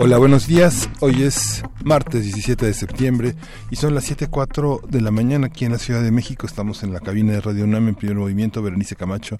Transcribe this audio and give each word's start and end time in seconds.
Hola, 0.00 0.16
buenos 0.18 0.46
días. 0.46 0.88
Hoy 1.00 1.24
es 1.24 1.64
martes 1.82 2.22
17 2.22 2.64
de 2.64 2.72
septiembre 2.72 3.34
y 3.68 3.74
son 3.74 3.96
las 3.96 4.08
7.04 4.08 4.86
de 4.86 5.00
la 5.00 5.10
mañana 5.10 5.48
aquí 5.48 5.64
en 5.64 5.72
la 5.72 5.78
Ciudad 5.78 6.04
de 6.04 6.12
México. 6.12 6.46
Estamos 6.46 6.84
en 6.84 6.92
la 6.92 7.00
cabina 7.00 7.32
de 7.32 7.40
Radio 7.40 7.64
UNAM 7.64 7.88
en 7.88 7.94
primer 7.96 8.16
movimiento. 8.16 8.62
Berenice 8.62 8.94
Camacho, 8.94 9.38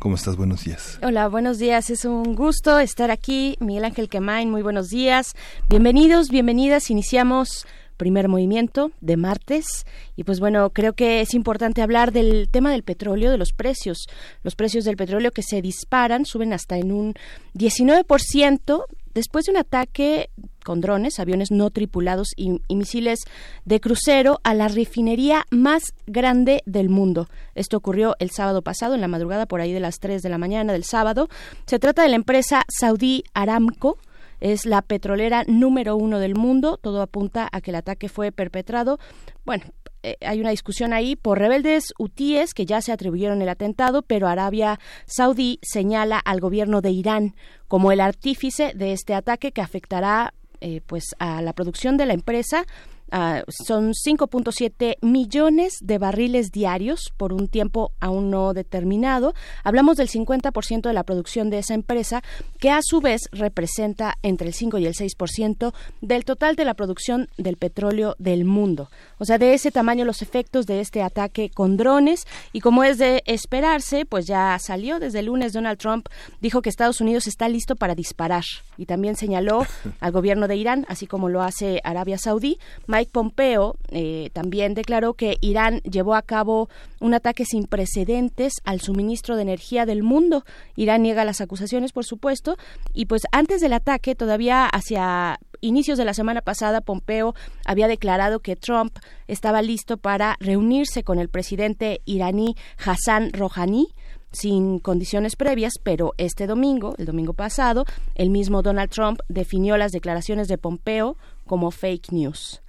¿cómo 0.00 0.16
estás? 0.16 0.34
Buenos 0.34 0.64
días. 0.64 0.98
Hola, 1.04 1.28
buenos 1.28 1.60
días. 1.60 1.90
Es 1.90 2.04
un 2.04 2.34
gusto 2.34 2.80
estar 2.80 3.12
aquí. 3.12 3.56
Miguel 3.60 3.84
Ángel 3.84 4.08
Quemain, 4.08 4.50
muy 4.50 4.62
buenos 4.62 4.88
días. 4.88 5.36
Bienvenidos, 5.68 6.28
bienvenidas. 6.28 6.90
Iniciamos 6.90 7.68
primer 7.96 8.26
movimiento 8.26 8.90
de 9.00 9.16
martes. 9.16 9.86
Y 10.16 10.24
pues 10.24 10.40
bueno, 10.40 10.70
creo 10.70 10.94
que 10.94 11.20
es 11.20 11.34
importante 11.34 11.82
hablar 11.82 12.10
del 12.10 12.48
tema 12.50 12.72
del 12.72 12.82
petróleo, 12.82 13.30
de 13.30 13.38
los 13.38 13.52
precios. 13.52 14.08
Los 14.42 14.56
precios 14.56 14.84
del 14.84 14.96
petróleo 14.96 15.30
que 15.30 15.44
se 15.44 15.62
disparan, 15.62 16.24
suben 16.24 16.52
hasta 16.52 16.78
en 16.78 16.90
un 16.90 17.14
19% 17.54 18.86
después 19.14 19.46
de 19.46 19.52
un 19.52 19.58
ataque 19.58 20.30
con 20.64 20.80
drones, 20.80 21.18
aviones 21.18 21.50
no 21.50 21.70
tripulados 21.70 22.28
y, 22.36 22.60
misiles 22.68 23.20
de 23.64 23.80
crucero 23.80 24.40
a 24.44 24.54
la 24.54 24.68
refinería 24.68 25.44
más 25.50 25.82
grande 26.06 26.62
del 26.66 26.88
mundo. 26.88 27.28
Esto 27.54 27.76
ocurrió 27.76 28.14
el 28.18 28.30
sábado 28.30 28.62
pasado, 28.62 28.94
en 28.94 29.00
la 29.00 29.08
madrugada, 29.08 29.46
por 29.46 29.60
ahí 29.60 29.72
de 29.72 29.80
las 29.80 29.98
3 30.00 30.22
de 30.22 30.28
la 30.28 30.38
mañana 30.38 30.72
del 30.72 30.84
sábado. 30.84 31.28
Se 31.66 31.78
trata 31.78 32.02
de 32.02 32.08
la 32.08 32.16
empresa 32.16 32.64
Saudi 32.68 33.24
Aramco, 33.34 33.98
es 34.40 34.64
la 34.64 34.82
petrolera 34.82 35.44
número 35.46 35.96
uno 35.96 36.18
del 36.18 36.34
mundo. 36.34 36.78
Todo 36.78 37.02
apunta 37.02 37.48
a 37.52 37.60
que 37.60 37.70
el 37.70 37.76
ataque 37.76 38.08
fue 38.08 38.32
perpetrado, 38.32 38.98
bueno, 39.44 39.64
eh, 40.02 40.16
hay 40.20 40.40
una 40.40 40.50
discusión 40.50 40.92
ahí 40.92 41.16
por 41.16 41.38
rebeldes 41.38 41.92
hutíes 41.98 42.54
que 42.54 42.66
ya 42.66 42.80
se 42.80 42.92
atribuyeron 42.92 43.42
el 43.42 43.48
atentado, 43.48 44.02
pero 44.02 44.28
Arabia 44.28 44.78
Saudí 45.06 45.58
señala 45.62 46.18
al 46.18 46.40
gobierno 46.40 46.80
de 46.80 46.90
Irán 46.90 47.34
como 47.68 47.92
el 47.92 48.00
artífice 48.00 48.72
de 48.74 48.92
este 48.92 49.14
ataque 49.14 49.52
que 49.52 49.60
afectará 49.60 50.34
eh, 50.60 50.82
pues 50.86 51.04
a 51.18 51.40
la 51.40 51.54
producción 51.54 51.96
de 51.96 52.06
la 52.06 52.12
empresa 52.12 52.66
Ah, 53.10 53.42
son 53.48 53.92
5.7 53.92 54.96
millones 55.00 55.78
de 55.80 55.98
barriles 55.98 56.52
diarios 56.52 57.12
por 57.16 57.32
un 57.32 57.48
tiempo 57.48 57.92
aún 58.00 58.30
no 58.30 58.54
determinado. 58.54 59.34
Hablamos 59.64 59.96
del 59.96 60.08
50% 60.08 60.82
de 60.82 60.92
la 60.92 61.02
producción 61.02 61.50
de 61.50 61.58
esa 61.58 61.74
empresa, 61.74 62.22
que 62.58 62.70
a 62.70 62.80
su 62.82 63.00
vez 63.00 63.22
representa 63.32 64.16
entre 64.22 64.48
el 64.48 64.54
5 64.54 64.78
y 64.78 64.86
el 64.86 64.94
6% 64.94 65.72
del 66.00 66.24
total 66.24 66.56
de 66.56 66.64
la 66.64 66.74
producción 66.74 67.28
del 67.36 67.56
petróleo 67.56 68.14
del 68.18 68.44
mundo. 68.44 68.90
O 69.18 69.24
sea, 69.24 69.38
de 69.38 69.54
ese 69.54 69.70
tamaño 69.70 70.04
los 70.04 70.22
efectos 70.22 70.66
de 70.66 70.80
este 70.80 71.02
ataque 71.02 71.50
con 71.50 71.76
drones 71.76 72.26
y 72.52 72.60
como 72.60 72.84
es 72.84 72.98
de 72.98 73.22
esperarse, 73.26 74.06
pues 74.06 74.26
ya 74.26 74.56
salió 74.58 74.98
desde 74.98 75.20
el 75.20 75.26
lunes 75.26 75.52
Donald 75.52 75.78
Trump 75.78 76.08
dijo 76.40 76.62
que 76.62 76.68
Estados 76.68 77.00
Unidos 77.00 77.26
está 77.26 77.48
listo 77.48 77.76
para 77.76 77.94
disparar 77.94 78.44
y 78.76 78.86
también 78.86 79.16
señaló 79.16 79.66
al 80.00 80.12
gobierno 80.12 80.48
de 80.48 80.56
Irán, 80.56 80.86
así 80.88 81.06
como 81.06 81.28
lo 81.28 81.42
hace 81.42 81.80
Arabia 81.84 82.18
Saudí. 82.18 82.58
Mike 83.00 83.12
Pompeo 83.12 83.76
eh, 83.88 84.28
también 84.34 84.74
declaró 84.74 85.14
que 85.14 85.38
Irán 85.40 85.80
llevó 85.90 86.14
a 86.14 86.20
cabo 86.20 86.68
un 87.00 87.14
ataque 87.14 87.46
sin 87.46 87.64
precedentes 87.64 88.60
al 88.64 88.82
suministro 88.82 89.36
de 89.36 89.42
energía 89.42 89.86
del 89.86 90.02
mundo. 90.02 90.44
Irán 90.76 91.02
niega 91.02 91.24
las 91.24 91.40
acusaciones, 91.40 91.92
por 91.92 92.04
supuesto, 92.04 92.58
y 92.92 93.06
pues 93.06 93.22
antes 93.32 93.62
del 93.62 93.72
ataque, 93.72 94.14
todavía 94.14 94.66
hacia 94.66 95.40
inicios 95.62 95.96
de 95.96 96.04
la 96.04 96.12
semana 96.12 96.42
pasada, 96.42 96.82
Pompeo 96.82 97.34
había 97.64 97.88
declarado 97.88 98.40
que 98.40 98.54
Trump 98.54 98.98
estaba 99.28 99.62
listo 99.62 99.96
para 99.96 100.36
reunirse 100.38 101.02
con 101.02 101.18
el 101.18 101.30
presidente 101.30 102.02
iraní 102.04 102.54
Hassan 102.84 103.32
Rouhani 103.32 103.94
sin 104.30 104.78
condiciones 104.78 105.36
previas, 105.36 105.72
pero 105.82 106.12
este 106.18 106.46
domingo, 106.46 106.94
el 106.98 107.06
domingo 107.06 107.32
pasado, 107.32 107.86
el 108.14 108.28
mismo 108.28 108.60
Donald 108.60 108.90
Trump 108.90 109.20
definió 109.28 109.78
las 109.78 109.90
declaraciones 109.90 110.48
de 110.48 110.58
Pompeo 110.58 111.16
como 111.46 111.70
fake 111.70 112.12
news. 112.12 112.60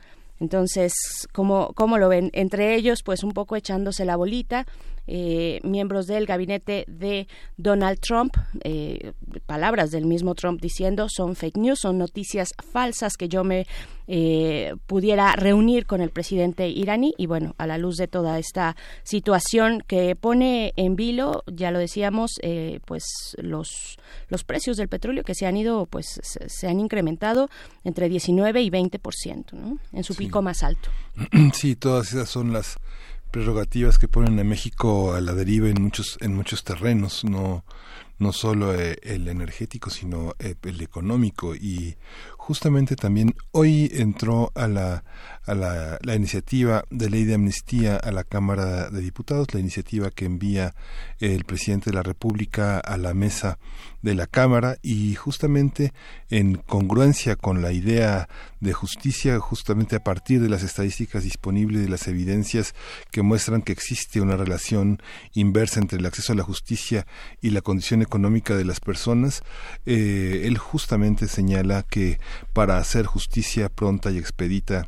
Entonces, 0.42 0.92
¿cómo, 1.32 1.72
¿cómo 1.76 2.00
lo 2.00 2.10
ven? 2.10 2.32
Entre 2.34 2.74
ellos, 2.74 3.04
pues 3.06 3.24
un 3.24 3.32
poco 3.32 3.56
echándose 3.56 4.06
la 4.06 4.16
bolita, 4.16 4.66
eh, 5.08 5.60
miembros 5.64 6.08
del 6.08 6.26
gabinete 6.26 6.86
de 6.88 7.28
Donald 7.58 8.00
Trump, 8.00 8.36
eh, 8.64 9.14
palabras 9.46 9.92
del 9.92 10.06
mismo 10.06 10.36
Trump 10.36 10.62
diciendo 10.62 11.08
son 11.10 11.36
fake 11.36 11.58
news, 11.58 11.80
son 11.80 11.98
noticias 11.98 12.54
falsas 12.72 13.18
que 13.18 13.28
yo 13.28 13.44
me 13.44 13.66
eh, 14.08 14.74
pudiera 14.88 15.36
reunir 15.36 15.86
con 15.86 16.02
el 16.02 16.10
presidente 16.10 16.68
iraní 16.70 17.14
y 17.18 17.28
bueno, 17.28 17.56
a 17.58 17.68
la 17.68 17.78
luz 17.78 17.98
de 17.98 18.08
toda 18.08 18.40
esta 18.40 18.76
situación 19.04 19.84
que 19.88 20.16
pone 20.16 20.74
en 20.76 20.96
vilo, 20.96 21.44
ya 21.48 21.72
lo 21.72 21.80
decíamos, 21.80 22.32
pues 22.86 23.04
los 23.38 23.98
los 24.32 24.44
precios 24.44 24.78
del 24.78 24.88
petróleo 24.88 25.24
que 25.24 25.36
se 25.36 25.46
han 25.46 25.58
ido, 25.58 25.86
pues 25.86 26.20
se, 26.22 26.68
han 26.68 26.80
incrementado 26.80 27.50
entre 27.84 28.08
19 28.10 28.62
y 28.62 28.70
20%, 28.70 29.54
¿no? 29.54 29.78
En 29.92 30.04
su 30.04 30.16
pico 30.16 30.42
más 30.42 30.64
alto. 30.64 30.90
Sí, 31.54 31.76
todas 31.76 32.14
esas 32.14 32.30
son 32.30 32.54
las 32.54 32.78
prerrogativas 33.32 33.98
que 33.98 34.08
ponen 34.08 34.40
a 34.40 34.44
México 34.44 35.14
a 35.14 35.22
la 35.22 35.34
deriva 35.34 35.70
en 35.70 35.82
muchos 35.82 36.18
en 36.22 36.36
muchos 36.36 36.64
terrenos 36.64 37.24
no 37.24 37.64
no 38.22 38.34
solo 38.34 38.76
eh, 38.76 39.00
el 39.02 39.28
energético 39.28 39.90
sino 39.90 40.36
eh, 40.38 40.56
el 40.62 40.80
económico. 40.82 41.56
Y 41.56 41.96
justamente 42.38 42.96
también 42.96 43.36
hoy 43.52 43.90
entró 43.96 44.52
a 44.54 44.68
la 44.68 45.04
a 45.46 45.56
la, 45.56 46.16
iniciativa 46.16 46.84
de 46.90 47.10
ley 47.10 47.24
de 47.24 47.34
amnistía 47.34 47.96
a 47.96 48.12
la 48.12 48.24
Cámara 48.24 48.90
de 48.90 49.02
Diputados, 49.02 49.54
la 49.54 49.60
iniciativa 49.60 50.12
que 50.12 50.26
envía 50.26 50.76
el 51.20 51.46
presidente 51.46 51.90
de 51.90 51.96
la 51.96 52.04
República 52.04 52.80
a 52.80 52.98
la 52.98 53.14
mesa 53.14 53.58
de 54.02 54.14
la 54.14 54.28
Cámara 54.28 54.78
y 54.82 55.16
justamente 55.16 55.94
en 56.30 56.56
congruencia 56.56 57.36
con 57.36 57.62
la 57.62 57.72
idea 57.72 58.30
de 58.60 58.74
justicia, 58.74 59.40
justamente 59.40 59.96
a 59.96 60.04
partir 60.04 60.42
de 60.42 60.50
las 60.50 60.64
estadísticas 60.64 61.24
disponibles 61.24 61.82
de 61.82 61.90
las 61.90 62.08
evidencias 62.08 62.76
que 63.12 63.24
muestran 63.24 63.62
que 63.62 63.72
existe 63.72 64.22
una 64.22 64.38
relación 64.38 65.02
inversa 65.34 65.80
entre 65.80 66.00
el 66.00 66.06
acceso 66.06 66.34
a 66.34 66.36
la 66.36 66.44
justicia 66.44 67.08
y 67.42 67.50
la 67.50 67.62
condición 67.62 68.02
económica 68.02 68.56
de 68.56 68.66
las 68.66 68.80
personas, 68.80 69.44
eh, 69.86 70.44
él 70.46 70.58
justamente 70.58 71.28
señala 71.28 71.84
que 71.84 72.20
para 72.54 72.78
hacer 72.78 73.06
justicia 73.06 73.70
pronta 73.70 74.12
y 74.12 74.18
expedita 74.18 74.88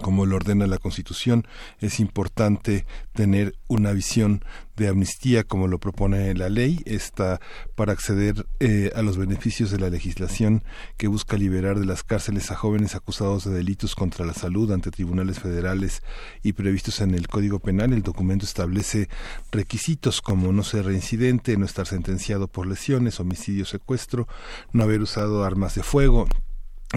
como 0.00 0.26
lo 0.26 0.36
ordena 0.36 0.66
la 0.66 0.78
Constitución, 0.78 1.46
es 1.80 2.00
importante 2.00 2.86
tener 3.12 3.54
una 3.68 3.92
visión 3.92 4.44
de 4.76 4.88
amnistía 4.88 5.44
como 5.44 5.68
lo 5.68 5.78
propone 5.78 6.34
la 6.34 6.48
ley, 6.48 6.80
está 6.84 7.40
para 7.74 7.92
acceder 7.92 8.46
eh, 8.60 8.90
a 8.96 9.02
los 9.02 9.16
beneficios 9.16 9.70
de 9.70 9.78
la 9.78 9.90
legislación 9.90 10.64
que 10.96 11.06
busca 11.06 11.36
liberar 11.36 11.78
de 11.78 11.86
las 11.86 12.02
cárceles 12.02 12.50
a 12.50 12.56
jóvenes 12.56 12.94
acusados 12.94 13.44
de 13.44 13.52
delitos 13.52 13.94
contra 13.94 14.26
la 14.26 14.34
salud 14.34 14.72
ante 14.72 14.90
tribunales 14.90 15.38
federales 15.38 16.02
y 16.42 16.54
previstos 16.54 17.00
en 17.00 17.14
el 17.14 17.28
Código 17.28 17.60
Penal. 17.60 17.92
El 17.92 18.02
documento 18.02 18.44
establece 18.44 19.08
requisitos 19.52 20.20
como 20.20 20.52
no 20.52 20.64
ser 20.64 20.86
reincidente, 20.86 21.56
no 21.56 21.66
estar 21.66 21.86
sentenciado 21.86 22.48
por 22.48 22.66
lesiones, 22.66 23.20
homicidio, 23.20 23.64
secuestro, 23.64 24.26
no 24.72 24.82
haber 24.82 25.02
usado 25.02 25.44
armas 25.44 25.74
de 25.74 25.82
fuego, 25.82 26.26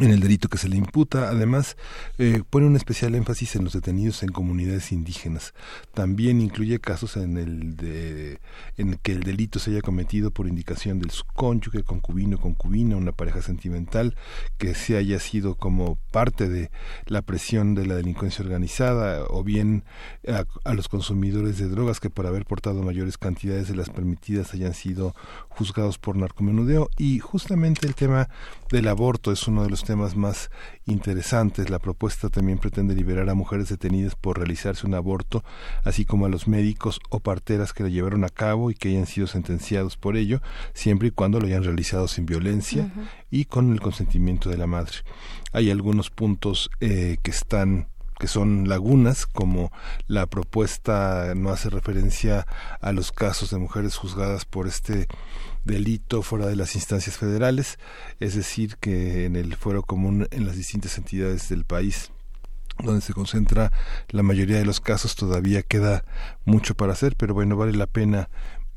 en 0.01 0.11
el 0.11 0.19
delito 0.19 0.49
que 0.49 0.57
se 0.57 0.69
le 0.69 0.77
imputa. 0.77 1.29
Además, 1.29 1.77
eh, 2.17 2.41
pone 2.49 2.65
un 2.65 2.75
especial 2.75 3.15
énfasis 3.15 3.55
en 3.55 3.63
los 3.63 3.73
detenidos 3.73 4.23
en 4.23 4.29
comunidades 4.29 4.91
indígenas. 4.91 5.53
También 5.93 6.41
incluye 6.41 6.79
casos 6.79 7.17
en 7.17 7.37
el 7.37 7.75
de 7.75 8.39
en 8.77 8.95
que 9.01 9.11
el 9.13 9.23
delito 9.23 9.59
se 9.59 9.71
haya 9.71 9.81
cometido 9.81 10.31
por 10.31 10.47
indicación 10.47 10.99
del 10.99 11.11
cónyuge, 11.33 11.83
concubino, 11.83 12.39
concubina, 12.39 12.95
una 12.95 13.11
pareja 13.11 13.41
sentimental, 13.41 14.15
que 14.57 14.75
se 14.75 14.97
haya 14.97 15.19
sido 15.19 15.55
como 15.55 15.97
parte 16.11 16.47
de 16.49 16.69
la 17.05 17.21
presión 17.21 17.75
de 17.75 17.85
la 17.85 17.95
delincuencia 17.95 18.43
organizada, 18.43 19.25
o 19.29 19.43
bien 19.43 19.83
a, 20.27 20.45
a 20.63 20.73
los 20.73 20.87
consumidores 20.87 21.57
de 21.57 21.69
drogas 21.69 21.99
que 21.99 22.09
por 22.09 22.27
haber 22.27 22.45
portado 22.45 22.83
mayores 22.83 23.17
cantidades 23.17 23.67
de 23.67 23.75
las 23.75 23.89
permitidas 23.89 24.53
hayan 24.53 24.73
sido 24.73 25.15
juzgados 25.49 25.97
por 25.97 26.15
narcomenudeo. 26.15 26.89
Y 26.97 27.19
justamente 27.19 27.87
el 27.87 27.95
tema 27.95 28.29
del 28.69 28.87
aborto 28.87 29.31
es 29.31 29.47
uno 29.47 29.63
de 29.63 29.69
los 29.69 29.83
temas 29.87 30.17
más 30.17 30.51
interesantes. 30.85 31.69
La 31.69 31.79
propuesta 31.79 32.29
también 32.29 32.59
pretende 32.59 32.93
liberar 32.93 33.29
a 33.29 33.33
mujeres 33.33 33.69
detenidas 33.69 34.15
por 34.15 34.37
realizarse 34.37 34.85
un 34.85 34.93
aborto, 34.93 35.43
así 35.83 36.03
como 36.03 36.25
a 36.25 36.29
los 36.29 36.47
médicos 36.47 36.99
o 37.09 37.21
parteras 37.21 37.71
que 37.71 37.83
lo 37.83 37.89
llevaron 37.89 38.25
a 38.25 38.29
cabo 38.29 38.69
y 38.69 38.75
que 38.75 38.89
hayan 38.89 39.07
sido 39.07 39.27
sentenciados 39.27 39.95
por 39.95 40.17
ello, 40.17 40.41
siempre 40.73 41.07
y 41.07 41.11
cuando 41.11 41.39
lo 41.39 41.47
hayan 41.47 41.63
realizado 41.63 42.07
sin 42.07 42.25
violencia 42.25 42.91
y 43.31 43.45
con 43.45 43.71
el 43.71 43.79
consentimiento 43.79 44.49
de 44.49 44.57
la 44.57 44.67
madre. 44.67 44.97
Hay 45.53 45.71
algunos 45.71 46.09
puntos 46.09 46.69
eh, 46.81 47.17
que 47.23 47.31
están 47.31 47.87
que 48.19 48.27
son 48.27 48.67
lagunas, 48.67 49.27
como 49.27 49.71
la 50.07 50.25
propuesta 50.25 51.33
no 51.35 51.49
hace 51.49 51.69
referencia 51.69 52.47
a 52.81 52.91
los 52.91 53.11
casos 53.11 53.51
de 53.51 53.59
mujeres 53.59 53.95
juzgadas 53.95 54.43
por 54.43 54.67
este 54.67 55.07
delito 55.67 56.23
fuera 56.23 56.47
de 56.47 56.55
las 56.55 56.75
instancias 56.75 57.17
federales, 57.17 57.77
es 58.19 58.35
decir, 58.35 58.77
que 58.77 59.25
en 59.25 59.35
el 59.35 59.55
fuero 59.55 59.83
común 59.83 60.27
en 60.31 60.45
las 60.47 60.55
distintas 60.55 60.97
entidades 60.97 61.49
del 61.49 61.65
país 61.65 62.11
donde 62.83 63.01
se 63.01 63.13
concentra 63.13 63.71
la 64.09 64.21
mayoría 64.21 64.57
de 64.57 64.65
los 64.65 64.79
casos 64.79 65.15
todavía 65.15 65.63
queda 65.63 66.03
mucho 66.45 66.75
para 66.75 66.93
hacer, 66.93 67.15
pero 67.17 67.33
bueno, 67.33 67.55
vale 67.55 67.73
la 67.73 67.87
pena 67.87 68.29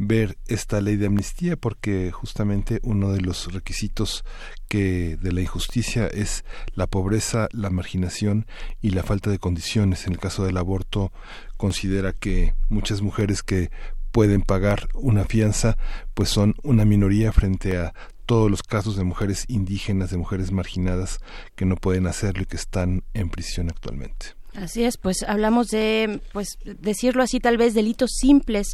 ver 0.02 0.38
esta 0.46 0.80
ley 0.80 0.96
de 0.96 1.06
amnistía 1.06 1.58
porque 1.58 2.10
justamente 2.10 2.80
uno 2.82 3.12
de 3.12 3.20
los 3.20 3.52
requisitos 3.52 4.24
que 4.66 5.18
de 5.20 5.30
la 5.30 5.42
injusticia 5.42 6.06
es 6.06 6.42
la 6.74 6.86
pobreza, 6.86 7.48
la 7.52 7.68
marginación 7.68 8.46
y 8.80 8.90
la 8.90 9.02
falta 9.02 9.28
de 9.28 9.38
condiciones. 9.38 10.06
En 10.06 10.14
el 10.14 10.18
caso 10.18 10.46
del 10.46 10.56
aborto 10.56 11.12
considera 11.58 12.14
que 12.14 12.54
muchas 12.70 13.02
mujeres 13.02 13.42
que 13.42 13.70
pueden 14.12 14.42
pagar 14.42 14.88
una 14.94 15.24
fianza 15.24 15.76
pues 16.14 16.28
son 16.28 16.54
una 16.62 16.84
minoría 16.84 17.32
frente 17.32 17.78
a 17.78 17.94
todos 18.26 18.50
los 18.50 18.62
casos 18.62 18.96
de 18.96 19.02
mujeres 19.02 19.44
indígenas, 19.48 20.10
de 20.10 20.16
mujeres 20.16 20.52
marginadas 20.52 21.18
que 21.56 21.64
no 21.64 21.76
pueden 21.76 22.06
hacerlo 22.06 22.42
y 22.42 22.46
que 22.46 22.56
están 22.56 23.02
en 23.12 23.28
prisión 23.28 23.70
actualmente. 23.70 24.36
Así 24.54 24.84
es, 24.84 24.96
pues 24.98 25.22
hablamos 25.22 25.68
de, 25.68 26.20
pues 26.32 26.58
decirlo 26.64 27.22
así, 27.22 27.38
tal 27.38 27.56
vez 27.56 27.72
delitos 27.74 28.10
simples 28.18 28.68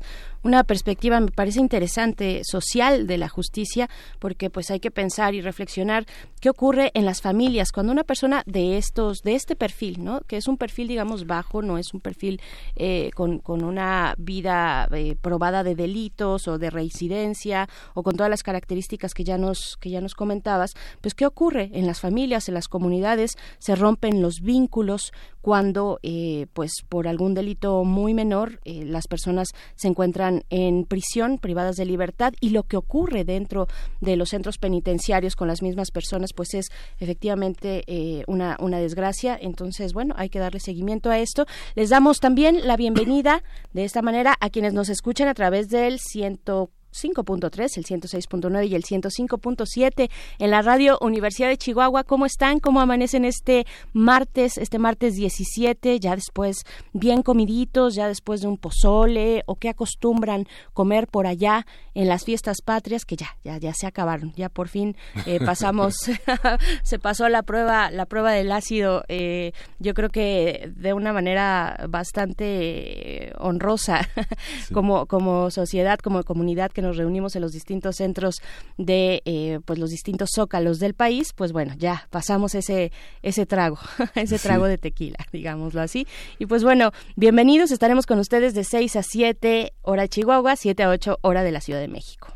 una 0.46 0.62
perspectiva 0.62 1.18
me 1.18 1.32
parece 1.32 1.58
interesante 1.58 2.42
social 2.44 3.08
de 3.08 3.18
la 3.18 3.28
justicia 3.28 3.90
porque 4.20 4.48
pues 4.48 4.70
hay 4.70 4.78
que 4.78 4.92
pensar 4.92 5.34
y 5.34 5.40
reflexionar 5.40 6.06
qué 6.40 6.48
ocurre 6.48 6.92
en 6.94 7.04
las 7.04 7.20
familias. 7.20 7.72
Cuando 7.72 7.92
una 7.92 8.04
persona 8.04 8.44
de 8.46 8.78
estos 8.78 9.22
de 9.22 9.34
este 9.34 9.56
perfil 9.56 10.04
no 10.04 10.20
que 10.20 10.36
es 10.36 10.46
un 10.46 10.56
perfil 10.56 10.86
digamos 10.86 11.26
bajo 11.26 11.62
no 11.62 11.78
es 11.78 11.92
un 11.92 12.00
perfil 12.00 12.40
eh, 12.76 13.10
con, 13.14 13.40
con, 13.40 13.64
una 13.64 14.14
vida 14.18 14.88
eh, 14.92 15.16
probada 15.20 15.64
de 15.64 15.74
delitos 15.74 16.46
o 16.46 16.58
de 16.58 16.70
reincidencia 16.70 17.68
o 17.94 18.04
con 18.04 18.16
todas 18.16 18.30
las 18.30 18.44
características 18.44 19.14
que 19.14 19.24
ya 19.24 19.38
nos 19.38 19.76
que 19.80 19.90
ya 19.90 20.00
nos 20.00 20.14
comentabas 20.14 20.74
pues 21.00 21.14
qué 21.14 21.26
ocurre 21.26 21.70
en 21.72 21.86
las 21.86 22.00
familias 22.00 22.48
en 22.48 22.54
las 22.54 22.68
comunidades 22.68 23.36
se 23.58 23.74
rompen 23.74 24.22
los 24.22 24.40
vínculos 24.42 25.12
cuando 25.40 25.98
eh, 26.02 26.46
pues 26.52 26.84
por 26.88 27.08
algún 27.08 27.34
delito 27.34 27.82
muy 27.84 28.14
menor 28.14 28.60
las 28.64 29.06
personas 29.08 29.48
se 29.74 29.88
encuentran 29.88 30.35
en 30.50 30.84
prisión, 30.84 31.38
privadas 31.38 31.76
de 31.76 31.84
libertad, 31.84 32.32
y 32.40 32.50
lo 32.50 32.64
que 32.64 32.76
ocurre 32.76 33.24
dentro 33.24 33.66
de 34.00 34.16
los 34.16 34.30
centros 34.30 34.58
penitenciarios 34.58 35.36
con 35.36 35.48
las 35.48 35.62
mismas 35.62 35.90
personas, 35.90 36.32
pues 36.32 36.54
es 36.54 36.66
efectivamente 36.98 37.84
eh, 37.86 38.24
una, 38.26 38.56
una 38.60 38.78
desgracia. 38.78 39.38
Entonces, 39.40 39.92
bueno, 39.92 40.14
hay 40.16 40.28
que 40.28 40.38
darle 40.38 40.60
seguimiento 40.60 41.10
a 41.10 41.18
esto. 41.18 41.46
Les 41.74 41.90
damos 41.90 42.20
también 42.20 42.66
la 42.66 42.76
bienvenida 42.76 43.42
de 43.72 43.84
esta 43.84 44.02
manera 44.02 44.36
a 44.40 44.50
quienes 44.50 44.72
nos 44.72 44.88
escuchan 44.88 45.28
a 45.28 45.34
través 45.34 45.68
del 45.68 45.98
ciento 45.98 46.70
5.3, 46.96 47.76
el 47.76 47.84
106.9 47.84 48.68
y 48.68 48.74
el 48.74 48.82
105.7 48.82 50.10
en 50.38 50.50
la 50.50 50.62
radio 50.62 50.98
Universidad 51.00 51.48
de 51.48 51.56
Chihuahua. 51.56 52.04
¿Cómo 52.04 52.26
están? 52.26 52.60
¿Cómo 52.60 52.80
amanecen 52.80 53.24
este 53.24 53.66
martes, 53.92 54.58
este 54.58 54.78
martes 54.78 55.14
17, 55.14 56.00
ya 56.00 56.14
después 56.14 56.58
bien 56.92 57.22
comiditos, 57.22 57.94
ya 57.94 58.08
después 58.08 58.40
de 58.40 58.48
un 58.48 58.58
pozole 58.58 59.42
o 59.46 59.56
qué 59.56 59.68
acostumbran 59.68 60.46
comer 60.72 61.06
por 61.08 61.26
allá 61.26 61.66
en 61.94 62.08
las 62.08 62.24
fiestas 62.24 62.58
patrias 62.64 63.04
que 63.04 63.16
ya 63.16 63.36
ya 63.44 63.58
ya 63.58 63.72
se 63.74 63.86
acabaron, 63.86 64.32
ya 64.36 64.48
por 64.48 64.68
fin 64.68 64.96
eh, 65.26 65.40
pasamos 65.44 65.94
se 66.82 66.98
pasó 66.98 67.28
la 67.28 67.42
prueba 67.42 67.90
la 67.90 68.06
prueba 68.06 68.32
del 68.32 68.52
ácido 68.52 69.04
eh, 69.08 69.52
yo 69.78 69.94
creo 69.94 70.10
que 70.10 70.72
de 70.76 70.92
una 70.92 71.12
manera 71.12 71.86
bastante 71.88 73.32
honrosa 73.38 74.08
como 74.72 75.06
como 75.06 75.50
sociedad, 75.50 75.98
como 75.98 76.22
comunidad 76.24 76.70
que 76.70 76.82
nos 76.86 76.96
reunimos 76.96 77.36
en 77.36 77.42
los 77.42 77.52
distintos 77.52 77.96
centros 77.96 78.40
de 78.78 79.22
eh, 79.24 79.60
pues 79.64 79.78
los 79.78 79.90
distintos 79.90 80.30
zócalos 80.34 80.78
del 80.78 80.94
país, 80.94 81.32
pues 81.34 81.52
bueno, 81.52 81.74
ya 81.76 82.06
pasamos 82.10 82.54
ese 82.54 82.92
ese 83.22 83.46
trago, 83.46 83.78
ese 84.14 84.38
trago 84.38 84.66
de 84.66 84.78
tequila, 84.78 85.18
digámoslo 85.32 85.80
así. 85.80 86.06
Y 86.38 86.46
pues 86.46 86.62
bueno, 86.62 86.92
bienvenidos, 87.16 87.70
estaremos 87.70 88.06
con 88.06 88.18
ustedes 88.18 88.54
de 88.54 88.64
6 88.64 88.96
a 88.96 89.02
7 89.02 89.72
hora 89.82 90.08
Chihuahua, 90.08 90.56
7 90.56 90.82
a 90.82 90.90
8 90.90 91.18
hora 91.22 91.42
de 91.42 91.52
la 91.52 91.60
Ciudad 91.60 91.80
de 91.80 91.88
México. 91.88 92.28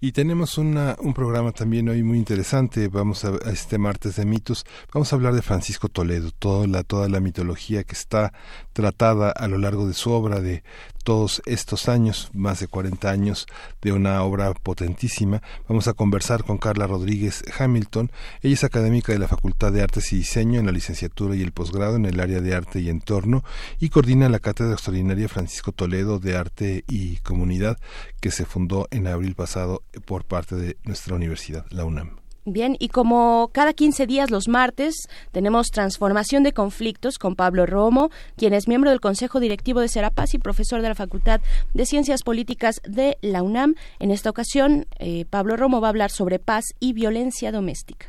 Y 0.00 0.12
tenemos 0.12 0.58
una, 0.58 0.96
un 1.00 1.12
programa 1.12 1.50
también 1.50 1.88
hoy 1.88 2.04
muy 2.04 2.18
interesante. 2.18 2.86
Vamos 2.86 3.24
a, 3.24 3.32
este 3.50 3.78
martes 3.78 4.14
de 4.14 4.24
mitos. 4.24 4.64
Vamos 4.94 5.12
a 5.12 5.16
hablar 5.16 5.34
de 5.34 5.42
Francisco 5.42 5.88
Toledo, 5.88 6.30
toda 6.30 6.68
la, 6.68 6.84
toda 6.84 7.08
la 7.08 7.18
mitología 7.18 7.82
que 7.82 7.94
está 7.94 8.32
tratada 8.72 9.32
a 9.32 9.48
lo 9.48 9.58
largo 9.58 9.88
de 9.88 9.94
su 9.94 10.12
obra, 10.12 10.40
de 10.40 10.62
todos 11.08 11.40
estos 11.46 11.88
años, 11.88 12.30
más 12.34 12.60
de 12.60 12.68
40 12.68 13.10
años 13.10 13.46
de 13.80 13.92
una 13.92 14.22
obra 14.24 14.52
potentísima. 14.52 15.40
Vamos 15.66 15.88
a 15.88 15.94
conversar 15.94 16.44
con 16.44 16.58
Carla 16.58 16.86
Rodríguez 16.86 17.42
Hamilton. 17.58 18.12
Ella 18.42 18.52
es 18.52 18.62
académica 18.62 19.14
de 19.14 19.18
la 19.18 19.26
Facultad 19.26 19.72
de 19.72 19.80
Artes 19.80 20.12
y 20.12 20.16
Diseño 20.16 20.60
en 20.60 20.66
la 20.66 20.72
licenciatura 20.72 21.34
y 21.34 21.40
el 21.40 21.52
posgrado 21.52 21.96
en 21.96 22.04
el 22.04 22.20
área 22.20 22.42
de 22.42 22.54
arte 22.54 22.80
y 22.80 22.90
entorno 22.90 23.42
y 23.80 23.88
coordina 23.88 24.28
la 24.28 24.38
Cátedra 24.38 24.74
Extraordinaria 24.74 25.30
Francisco 25.30 25.72
Toledo 25.72 26.18
de 26.18 26.36
Arte 26.36 26.84
y 26.86 27.16
Comunidad 27.20 27.78
que 28.20 28.30
se 28.30 28.44
fundó 28.44 28.86
en 28.90 29.06
abril 29.06 29.34
pasado 29.34 29.84
por 30.04 30.26
parte 30.26 30.56
de 30.56 30.76
nuestra 30.84 31.16
universidad, 31.16 31.64
la 31.70 31.86
UNAM. 31.86 32.27
Bien, 32.50 32.76
y 32.78 32.88
como 32.88 33.50
cada 33.52 33.74
15 33.74 34.06
días 34.06 34.30
los 34.30 34.48
martes 34.48 35.08
tenemos 35.32 35.68
Transformación 35.68 36.44
de 36.44 36.54
Conflictos 36.54 37.18
con 37.18 37.36
Pablo 37.36 37.66
Romo, 37.66 38.10
quien 38.36 38.54
es 38.54 38.68
miembro 38.68 38.88
del 38.88 39.00
Consejo 39.00 39.38
Directivo 39.38 39.80
de 39.80 39.88
Serapaz 39.88 40.32
y 40.32 40.38
profesor 40.38 40.80
de 40.80 40.88
la 40.88 40.94
Facultad 40.94 41.42
de 41.74 41.84
Ciencias 41.84 42.22
Políticas 42.22 42.80
de 42.84 43.18
la 43.20 43.42
UNAM. 43.42 43.74
En 43.98 44.10
esta 44.10 44.30
ocasión, 44.30 44.86
eh, 44.98 45.26
Pablo 45.28 45.58
Romo 45.58 45.82
va 45.82 45.88
a 45.88 45.90
hablar 45.90 46.10
sobre 46.10 46.38
paz 46.38 46.64
y 46.80 46.94
violencia 46.94 47.52
doméstica. 47.52 48.06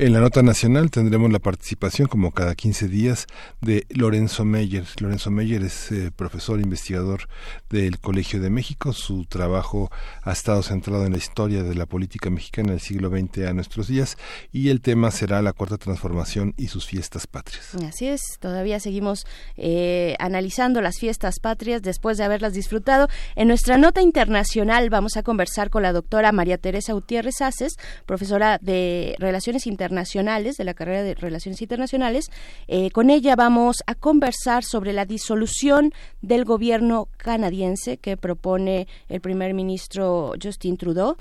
En 0.00 0.12
la 0.12 0.20
nota 0.20 0.44
nacional 0.44 0.92
tendremos 0.92 1.32
la 1.32 1.40
participación, 1.40 2.06
como 2.06 2.30
cada 2.30 2.54
15 2.54 2.86
días, 2.86 3.26
de 3.60 3.84
Lorenzo 3.88 4.44
Meyer. 4.44 4.84
Lorenzo 5.00 5.32
Meyer 5.32 5.64
es 5.64 5.90
eh, 5.90 6.12
profesor 6.14 6.60
investigador 6.60 7.22
del 7.68 7.98
Colegio 7.98 8.40
de 8.40 8.48
México. 8.48 8.92
Su 8.92 9.24
trabajo 9.24 9.90
ha 10.22 10.30
estado 10.30 10.62
centrado 10.62 11.04
en 11.04 11.10
la 11.10 11.18
historia 11.18 11.64
de 11.64 11.74
la 11.74 11.84
política 11.84 12.30
mexicana 12.30 12.70
del 12.70 12.80
siglo 12.80 13.10
XX 13.10 13.48
a 13.48 13.54
nuestros 13.54 13.88
días 13.88 14.16
y 14.52 14.68
el 14.68 14.82
tema 14.82 15.10
será 15.10 15.42
la 15.42 15.52
Cuarta 15.52 15.78
Transformación 15.78 16.54
y 16.56 16.68
sus 16.68 16.86
fiestas 16.86 17.26
patrias. 17.26 17.74
Así 17.84 18.06
es, 18.06 18.22
todavía 18.38 18.78
seguimos 18.78 19.26
eh, 19.56 20.14
analizando 20.20 20.80
las 20.80 21.00
fiestas 21.00 21.40
patrias 21.40 21.82
después 21.82 22.18
de 22.18 22.24
haberlas 22.24 22.52
disfrutado. 22.52 23.08
En 23.34 23.48
nuestra 23.48 23.78
nota 23.78 24.00
internacional 24.00 24.90
vamos 24.90 25.16
a 25.16 25.24
conversar 25.24 25.70
con 25.70 25.82
la 25.82 25.92
doctora 25.92 26.30
María 26.30 26.56
Teresa 26.56 26.92
Gutiérrez 26.92 27.40
Aces, 27.40 27.74
profesora 28.06 28.60
de 28.62 29.16
Relaciones 29.18 29.66
Internacionales 29.66 29.87
internacionales, 29.88 30.56
de 30.56 30.64
la 30.64 30.74
carrera 30.74 31.02
de 31.02 31.14
Relaciones 31.14 31.62
Internacionales. 31.62 32.30
Eh, 32.66 32.90
con 32.90 33.08
ella 33.08 33.36
vamos 33.36 33.82
a 33.86 33.94
conversar 33.94 34.62
sobre 34.64 34.92
la 34.92 35.06
disolución 35.06 35.92
del 36.20 36.44
gobierno 36.44 37.08
canadiense 37.16 37.96
que 37.96 38.16
propone 38.16 38.86
el 39.08 39.20
primer 39.20 39.54
ministro 39.54 40.34
Justin 40.42 40.76
Trudeau 40.76 41.16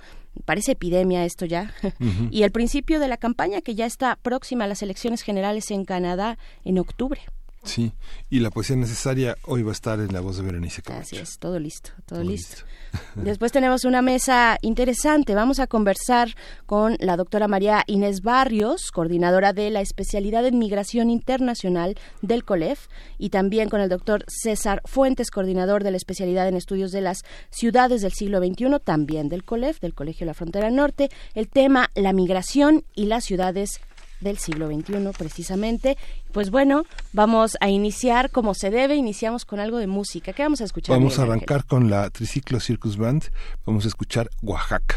parece 0.45 0.73
epidemia 0.73 1.25
esto 1.25 1.45
ya, 1.45 1.73
y 2.29 2.43
el 2.43 2.51
principio 2.51 2.99
de 2.99 3.07
la 3.07 3.17
campaña 3.17 3.61
que 3.61 3.73
ya 3.73 3.87
está 3.87 4.19
próxima 4.21 4.65
a 4.65 4.67
las 4.67 4.83
elecciones 4.83 5.23
generales 5.23 5.71
en 5.71 5.83
Canadá 5.83 6.37
en 6.63 6.77
octubre. 6.77 7.21
Sí, 7.63 7.91
y 8.29 8.39
la 8.39 8.49
poesía 8.49 8.75
necesaria 8.75 9.37
hoy 9.43 9.61
va 9.61 9.71
a 9.71 9.73
estar 9.73 9.99
en 9.99 10.13
la 10.13 10.21
voz 10.21 10.37
de 10.37 10.43
Berenice 10.43 10.81
Camacho. 10.81 11.03
Así 11.03 11.17
es, 11.17 11.37
todo 11.37 11.59
listo, 11.59 11.91
todo, 12.05 12.23
listo. 12.23 12.63
Después 13.15 13.51
tenemos 13.51 13.83
una 13.83 14.01
mesa 14.01 14.57
interesante. 14.61 15.35
Vamos 15.35 15.59
a 15.59 15.67
conversar 15.67 16.29
con 16.65 16.95
la 16.99 17.17
doctora 17.17 17.47
María 17.47 17.83
Inés 17.87 18.21
Barrios, 18.21 18.91
coordinadora 18.91 19.53
de 19.53 19.69
la 19.69 19.81
especialidad 19.81 20.45
en 20.45 20.59
migración 20.59 21.09
internacional 21.09 21.95
del 22.21 22.45
COLEF, 22.45 22.87
y 23.17 23.29
también 23.29 23.69
con 23.69 23.81
el 23.81 23.89
doctor 23.89 24.23
César 24.27 24.81
Fuentes, 24.85 25.29
coordinador 25.29 25.83
de 25.83 25.91
la 25.91 25.97
especialidad 25.97 26.47
en 26.47 26.55
estudios 26.55 26.91
de 26.91 27.01
las 27.01 27.23
ciudades 27.49 28.01
del 28.01 28.13
siglo 28.13 28.39
XXI, 28.39 28.79
también 28.83 29.29
del 29.29 29.43
COLEF, 29.43 29.79
del 29.81 29.93
Colegio 29.93 30.25
de 30.25 30.27
la 30.27 30.33
Frontera 30.33 30.69
Norte. 30.69 31.09
El 31.33 31.49
tema, 31.49 31.89
la 31.95 32.13
migración 32.13 32.85
y 32.95 33.05
las 33.07 33.25
ciudades 33.25 33.81
del 34.21 34.37
siglo 34.37 34.67
XXI 34.67 35.11
precisamente. 35.17 35.97
Pues 36.31 36.49
bueno, 36.49 36.83
vamos 37.13 37.57
a 37.59 37.69
iniciar 37.69 38.31
como 38.31 38.53
se 38.53 38.69
debe, 38.69 38.95
iniciamos 38.95 39.45
con 39.45 39.59
algo 39.59 39.77
de 39.77 39.87
música. 39.87 40.33
¿Qué 40.33 40.43
vamos 40.43 40.61
a 40.61 40.65
escuchar? 40.65 40.97
Vamos 40.97 41.19
a 41.19 41.23
arrancar 41.23 41.65
con 41.65 41.89
la 41.89 42.09
Triciclo 42.09 42.59
Circus 42.59 42.97
Band, 42.97 43.25
vamos 43.65 43.85
a 43.85 43.87
escuchar 43.87 44.29
Oaxaca. 44.41 44.95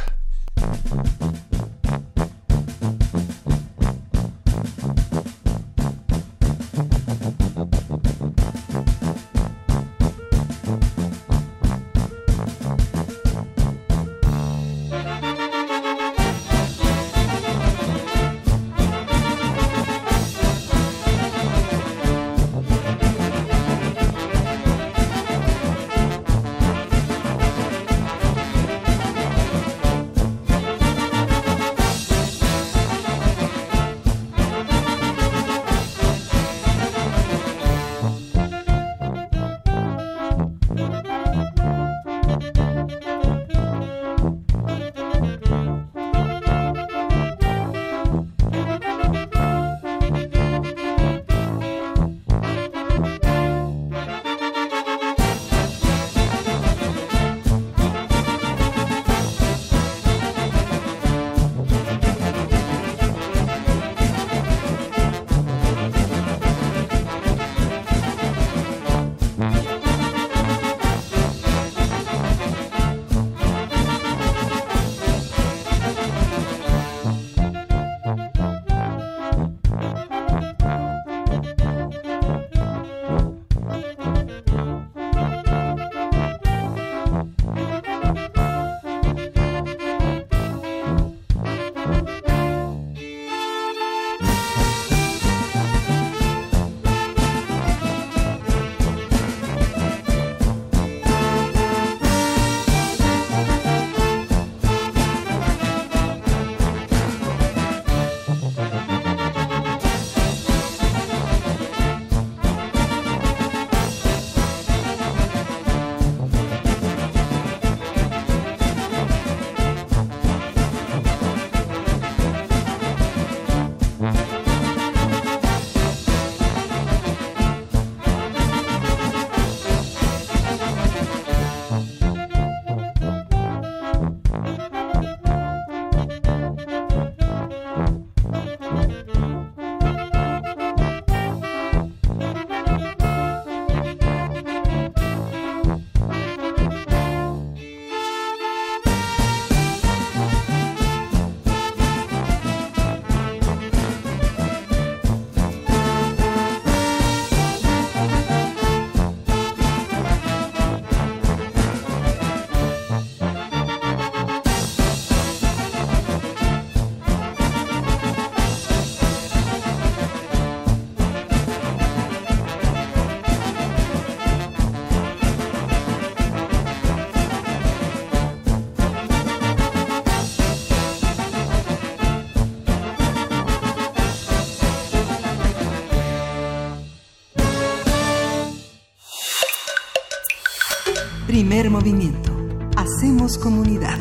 Primer 191.50 191.69
movimiento. 191.69 192.30
Hacemos 192.76 193.37
comunidad. 193.37 193.99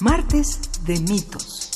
Martes 0.00 0.58
de 0.86 0.98
mitos. 1.00 1.68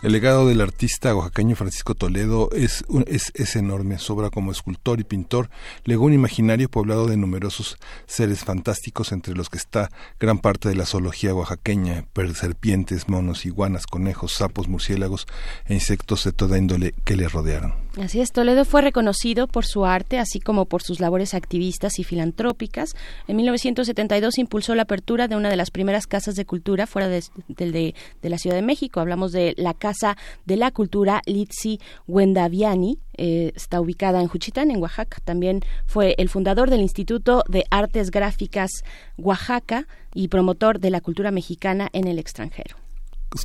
El 0.00 0.12
legado 0.12 0.48
del 0.48 0.62
artista 0.62 1.14
oaxaqueño 1.14 1.54
Francisco 1.54 1.94
Toledo 1.94 2.48
es, 2.52 2.82
es, 3.08 3.30
es, 3.34 3.56
enorme. 3.56 3.98
Sobra 3.98 4.30
como 4.30 4.52
escultor 4.52 5.00
y 5.00 5.04
pintor. 5.04 5.50
Legó 5.84 6.06
un 6.06 6.14
imaginario 6.14 6.70
poblado 6.70 7.06
de 7.06 7.18
numerosos 7.18 7.76
seres 8.06 8.44
fantásticos, 8.44 9.12
entre 9.12 9.34
los 9.34 9.50
que 9.50 9.58
está 9.58 9.90
gran 10.18 10.38
parte 10.38 10.70
de 10.70 10.76
la 10.76 10.86
zoología 10.86 11.34
oaxaqueña, 11.34 12.06
serpientes, 12.34 13.10
monos, 13.10 13.44
iguanas, 13.44 13.86
conejos, 13.86 14.32
sapos, 14.32 14.66
murciélagos 14.66 15.26
e 15.66 15.74
insectos 15.74 16.24
de 16.24 16.32
toda 16.32 16.56
índole 16.56 16.94
que 17.04 17.16
le 17.16 17.28
rodearon. 17.28 17.87
Así 18.00 18.20
es, 18.20 18.30
Toledo 18.30 18.64
fue 18.64 18.80
reconocido 18.80 19.48
por 19.48 19.66
su 19.66 19.84
arte, 19.84 20.18
así 20.18 20.38
como 20.38 20.66
por 20.66 20.82
sus 20.82 21.00
labores 21.00 21.34
activistas 21.34 21.98
y 21.98 22.04
filantrópicas. 22.04 22.94
En 23.26 23.34
1972 23.36 24.38
impulsó 24.38 24.76
la 24.76 24.82
apertura 24.82 25.26
de 25.26 25.34
una 25.34 25.50
de 25.50 25.56
las 25.56 25.72
primeras 25.72 26.06
casas 26.06 26.36
de 26.36 26.44
cultura 26.44 26.86
fuera 26.86 27.08
de, 27.08 27.24
de, 27.48 27.94
la 28.22 28.38
Ciudad 28.38 28.54
de 28.54 28.62
México. 28.62 29.00
Hablamos 29.00 29.32
de 29.32 29.54
la 29.56 29.74
Casa 29.74 30.16
de 30.46 30.56
la 30.56 30.70
Cultura 30.70 31.22
Litsi 31.26 31.80
Wendaviani, 32.06 33.00
eh, 33.16 33.50
está 33.56 33.80
ubicada 33.80 34.20
en 34.20 34.28
Juchitán, 34.28 34.70
en 34.70 34.80
Oaxaca. 34.80 35.18
También 35.24 35.62
fue 35.86 36.14
el 36.18 36.28
fundador 36.28 36.70
del 36.70 36.82
Instituto 36.82 37.42
de 37.48 37.64
Artes 37.68 38.12
Gráficas 38.12 38.70
Oaxaca 39.16 39.88
y 40.14 40.28
promotor 40.28 40.78
de 40.78 40.90
la 40.90 41.00
cultura 41.00 41.32
mexicana 41.32 41.88
en 41.92 42.06
el 42.06 42.20
extranjero. 42.20 42.76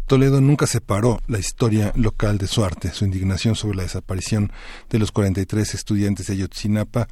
Toledo 0.06 0.40
nunca 0.40 0.66
separó 0.66 1.20
la 1.28 1.40
historia 1.40 1.92
local 1.96 2.38
de 2.38 2.48
su 2.48 2.63
arte. 2.63 2.92
Su 2.92 3.06
indignación 3.06 3.56
sobre 3.56 3.78
la 3.78 3.84
desaparición 3.84 4.52
de 4.90 5.00
los 5.00 5.12
43 5.12 5.74
estudiantes 5.74 6.28
de 6.28 6.34
Ayotzinapa 6.34 7.08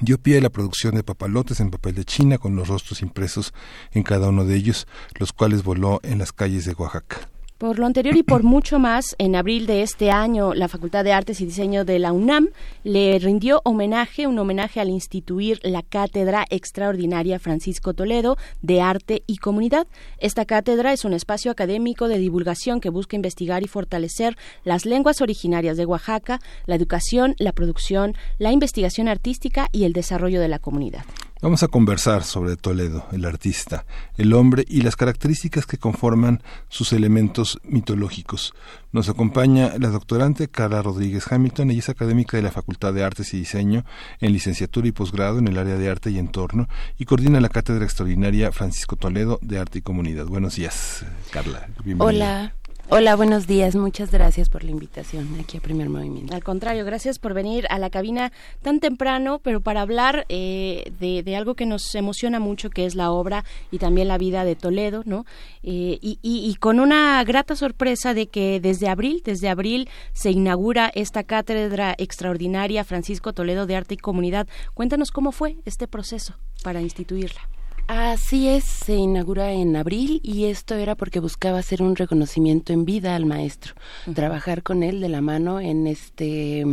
dio 0.00 0.18
pie 0.18 0.38
a 0.38 0.40
la 0.40 0.50
producción 0.50 0.94
de 0.94 1.02
papalotes 1.02 1.60
en 1.60 1.70
papel 1.70 1.94
de 1.94 2.04
China 2.04 2.38
con 2.38 2.56
los 2.56 2.68
rostros 2.68 3.02
impresos 3.02 3.52
en 3.92 4.02
cada 4.02 4.30
uno 4.30 4.44
de 4.44 4.56
ellos, 4.56 4.86
los 5.18 5.32
cuales 5.32 5.62
voló 5.62 6.00
en 6.02 6.18
las 6.18 6.32
calles 6.32 6.64
de 6.64 6.72
Oaxaca. 6.72 7.28
Por 7.64 7.78
lo 7.78 7.86
anterior 7.86 8.14
y 8.14 8.22
por 8.22 8.42
mucho 8.42 8.78
más, 8.78 9.16
en 9.16 9.34
abril 9.34 9.66
de 9.66 9.80
este 9.80 10.10
año, 10.10 10.52
la 10.52 10.68
Facultad 10.68 11.02
de 11.02 11.14
Artes 11.14 11.40
y 11.40 11.46
Diseño 11.46 11.86
de 11.86 11.98
la 11.98 12.12
UNAM 12.12 12.50
le 12.82 13.18
rindió 13.18 13.62
homenaje, 13.64 14.26
un 14.26 14.38
homenaje 14.38 14.80
al 14.80 14.90
instituir 14.90 15.60
la 15.62 15.80
Cátedra 15.80 16.44
Extraordinaria 16.50 17.38
Francisco 17.38 17.94
Toledo 17.94 18.36
de 18.60 18.82
Arte 18.82 19.22
y 19.26 19.38
Comunidad. 19.38 19.86
Esta 20.18 20.44
cátedra 20.44 20.92
es 20.92 21.06
un 21.06 21.14
espacio 21.14 21.50
académico 21.50 22.06
de 22.06 22.18
divulgación 22.18 22.82
que 22.82 22.90
busca 22.90 23.16
investigar 23.16 23.62
y 23.62 23.66
fortalecer 23.66 24.36
las 24.64 24.84
lenguas 24.84 25.22
originarias 25.22 25.78
de 25.78 25.86
Oaxaca, 25.86 26.40
la 26.66 26.74
educación, 26.74 27.34
la 27.38 27.52
producción, 27.52 28.14
la 28.36 28.52
investigación 28.52 29.08
artística 29.08 29.70
y 29.72 29.84
el 29.84 29.94
desarrollo 29.94 30.42
de 30.42 30.48
la 30.48 30.58
comunidad. 30.58 31.04
Vamos 31.44 31.62
a 31.62 31.68
conversar 31.68 32.24
sobre 32.24 32.56
Toledo, 32.56 33.06
el 33.12 33.26
artista, 33.26 33.84
el 34.16 34.32
hombre 34.32 34.64
y 34.66 34.80
las 34.80 34.96
características 34.96 35.66
que 35.66 35.76
conforman 35.76 36.42
sus 36.70 36.94
elementos 36.94 37.60
mitológicos. 37.64 38.54
Nos 38.92 39.10
acompaña 39.10 39.74
la 39.78 39.90
doctorante 39.90 40.48
Carla 40.48 40.80
Rodríguez 40.80 41.30
Hamilton, 41.30 41.70
ella 41.70 41.80
es 41.80 41.90
académica 41.90 42.38
de 42.38 42.44
la 42.44 42.50
Facultad 42.50 42.94
de 42.94 43.04
Artes 43.04 43.34
y 43.34 43.40
Diseño 43.40 43.84
en 44.22 44.32
licenciatura 44.32 44.88
y 44.88 44.92
posgrado 44.92 45.38
en 45.38 45.46
el 45.46 45.58
área 45.58 45.76
de 45.76 45.90
arte 45.90 46.10
y 46.10 46.18
entorno 46.18 46.66
y 46.96 47.04
coordina 47.04 47.38
la 47.42 47.50
Cátedra 47.50 47.84
Extraordinaria 47.84 48.50
Francisco 48.50 48.96
Toledo 48.96 49.38
de 49.42 49.58
Arte 49.58 49.80
y 49.80 49.82
Comunidad. 49.82 50.24
Buenos 50.24 50.56
días, 50.56 51.04
Carla. 51.30 51.68
Bienvenida. 51.84 52.06
Hola. 52.06 52.54
Hola, 52.90 53.16
buenos 53.16 53.46
días. 53.46 53.74
Muchas 53.76 54.12
gracias 54.12 54.50
por 54.50 54.62
la 54.62 54.70
invitación 54.70 55.40
aquí 55.40 55.56
a 55.56 55.60
Primer 55.60 55.88
Movimiento. 55.88 56.34
Al 56.34 56.44
contrario, 56.44 56.84
gracias 56.84 57.18
por 57.18 57.32
venir 57.32 57.66
a 57.70 57.78
la 57.78 57.88
cabina 57.88 58.30
tan 58.60 58.78
temprano, 58.78 59.40
pero 59.42 59.62
para 59.62 59.80
hablar 59.80 60.26
eh, 60.28 60.92
de, 61.00 61.34
algo 61.34 61.54
que 61.54 61.64
nos 61.64 61.94
emociona 61.94 62.40
mucho, 62.40 62.68
que 62.68 62.84
es 62.84 62.94
la 62.94 63.10
obra 63.10 63.42
y 63.70 63.78
también 63.78 64.08
la 64.08 64.18
vida 64.18 64.44
de 64.44 64.54
Toledo, 64.54 65.02
¿no? 65.06 65.24
Eh, 65.62 65.98
y, 66.02 66.18
y, 66.22 66.54
con 66.56 66.78
una 66.78 67.24
grata 67.24 67.56
sorpresa 67.56 68.12
de 68.12 68.26
que 68.26 68.60
desde 68.60 68.88
abril, 68.88 69.22
desde 69.24 69.48
abril 69.48 69.88
se 70.12 70.30
inaugura 70.30 70.92
esta 70.94 71.24
cátedra 71.24 71.94
extraordinaria 71.96 72.84
Francisco 72.84 73.32
Toledo 73.32 73.66
de 73.66 73.76
Arte 73.76 73.94
y 73.94 73.98
Comunidad. 73.98 74.46
Cuéntanos 74.74 75.10
cómo 75.10 75.32
fue 75.32 75.56
este 75.64 75.88
proceso 75.88 76.34
para 76.62 76.82
instituirla. 76.82 77.40
Así 77.86 78.48
es, 78.48 78.64
se 78.64 78.94
inaugura 78.94 79.52
en 79.52 79.76
abril 79.76 80.20
y 80.22 80.46
esto 80.46 80.74
era 80.74 80.94
porque 80.94 81.20
buscaba 81.20 81.58
hacer 81.58 81.82
un 81.82 81.96
reconocimiento 81.96 82.72
en 82.72 82.86
vida 82.86 83.14
al 83.14 83.26
maestro, 83.26 83.74
trabajar 84.14 84.62
con 84.62 84.82
él 84.82 85.02
de 85.02 85.10
la 85.10 85.20
mano 85.20 85.60
en 85.60 85.86
este 85.86 86.64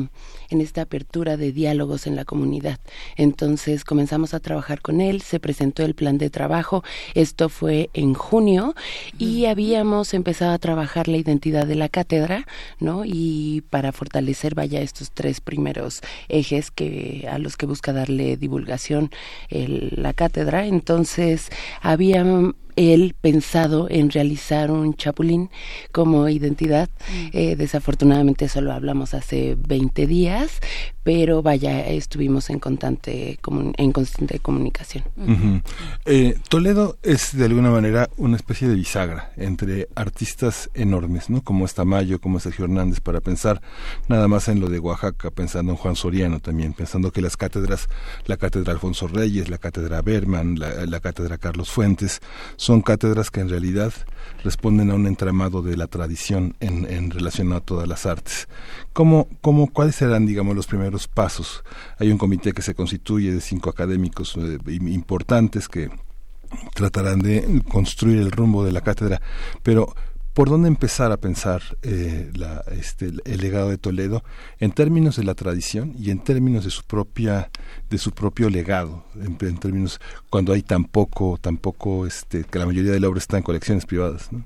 en 0.52 0.62
esta 0.62 0.84
apertura 0.84 1.38
de 1.38 1.52
diálogos 1.52 2.08
en 2.08 2.16
la 2.16 2.26
comunidad. 2.26 2.80
Entonces 3.18 3.84
comenzamos 3.84 4.34
a 4.34 4.40
trabajar 4.40 4.82
con 4.82 5.02
él, 5.02 5.22
se 5.22 5.40
presentó 5.40 5.84
el 5.84 5.96
plan 5.96 6.18
de 6.18 6.30
trabajo, 6.30 6.84
esto 7.16 7.50
fue 7.50 7.90
en 7.94 8.14
junio 8.14 8.76
y 9.18 9.46
habíamos 9.46 10.14
empezado 10.14 10.52
a 10.52 10.60
trabajar 10.60 11.08
la 11.08 11.18
identidad 11.18 11.66
de 11.66 11.76
la 11.76 11.90
cátedra, 11.90 12.46
¿no? 12.80 13.04
Y 13.06 13.64
para 13.70 13.92
fortalecer 13.92 14.56
vaya 14.56 14.82
estos 14.82 15.12
tres 15.12 15.42
primeros 15.42 16.02
ejes 16.30 16.72
que 16.72 17.28
a 17.30 17.38
los 17.38 17.58
que 17.58 17.66
busca 17.66 17.94
darle 17.94 18.38
divulgación 18.38 19.12
la 19.50 20.14
cátedra. 20.14 20.68
Entonces 20.68 20.92
entonces 20.92 21.50
había 21.82 22.26
él 22.76 23.16
pensado 23.20 23.88
en 23.90 24.10
realizar 24.10 24.72
un 24.72 24.94
chapulín 24.96 25.50
como 25.92 26.28
identidad. 26.30 26.90
Mm. 27.10 27.28
Eh, 27.34 27.56
desafortunadamente 27.56 28.48
solo 28.48 28.72
hablamos 28.74 29.14
hace 29.14 29.56
20 29.68 30.08
días, 30.08 30.60
pero 31.04 31.42
vaya, 31.42 31.88
estuvimos 31.88 32.50
en 32.50 32.60
constante, 32.60 33.40
en 33.78 33.92
constante 33.92 34.40
comunicación. 34.40 35.04
Eh, 36.06 36.36
Toledo 36.48 36.98
es 37.02 37.36
de 37.36 37.46
alguna 37.46 37.72
manera 37.72 38.10
una 38.18 38.36
especie 38.36 38.68
de 38.68 38.76
bisagra 38.76 39.32
entre 39.36 39.88
artistas 39.96 40.70
enormes, 40.74 41.30
¿no? 41.30 41.42
Como 41.42 41.66
es 41.66 41.74
Tamayo, 41.74 42.22
como 42.22 42.40
Sergio 42.40 42.66
Hernández, 42.66 43.00
para 43.00 43.20
pensar 43.20 43.62
nada 44.08 44.28
más 44.28 44.48
en 44.48 44.60
lo 44.60 44.70
de 44.70 44.80
Oaxaca, 44.80 45.32
pensando 45.32 45.72
en 45.72 45.78
Juan 45.78 45.96
Soriano 45.96 46.40
también, 46.40 46.74
pensando 46.74 47.12
que 47.12 47.22
las 47.22 47.36
cátedras, 47.36 47.90
la 48.26 48.38
cátedra 48.38 48.74
Alfonso 48.74 49.08
Reyes, 49.08 49.50
la 49.50 49.58
cátedra 49.58 50.02
Berman, 50.02 50.60
la, 50.60 50.86
la 50.86 51.00
cátedra 51.00 51.38
Carlos 51.38 51.72
Fuentes, 51.72 52.22
son 52.58 52.82
cátedras 52.82 53.32
que 53.32 53.40
en 53.40 53.50
realidad 53.50 53.92
responden 54.44 54.92
a 54.92 54.96
un 54.96 55.08
entramado 55.08 55.62
de 55.62 55.78
la 55.78 55.88
tradición 55.88 56.56
en, 56.60 57.12
relación 57.12 57.54
a 57.54 57.60
todas 57.60 57.88
las 57.88 58.06
artes. 58.06 58.48
¿Cómo, 58.94 59.28
cómo, 59.42 59.68
¿Cuáles 59.72 59.96
serán, 59.96 60.26
digamos, 60.26 60.56
los 60.56 60.68
primeros 60.68 61.08
pasos? 61.08 61.64
Hay 62.00 62.12
un 62.12 62.18
comité 62.18 62.54
que 62.54 62.62
se 62.62 62.76
constituye 62.76 63.34
de 63.34 63.42
cinco 63.42 63.70
académicos 63.70 64.36
eh, 64.38 64.58
importantes 64.68 65.68
que 65.68 65.90
tratarán 66.74 67.20
de 67.20 67.62
construir 67.70 68.20
el 68.20 68.32
rumbo 68.32 68.64
de 68.64 68.72
la 68.72 68.82
cátedra, 68.82 69.22
pero 69.64 69.96
por 70.34 70.50
dónde 70.50 70.68
empezar 70.68 71.12
a 71.12 71.18
pensar 71.18 71.62
eh, 71.82 72.32
la, 72.36 72.64
este, 72.72 73.12
el 73.26 73.42
legado 73.42 73.70
de 73.70 73.78
Toledo 73.78 74.24
en 74.60 74.72
términos 74.72 75.18
de 75.18 75.24
la 75.24 75.36
tradición 75.36 75.94
y 75.98 76.10
en 76.10 76.20
términos 76.24 76.64
de 76.64 76.72
su 76.72 76.84
propia 76.84 77.50
de 77.90 77.98
su 77.98 78.12
propio 78.12 78.50
legado 78.50 79.04
en, 79.16 79.38
términos 79.58 80.00
cuando 80.30 80.54
hay 80.54 80.62
tan 80.62 80.86
poco 80.86 82.06
este 82.06 82.44
que 82.46 82.60
la 82.60 82.66
mayoría 82.66 82.92
de 82.92 83.00
la 83.00 83.10
obra 83.10 83.20
está 83.20 83.38
en 83.38 83.44
colecciones 83.44 83.86
privadas 83.86 84.32
¿no? 84.32 84.46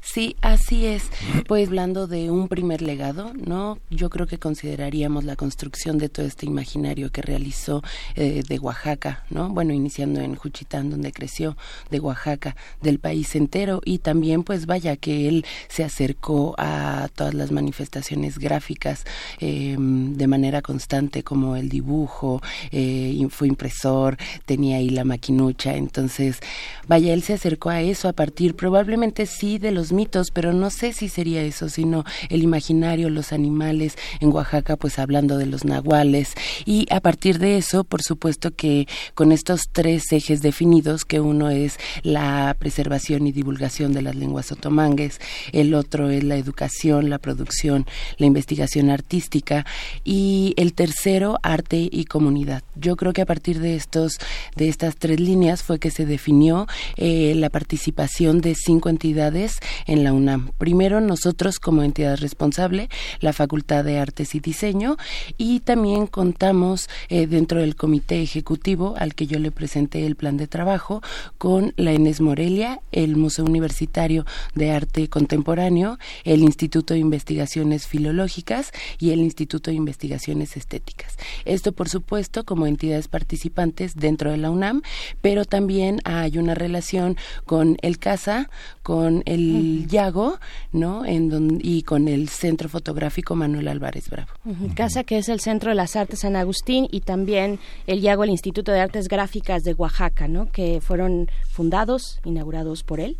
Sí, 0.00 0.36
así 0.40 0.86
es. 0.86 1.10
Pues 1.46 1.70
hablando 1.76 2.06
de 2.06 2.30
un 2.30 2.48
primer 2.48 2.80
legado, 2.80 3.32
¿no? 3.34 3.78
Yo 3.90 4.08
creo 4.08 4.26
que 4.26 4.38
consideraríamos 4.38 5.24
la 5.24 5.36
construcción 5.36 5.98
de 5.98 6.08
todo 6.08 6.24
este 6.24 6.46
imaginario 6.46 7.12
que 7.12 7.20
realizó 7.20 7.82
eh, 8.14 8.42
de 8.48 8.58
Oaxaca, 8.58 9.24
¿no? 9.28 9.50
Bueno, 9.50 9.74
iniciando 9.74 10.20
en 10.20 10.36
Juchitán, 10.36 10.88
donde 10.88 11.12
creció, 11.12 11.56
de 11.90 12.00
Oaxaca, 12.00 12.56
del 12.80 12.98
país 12.98 13.34
entero 13.34 13.82
y 13.84 13.98
también, 13.98 14.42
pues 14.42 14.64
vaya, 14.64 14.96
que 14.96 15.28
él 15.28 15.44
se 15.68 15.84
acercó 15.84 16.54
a 16.56 17.08
todas 17.14 17.34
las 17.34 17.52
manifestaciones 17.52 18.38
gráficas 18.38 19.04
eh, 19.40 19.76
de 19.78 20.26
manera 20.26 20.62
constante, 20.62 21.22
como 21.22 21.56
el 21.56 21.68
dibujo, 21.68 22.40
eh, 22.70 23.26
fue 23.28 23.48
impresor, 23.48 24.16
tenía 24.46 24.78
ahí 24.78 24.88
la 24.88 25.04
maquinucha, 25.04 25.76
entonces, 25.76 26.40
vaya, 26.88 27.12
él 27.12 27.22
se 27.22 27.34
acercó 27.34 27.70
a 27.70 27.82
eso 27.82 28.08
a 28.08 28.12
partir 28.12 28.54
probablemente 28.56 29.26
sí 29.26 29.58
de 29.58 29.65
los 29.70 29.92
mitos, 29.92 30.30
pero 30.32 30.52
no 30.52 30.70
sé 30.70 30.92
si 30.92 31.08
sería 31.08 31.42
eso, 31.42 31.68
sino 31.68 32.04
el 32.28 32.42
imaginario, 32.42 33.10
los 33.10 33.32
animales, 33.32 33.96
en 34.20 34.32
Oaxaca 34.32 34.76
pues 34.76 34.98
hablando 34.98 35.38
de 35.38 35.46
los 35.46 35.64
nahuales 35.64 36.34
y 36.64 36.86
a 36.90 37.00
partir 37.00 37.38
de 37.38 37.56
eso, 37.56 37.84
por 37.84 38.02
supuesto 38.02 38.54
que 38.54 38.86
con 39.14 39.32
estos 39.32 39.62
tres 39.72 40.10
ejes 40.12 40.42
definidos, 40.42 41.04
que 41.04 41.20
uno 41.20 41.50
es 41.50 41.78
la 42.02 42.54
preservación 42.58 43.26
y 43.26 43.32
divulgación 43.32 43.92
de 43.92 44.02
las 44.02 44.14
lenguas 44.14 44.52
otomangues, 44.52 45.20
el 45.52 45.74
otro 45.74 46.10
es 46.10 46.24
la 46.24 46.36
educación, 46.36 47.10
la 47.10 47.18
producción, 47.18 47.86
la 48.18 48.26
investigación 48.26 48.90
artística 48.90 49.66
y 50.04 50.54
el 50.56 50.72
tercero 50.72 51.38
arte 51.42 51.88
y 51.90 52.04
comunidad. 52.04 52.62
Yo 52.74 52.96
creo 52.96 53.12
que 53.12 53.22
a 53.22 53.26
partir 53.26 53.60
de 53.60 53.76
estos 53.76 54.18
de 54.54 54.68
estas 54.68 54.96
tres 54.96 55.20
líneas 55.20 55.62
fue 55.62 55.78
que 55.78 55.90
se 55.90 56.06
definió 56.06 56.66
eh, 56.96 57.34
la 57.36 57.50
participación 57.50 58.40
de 58.40 58.54
cinco 58.54 58.88
entidades 58.88 59.55
en 59.86 60.04
la 60.04 60.12
UNAM. 60.12 60.50
Primero 60.58 61.00
nosotros 61.00 61.58
como 61.58 61.82
entidad 61.82 62.18
responsable, 62.18 62.88
la 63.20 63.32
Facultad 63.32 63.84
de 63.84 63.98
Artes 63.98 64.34
y 64.34 64.40
Diseño, 64.40 64.96
y 65.38 65.60
también 65.60 66.06
contamos 66.06 66.88
eh, 67.08 67.26
dentro 67.26 67.60
del 67.60 67.76
comité 67.76 68.22
ejecutivo 68.22 68.94
al 68.98 69.14
que 69.14 69.26
yo 69.26 69.38
le 69.38 69.50
presenté 69.50 70.06
el 70.06 70.16
plan 70.16 70.36
de 70.36 70.46
trabajo 70.46 71.02
con 71.38 71.72
la 71.76 71.92
Enes 71.92 72.20
Morelia, 72.20 72.80
el 72.92 73.16
Museo 73.16 73.44
Universitario 73.44 74.24
de 74.54 74.70
Arte 74.70 75.08
Contemporáneo, 75.08 75.98
el 76.24 76.42
Instituto 76.42 76.94
de 76.94 77.00
Investigaciones 77.00 77.86
Filológicas 77.86 78.72
y 78.98 79.10
el 79.10 79.20
Instituto 79.20 79.70
de 79.70 79.76
Investigaciones 79.76 80.56
Estéticas. 80.56 81.16
Esto, 81.44 81.72
por 81.72 81.88
supuesto, 81.88 82.44
como 82.44 82.66
entidades 82.66 83.08
participantes 83.08 83.94
dentro 83.94 84.30
de 84.30 84.36
la 84.36 84.50
UNAM, 84.50 84.82
pero 85.20 85.44
también 85.44 86.00
hay 86.04 86.38
una 86.38 86.54
relación 86.54 87.16
con 87.44 87.76
el 87.82 87.98
CASA, 87.98 88.50
con 88.82 89.22
el 89.26 89.45
Yago, 89.86 90.38
¿no? 90.72 91.04
En 91.04 91.58
y 91.62 91.82
con 91.82 92.08
el 92.08 92.28
Centro 92.28 92.68
Fotográfico 92.68 93.34
Manuel 93.34 93.68
Álvarez 93.68 94.08
Bravo. 94.08 94.30
CASA, 94.74 95.04
que 95.04 95.18
es 95.18 95.28
el 95.28 95.40
Centro 95.40 95.70
de 95.70 95.76
las 95.76 95.96
Artes 95.96 96.20
San 96.20 96.36
Agustín, 96.36 96.88
y 96.90 97.00
también 97.00 97.58
el 97.86 98.00
Yago, 98.00 98.24
el 98.24 98.30
Instituto 98.30 98.72
de 98.72 98.80
Artes 98.80 99.08
Gráficas 99.08 99.62
de 99.64 99.74
Oaxaca, 99.74 100.28
¿no? 100.28 100.50
Que 100.50 100.80
fueron 100.80 101.30
fundados, 101.50 102.20
inaugurados 102.24 102.82
por 102.82 103.00
él. 103.00 103.16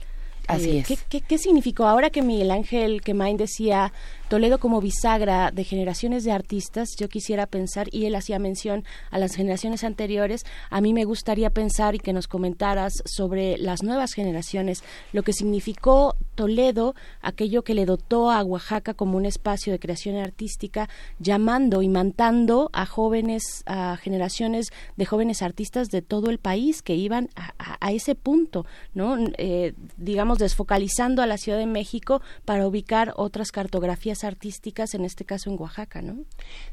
Así 0.47 0.71
eh, 0.71 0.79
es. 0.79 0.87
¿qué, 0.87 0.99
qué, 1.09 1.21
qué 1.21 1.39
significó? 1.39 1.87
Ahora 1.87 2.11
que 2.11 2.23
Miguel 2.23 2.51
Ángel 2.51 3.03
Quemain 3.03 3.37
decía 3.37 3.93
Toledo 4.29 4.59
como 4.59 4.81
bisagra 4.81 5.53
de 5.53 5.63
generaciones 5.63 6.25
de 6.25 6.33
artistas, 6.33 6.97
yo 6.99 7.09
quisiera 7.09 7.47
pensar, 7.47 7.87
y 7.93 8.07
él 8.07 8.17
hacía 8.17 8.41
mención 8.41 8.85
a 9.13 9.21
las 9.21 9.37
generaciones 9.37 9.85
anteriores, 9.85 10.45
a 10.69 10.81
mí 10.81 10.93
me 10.93 11.05
gustaría 11.05 11.51
pensar 11.51 11.95
y 11.95 12.01
que 12.01 12.13
nos 12.13 12.27
comentaras 12.27 12.93
sobre 13.05 13.57
las 13.57 13.85
nuevas 13.85 14.15
generaciones, 14.15 14.83
lo 15.13 15.23
que 15.23 15.33
significó 15.33 16.17
Toledo, 16.35 16.97
aquello 17.23 17.63
que 17.63 17.75
le 17.75 17.87
dotó 17.87 18.33
a 18.33 18.43
Oaxaca 18.43 18.95
como 18.95 19.17
un 19.17 19.27
espacio 19.27 19.73
de 19.73 19.79
creación 19.79 20.17
artística, 20.17 20.89
llamando 21.21 21.83
y 21.83 21.89
mantando 21.89 22.69
a 22.73 22.85
jóvenes, 22.85 23.63
a 23.67 23.97
generaciones 23.97 24.73
de 24.97 25.07
jóvenes 25.07 25.41
artistas 25.41 25.89
de 25.89 26.03
todo 26.03 26.31
el 26.31 26.39
país 26.39 26.83
que 26.83 26.97
iban 26.97 27.31
a, 27.37 27.93
ese 27.93 28.17
punto, 28.17 28.67
¿no? 28.95 29.17
Eh, 29.39 29.75
digamos, 29.97 30.39
desfocalizando 30.39 31.23
a 31.23 31.27
la 31.27 31.39
Ciudad 31.39 31.59
de 31.59 31.67
México 31.67 32.21
para 32.45 32.67
ubicar 32.67 33.15
otras 33.17 33.53
cartografías 33.53 34.16
artísticas, 34.25 34.95
en 34.95 35.05
este 35.05 35.25
caso 35.25 35.51
en 35.51 35.61
Oaxaca, 35.61 36.03
¿no? 36.03 36.25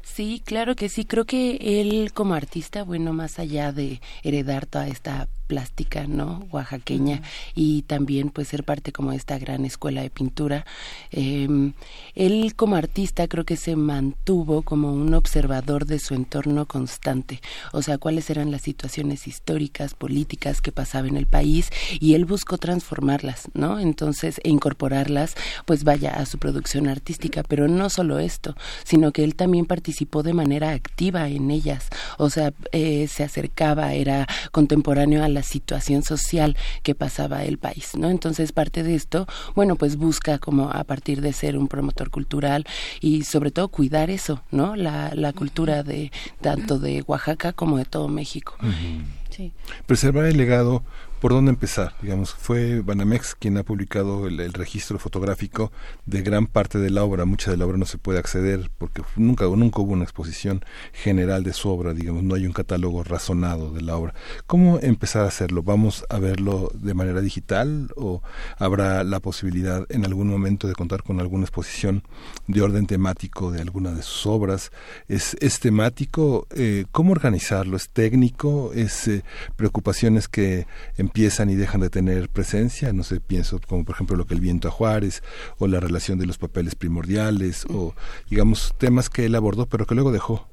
Sí, 0.02 0.42
claro 0.44 0.76
que 0.76 0.88
sí. 0.88 1.04
Creo 1.04 1.24
que 1.24 1.80
él 1.80 2.12
como 2.12 2.34
artista, 2.34 2.84
bueno, 2.84 3.12
más 3.12 3.38
allá 3.38 3.72
de 3.72 4.00
heredar 4.22 4.66
toda 4.66 4.88
esta 4.88 5.28
plástica, 5.46 6.06
¿no? 6.06 6.46
Oaxaqueña 6.50 7.22
y 7.54 7.82
también 7.82 8.30
pues 8.30 8.48
ser 8.48 8.64
parte 8.64 8.92
como 8.92 9.10
de 9.10 9.16
esta 9.16 9.38
gran 9.38 9.64
escuela 9.64 10.02
de 10.02 10.10
pintura. 10.10 10.64
Eh, 11.10 11.72
él 12.14 12.54
como 12.56 12.76
artista 12.76 13.28
creo 13.28 13.44
que 13.44 13.56
se 13.56 13.76
mantuvo 13.76 14.62
como 14.62 14.92
un 14.92 15.14
observador 15.14 15.86
de 15.86 15.98
su 15.98 16.14
entorno 16.14 16.66
constante, 16.66 17.40
o 17.72 17.82
sea, 17.82 17.98
cuáles 17.98 18.30
eran 18.30 18.50
las 18.50 18.62
situaciones 18.62 19.26
históricas, 19.26 19.94
políticas 19.94 20.60
que 20.60 20.72
pasaban 20.72 21.10
en 21.10 21.16
el 21.16 21.26
país 21.26 21.70
y 22.00 22.14
él 22.14 22.24
buscó 22.24 22.58
transformarlas, 22.58 23.50
¿no? 23.54 23.78
Entonces, 23.78 24.40
e 24.44 24.48
incorporarlas, 24.48 25.34
pues 25.66 25.84
vaya 25.84 26.10
a 26.14 26.26
su 26.26 26.38
producción 26.38 26.88
artística, 26.88 27.33
pero 27.42 27.68
no 27.68 27.90
solo 27.90 28.18
esto, 28.18 28.54
sino 28.84 29.12
que 29.12 29.24
él 29.24 29.34
también 29.34 29.66
participó 29.66 30.22
de 30.22 30.34
manera 30.34 30.70
activa 30.70 31.28
en 31.28 31.50
ellas, 31.50 31.88
o 32.18 32.30
sea, 32.30 32.52
eh, 32.72 33.06
se 33.08 33.24
acercaba, 33.24 33.94
era 33.94 34.26
contemporáneo 34.52 35.24
a 35.24 35.28
la 35.28 35.42
situación 35.42 36.02
social 36.02 36.56
que 36.82 36.94
pasaba 36.94 37.44
el 37.44 37.58
país, 37.58 37.92
¿no? 37.96 38.10
Entonces, 38.10 38.52
parte 38.52 38.82
de 38.82 38.94
esto, 38.94 39.26
bueno, 39.54 39.76
pues 39.76 39.96
busca 39.96 40.38
como 40.38 40.70
a 40.70 40.84
partir 40.84 41.20
de 41.20 41.32
ser 41.32 41.56
un 41.56 41.68
promotor 41.68 42.10
cultural 42.10 42.66
y 43.00 43.24
sobre 43.24 43.50
todo 43.50 43.68
cuidar 43.68 44.10
eso, 44.10 44.42
¿no? 44.50 44.76
La, 44.76 45.12
la 45.14 45.32
cultura 45.32 45.82
de 45.82 46.12
tanto 46.40 46.78
de 46.78 47.02
Oaxaca 47.06 47.52
como 47.52 47.78
de 47.78 47.84
todo 47.84 48.08
México. 48.08 48.56
Uh 48.62 48.66
-huh. 48.66 49.04
sí. 49.30 49.52
Preservar 49.86 50.26
el 50.26 50.36
legado 50.36 50.82
por 51.24 51.32
dónde 51.32 51.52
empezar. 51.52 51.94
Digamos, 52.02 52.34
fue 52.34 52.82
Banamex 52.82 53.34
quien 53.34 53.56
ha 53.56 53.62
publicado 53.62 54.26
el, 54.26 54.52
registro 54.52 54.98
fotográfico 54.98 55.72
de 56.04 56.20
gran 56.20 56.46
parte 56.46 56.76
de 56.76 56.90
la 56.90 57.02
obra. 57.02 57.24
Mucha 57.24 57.50
de 57.50 57.56
la 57.56 57.64
obra 57.64 57.78
no 57.78 57.86
se 57.86 57.96
puede 57.96 58.18
acceder 58.18 58.70
porque 58.76 59.00
nunca, 59.16 59.46
nunca 59.46 59.80
hubo 59.80 59.94
una 59.94 60.04
exposición 60.04 60.62
general 60.92 61.42
de 61.42 61.54
su 61.54 61.70
obra. 61.70 61.94
Digamos, 61.94 62.24
no 62.24 62.34
hay 62.34 62.44
un 62.44 62.52
catálogo 62.52 63.02
razonado 63.04 63.72
de 63.72 63.80
la 63.80 63.96
obra. 63.96 64.12
¿Cómo 64.46 64.78
empezar 64.82 65.22
a 65.22 65.28
hacerlo? 65.28 65.62
¿Vamos 65.62 66.04
a 66.10 66.18
verlo 66.18 66.70
de 66.74 66.92
manera 66.92 67.22
digital 67.22 67.90
o 67.96 68.20
habrá 68.58 69.02
la 69.02 69.18
posibilidad 69.20 69.86
en 69.88 70.04
algún 70.04 70.28
momento 70.28 70.68
de 70.68 70.74
contar 70.74 71.04
con 71.04 71.20
alguna 71.20 71.44
exposición 71.44 72.02
de 72.48 72.60
orden 72.60 72.86
temático 72.86 73.50
de 73.50 73.62
alguna 73.62 73.92
de 73.92 74.02
sus 74.02 74.26
obras? 74.26 74.72
¿Es, 75.08 75.58
temático? 75.58 76.46
Eh, 76.54 76.84
¿Cómo 76.92 77.12
organizarlo? 77.12 77.78
¿Es 77.78 77.88
técnico? 77.88 78.72
¿Es 78.74 79.08
eh, 79.08 79.24
preocupaciones 79.56 80.28
que 80.28 80.66
empiezan 81.14 81.48
y 81.48 81.54
dejan 81.54 81.80
de 81.80 81.90
tener 81.90 82.28
presencia, 82.28 82.92
no 82.92 83.04
sé, 83.04 83.20
pienso 83.20 83.60
como 83.68 83.84
por 83.84 83.94
ejemplo 83.94 84.16
lo 84.16 84.26
que 84.26 84.34
el 84.34 84.40
viento 84.40 84.66
a 84.66 84.72
Juárez 84.72 85.22
o 85.58 85.68
la 85.68 85.78
relación 85.78 86.18
de 86.18 86.26
los 86.26 86.38
papeles 86.38 86.74
primordiales 86.74 87.66
o 87.70 87.94
digamos 88.28 88.74
temas 88.78 89.08
que 89.10 89.26
él 89.26 89.36
abordó 89.36 89.66
pero 89.66 89.86
que 89.86 89.94
luego 89.94 90.10
dejó. 90.10 90.48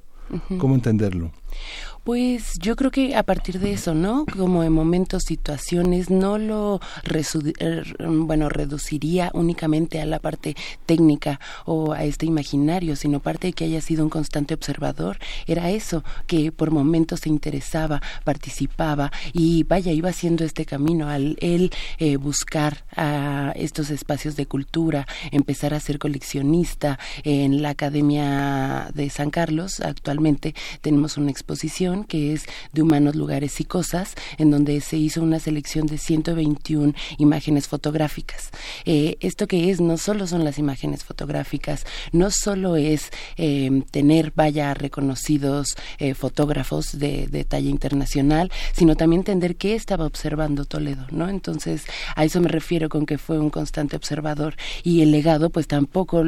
¿Cómo 0.60 0.76
entenderlo? 0.76 1.32
Pues 2.04 2.54
yo 2.60 2.76
creo 2.76 2.90
que 2.90 3.16
a 3.16 3.22
partir 3.22 3.60
de 3.60 3.74
eso, 3.74 3.94
¿no? 3.94 4.26
Como 4.26 4.64
en 4.64 4.74
momentos, 4.74 5.22
situaciones, 5.22 6.10
no 6.10 6.40
lo 6.40 6.82
bueno 8.00 8.50
reduciría 8.50 9.30
únicamente 9.36 10.02
a 10.02 10.08
la 10.08 10.18
parte 10.18 10.56
técnica 10.88 11.40
o 11.66 11.94
a 11.94 12.04
este 12.04 12.26
imaginario, 12.26 12.96
sino 12.96 13.20
parte 13.20 13.48
de 13.48 13.54
que 13.54 13.66
haya 13.66 13.82
sido 13.82 14.04
un 14.04 14.10
constante 14.10 14.56
observador. 14.56 15.20
Era 15.46 15.70
eso, 15.70 16.04
que 16.26 16.52
por 16.52 16.72
momentos 16.72 17.20
se 17.20 17.30
interesaba, 17.30 18.02
participaba 18.24 19.12
y 19.32 19.62
vaya, 19.64 19.92
iba 19.92 20.10
haciendo 20.10 20.44
este 20.44 20.66
camino 20.66 21.08
al 21.08 21.38
él 21.40 21.72
eh, 22.00 22.18
buscar 22.18 22.84
a 22.96 23.54
estos 23.56 23.92
espacios 23.92 24.36
de 24.36 24.48
cultura, 24.48 25.06
empezar 25.30 25.76
a 25.76 25.80
ser 25.80 26.00
coleccionista 26.00 26.98
en 27.24 27.62
la 27.62 27.70
Academia 27.70 28.90
de 28.96 29.08
San 29.12 29.30
Carlos. 29.30 29.82
Actualmente 29.82 30.56
tenemos 30.82 31.18
una 31.18 31.30
exposición 31.30 31.91
que 32.08 32.34
es 32.34 32.46
de 32.74 32.82
humanos, 32.82 33.16
lugares 33.16 33.60
y 33.60 33.66
cosas, 33.66 34.16
en 34.38 34.52
donde 34.52 34.80
se 34.82 34.98
hizo 34.98 35.22
una 35.22 35.40
selección 35.40 35.88
de 35.88 35.98
121 35.98 36.94
imágenes 37.18 37.68
fotográficas. 37.68 38.50
Eh, 38.86 39.18
esto 39.20 39.48
que 39.48 39.70
es 39.70 39.82
no 39.82 39.98
solo 39.98 40.28
son 40.28 40.44
las 40.44 40.58
imágenes 40.58 41.04
fotográficas, 41.04 41.86
no 42.12 42.32
solo 42.32 42.76
es 42.76 43.10
eh, 43.38 43.84
tener, 43.92 44.32
vaya, 44.36 44.74
reconocidos 44.74 45.76
eh, 46.00 46.14
fotógrafos 46.14 46.98
de, 46.98 47.28
de, 47.28 47.44
talla 47.44 47.70
internacional, 47.70 48.52
sino 48.74 48.96
también 48.96 49.22
entender 49.22 49.56
qué 49.56 49.76
estaba 49.76 50.06
observando 50.06 50.66
Toledo, 50.66 51.06
¿no? 51.12 51.30
Entonces, 51.30 51.84
a 52.16 52.24
eso 52.24 52.40
me 52.40 52.48
refiero 52.48 52.88
con 52.90 53.06
que 53.06 53.18
fue 53.18 53.40
un 53.40 53.50
constante 53.50 53.96
observador 53.96 54.56
y 54.84 55.02
el 55.02 55.12
legado, 55.12 55.50
pues 55.50 55.68
tampoco 55.68 56.24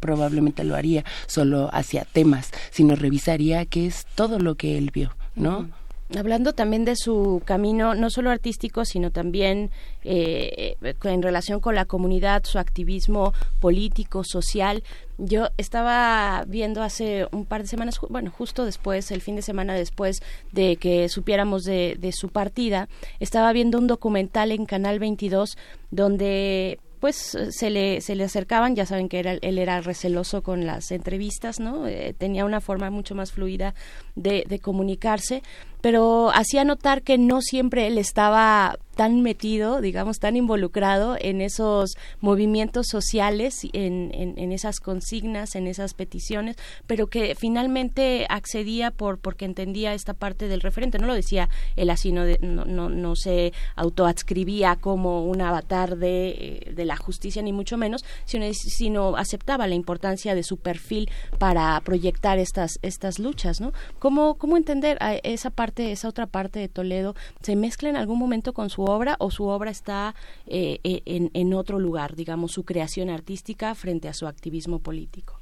probablemente 0.00 0.62
lo 0.64 0.76
haría 0.76 1.04
solo 1.26 1.68
hacia 1.72 2.04
temas, 2.04 2.50
sino 2.70 2.96
revisaría 2.96 3.64
qué 3.66 3.86
es 3.86 4.06
todo 4.14 4.38
lo 4.38 4.54
que 4.56 4.75
él 4.78 4.90
vio, 4.92 5.14
¿no? 5.34 5.68
Hablando 6.14 6.52
también 6.52 6.84
de 6.84 6.94
su 6.94 7.42
camino, 7.44 7.96
no 7.96 8.10
solo 8.10 8.30
artístico, 8.30 8.84
sino 8.84 9.10
también 9.10 9.72
eh, 10.04 10.76
en 11.02 11.22
relación 11.22 11.58
con 11.58 11.74
la 11.74 11.84
comunidad, 11.84 12.44
su 12.44 12.60
activismo 12.60 13.32
político, 13.58 14.22
social. 14.22 14.84
Yo 15.18 15.48
estaba 15.56 16.44
viendo 16.46 16.84
hace 16.84 17.26
un 17.32 17.44
par 17.44 17.62
de 17.62 17.68
semanas, 17.68 17.98
bueno, 18.08 18.30
justo 18.30 18.64
después, 18.64 19.10
el 19.10 19.20
fin 19.20 19.34
de 19.34 19.42
semana 19.42 19.74
después 19.74 20.22
de 20.52 20.76
que 20.76 21.08
supiéramos 21.08 21.64
de 21.64 22.10
su 22.12 22.28
partida, 22.28 22.88
estaba 23.18 23.52
viendo 23.52 23.76
un 23.76 23.88
documental 23.88 24.52
en 24.52 24.64
Canal 24.64 25.00
22 25.00 25.58
donde 25.90 26.78
pues 27.00 27.36
se 27.50 27.70
le, 27.70 28.00
se 28.00 28.14
le 28.14 28.24
acercaban, 28.24 28.74
ya 28.74 28.86
saben 28.86 29.08
que 29.08 29.18
era, 29.18 29.32
él 29.34 29.58
era 29.58 29.80
receloso 29.80 30.42
con 30.42 30.66
las 30.66 30.90
entrevistas, 30.90 31.60
¿no? 31.60 31.86
Eh, 31.86 32.14
tenía 32.16 32.44
una 32.44 32.60
forma 32.60 32.90
mucho 32.90 33.14
más 33.14 33.32
fluida 33.32 33.74
de 34.14 34.58
comunicarse, 34.60 35.42
pero 35.86 36.32
hacía 36.34 36.64
notar 36.64 37.02
que 37.02 37.16
no 37.16 37.40
siempre 37.40 37.86
él 37.86 37.96
estaba 37.96 38.76
tan 38.96 39.20
metido, 39.20 39.82
digamos, 39.82 40.18
tan 40.18 40.36
involucrado 40.36 41.16
en 41.20 41.42
esos 41.42 41.96
movimientos 42.20 42.86
sociales, 42.88 43.60
en, 43.74 44.10
en, 44.14 44.52
esas 44.52 44.80
consignas, 44.80 45.54
en 45.54 45.66
esas 45.66 45.92
peticiones, 45.92 46.56
pero 46.86 47.06
que 47.08 47.34
finalmente 47.34 48.26
accedía 48.30 48.90
por 48.90 49.18
porque 49.18 49.44
entendía 49.44 49.92
esta 49.92 50.14
parte 50.14 50.48
del 50.48 50.62
referente. 50.62 50.98
No 50.98 51.06
lo 51.06 51.14
decía 51.14 51.50
él 51.76 51.90
así, 51.90 52.10
no, 52.10 52.24
no, 52.40 52.64
no, 52.64 52.88
no 52.88 53.16
se 53.16 53.52
autoadscribía 53.76 54.76
como 54.76 55.26
un 55.26 55.42
avatar 55.42 55.98
de, 55.98 56.72
de, 56.74 56.84
la 56.86 56.96
justicia, 56.96 57.42
ni 57.42 57.52
mucho 57.52 57.76
menos, 57.76 58.02
sino, 58.24 58.46
sino 58.54 59.16
aceptaba 59.16 59.66
la 59.66 59.74
importancia 59.74 60.34
de 60.34 60.42
su 60.42 60.56
perfil 60.56 61.10
para 61.38 61.78
proyectar 61.82 62.38
estas, 62.38 62.78
estas 62.80 63.18
luchas, 63.18 63.60
¿no? 63.60 63.74
¿Cómo, 63.98 64.36
cómo 64.36 64.56
entender 64.56 64.98
esa 65.22 65.50
parte 65.50 65.75
parte, 65.76 65.92
esa 65.92 66.08
otra 66.08 66.26
parte 66.26 66.58
de 66.58 66.68
Toledo, 66.68 67.14
se 67.42 67.54
mezcla 67.54 67.90
en 67.90 67.96
algún 67.96 68.18
momento 68.18 68.54
con 68.54 68.70
su 68.70 68.82
obra 68.82 69.16
o 69.18 69.30
su 69.30 69.44
obra 69.44 69.70
está 69.70 70.14
eh, 70.46 70.80
eh, 70.84 71.02
en, 71.04 71.30
en 71.34 71.52
otro 71.52 71.78
lugar, 71.78 72.16
digamos, 72.16 72.52
su 72.52 72.64
creación 72.64 73.10
artística 73.10 73.74
frente 73.74 74.08
a 74.08 74.14
su 74.14 74.26
activismo 74.26 74.78
político? 74.78 75.38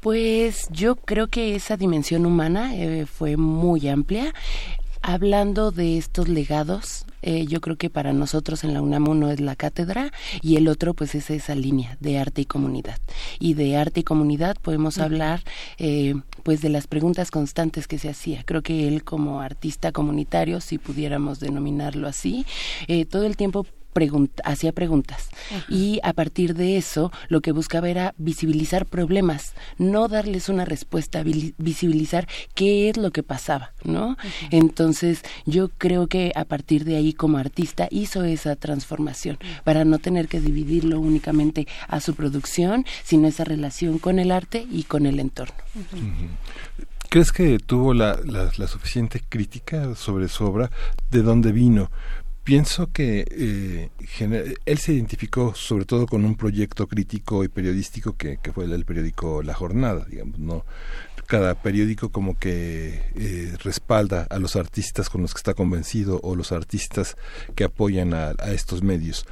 Pues 0.00 0.68
yo 0.70 0.94
creo 0.94 1.26
que 1.26 1.56
esa 1.56 1.76
dimensión 1.76 2.24
humana 2.24 2.76
eh, 2.76 3.06
fue 3.06 3.36
muy 3.36 3.88
amplia. 3.88 4.32
Hablando 5.02 5.72
de 5.72 5.98
estos 5.98 6.28
legados, 6.28 7.06
eh, 7.22 7.46
yo 7.46 7.60
creo 7.60 7.76
que 7.76 7.90
para 7.90 8.12
nosotros 8.12 8.62
en 8.62 8.72
la 8.72 8.82
UNAM 8.82 9.08
uno 9.08 9.30
es 9.30 9.40
la 9.40 9.56
cátedra 9.56 10.12
y 10.42 10.56
el 10.56 10.68
otro 10.68 10.94
pues 10.94 11.16
es 11.16 11.28
esa 11.30 11.56
línea 11.56 11.96
de 11.98 12.18
arte 12.18 12.42
y 12.42 12.44
comunidad. 12.44 12.98
Y 13.40 13.54
de 13.54 13.76
arte 13.76 14.00
y 14.00 14.04
comunidad 14.04 14.56
podemos 14.62 14.98
hablar 14.98 15.42
eh, 15.78 16.14
pues 16.46 16.60
de 16.60 16.68
las 16.68 16.86
preguntas 16.86 17.32
constantes 17.32 17.88
que 17.88 17.98
se 17.98 18.08
hacía. 18.08 18.44
Creo 18.44 18.62
que 18.62 18.86
él 18.86 19.02
como 19.02 19.40
artista 19.40 19.90
comunitario, 19.90 20.60
si 20.60 20.78
pudiéramos 20.78 21.40
denominarlo 21.40 22.06
así, 22.06 22.46
eh, 22.86 23.04
todo 23.04 23.24
el 23.24 23.36
tiempo 23.36 23.66
hacía 24.44 24.72
preguntas 24.72 25.28
y 25.68 26.00
a 26.02 26.12
partir 26.12 26.54
de 26.54 26.76
eso 26.76 27.12
lo 27.28 27.40
que 27.40 27.52
buscaba 27.52 27.88
era 27.88 28.14
visibilizar 28.18 28.86
problemas, 28.86 29.54
no 29.78 30.08
darles 30.08 30.48
una 30.48 30.64
respuesta, 30.64 31.22
visibilizar 31.22 32.28
qué 32.54 32.88
es 32.88 32.96
lo 32.96 33.10
que 33.10 33.22
pasaba, 33.22 33.72
¿no? 33.84 34.16
Entonces 34.50 35.22
yo 35.44 35.68
creo 35.68 36.06
que 36.06 36.32
a 36.34 36.44
partir 36.44 36.84
de 36.84 36.96
ahí 36.96 37.12
como 37.12 37.38
artista 37.38 37.88
hizo 37.90 38.24
esa 38.24 38.56
transformación 38.56 39.38
para 39.64 39.84
no 39.84 39.98
tener 39.98 40.28
que 40.28 40.40
dividirlo 40.40 41.00
únicamente 41.00 41.66
a 41.88 42.00
su 42.00 42.14
producción, 42.14 42.84
sino 43.04 43.28
esa 43.28 43.44
relación 43.44 43.98
con 43.98 44.18
el 44.18 44.30
arte 44.30 44.66
y 44.70 44.84
con 44.84 45.06
el 45.06 45.20
entorno. 45.20 45.54
¿Crees 47.08 47.32
que 47.32 47.58
tuvo 47.58 47.94
la, 47.94 48.18
la, 48.24 48.66
suficiente 48.66 49.22
crítica 49.28 49.94
sobre 49.94 50.28
su 50.28 50.44
obra? 50.44 50.70
¿De 51.10 51.22
dónde 51.22 51.52
vino? 51.52 51.90
Pienso 52.46 52.92
que 52.92 53.26
eh, 53.28 53.90
él 54.66 54.78
se 54.78 54.92
identificó 54.92 55.56
sobre 55.56 55.84
todo 55.84 56.06
con 56.06 56.24
un 56.24 56.36
proyecto 56.36 56.86
crítico 56.86 57.42
y 57.42 57.48
periodístico 57.48 58.16
que, 58.16 58.38
fue 58.54 58.66
el 58.66 58.84
periódico 58.84 59.42
La 59.42 59.52
Jornada, 59.52 60.06
digamos, 60.08 60.38
no 60.38 60.64
cada 61.26 61.60
periódico 61.60 62.10
como 62.10 62.38
que 62.38 63.02
eh, 63.16 63.56
respalda 63.64 64.28
a 64.30 64.38
los 64.38 64.54
artistas 64.54 65.10
con 65.10 65.22
los 65.22 65.34
que 65.34 65.38
está 65.38 65.54
convencido 65.54 66.20
o 66.22 66.36
los 66.36 66.52
artistas 66.52 67.16
que 67.56 67.64
apoyan 67.64 68.14
a, 68.14 68.30
estos 68.52 68.80
medios. 68.84 69.26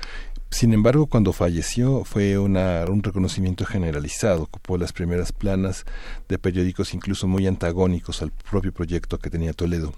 Sin 0.50 0.72
embargo, 0.72 1.07
cuando 1.07 1.33
falleció 1.33 2.03
fue 2.03 2.37
una, 2.37 2.85
un 2.88 3.05
reconocimiento 3.05 3.64
generalizado, 3.64 4.42
ocupó 4.42 4.77
las 4.77 4.92
primeras 4.92 5.31
planas 5.31 5.85
de 6.29 6.37
periódicos 6.37 6.94
incluso 6.94 7.29
muy 7.29 7.46
antagónicos 7.46 8.22
al 8.22 8.33
propio 8.33 8.72
proyecto 8.72 9.20
que 9.20 9.31
tenía 9.31 9.53
Toledo. 9.53 9.94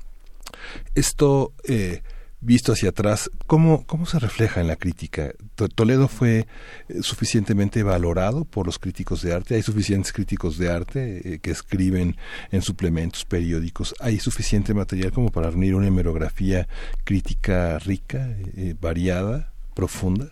Esto 0.94 1.54
eh, 1.64 2.02
visto 2.40 2.72
hacia 2.72 2.90
atrás, 2.90 3.30
¿cómo, 3.46 3.84
cómo 3.86 4.06
se 4.06 4.18
refleja 4.18 4.60
en 4.60 4.68
la 4.68 4.76
crítica? 4.76 5.32
¿Toledo 5.74 6.08
fue 6.08 6.46
eh, 6.88 7.02
suficientemente 7.02 7.82
valorado 7.82 8.44
por 8.44 8.66
los 8.66 8.78
críticos 8.78 9.22
de 9.22 9.32
arte? 9.34 9.54
¿Hay 9.54 9.62
suficientes 9.62 10.12
críticos 10.12 10.58
de 10.58 10.70
arte 10.70 11.34
eh, 11.34 11.38
que 11.40 11.50
escriben 11.50 12.16
en 12.50 12.62
suplementos 12.62 13.24
periódicos? 13.24 13.94
¿Hay 14.00 14.18
suficiente 14.18 14.74
material 14.74 15.12
como 15.12 15.30
para 15.30 15.50
reunir 15.50 15.74
una 15.74 15.88
hemerografía 15.88 16.68
crítica 17.04 17.78
rica, 17.78 18.28
eh, 18.56 18.74
variada, 18.80 19.52
profunda? 19.74 20.30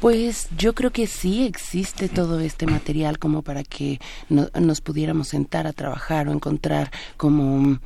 Pues 0.00 0.48
yo 0.58 0.74
creo 0.74 0.90
que 0.90 1.06
sí 1.06 1.46
existe 1.46 2.08
todo 2.08 2.40
este 2.40 2.66
material 2.66 3.18
como 3.18 3.42
para 3.42 3.62
que 3.62 4.00
nos 4.28 4.80
pudiéramos 4.80 5.28
sentar 5.28 5.66
a 5.66 5.72
trabajar 5.72 6.28
o 6.28 6.32
encontrar 6.32 6.90
como 7.16 7.78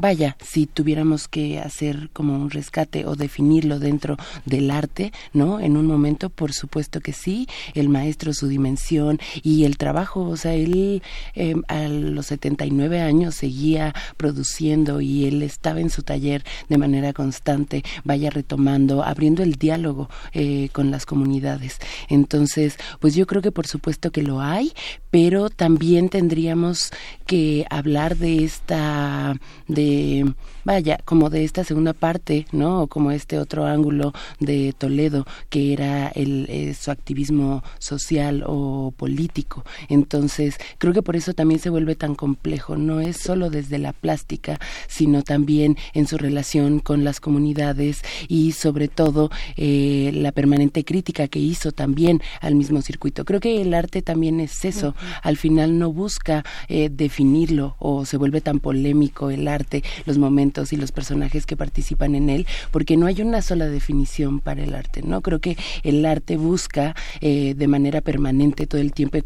vaya, 0.00 0.36
si 0.42 0.66
tuviéramos 0.66 1.28
que 1.28 1.58
hacer 1.58 2.10
como 2.12 2.34
un 2.34 2.50
rescate 2.50 3.04
o 3.06 3.14
definirlo 3.16 3.78
dentro 3.78 4.16
del 4.46 4.70
arte, 4.70 5.12
¿no? 5.32 5.60
En 5.60 5.76
un 5.76 5.86
momento, 5.86 6.30
por 6.30 6.52
supuesto 6.52 7.00
que 7.00 7.12
sí, 7.12 7.46
el 7.74 7.88
maestro, 7.88 8.32
su 8.32 8.48
dimensión 8.48 9.18
y 9.42 9.64
el 9.64 9.76
trabajo, 9.76 10.22
o 10.22 10.36
sea, 10.36 10.54
él 10.54 11.02
eh, 11.34 11.54
a 11.68 11.88
los 11.88 12.26
79 12.26 13.00
años 13.00 13.34
seguía 13.34 13.94
produciendo 14.16 15.00
y 15.00 15.26
él 15.26 15.42
estaba 15.42 15.80
en 15.80 15.90
su 15.90 16.02
taller 16.02 16.44
de 16.68 16.78
manera 16.78 17.12
constante, 17.12 17.82
vaya 18.04 18.30
retomando, 18.30 19.02
abriendo 19.02 19.42
el 19.42 19.54
diálogo 19.54 20.08
eh, 20.32 20.70
con 20.72 20.90
las 20.90 21.06
comunidades. 21.06 21.78
Entonces, 22.08 22.78
pues 23.00 23.14
yo 23.14 23.26
creo 23.26 23.42
que 23.42 23.52
por 23.52 23.66
supuesto 23.66 24.10
que 24.10 24.22
lo 24.22 24.40
hay, 24.40 24.72
pero 25.10 25.50
también 25.50 26.08
tendríamos 26.08 26.90
que 27.26 27.66
hablar 27.70 28.16
de 28.16 28.44
esta 28.44 29.36
de 29.68 29.89
e 29.90 30.24
vaya 30.64 30.98
como 31.04 31.30
de 31.30 31.44
esta 31.44 31.64
segunda 31.64 31.92
parte 31.92 32.46
no 32.52 32.82
o 32.82 32.86
como 32.86 33.10
este 33.10 33.38
otro 33.38 33.66
ángulo 33.66 34.12
de 34.38 34.74
Toledo 34.76 35.26
que 35.48 35.72
era 35.72 36.08
el 36.08 36.46
eh, 36.48 36.74
su 36.74 36.90
activismo 36.90 37.62
social 37.78 38.44
o 38.46 38.92
político. 38.96 39.64
Entonces 39.88 40.56
creo 40.78 40.92
que 40.92 41.02
por 41.02 41.16
eso 41.16 41.34
también 41.34 41.60
se 41.60 41.70
vuelve 41.70 41.94
tan 41.94 42.14
complejo. 42.14 42.76
No 42.76 43.00
es 43.00 43.16
solo 43.16 43.50
desde 43.50 43.78
la 43.78 43.92
plástica 43.92 44.58
sino 44.88 45.22
también 45.22 45.76
en 45.94 46.06
su 46.06 46.18
relación 46.18 46.80
con 46.80 47.04
las 47.04 47.20
comunidades 47.20 48.02
y 48.28 48.52
sobre 48.52 48.88
todo 48.88 49.30
eh, 49.56 50.10
la 50.14 50.32
permanente 50.32 50.84
crítica 50.84 51.28
que 51.28 51.38
hizo 51.38 51.72
también 51.72 52.20
al 52.40 52.54
mismo 52.54 52.82
circuito. 52.82 53.24
Creo 53.24 53.40
que 53.40 53.62
el 53.62 53.74
arte 53.74 54.02
también 54.02 54.40
es 54.40 54.64
eso. 54.64 54.94
Al 55.22 55.36
final 55.36 55.78
no 55.78 55.92
busca 55.92 56.44
eh, 56.68 56.90
definirlo 56.90 57.76
o 57.78 58.04
se 58.04 58.16
vuelve 58.16 58.40
tan 58.40 58.60
polémico 58.60 59.30
el 59.30 59.48
arte 59.48 59.82
los 60.06 60.18
momentos 60.18 60.49
y 60.72 60.76
los 60.76 60.92
personajes 60.92 61.46
que 61.46 61.56
participan 61.56 62.14
en 62.14 62.28
él, 62.28 62.46
porque 62.70 62.96
no 62.96 63.06
hay 63.06 63.22
una 63.22 63.40
sola 63.40 63.66
definición 63.68 64.40
para 64.40 64.62
el 64.62 64.74
arte, 64.74 65.02
¿no? 65.02 65.20
Creo 65.20 65.40
que 65.40 65.56
el 65.82 66.04
arte 66.04 66.36
busca 66.36 66.94
eh, 67.20 67.54
de 67.56 67.68
manera 67.68 68.00
permanente 68.00 68.66
todo 68.66 68.80
el 68.80 68.92
tiempo 68.92 69.18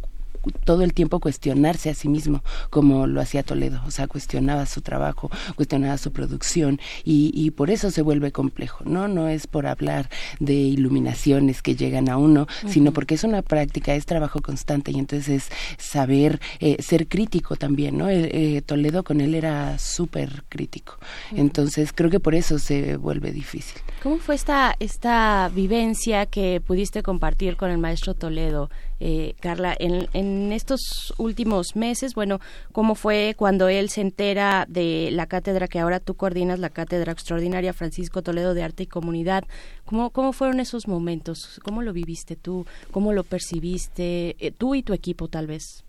todo 0.64 0.82
el 0.82 0.92
tiempo 0.92 1.20
cuestionarse 1.20 1.90
a 1.90 1.94
sí 1.94 2.08
mismo, 2.08 2.42
como 2.70 3.06
lo 3.06 3.20
hacía 3.20 3.42
Toledo, 3.42 3.80
o 3.86 3.90
sea, 3.90 4.06
cuestionaba 4.06 4.66
su 4.66 4.80
trabajo, 4.80 5.30
cuestionaba 5.56 5.98
su 5.98 6.12
producción 6.12 6.80
y, 7.04 7.30
y 7.34 7.50
por 7.50 7.70
eso 7.70 7.90
se 7.90 8.02
vuelve 8.02 8.32
complejo, 8.32 8.84
¿no? 8.84 9.08
No 9.08 9.28
es 9.28 9.46
por 9.46 9.66
hablar 9.66 10.10
de 10.40 10.54
iluminaciones 10.54 11.62
que 11.62 11.76
llegan 11.76 12.08
a 12.08 12.16
uno, 12.16 12.46
sino 12.66 12.92
porque 12.92 13.14
es 13.14 13.24
una 13.24 13.42
práctica, 13.42 13.94
es 13.94 14.06
trabajo 14.06 14.40
constante 14.40 14.90
y 14.90 14.98
entonces 14.98 15.28
es 15.28 15.50
saber 15.78 16.40
eh, 16.60 16.82
ser 16.82 17.08
crítico 17.08 17.56
también, 17.56 17.98
¿no? 17.98 18.08
Eh, 18.08 18.62
Toledo 18.64 19.04
con 19.04 19.20
él 19.20 19.34
era 19.34 19.78
súper 19.78 20.44
crítico, 20.48 20.98
entonces 21.32 21.92
creo 21.92 22.10
que 22.10 22.20
por 22.20 22.34
eso 22.34 22.58
se 22.58 22.96
vuelve 22.96 23.32
difícil. 23.32 23.80
¿Cómo 24.02 24.18
fue 24.18 24.34
esta, 24.34 24.76
esta 24.80 25.50
vivencia 25.54 26.26
que 26.26 26.60
pudiste 26.60 27.02
compartir 27.02 27.56
con 27.56 27.70
el 27.70 27.78
maestro 27.78 28.14
Toledo? 28.14 28.70
Eh, 29.06 29.34
Carla, 29.38 29.76
en, 29.78 30.50
estos 30.50 31.12
últimos 31.18 31.76
meses, 31.76 32.14
bueno, 32.14 32.40
¿cómo 32.72 32.94
fue 32.94 33.34
cuando 33.36 33.68
él 33.68 33.90
se 33.90 34.00
entera 34.00 34.64
de 34.66 35.10
la 35.12 35.26
cátedra 35.26 35.68
que 35.68 35.78
ahora 35.78 36.00
tú 36.00 36.14
coordinas, 36.14 36.58
la 36.58 36.70
cátedra 36.70 37.12
extraordinaria 37.12 37.74
Francisco 37.74 38.22
Toledo 38.22 38.54
de 38.54 38.62
Arte 38.62 38.84
y 38.84 38.86
Comunidad? 38.86 39.44
¿Cómo, 39.84 40.08
cómo 40.08 40.32
fueron 40.32 40.58
esos 40.58 40.88
momentos? 40.88 41.60
¿Cómo 41.62 41.82
lo 41.82 41.92
viviste 41.92 42.34
tú? 42.34 42.64
¿Cómo 42.92 43.12
lo 43.12 43.24
percibiste 43.24 44.36
eh, 44.38 44.52
tú 44.56 44.74
y 44.74 44.82
tu 44.82 44.94
equipo 44.94 45.28
tal 45.28 45.48
vez? 45.48 45.84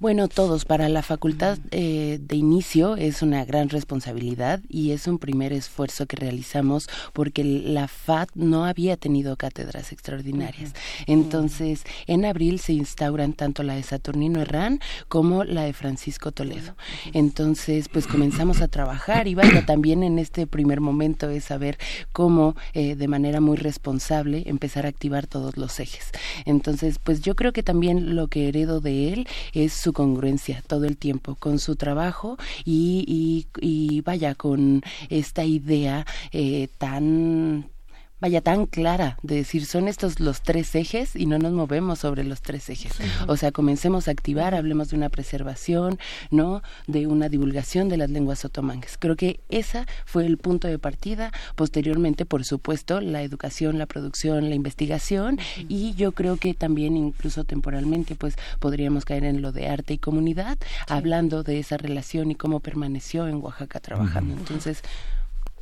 Bueno, 0.00 0.28
todos. 0.28 0.64
Para 0.64 0.88
la 0.88 1.02
facultad 1.02 1.58
eh, 1.72 2.18
de 2.22 2.36
inicio 2.36 2.96
es 2.96 3.20
una 3.20 3.44
gran 3.44 3.68
responsabilidad 3.68 4.60
y 4.66 4.92
es 4.92 5.06
un 5.06 5.18
primer 5.18 5.52
esfuerzo 5.52 6.06
que 6.06 6.16
realizamos 6.16 6.88
porque 7.12 7.44
la 7.44 7.86
FAD 7.86 8.28
no 8.34 8.64
había 8.64 8.96
tenido 8.96 9.36
cátedras 9.36 9.92
extraordinarias. 9.92 10.72
Entonces, 11.06 11.84
en 12.06 12.24
abril 12.24 12.60
se 12.60 12.72
instauran 12.72 13.34
tanto 13.34 13.62
la 13.62 13.74
de 13.74 13.82
Saturnino 13.82 14.40
Herrán 14.40 14.80
como 15.08 15.44
la 15.44 15.64
de 15.64 15.74
Francisco 15.74 16.32
Toledo. 16.32 16.76
Entonces, 17.12 17.90
pues 17.90 18.06
comenzamos 18.06 18.62
a 18.62 18.68
trabajar 18.68 19.28
y 19.28 19.34
vaya, 19.34 19.66
también 19.66 20.02
en 20.02 20.18
este 20.18 20.46
primer 20.46 20.80
momento 20.80 21.28
es 21.28 21.44
saber 21.44 21.76
cómo 22.14 22.56
eh, 22.72 22.96
de 22.96 23.06
manera 23.06 23.42
muy 23.42 23.58
responsable 23.58 24.44
empezar 24.46 24.86
a 24.86 24.88
activar 24.88 25.26
todos 25.26 25.58
los 25.58 25.78
ejes. 25.78 26.10
Entonces, 26.46 26.98
pues 26.98 27.20
yo 27.20 27.36
creo 27.36 27.52
que 27.52 27.62
también 27.62 28.16
lo 28.16 28.28
que 28.28 28.48
heredo 28.48 28.80
de 28.80 29.12
él 29.12 29.28
es 29.52 29.74
su 29.74 29.89
congruencia 29.92 30.62
todo 30.66 30.84
el 30.84 30.96
tiempo 30.96 31.34
con 31.36 31.58
su 31.58 31.76
trabajo 31.76 32.36
y, 32.64 33.46
y, 33.60 34.00
vaya 34.02 34.34
con 34.34 34.82
esta 35.08 35.44
idea 35.44 36.06
eh, 36.32 36.68
tan 36.78 37.69
vaya 38.20 38.40
tan 38.40 38.66
clara 38.66 39.18
de 39.22 39.36
decir 39.36 39.66
son 39.66 39.88
estos 39.88 40.20
los 40.20 40.42
tres 40.42 40.74
ejes 40.74 41.16
y 41.16 41.26
no 41.26 41.38
nos 41.38 41.52
movemos 41.52 42.00
sobre 42.00 42.24
los 42.24 42.42
tres 42.42 42.68
ejes. 42.68 42.92
O 43.26 43.36
sea, 43.36 43.52
comencemos 43.52 44.08
a 44.08 44.10
activar, 44.10 44.54
hablemos 44.54 44.90
de 44.90 44.96
una 44.96 45.08
preservación, 45.08 45.98
¿no? 46.30 46.62
De 46.86 47.06
una 47.06 47.28
divulgación 47.28 47.88
de 47.88 47.96
las 47.96 48.10
lenguas 48.10 48.44
otomangues. 48.44 48.96
Creo 48.98 49.16
que 49.16 49.40
esa 49.48 49.86
fue 50.04 50.26
el 50.26 50.38
punto 50.38 50.68
de 50.68 50.78
partida. 50.78 51.32
Posteriormente, 51.56 52.26
por 52.26 52.44
supuesto, 52.44 53.00
la 53.00 53.22
educación, 53.22 53.78
la 53.78 53.86
producción, 53.86 54.48
la 54.48 54.54
investigación 54.54 55.38
y 55.68 55.94
yo 55.94 56.12
creo 56.12 56.36
que 56.36 56.54
también 56.54 56.96
incluso 56.96 57.44
temporalmente 57.44 58.14
pues 58.14 58.36
podríamos 58.58 59.04
caer 59.04 59.24
en 59.24 59.42
lo 59.42 59.52
de 59.52 59.68
arte 59.68 59.94
y 59.94 59.98
comunidad, 59.98 60.58
hablando 60.88 61.42
de 61.42 61.58
esa 61.58 61.76
relación 61.76 62.30
y 62.30 62.34
cómo 62.34 62.60
permaneció 62.60 63.28
en 63.28 63.36
Oaxaca 63.36 63.80
trabajando. 63.80 64.34
Entonces, 64.34 64.82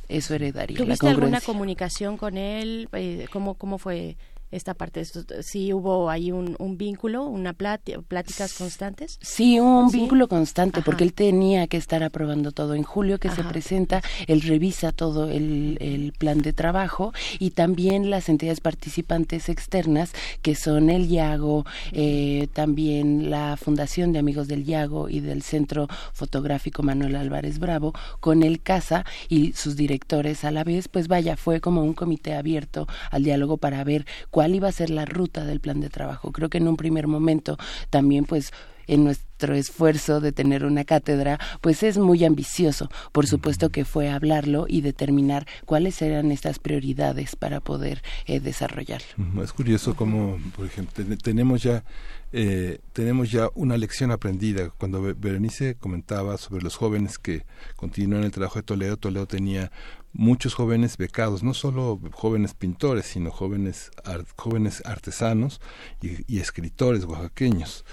eso 0.09 0.33
heredaría. 0.33 0.77
¿Tuviste 0.77 1.07
alguna 1.07 1.39
comunicación 1.39 2.17
con 2.17 2.37
él? 2.37 2.89
Eh, 2.93 3.27
¿Cómo, 3.31 3.53
cómo 3.53 3.77
fue 3.77 4.17
esta 4.51 4.73
parte? 4.73 5.03
¿Sí 5.41 5.73
hubo 5.73 6.09
ahí 6.09 6.31
un, 6.31 6.55
vínculo, 6.77 7.25
una 7.25 7.53
pláticas 7.53 8.53
constantes? 8.53 9.17
Sí, 9.21 9.59
un 9.59 9.91
vínculo 9.91 10.27
constante, 10.27 10.81
porque 10.81 11.03
él 11.03 11.13
tenía 11.13 11.67
que 11.67 11.77
estar 11.77 12.03
aprobando 12.03 12.51
todo. 12.51 12.73
En 12.73 12.83
julio 12.83 13.19
que 13.19 13.29
se 13.29 13.43
presenta, 13.43 14.01
él 14.27 14.41
revisa 14.41 14.91
todo 14.91 15.29
el, 15.29 15.77
el, 15.79 16.13
plan 16.17 16.39
de 16.39 16.53
trabajo 16.53 17.13
y 17.37 17.51
también 17.51 18.09
las 18.09 18.29
entidades 18.29 18.61
participantes 18.61 19.49
externas, 19.49 20.11
que 20.41 20.55
son 20.55 20.89
el 20.89 21.07
Yago, 21.07 21.65
eh, 21.91 22.47
también 22.53 23.29
la 23.29 23.57
Fundación 23.57 24.11
de 24.13 24.19
Amigos 24.19 24.47
del 24.47 24.65
Yago 24.65 25.09
y 25.09 25.19
del 25.19 25.43
Centro 25.43 25.87
Fotográfico 26.13 26.83
Manuel 26.83 27.15
Álvarez 27.15 27.59
Bravo, 27.59 27.93
con 28.19 28.43
el 28.43 28.61
CASA 28.61 29.05
y 29.27 29.53
sus 29.53 29.75
directores 29.75 30.43
a 30.43 30.51
la 30.51 30.63
vez, 30.63 30.87
pues 30.87 31.07
vaya, 31.07 31.37
fue 31.37 31.61
como 31.61 31.83
un 31.83 31.93
comité 31.93 32.35
abierto 32.35 32.87
al 33.11 33.23
diálogo 33.23 33.57
para 33.57 33.83
ver 33.83 34.05
cuál 34.29 34.38
iba 34.47 34.67
a 34.67 34.71
ser 34.71 34.89
la 34.89 35.05
ruta 35.05 35.45
del 35.45 35.59
plan 35.59 35.81
de 35.81 35.89
trabajo. 35.89 36.31
Creo 36.31 36.49
que 36.49 36.57
en 36.57 36.67
un 36.67 36.77
primer 36.77 37.07
momento 37.07 37.57
también 37.89 38.25
pues 38.25 38.51
en 38.89 39.03
nuestro 39.03 39.55
esfuerzo 39.55 40.19
de 40.19 40.31
tener 40.31 40.65
una 40.65 40.83
cátedra, 40.83 41.39
pues 41.61 41.83
es 41.83 41.97
muy 41.97 42.25
ambicioso. 42.25 42.89
Por 43.11 43.27
supuesto 43.27 43.69
que 43.69 43.85
fue 43.85 44.09
hablarlo 44.09 44.65
y 44.67 44.81
determinar 44.81 45.45
cuáles 45.65 46.01
eran 46.01 46.31
estas 46.31 46.59
prioridades 46.59 47.35
para 47.35 47.61
poder 47.61 48.01
eh, 48.25 48.39
desarrollarlo. 48.39 49.07
Es 49.43 49.53
curioso 49.53 49.95
cómo, 49.95 50.37
por 50.55 50.65
ejemplo, 50.65 51.05
tenemos 51.23 51.63
ya 51.63 51.83
eh, 52.31 52.79
tenemos 52.93 53.31
ya 53.31 53.49
una 53.55 53.77
lección 53.77 54.11
aprendida. 54.11 54.69
Cuando 54.77 55.01
Berenice 55.01 55.75
comentaba 55.75 56.37
sobre 56.37 56.63
los 56.63 56.75
jóvenes 56.75 57.17
que 57.17 57.45
continúan 57.75 58.23
el 58.23 58.31
trabajo 58.31 58.59
de 58.59 58.63
Toledo, 58.63 58.97
Toledo 58.97 59.25
tenía 59.25 59.71
muchos 60.13 60.53
jóvenes 60.53 60.97
becados, 60.97 61.43
no 61.43 61.53
solo 61.53 61.99
jóvenes 62.11 62.53
pintores, 62.53 63.05
sino 63.05 63.31
jóvenes, 63.31 63.91
jóvenes 64.35 64.83
artesanos 64.85 65.61
y, 66.01 66.39
escritores 66.39 67.05
oaxaqueños 67.05 67.85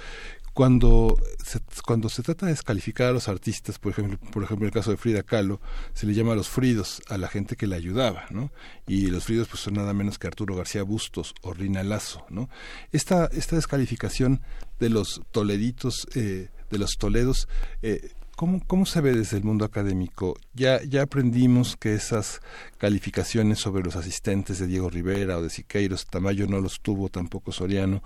cuando 0.57 1.21
se, 1.45 1.61
cuando 1.85 2.09
se 2.09 2.23
trata 2.23 2.47
de 2.47 2.53
descalificar 2.53 3.09
a 3.09 3.13
los 3.13 3.29
artistas, 3.29 3.79
por 3.79 3.93
ejemplo, 3.93 4.19
por 4.31 4.43
ejemplo 4.43 4.65
en 4.65 4.69
el 4.69 4.73
caso 4.73 4.91
de 4.91 4.97
Frida 4.97 5.23
Kahlo, 5.23 5.61
se 5.93 6.07
le 6.07 6.15
llama 6.15 6.33
a 6.33 6.35
los 6.35 6.49
fridos 6.49 7.03
a 7.11 7.19
la 7.19 7.29
gente 7.29 7.57
que 7.57 7.67
le 7.67 7.77
ayudaba, 7.77 8.25
¿no? 8.31 8.51
Y 8.87 9.09
los 9.09 9.25
fridos 9.25 9.49
pues 9.49 9.61
son 9.61 9.75
nada 9.75 9.93
menos 9.93 10.19
que 10.19 10.29
Arturo 10.29 10.57
García 10.57 10.83
Bustos 10.83 11.35
o 11.43 11.53
Rina 11.53 11.83
Lazo, 11.83 12.25
¿no? 12.31 12.49
Esta, 12.91 13.27
esta 13.27 13.57
descalificación 13.57 14.41
de 14.81 14.89
los 14.89 15.21
toleditos, 15.31 16.09
eh, 16.15 16.49
de 16.71 16.79
los 16.79 16.97
toledos, 16.97 17.49
eh, 17.83 18.13
¿Cómo, 18.37 18.61
¿Cómo 18.67 18.85
se 18.85 19.01
ve 19.01 19.15
desde 19.15 19.39
el 19.39 19.45
mundo 19.45 19.65
académico? 19.65 20.37
Ya, 20.53 20.83
ya 20.85 21.01
aprendimos 21.01 21.75
que 21.75 21.95
esas 21.95 22.43
calificaciones 22.77 23.59
sobre 23.59 23.83
los 23.83 23.97
asistentes 23.97 24.59
de 24.59 24.67
Diego 24.67 24.91
Rivera 24.91 25.39
o 25.39 25.43
de 25.43 25.49
Siqueiros, 25.49 26.05
Tamayo 26.05 26.47
no 26.47 26.61
los 26.61 26.83
tuvo 26.83 27.09
tampoco 27.09 27.51
Soriano, 27.51 28.03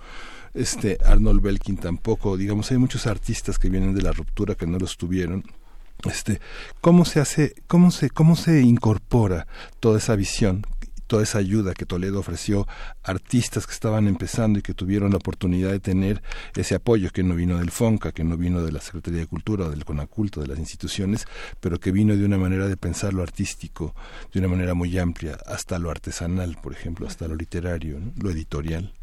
este 0.53 0.99
Arnold 1.03 1.41
Belkin 1.41 1.75
tampoco, 1.75 2.37
digamos, 2.37 2.71
hay 2.71 2.77
muchos 2.77 3.07
artistas 3.07 3.59
que 3.59 3.69
vienen 3.69 3.93
de 3.93 4.03
la 4.03 4.13
ruptura 4.13 4.55
que 4.55 4.65
no 4.65 4.79
los 4.79 4.95
tuvieron. 4.95 5.43
Este, 6.09 6.39
¿cómo 6.79 7.03
se 7.03 7.19
hace, 7.19 7.53
cómo 7.67 7.91
se, 7.91 8.09
cómo 8.09 8.37
se 8.37 8.61
incorpora 8.61 9.47
toda 9.81 9.97
esa 9.97 10.15
visión 10.15 10.65
toda 11.11 11.23
esa 11.23 11.39
ayuda 11.39 11.73
que 11.73 11.85
Toledo 11.85 12.19
ofreció 12.19 12.65
a 13.03 13.11
artistas 13.11 13.67
que 13.67 13.73
estaban 13.73 14.07
empezando 14.07 14.59
y 14.59 14.61
que 14.61 14.73
tuvieron 14.73 15.11
la 15.11 15.17
oportunidad 15.17 15.69
de 15.69 15.81
tener 15.81 16.23
ese 16.55 16.75
apoyo 16.75 17.09
que 17.09 17.21
no 17.21 17.35
vino 17.35 17.57
del 17.57 17.69
FONCA, 17.69 18.13
que 18.13 18.23
no 18.23 18.37
vino 18.37 18.63
de 18.63 18.71
la 18.71 18.79
Secretaría 18.79 19.19
de 19.19 19.27
Cultura 19.27 19.67
del 19.67 19.83
CONACULTO, 19.83 20.39
de 20.39 20.47
las 20.47 20.57
instituciones, 20.57 21.25
pero 21.59 21.81
que 21.81 21.91
vino 21.91 22.15
de 22.15 22.23
una 22.23 22.37
manera 22.37 22.69
de 22.69 22.77
pensar 22.77 23.13
lo 23.13 23.23
artístico, 23.23 23.93
de 24.31 24.39
una 24.39 24.47
manera 24.47 24.73
muy 24.73 24.97
amplia, 24.97 25.37
hasta 25.45 25.79
lo 25.79 25.91
artesanal, 25.91 26.57
por 26.63 26.71
ejemplo, 26.71 27.05
hasta 27.05 27.27
lo 27.27 27.35
literario, 27.35 27.99
lo 28.15 28.29
editorial. 28.29 28.93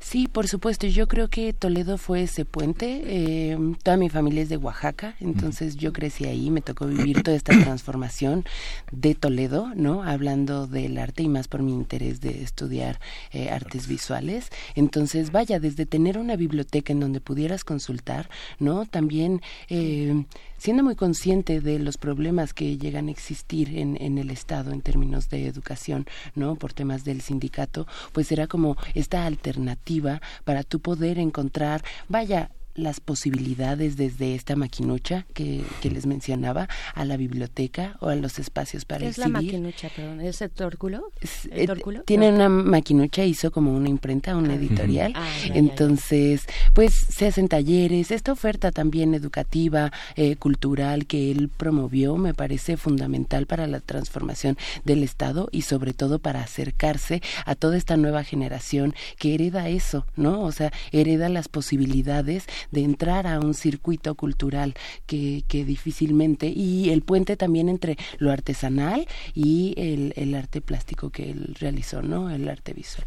Sí, 0.00 0.28
por 0.28 0.48
supuesto. 0.48 0.86
Yo 0.86 1.08
creo 1.08 1.28
que 1.28 1.52
Toledo 1.52 1.98
fue 1.98 2.22
ese 2.22 2.44
puente. 2.44 3.02
Eh, 3.04 3.58
toda 3.82 3.96
mi 3.96 4.08
familia 4.08 4.42
es 4.42 4.48
de 4.48 4.56
Oaxaca, 4.56 5.16
entonces 5.20 5.76
yo 5.76 5.92
crecí 5.92 6.24
ahí, 6.24 6.50
me 6.50 6.60
tocó 6.60 6.86
vivir 6.86 7.22
toda 7.22 7.36
esta 7.36 7.52
transformación 7.60 8.44
de 8.92 9.14
Toledo, 9.14 9.72
¿no? 9.74 10.02
Hablando 10.02 10.66
del 10.66 10.98
arte 10.98 11.22
y 11.22 11.28
más 11.28 11.48
por 11.48 11.62
mi 11.62 11.72
interés 11.72 12.20
de 12.20 12.42
estudiar 12.42 13.00
eh, 13.32 13.50
artes 13.50 13.86
visuales. 13.88 14.50
Entonces, 14.74 15.32
vaya, 15.32 15.60
desde 15.60 15.86
tener 15.86 16.18
una 16.18 16.36
biblioteca 16.36 16.92
en 16.92 17.00
donde 17.00 17.20
pudieras 17.20 17.64
consultar, 17.64 18.30
¿no? 18.58 18.86
También 18.86 19.42
eh, 19.68 20.24
siendo 20.58 20.82
muy 20.82 20.96
consciente 20.96 21.60
de 21.60 21.78
los 21.78 21.96
problemas 21.96 22.52
que 22.52 22.76
llegan 22.76 23.08
a 23.08 23.10
existir 23.10 23.78
en, 23.78 23.96
en 24.00 24.18
el 24.18 24.30
Estado 24.30 24.72
en 24.72 24.82
términos 24.82 25.28
de 25.30 25.46
educación, 25.46 26.06
¿no? 26.34 26.56
Por 26.56 26.72
temas 26.72 27.04
del 27.04 27.20
sindicato, 27.20 27.86
pues 28.12 28.30
era 28.32 28.46
como 28.46 28.76
esta 28.94 29.24
alternativa 29.24 30.20
para 30.44 30.62
tú 30.64 30.80
poder 30.80 31.18
encontrar, 31.18 31.82
vaya, 32.08 32.50
las 32.78 33.00
posibilidades 33.00 33.96
desde 33.96 34.34
esta 34.34 34.56
maquinucha 34.56 35.26
que, 35.34 35.62
que, 35.80 35.90
les 35.90 36.06
mencionaba 36.06 36.68
a 36.94 37.04
la 37.04 37.16
biblioteca 37.16 37.96
o 38.00 38.08
a 38.08 38.14
los 38.14 38.38
espacios 38.38 38.84
para 38.84 39.00
¿Qué 39.00 39.08
es 39.08 39.18
la 39.18 39.28
maquinucha, 39.28 39.90
perdón? 39.94 40.20
¿Es 40.20 40.40
el 40.40 40.50
tórculo? 40.50 41.10
Eh, 41.50 41.66
tiene 42.04 42.30
una 42.30 42.48
maquinucha, 42.48 43.24
hizo 43.24 43.50
como 43.50 43.74
una 43.74 43.88
imprenta, 43.88 44.36
una 44.36 44.52
ah. 44.52 44.56
editorial. 44.56 45.12
Ah, 45.16 45.28
Entonces, 45.54 46.46
pues 46.72 46.94
se 46.94 47.26
hacen 47.26 47.48
talleres. 47.48 48.10
Esta 48.10 48.32
oferta 48.32 48.70
también 48.70 49.14
educativa, 49.14 49.92
eh, 50.16 50.36
cultural 50.36 51.06
que 51.06 51.30
él 51.30 51.48
promovió 51.48 52.16
me 52.16 52.34
parece 52.34 52.76
fundamental 52.76 53.46
para 53.46 53.66
la 53.66 53.80
transformación 53.80 54.56
del 54.84 55.02
Estado 55.02 55.48
y 55.50 55.62
sobre 55.62 55.92
todo 55.92 56.18
para 56.20 56.42
acercarse 56.42 57.22
a 57.44 57.54
toda 57.54 57.76
esta 57.76 57.96
nueva 57.96 58.22
generación 58.24 58.94
que 59.18 59.34
hereda 59.34 59.68
eso, 59.68 60.06
¿no? 60.16 60.42
O 60.42 60.52
sea, 60.52 60.72
hereda 60.92 61.28
las 61.28 61.48
posibilidades 61.48 62.46
de 62.70 62.82
entrar 62.82 63.26
a 63.26 63.40
un 63.40 63.54
circuito 63.54 64.14
cultural 64.14 64.74
que, 65.06 65.44
que 65.48 65.64
difícilmente, 65.64 66.48
y 66.48 66.90
el 66.90 67.02
puente 67.02 67.36
también 67.36 67.68
entre 67.68 67.96
lo 68.18 68.30
artesanal 68.30 69.06
y 69.34 69.74
el, 69.76 70.12
el 70.16 70.34
arte 70.34 70.60
plástico 70.60 71.10
que 71.10 71.30
él 71.30 71.56
realizó, 71.58 72.02
¿no? 72.02 72.30
El 72.30 72.48
arte 72.48 72.72
visual. 72.72 73.06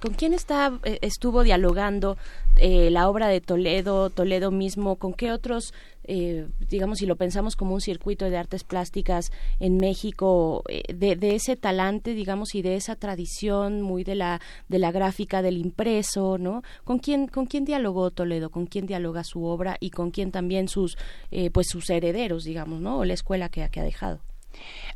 ¿Con 0.00 0.14
quién 0.14 0.34
está, 0.34 0.80
eh, 0.82 0.98
estuvo 1.02 1.44
dialogando 1.44 2.16
eh, 2.56 2.90
la 2.90 3.08
obra 3.08 3.28
de 3.28 3.40
Toledo, 3.40 4.10
Toledo 4.10 4.50
mismo? 4.50 4.96
¿Con 4.96 5.14
qué 5.14 5.30
otros, 5.30 5.72
eh, 6.02 6.48
digamos, 6.68 6.98
si 6.98 7.06
lo 7.06 7.14
pensamos 7.14 7.54
como 7.54 7.74
un 7.74 7.80
circuito 7.80 8.28
de 8.28 8.36
artes 8.36 8.64
plásticas 8.64 9.30
en 9.60 9.76
México, 9.76 10.64
de, 10.92 11.14
de, 11.14 11.36
ese 11.36 11.54
talante, 11.56 12.12
digamos, 12.14 12.56
y 12.56 12.62
de 12.62 12.74
esa 12.74 12.96
tradición 12.96 13.82
muy 13.82 14.02
de 14.02 14.16
la, 14.16 14.40
de 14.68 14.80
la 14.80 14.90
gráfica, 14.90 15.42
del 15.42 15.58
impreso, 15.58 16.38
¿no? 16.38 16.62
¿Con 16.82 16.98
quién, 16.98 17.28
con 17.28 17.46
quién 17.46 17.64
dialogó 17.64 18.10
Toledo? 18.10 18.50
¿Con 18.50 18.66
quién 18.66 18.86
dialoga 18.86 19.22
su 19.22 19.44
obra? 19.44 19.76
Y 19.78 19.90
con 19.90 20.10
quién 20.10 20.32
también 20.32 20.66
sus, 20.66 20.98
pues 21.52 21.68
sus 21.68 21.88
herederos, 21.88 22.42
digamos, 22.42 22.80
¿no? 22.80 22.98
O 22.98 23.04
la 23.04 23.14
escuela 23.14 23.48
que, 23.48 23.68
que 23.70 23.80
ha 23.80 23.84
dejado. 23.84 24.18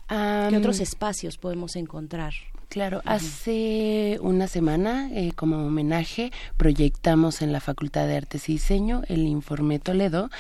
¿Qué 0.09 0.57
otros 0.57 0.81
espacios 0.81 1.39
podemos 1.39 1.77
encontrar? 1.77 2.33
Claro, 2.69 3.01
hace 3.05 4.19
una 4.21 4.49
semana, 4.49 5.09
eh, 5.13 5.33
como 5.35 5.65
homenaje, 5.65 6.33
proyectamos 6.57 7.41
en 7.41 7.53
la 7.53 7.61
Facultad 7.61 8.07
de 8.07 8.17
Artes 8.17 8.49
y 8.49 8.55
Diseño 8.55 9.03
el 9.09 9.27
informe 9.27 9.79
Toledo 9.79 10.31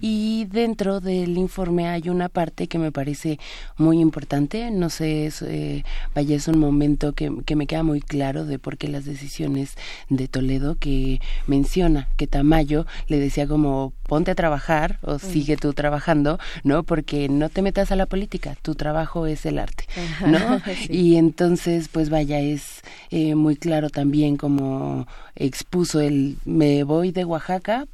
y 0.00 0.46
dentro 0.46 1.00
del 1.00 1.38
informe 1.38 1.88
hay 1.88 2.08
una 2.08 2.28
parte 2.28 2.66
que 2.66 2.78
me 2.78 2.92
parece 2.92 3.38
muy 3.78 4.00
importante. 4.00 4.70
No 4.70 4.90
sé, 4.90 5.26
es, 5.26 5.42
eh, 5.42 5.84
vaya, 6.14 6.36
es 6.36 6.48
un 6.48 6.58
momento 6.58 7.12
que, 7.12 7.32
que, 7.46 7.56
me 7.56 7.66
queda 7.66 7.84
muy 7.84 8.00
claro 8.00 8.44
de 8.44 8.58
por 8.58 8.76
qué 8.78 8.88
las 8.88 9.04
decisiones 9.04 9.76
de 10.10 10.28
Toledo 10.28 10.74
que 10.74 11.20
menciona 11.46 12.08
que 12.16 12.26
Tamayo 12.26 12.84
le 13.06 13.20
decía 13.20 13.46
como 13.46 13.92
ponte 14.06 14.30
a 14.30 14.34
trabajar 14.34 14.98
o 15.02 15.18
sigue 15.18 15.56
tú 15.56 15.72
trabajando, 15.72 16.38
¿no? 16.64 16.82
Porque 16.82 17.28
no 17.28 17.48
te 17.48 17.62
metas 17.62 17.92
a 17.92 17.96
la 17.96 18.06
política, 18.06 18.56
tu 18.62 18.74
trabajo 18.74 19.26
es 19.26 19.46
el 19.46 19.58
arte, 19.58 19.84
¿no? 20.26 20.60
Y 20.88 21.16
entonces, 21.16 21.88
pues 21.88 22.10
vaya, 22.10 22.40
es 22.40 22.82
eh, 23.10 23.34
muy 23.34 23.56
claro 23.56 23.90
también 23.90 24.36
como 24.36 25.06
expuso 25.34 26.00
el 26.00 26.36
me 26.44 26.84
voy 26.84 27.12
de 27.12 27.24
Oaxaca 27.24 27.86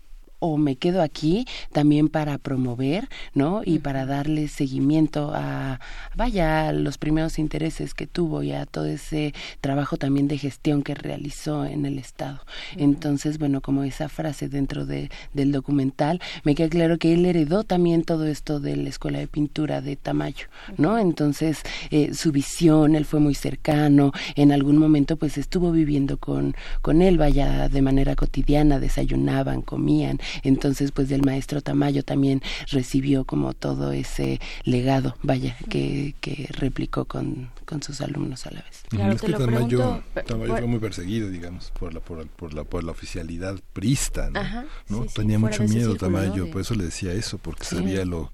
o 0.43 0.57
me 0.59 0.75
quedo 0.75 1.03
aquí 1.03 1.47
también 1.71 2.09
para 2.09 2.37
promover, 2.37 3.09
¿no? 3.33 3.63
Y 3.65 3.79
para 3.79 4.07
darle 4.07 4.49
seguimiento 4.49 5.31
a, 5.33 5.79
vaya, 6.17 6.73
los 6.73 6.99
primeros 6.99 7.39
intereses 7.39 7.95
que 7.95 8.09
tuvo 8.09 8.43
y 8.43 8.51
a 8.51 8.67
todo 8.67 8.87
ese 8.87 9.35
trabajo 9.61 9.97
también 9.97 10.27
de 10.27 10.39
gestión 10.39 10.83
que 10.83 10.97
realizó 10.97 11.65
en 11.65 11.87
el 11.87 11.97
Estado. 11.97 12.41
Entonces, 12.77 13.39
bueno, 13.39 13.61
como 13.61 13.85
esa 13.85 14.09
frase 14.09 14.49
dentro 14.49 14.85
de, 14.85 15.11
del 15.33 15.53
documental, 15.53 16.21
me 16.43 16.57
queda 16.57 16.69
claro 16.69 16.99
que 16.99 17.15
él 17.15 17.25
heredó 17.25 17.63
también 17.63 18.03
todo 18.03 18.27
esto 18.27 18.59
de 18.59 18.77
la 18.77 18.89
Escuela 18.89 19.21
de 19.21 19.29
Pintura 19.29 19.81
de 19.81 19.95
Tamayo, 19.95 20.49
¿no? 20.77 20.99
Entonces, 20.99 21.63
eh, 21.91 22.15
su 22.15 22.33
visión, 22.33 22.97
él 22.97 23.05
fue 23.05 23.21
muy 23.21 23.37
cercano, 23.37 24.11
en 24.35 24.51
algún 24.51 24.77
momento 24.77 25.17
pues 25.17 25.39
estuvo 25.39 25.71
viviendo 25.71 26.17
con, 26.17 26.57
con 26.81 27.01
él, 27.01 27.17
vaya, 27.17 27.69
de 27.69 27.81
manera 27.81 28.17
cotidiana, 28.17 28.81
desayunaban, 28.81 29.63
comían, 29.63 30.19
entonces 30.43 30.93
pues 30.93 31.09
del 31.09 31.23
maestro 31.23 31.61
Tamayo 31.61 32.03
también 32.03 32.43
recibió 32.71 33.25
como 33.25 33.53
todo 33.55 33.93
ese 33.93 34.41
legado, 34.65 35.17
vaya, 35.23 35.57
que, 35.69 36.15
que 36.21 36.49
replicó 36.53 37.05
con, 37.05 37.51
con 37.65 37.83
sus 37.83 38.01
alumnos 38.01 38.47
a 38.47 38.51
la 38.51 38.63
vez. 38.63 38.83
Claro, 38.89 39.13
es 39.13 39.23
que 39.23 39.33
Tamayo, 39.33 40.03
Tamayo 40.27 40.57
fue 40.57 40.67
muy 40.67 40.79
perseguido, 40.79 41.29
digamos, 41.31 41.73
por 41.79 41.95
la, 41.95 42.01
por, 42.01 42.27
por 42.29 42.55
la, 42.55 42.65
por 42.65 42.85
la 42.85 42.93
oficialidad 42.93 43.59
prista, 43.73 44.31
¿no? 44.89 45.07
Tenía 45.07 45.39
mucho 45.39 45.65
miedo 45.65 45.97
Tamayo, 45.97 46.51
por 46.51 46.61
eso 46.61 46.75
le 46.75 46.85
decía 46.85 47.13
eso, 47.13 47.39
porque 47.39 47.65
sabía 47.65 48.05
lo 48.05 48.33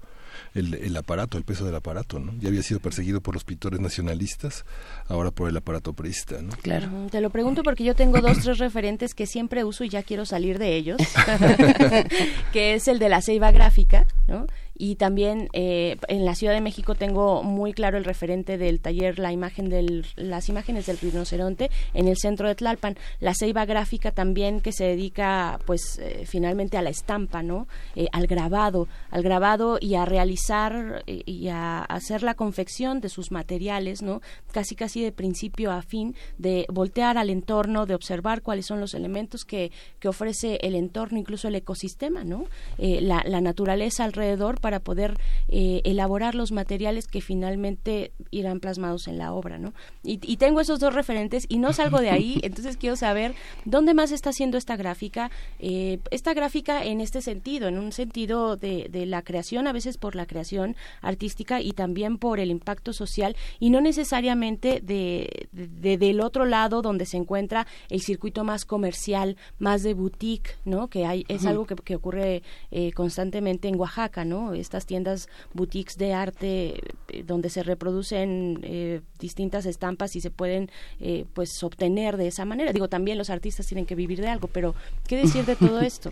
el, 0.59 0.73
el, 0.75 0.97
aparato, 0.97 1.37
el 1.37 1.43
peso 1.43 1.65
del 1.65 1.75
aparato, 1.75 2.19
¿no? 2.19 2.33
Ya 2.39 2.49
había 2.49 2.63
sido 2.63 2.79
perseguido 2.79 3.21
por 3.21 3.33
los 3.33 3.43
pintores 3.43 3.79
nacionalistas, 3.79 4.65
ahora 5.07 5.31
por 5.31 5.49
el 5.49 5.57
aparato 5.57 5.93
priista, 5.93 6.41
¿no? 6.41 6.49
Claro. 6.61 6.89
Te 7.09 7.21
lo 7.21 7.29
pregunto 7.29 7.63
porque 7.63 7.83
yo 7.83 7.95
tengo 7.95 8.21
dos, 8.21 8.39
tres 8.39 8.57
referentes 8.57 9.13
que 9.13 9.25
siempre 9.25 9.63
uso 9.63 9.83
y 9.83 9.89
ya 9.89 10.03
quiero 10.03 10.25
salir 10.25 10.59
de 10.59 10.75
ellos, 10.75 10.97
que 12.53 12.75
es 12.75 12.87
el 12.87 12.99
de 12.99 13.09
la 13.09 13.21
ceiba 13.21 13.51
gráfica, 13.51 14.05
¿no? 14.27 14.45
Y 14.81 14.95
también 14.95 15.49
eh, 15.51 15.97
en 16.07 16.23
la 16.23 16.35
Ciudad 16.35 16.53
de 16.53 16.61
México 16.61 16.95
tengo 16.95 17.43
muy 17.43 17.73
claro 17.73 17.97
el 17.97 18.05
referente 18.05 18.57
del 18.57 18.79
taller 18.79 19.19
la 19.19 19.33
imagen 19.33 19.69
del 19.69 20.05
las 20.15 20.47
imágenes 20.47 20.85
del 20.85 20.97
rinoceronte 20.97 21.69
en 21.93 22.07
el 22.07 22.15
centro 22.17 22.47
de 22.47 22.55
Tlalpan. 22.55 22.95
La 23.19 23.33
ceiba 23.33 23.65
gráfica 23.65 24.11
también 24.11 24.61
que 24.61 24.71
se 24.71 24.85
dedica 24.85 25.59
pues 25.65 25.99
eh, 25.99 26.23
finalmente 26.25 26.77
a 26.77 26.81
la 26.81 26.89
estampa 26.89 27.43
no 27.43 27.67
eh, 27.97 28.07
al 28.13 28.25
grabado 28.25 28.87
al 29.11 29.21
grabado 29.21 29.79
y 29.81 29.95
a 29.95 30.05
realizar 30.05 31.03
y 31.05 31.49
a 31.49 31.81
hacer 31.81 32.23
la 32.23 32.35
confección 32.35 33.01
de 33.01 33.09
sus 33.09 33.31
materiales 33.31 34.01
no 34.01 34.21
casi 34.53 34.75
casi 34.75 35.03
de 35.03 35.11
principio 35.11 35.73
a 35.73 35.81
fin 35.81 36.15
de 36.37 36.65
voltear 36.69 37.17
al 37.17 37.29
entorno 37.29 37.85
de 37.85 37.95
observar 37.95 38.41
cuáles 38.41 38.67
son 38.67 38.79
los 38.79 38.93
elementos 38.93 39.43
que, 39.43 39.73
que 39.99 40.07
ofrece 40.07 40.57
el 40.61 40.75
entorno 40.75 41.19
incluso 41.19 41.49
el 41.49 41.55
ecosistema 41.55 42.23
no 42.23 42.45
la, 42.77 43.41
naturaleza 43.41 44.05
alrededor 44.05 44.61
poder 44.77 45.17
eh, 45.47 45.81
elaborar 45.85 46.35
los 46.35 46.51
materiales 46.51 47.07
que 47.07 47.21
finalmente 47.21 48.11
irán 48.29 48.59
plasmados 48.59 49.07
en 49.07 49.17
la 49.17 49.33
obra, 49.33 49.57
¿no? 49.57 49.73
Y, 50.03 50.37
tengo 50.37 50.61
esos 50.61 50.79
dos 50.79 50.93
referentes 50.93 51.45
y 51.49 51.57
no 51.57 51.73
salgo 51.73 51.99
de 51.99 52.11
ahí, 52.11 52.39
entonces 52.43 52.77
quiero 52.77 52.95
saber 52.95 53.33
dónde 53.65 53.95
más 53.95 54.11
está 54.11 54.29
haciendo 54.29 54.57
esta 54.57 54.77
gráfica, 54.77 55.31
eh, 55.59 55.99
esta 56.11 56.33
gráfica 56.33 56.85
en 56.85 57.01
este 57.01 57.21
sentido, 57.21 57.67
en 57.67 57.79
un 57.79 57.91
sentido 57.91 58.55
de, 58.55 58.87
la 59.07 59.23
creación, 59.23 59.65
a 59.65 59.73
veces 59.73 59.97
por 59.97 60.15
la 60.15 60.27
creación 60.27 60.75
artística 61.01 61.61
y 61.61 61.71
también 61.71 62.17
por 62.17 62.39
el 62.39 62.51
impacto 62.51 62.93
social 62.93 63.35
y 63.59 63.71
no 63.71 63.81
necesariamente 63.81 64.81
de, 64.81 65.47
del 65.51 66.21
otro 66.21 66.45
lado 66.45 66.81
donde 66.81 67.05
se 67.05 67.17
encuentra 67.17 67.65
el 67.89 68.01
circuito 68.01 68.43
más 68.43 68.65
comercial, 68.65 69.37
más 69.57 69.83
de 69.83 69.93
boutique, 69.93 70.57
¿no? 70.65 70.89
Que 70.89 71.05
hay, 71.05 71.25
es 71.27 71.45
algo 71.45 71.65
que, 71.65 71.75
que 71.75 71.95
ocurre 71.95 72.43
eh, 72.71 72.91
constantemente 72.91 73.67
en 73.67 73.79
Oaxaca, 73.79 74.25
¿no? 74.25 74.53
Estas 74.59 74.85
tiendas 74.85 75.29
boutiques 75.53 75.97
de 75.97 76.13
arte 76.13 76.81
eh, 77.09 77.23
donde 77.25 77.49
se 77.49 77.63
reproducen 77.63 78.59
eh, 78.63 79.01
distintas 79.19 79.65
estampas 79.65 80.15
y 80.15 80.21
se 80.21 80.31
pueden 80.31 80.69
eh, 80.99 81.25
pues 81.33 81.63
obtener 81.63 82.17
de 82.17 82.27
esa 82.27 82.45
manera. 82.45 82.73
Digo, 82.73 82.87
también 82.87 83.17
los 83.17 83.29
artistas 83.29 83.67
tienen 83.67 83.85
que 83.85 83.95
vivir 83.95 84.21
de 84.21 84.29
algo, 84.29 84.47
pero 84.47 84.75
¿qué 85.07 85.17
decir 85.17 85.45
de 85.45 85.55
todo 85.55 85.79
esto? 85.81 86.11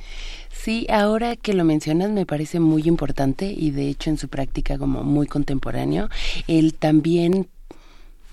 Sí, 0.52 0.88
ahora 0.90 1.36
que 1.36 1.54
lo 1.54 1.64
mencionas 1.64 2.10
me 2.12 2.26
parece 2.26 2.60
muy 2.60 2.84
importante 2.84 3.54
y 3.56 3.72
de 3.72 3.90
hecho 3.90 4.10
en 4.10 4.18
su 4.18 4.28
práctica 4.28 4.78
como 4.78 5.04
muy 5.04 5.28
contemporáneo, 5.28 6.10
el 6.48 6.74
también 6.74 7.48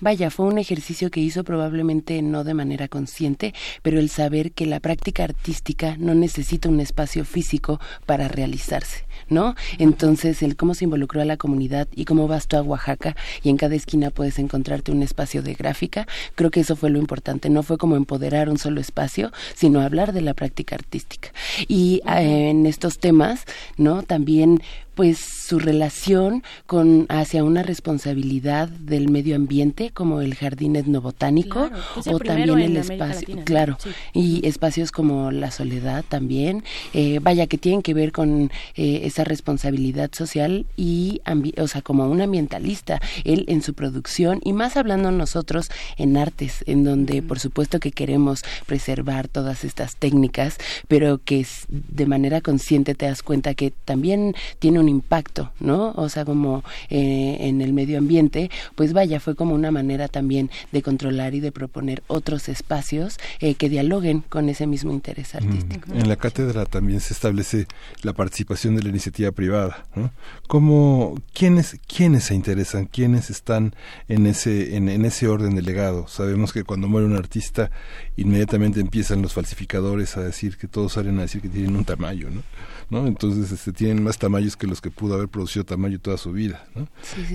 Vaya, 0.01 0.29
fue 0.29 0.45
un 0.45 0.57
ejercicio 0.57 1.09
que 1.09 1.21
hizo 1.21 1.45
probablemente 1.45 2.21
no 2.21 2.43
de 2.43 2.53
manera 2.53 2.89
consciente, 2.89 3.53
pero 3.81 3.97
el 3.97 4.09
saber 4.09 4.51
que 4.51 4.65
la 4.65 4.81
práctica 4.81 5.23
artística 5.23 5.95
no 5.97 6.13
necesita 6.13 6.67
un 6.67 6.81
espacio 6.81 7.23
físico 7.23 7.79
para 8.05 8.27
realizarse. 8.27 9.05
¿No? 9.29 9.55
Entonces, 9.77 10.41
el 10.43 10.55
cómo 10.55 10.73
se 10.73 10.85
involucró 10.85 11.21
a 11.21 11.25
la 11.25 11.37
comunidad 11.37 11.87
y 11.95 12.05
cómo 12.05 12.27
vas 12.27 12.47
tú 12.47 12.57
a 12.57 12.61
Oaxaca 12.61 13.15
y 13.43 13.49
en 13.49 13.57
cada 13.57 13.75
esquina 13.75 14.09
puedes 14.09 14.39
encontrarte 14.39 14.91
un 14.91 15.03
espacio 15.03 15.41
de 15.41 15.53
gráfica, 15.53 16.07
creo 16.35 16.51
que 16.51 16.61
eso 16.61 16.75
fue 16.75 16.89
lo 16.89 16.99
importante. 16.99 17.49
No 17.49 17.63
fue 17.63 17.77
como 17.77 17.95
empoderar 17.95 18.49
un 18.49 18.57
solo 18.57 18.81
espacio, 18.81 19.31
sino 19.55 19.81
hablar 19.81 20.13
de 20.13 20.21
la 20.21 20.33
práctica 20.33 20.75
artística. 20.75 21.29
Y 21.67 22.01
eh, 22.07 22.49
en 22.49 22.65
estos 22.65 22.99
temas, 22.99 23.45
¿no? 23.77 24.03
También 24.03 24.61
pues 24.95 25.19
su 25.19 25.59
relación 25.59 26.43
con 26.65 27.05
hacia 27.09 27.43
una 27.43 27.61
responsabilidad 27.61 28.67
del 28.69 29.09
medio 29.09 29.35
ambiente 29.35 29.91
como 29.91 30.21
el 30.21 30.33
jardín 30.33 30.75
etnobotánico 30.75 31.69
o 32.07 32.19
también 32.19 32.57
el 32.59 32.77
espacio 32.77 33.43
claro 33.43 33.77
y 34.13 34.45
espacios 34.47 34.91
como 34.91 35.31
la 35.31 35.51
soledad 35.51 36.03
también 36.07 36.63
eh, 36.93 37.19
vaya 37.21 37.45
que 37.45 37.57
tienen 37.57 37.83
que 37.83 37.93
ver 37.93 38.11
con 38.11 38.51
eh, 38.75 39.01
esa 39.03 39.23
responsabilidad 39.23 40.09
social 40.13 40.65
y 40.77 41.21
o 41.57 41.67
sea 41.67 41.81
como 41.81 42.09
un 42.09 42.21
ambientalista 42.21 42.99
él 43.23 43.45
en 43.47 43.61
su 43.61 43.73
producción 43.73 44.39
y 44.43 44.53
más 44.53 44.77
hablando 44.77 45.11
nosotros 45.11 45.69
en 45.97 46.17
artes 46.17 46.63
en 46.65 46.83
donde 46.83 47.21
por 47.21 47.39
supuesto 47.39 47.79
que 47.79 47.91
queremos 47.91 48.43
preservar 48.65 49.27
todas 49.27 49.63
estas 49.63 49.97
técnicas 49.97 50.57
pero 50.87 51.19
que 51.23 51.45
de 51.67 52.05
manera 52.05 52.41
consciente 52.41 52.95
te 52.95 53.05
das 53.05 53.21
cuenta 53.21 53.53
que 53.53 53.71
también 53.71 54.33
tiene 54.59 54.79
un 54.79 54.84
impacto, 54.89 55.51
¿no? 55.59 55.91
O 55.95 56.09
sea, 56.09 56.25
como 56.25 56.63
eh, 56.89 57.37
en 57.41 57.61
el 57.61 57.73
medio 57.73 57.97
ambiente, 57.97 58.49
pues 58.75 58.93
vaya, 58.93 59.19
fue 59.19 59.35
como 59.35 59.53
una 59.55 59.71
manera 59.71 60.07
también 60.07 60.49
de 60.71 60.81
controlar 60.81 61.35
y 61.35 61.39
de 61.39 61.51
proponer 61.51 62.03
otros 62.07 62.49
espacios 62.49 63.17
eh, 63.39 63.55
que 63.55 63.69
dialoguen 63.69 64.21
con 64.21 64.49
ese 64.49 64.67
mismo 64.67 64.91
interés 64.91 65.35
artístico. 65.35 65.93
En 65.93 66.07
la 66.07 66.15
cátedra 66.15 66.65
también 66.65 66.99
se 66.99 67.13
establece 67.13 67.67
la 68.01 68.13
participación 68.13 68.75
de 68.75 68.83
la 68.83 68.89
iniciativa 68.89 69.31
privada, 69.31 69.85
¿no? 69.95 70.11
¿Cómo, 70.47 71.15
quiénes, 71.33 71.77
quiénes 71.87 72.25
se 72.25 72.35
interesan, 72.35 72.85
quiénes 72.85 73.29
están 73.29 73.75
en 74.07 74.25
ese, 74.27 74.75
en, 74.75 74.89
en 74.89 75.05
ese 75.05 75.27
orden 75.27 75.55
de 75.55 75.61
legado? 75.61 76.07
Sabemos 76.07 76.53
que 76.53 76.63
cuando 76.63 76.87
muere 76.87 77.07
un 77.07 77.15
artista, 77.15 77.71
inmediatamente 78.17 78.79
empiezan 78.79 79.21
los 79.21 79.33
falsificadores 79.33 80.17
a 80.17 80.21
decir 80.21 80.57
que 80.57 80.67
todos 80.67 80.93
salen 80.93 81.19
a 81.19 81.23
decir 81.23 81.41
que 81.41 81.49
tienen 81.49 81.75
un 81.75 81.85
tamaño, 81.85 82.29
¿no? 82.29 82.43
¿no? 82.89 83.07
Entonces 83.07 83.51
este, 83.51 83.73
tienen 83.73 84.03
más 84.03 84.17
tamaños 84.17 84.55
que 84.55 84.67
los 84.67 84.81
que 84.81 84.91
pudo 84.91 85.15
haber 85.15 85.27
producido 85.27 85.65
tamaño 85.65 85.99
toda 85.99 86.17
su 86.17 86.31
vida, 86.31 86.65
¿no? 86.75 86.87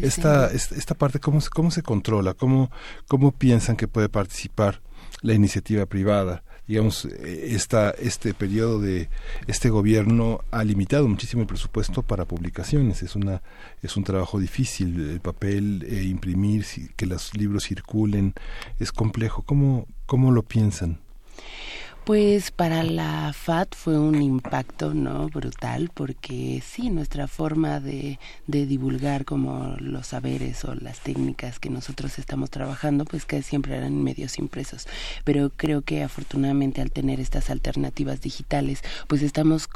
esta, 0.03 0.51
esta 0.51 0.95
parte, 0.95 1.21
¿cómo, 1.21 1.41
¿cómo 1.53 1.71
se 1.71 1.83
controla? 1.83 2.35
¿Cómo, 2.35 2.71
¿Cómo 3.09 3.33
piensan 3.33 3.77
que 3.77 3.89
puede 3.89 4.09
participar 4.09 4.81
la 5.23 5.35
iniciativa 5.35 5.87
privada? 5.87 6.43
Digamos, 6.71 7.05
esta, 7.05 7.91
este 7.91 8.33
periodo 8.33 8.81
de 8.81 9.09
este 9.49 9.71
gobierno 9.71 10.45
ha 10.53 10.63
limitado 10.63 11.09
muchísimo 11.09 11.43
el 11.43 11.49
presupuesto 11.49 12.03
para 12.03 12.27
publicaciones. 12.27 13.03
Es 13.03 13.17
una 13.17 13.43
es 13.83 13.97
un 13.97 14.05
trabajo 14.05 14.39
difícil, 14.39 15.11
el 15.11 15.19
papel, 15.19 15.85
eh, 15.89 16.05
imprimir, 16.05 16.65
que 16.95 17.07
los 17.07 17.35
libros 17.35 17.65
circulen, 17.65 18.35
es 18.79 18.93
complejo. 18.93 19.43
¿Cómo, 19.43 19.89
cómo 20.07 20.31
lo 20.31 20.45
piensan? 20.45 21.01
Pues 22.05 22.51
para 22.51 22.83
la 22.83 23.33
FAT 23.33 23.75
fue 23.75 23.99
un 23.99 24.21
impacto 24.23 24.95
no 24.95 25.29
brutal 25.29 25.91
porque 25.93 26.63
sí, 26.67 26.91
nuestra 26.91 27.29
forma 27.29 27.79
de, 27.79 28.19
de, 28.47 28.67
divulgar 28.67 29.25
como 29.25 29.77
los 29.79 30.09
saberes 30.09 30.65
o 30.65 30.75
las 30.75 31.01
técnicas 31.01 31.61
que 31.61 31.71
nosotros 31.71 32.19
estamos 32.19 32.51
trabajando, 32.51 33.05
pues 33.05 33.27
que 33.27 33.43
siempre 33.43 33.77
eran 33.77 34.03
medios 34.03 34.39
impresos. 34.39 34.89
Pero 35.25 35.51
creo 35.55 35.83
que 35.83 36.03
afortunadamente 36.03 36.81
al 36.81 36.91
tener 36.91 37.21
estas 37.21 37.51
alternativas 37.51 38.21
digitales, 38.23 38.83
pues 39.07 39.23
estamos 39.23 39.69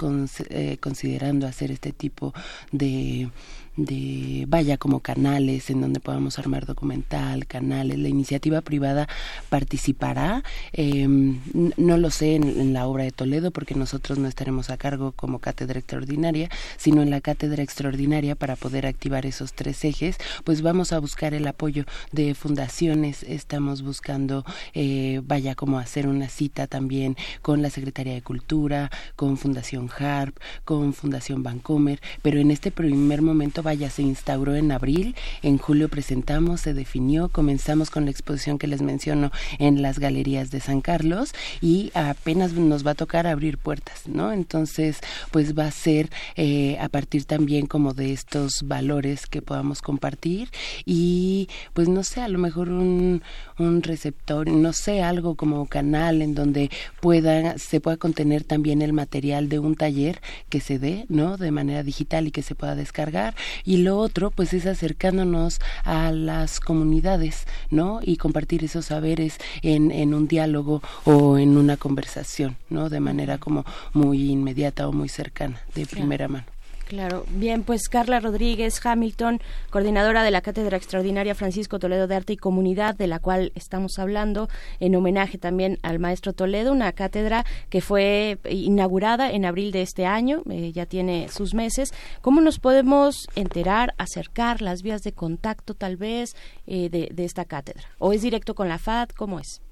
eh, 0.48 0.78
considerando 0.80 1.46
hacer 1.46 1.70
este 1.70 1.92
tipo 1.92 2.32
de 2.72 3.28
de, 3.76 4.44
vaya, 4.48 4.76
como 4.78 5.00
canales 5.00 5.70
en 5.70 5.80
donde 5.80 6.00
podamos 6.00 6.38
armar 6.38 6.66
documental, 6.66 7.46
canales. 7.46 7.98
La 7.98 8.08
iniciativa 8.08 8.60
privada 8.60 9.08
participará, 9.48 10.42
em, 10.72 11.40
no 11.76 11.96
lo 11.96 12.10
sé 12.10 12.36
en, 12.36 12.72
la 12.72 12.86
obra 12.86 13.04
de 13.04 13.10
Toledo 13.10 13.50
porque 13.50 13.74
nosotros 13.74 14.18
no 14.18 14.28
estaremos 14.28 14.70
a 14.70 14.76
cargo 14.76 15.12
como 15.12 15.38
cátedra 15.38 15.78
extraordinaria, 15.78 16.48
sino 16.76 17.02
en 17.02 17.10
la 17.10 17.20
cátedra 17.20 17.62
extraordinaria 17.62 18.34
para 18.34 18.56
poder 18.56 18.86
activar 18.86 19.26
esos 19.26 19.52
tres 19.52 19.84
ejes, 19.84 20.16
pues 20.44 20.62
vamos 20.62 20.92
a 20.92 20.98
buscar 20.98 21.34
el 21.34 21.46
apoyo 21.46 21.84
de 22.12 22.34
fundaciones, 22.34 23.22
estamos 23.24 23.82
buscando, 23.82 24.44
eh, 24.74 25.20
vaya, 25.24 25.54
como 25.54 25.78
hacer 25.78 26.06
una 26.06 26.28
cita 26.28 26.66
también 26.66 27.16
con 27.42 27.62
la 27.62 27.70
Secretaría 27.70 28.14
de 28.14 28.22
Cultura, 28.22 28.90
con 29.16 29.36
Fundación 29.36 29.90
HARP, 29.90 30.36
con 30.64 30.92
Fundación 30.92 31.42
Vancomer, 31.42 32.00
pero 32.22 32.38
en 32.38 32.50
este 32.50 32.70
primer 32.70 33.22
momento, 33.22 33.62
vaya, 33.64 33.90
se 33.90 34.02
instauró 34.02 34.54
en 34.54 34.70
abril, 34.70 35.16
en 35.42 35.58
julio 35.58 35.88
presentamos, 35.88 36.60
se 36.60 36.74
definió, 36.74 37.28
comenzamos 37.28 37.90
con 37.90 38.04
la 38.04 38.12
exposición 38.12 38.58
que 38.58 38.68
les 38.68 38.80
menciono 38.80 39.32
en 39.58 39.82
las 39.82 39.98
galerías 39.98 40.52
de 40.52 40.60
San 40.60 40.80
Carlos 40.80 41.32
y 41.60 41.90
apenas 41.94 42.52
nos 42.52 42.86
va 42.86 42.92
a 42.92 42.94
tocar 42.94 43.26
abrir 43.26 43.58
puertas, 43.58 44.06
¿no? 44.06 44.32
Entonces, 44.32 45.00
pues 45.32 45.58
va 45.58 45.66
a 45.66 45.70
ser 45.72 46.10
eh, 46.36 46.78
a 46.80 46.88
partir 46.88 47.24
también 47.24 47.66
como 47.66 47.94
de 47.94 48.12
estos 48.12 48.62
valores 48.64 49.26
que 49.26 49.42
podamos 49.42 49.82
compartir 49.82 50.50
y 50.84 51.48
pues 51.72 51.88
no 51.88 52.04
sé, 52.04 52.20
a 52.20 52.28
lo 52.28 52.38
mejor 52.38 52.68
un, 52.68 53.22
un 53.58 53.82
receptor, 53.82 54.46
no 54.46 54.72
sé, 54.72 55.02
algo 55.02 55.34
como 55.34 55.66
canal 55.66 56.22
en 56.22 56.34
donde 56.34 56.70
pueda, 57.00 57.58
se 57.58 57.80
pueda 57.80 57.96
contener 57.96 58.44
también 58.44 58.82
el 58.82 58.92
material 58.92 59.48
de 59.48 59.58
un 59.58 59.74
taller 59.74 60.20
que 60.48 60.60
se 60.60 60.78
dé, 60.78 61.06
¿no? 61.08 61.36
De 61.36 61.50
manera 61.50 61.82
digital 61.82 62.26
y 62.26 62.30
que 62.30 62.42
se 62.42 62.54
pueda 62.54 62.74
descargar. 62.74 63.34
Y 63.64 63.78
lo 63.78 63.98
otro, 63.98 64.30
pues 64.30 64.52
es 64.52 64.66
acercándonos 64.66 65.60
a 65.84 66.12
las 66.12 66.60
comunidades, 66.60 67.46
¿no? 67.70 68.00
Y 68.02 68.16
compartir 68.16 68.64
esos 68.64 68.86
saberes 68.86 69.38
en, 69.62 69.90
en 69.90 70.14
un 70.14 70.28
diálogo 70.28 70.82
o 71.04 71.38
en 71.38 71.56
una 71.56 71.76
conversación, 71.76 72.56
¿no? 72.70 72.88
De 72.88 73.00
manera 73.00 73.38
como 73.38 73.64
muy 73.92 74.30
inmediata 74.30 74.88
o 74.88 74.92
muy 74.92 75.08
cercana, 75.08 75.60
de 75.74 75.86
primera 75.86 76.28
mano. 76.28 76.53
Claro, 76.86 77.24
bien, 77.30 77.62
pues 77.62 77.88
Carla 77.88 78.20
Rodríguez 78.20 78.78
Hamilton, 78.84 79.40
coordinadora 79.70 80.22
de 80.22 80.30
la 80.30 80.42
Cátedra 80.42 80.76
Extraordinaria 80.76 81.34
Francisco 81.34 81.78
Toledo 81.78 82.06
de 82.06 82.14
Arte 82.14 82.34
y 82.34 82.36
Comunidad, 82.36 82.94
de 82.94 83.06
la 83.06 83.20
cual 83.20 83.52
estamos 83.54 83.98
hablando, 83.98 84.48
en 84.80 84.94
homenaje 84.94 85.38
también 85.38 85.78
al 85.82 85.98
maestro 85.98 86.34
Toledo, 86.34 86.72
una 86.72 86.92
cátedra 86.92 87.46
que 87.70 87.80
fue 87.80 88.38
inaugurada 88.44 89.32
en 89.32 89.46
abril 89.46 89.72
de 89.72 89.80
este 89.80 90.04
año, 90.04 90.42
eh, 90.50 90.72
ya 90.72 90.84
tiene 90.84 91.28
sus 91.30 91.54
meses. 91.54 91.94
¿Cómo 92.20 92.42
nos 92.42 92.58
podemos 92.58 93.28
enterar, 93.34 93.94
acercar 93.96 94.60
las 94.60 94.82
vías 94.82 95.02
de 95.02 95.12
contacto 95.12 95.74
tal 95.74 95.96
vez 95.96 96.36
eh, 96.66 96.90
de, 96.90 97.08
de 97.12 97.24
esta 97.24 97.46
cátedra? 97.46 97.84
¿O 97.98 98.12
es 98.12 98.20
directo 98.20 98.54
con 98.54 98.68
la 98.68 98.78
FAD? 98.78 99.08
¿Cómo 99.16 99.40
es? 99.40 99.63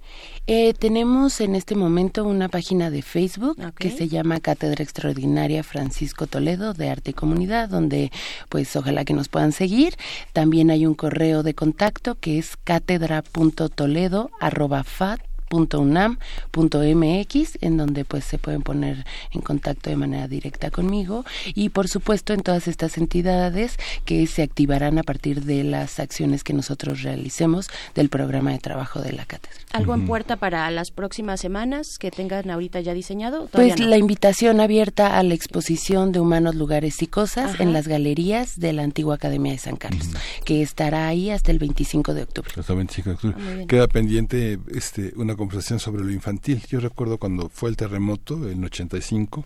Eh, 0.47 0.75
tenemos 0.75 1.41
en 1.41 1.55
este 1.55 1.75
momento 1.75 2.25
una 2.25 2.49
página 2.49 2.91
de 2.91 3.03
Facebook 3.03 3.57
que 3.79 3.91
se 3.91 4.09
llama 4.09 4.41
Cátedra 4.41 4.83
Extraordinaria 4.83 5.63
Francisco 5.63 6.27
Toledo 6.27 6.75
de 6.75 6.91
Arte 6.91 7.13
y 7.13 7.15
Comunidad, 7.15 7.69
donde 7.69 8.11
pues 8.49 8.75
ojalá 8.77 9.05
que 9.05 9.15
nos 9.15 9.29
puedan 9.29 9.53
seguir. 9.53 9.95
También 10.33 10.71
hay 10.71 10.87
un 10.87 10.95
correo 10.95 11.43
de 11.43 11.55
contacto 11.55 12.17
que 12.17 12.39
es 12.39 12.57
cátedra.toledo.fat 12.57 15.32
.unam.mx 15.53 17.59
en 17.61 17.77
donde 17.77 18.05
pues 18.05 18.25
se 18.25 18.39
pueden 18.39 18.63
poner 18.63 19.05
en 19.33 19.43
contacto 19.43 19.91
de 19.91 19.97
manera 19.97 20.29
directa 20.29 20.71
conmigo 20.71 21.25
y 21.55 21.69
por 21.69 21.89
supuesto 21.89 22.33
en 22.33 22.43
todas 22.43 22.69
estas 22.69 22.99
entidades 22.99 23.77
que 24.05 24.27
se 24.27 24.43
activarán 24.43 24.99
a 24.99 25.03
partir 25.03 25.45
de 25.45 25.65
las 25.65 26.01
acciones 26.01 26.45
que 26.45 26.53
nosotros 26.53 27.03
realicemos 27.03 27.69
del 27.95 28.09
programa 28.09 28.53
de 28.53 28.59
trabajo 28.59 29.01
de 29.01 29.13
la 29.13 29.25
cátedra. 29.25 29.57
¿Algo 29.73 29.95
en 29.95 30.07
puerta 30.07 30.37
para 30.37 30.71
las 30.71 30.91
próximas 30.91 31.41
semanas 31.41 31.99
que 31.99 32.11
tengan 32.11 32.51
ahorita 32.51 32.81
ya 32.81 32.95
diseñado? 32.95 33.49
Pues 33.53 33.79
la 33.81 33.97
invitación 33.97 34.61
abierta 34.61 35.19
a 35.19 35.23
la 35.23 35.35
exposición 35.35 36.13
de 36.13 36.21
humanos, 36.21 36.55
lugares 36.55 37.03
y 37.03 37.07
cosas 37.07 37.59
en 37.61 37.73
las 37.73 37.89
galerías 37.89 38.59
de 38.59 38.73
la 38.73 38.83
antigua 38.83 39.17
Academia 39.17 39.53
de 39.53 39.59
San 39.59 39.77
Carlos, 39.77 40.09
que 40.45 40.63
estará 40.63 41.09
ahí 41.09 41.31
hasta 41.31 41.51
el 41.51 41.59
25 41.59 42.15
de 42.15 42.23
octubre. 42.23 42.51
Hasta 42.57 42.73
el 42.73 42.79
25 42.79 43.11
de 43.11 43.15
octubre. 43.15 43.67
Queda 43.67 43.89
pendiente 43.89 44.59
este 44.75 45.13
una 45.17 45.37
conversación 45.43 45.81
sobre 45.81 46.05
lo 46.05 46.11
infantil. 46.13 46.63
Yo 46.69 46.79
recuerdo 46.79 47.19
cuando 47.19 47.49
fue 47.49 47.69
el 47.69 47.77
terremoto, 47.77 48.49
en 48.49 48.65
85, 48.65 49.45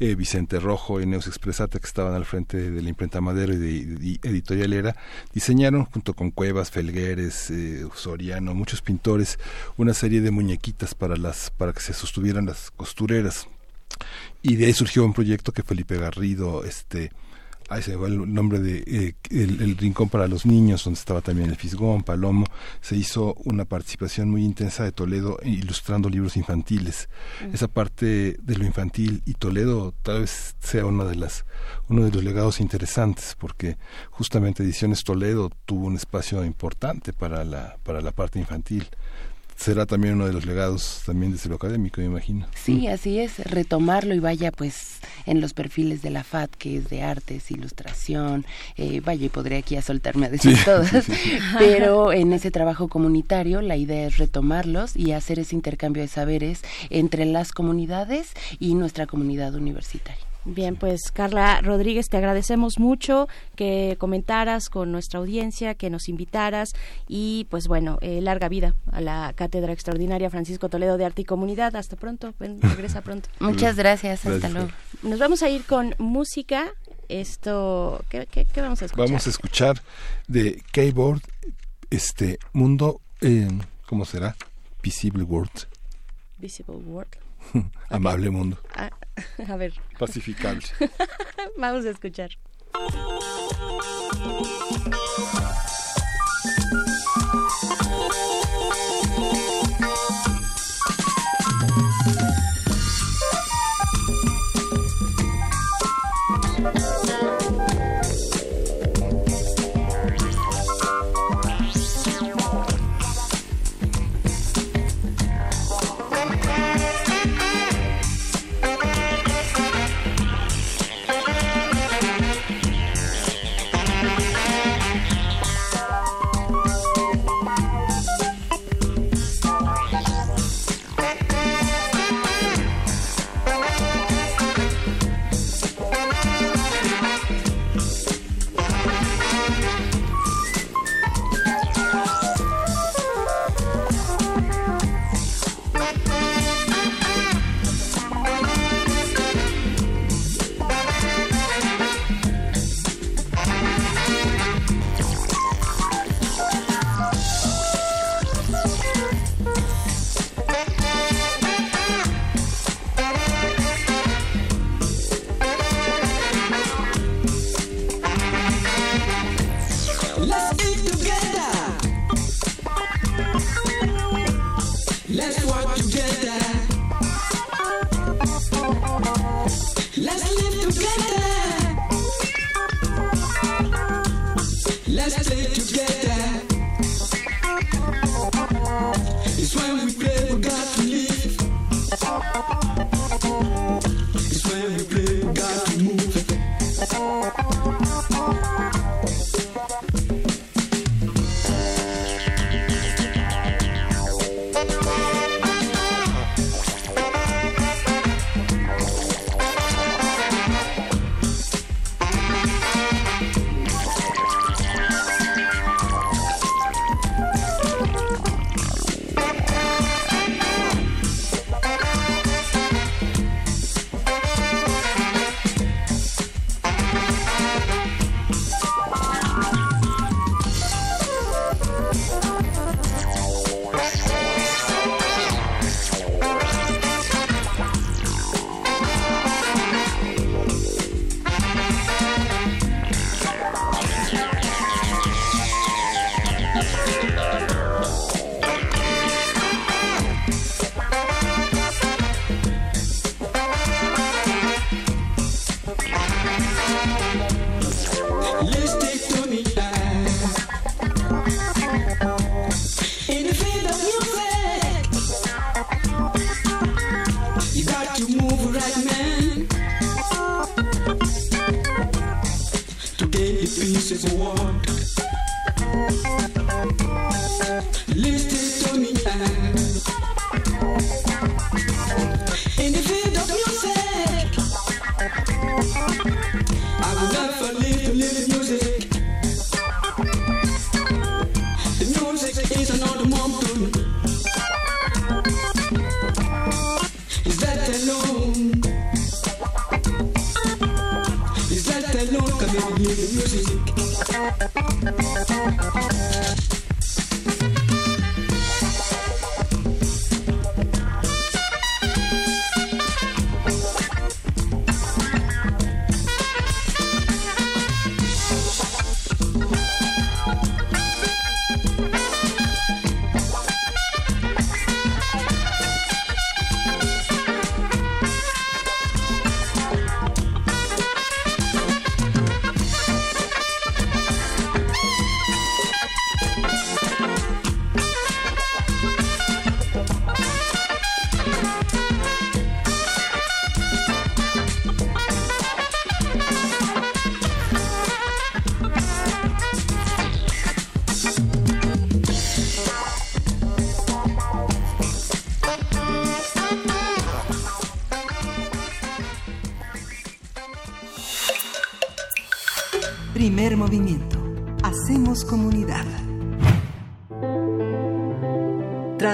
eh, 0.00 0.14
Vicente 0.14 0.58
Rojo 0.58 1.02
y 1.02 1.06
Neus 1.06 1.26
Expresata, 1.26 1.78
que 1.78 1.86
estaban 1.86 2.14
al 2.14 2.24
frente 2.24 2.70
de 2.70 2.80
la 2.80 2.88
imprenta 2.88 3.20
Madero 3.20 3.52
y 3.52 3.56
de, 3.58 4.18
Editorial 4.22 4.72
Era, 4.72 4.96
diseñaron 5.34 5.84
junto 5.84 6.14
con 6.14 6.30
Cuevas, 6.30 6.70
Felgueres, 6.70 7.50
eh, 7.50 7.86
Soriano, 7.94 8.54
muchos 8.54 8.80
pintores, 8.80 9.38
una 9.76 9.92
serie 9.92 10.22
de 10.22 10.30
muñequitas 10.30 10.94
para, 10.94 11.16
las, 11.16 11.50
para 11.50 11.74
que 11.74 11.80
se 11.80 11.92
sostuvieran 11.92 12.46
las 12.46 12.70
costureras. 12.70 13.46
Y 14.40 14.56
de 14.56 14.66
ahí 14.66 14.72
surgió 14.72 15.04
un 15.04 15.12
proyecto 15.12 15.52
que 15.52 15.62
Felipe 15.62 15.98
Garrido, 15.98 16.64
este, 16.64 17.12
ahí 17.68 17.82
se 17.82 17.96
va 17.96 18.08
el 18.08 18.32
nombre 18.32 18.58
de 18.58 18.84
eh, 18.86 19.14
el, 19.30 19.76
Rincón 19.76 20.08
para 20.08 20.28
los 20.28 20.46
Niños, 20.46 20.84
donde 20.84 20.98
estaba 20.98 21.20
también 21.20 21.50
el 21.50 21.56
Fisgón, 21.56 22.02
Palomo, 22.02 22.46
se 22.80 22.96
hizo 22.96 23.34
una 23.44 23.64
participación 23.64 24.30
muy 24.30 24.44
intensa 24.44 24.84
de 24.84 24.92
Toledo 24.92 25.38
ilustrando 25.42 26.08
libros 26.08 26.36
infantiles. 26.36 27.08
Mm. 27.42 27.54
Esa 27.54 27.68
parte 27.68 28.36
de 28.40 28.56
lo 28.56 28.64
infantil 28.64 29.22
y 29.26 29.34
Toledo 29.34 29.94
tal 30.02 30.20
vez 30.20 30.56
sea 30.60 30.86
una 30.86 31.04
de 31.04 31.16
las, 31.16 31.44
uno 31.88 32.04
de 32.04 32.10
los 32.10 32.22
legados 32.22 32.60
interesantes, 32.60 33.36
porque 33.38 33.76
justamente 34.10 34.62
Ediciones 34.62 35.04
Toledo 35.04 35.50
tuvo 35.64 35.86
un 35.86 35.96
espacio 35.96 36.44
importante 36.44 37.12
para 37.12 37.44
la, 37.44 37.76
para 37.82 38.00
la 38.00 38.12
parte 38.12 38.38
infantil 38.38 38.88
será 39.56 39.86
también 39.86 40.14
uno 40.14 40.26
de 40.26 40.32
los 40.32 40.46
legados 40.46 41.02
también 41.06 41.32
desde 41.32 41.48
lo 41.48 41.56
académico, 41.56 42.00
me 42.00 42.06
imagino. 42.06 42.46
Sí, 42.54 42.88
así 42.88 43.18
es, 43.18 43.38
retomarlo 43.38 44.14
y 44.14 44.18
vaya 44.18 44.50
pues 44.52 44.98
en 45.26 45.40
los 45.40 45.54
perfiles 45.54 46.02
de 46.02 46.10
la 46.10 46.24
FAT, 46.24 46.50
que 46.50 46.78
es 46.78 46.88
de 46.90 47.02
artes, 47.02 47.50
ilustración, 47.50 48.44
eh, 48.76 49.00
vaya, 49.00 49.26
y 49.26 49.28
podría 49.28 49.58
aquí 49.58 49.76
a 49.76 49.82
soltarme 49.82 50.26
a 50.26 50.30
decir 50.30 50.56
todas, 50.64 51.06
pero 51.58 52.12
en 52.12 52.32
ese 52.32 52.50
trabajo 52.50 52.88
comunitario 52.88 53.60
la 53.60 53.76
idea 53.76 54.06
es 54.06 54.18
retomarlos 54.18 54.96
y 54.96 55.12
hacer 55.12 55.38
ese 55.38 55.54
intercambio 55.54 56.02
de 56.02 56.08
saberes 56.08 56.62
entre 56.90 57.24
las 57.24 57.52
comunidades 57.52 58.32
y 58.58 58.74
nuestra 58.74 59.06
comunidad 59.06 59.54
universitaria. 59.54 60.33
Bien, 60.44 60.76
pues 60.76 61.10
Carla 61.10 61.60
Rodríguez, 61.62 62.08
te 62.08 62.18
agradecemos 62.18 62.78
mucho 62.78 63.28
que 63.56 63.96
comentaras 63.98 64.68
con 64.68 64.92
nuestra 64.92 65.18
audiencia, 65.20 65.74
que 65.74 65.88
nos 65.88 66.08
invitaras 66.08 66.72
y 67.08 67.46
pues 67.48 67.66
bueno, 67.66 67.98
eh, 68.02 68.20
larga 68.20 68.48
vida 68.48 68.74
a 68.92 69.00
la 69.00 69.32
Cátedra 69.34 69.72
Extraordinaria 69.72 70.28
Francisco 70.28 70.68
Toledo 70.68 70.98
de 70.98 71.06
Arte 71.06 71.22
y 71.22 71.24
Comunidad. 71.24 71.74
Hasta 71.76 71.96
pronto, 71.96 72.34
regresa 72.38 73.00
pronto. 73.00 73.30
Muchas 73.40 73.76
gracias, 73.76 74.26
hasta 74.26 74.48
luego. 74.50 74.68
Nos 75.02 75.18
vamos 75.18 75.42
a 75.42 75.48
ir 75.48 75.64
con 75.64 75.94
música. 75.98 76.74
Esto, 77.08 78.04
¿qué, 78.08 78.26
vamos 78.56 78.82
a 78.82 78.86
escuchar? 78.86 79.06
Vamos 79.06 79.26
a 79.26 79.30
escuchar 79.30 79.82
de 80.26 80.62
Keyboard, 80.72 81.20
este 81.90 82.38
mundo, 82.52 83.00
eh, 83.20 83.48
¿cómo 83.86 84.04
será? 84.04 84.36
Visible 84.82 85.22
World. 85.22 85.68
Visible 86.38 86.76
World. 86.76 87.16
Amable 87.90 88.30
mundo. 88.30 88.58
Ah, 88.74 88.90
a 89.48 89.56
ver. 89.56 89.74
Pacificable. 89.98 90.64
Vamos 91.56 91.84
a 91.86 91.90
escuchar. 91.90 92.30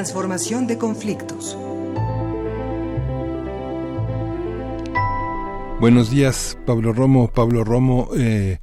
Transformación 0.01 0.67
de 0.67 0.79
conflictos. 0.79 1.59
Buenos 5.79 6.11
días, 6.11 6.59
Pablo 6.65 6.95
Romo. 6.95 7.29
Pablo 7.29 7.65
Romo 7.65 8.09
eh, 8.17 8.61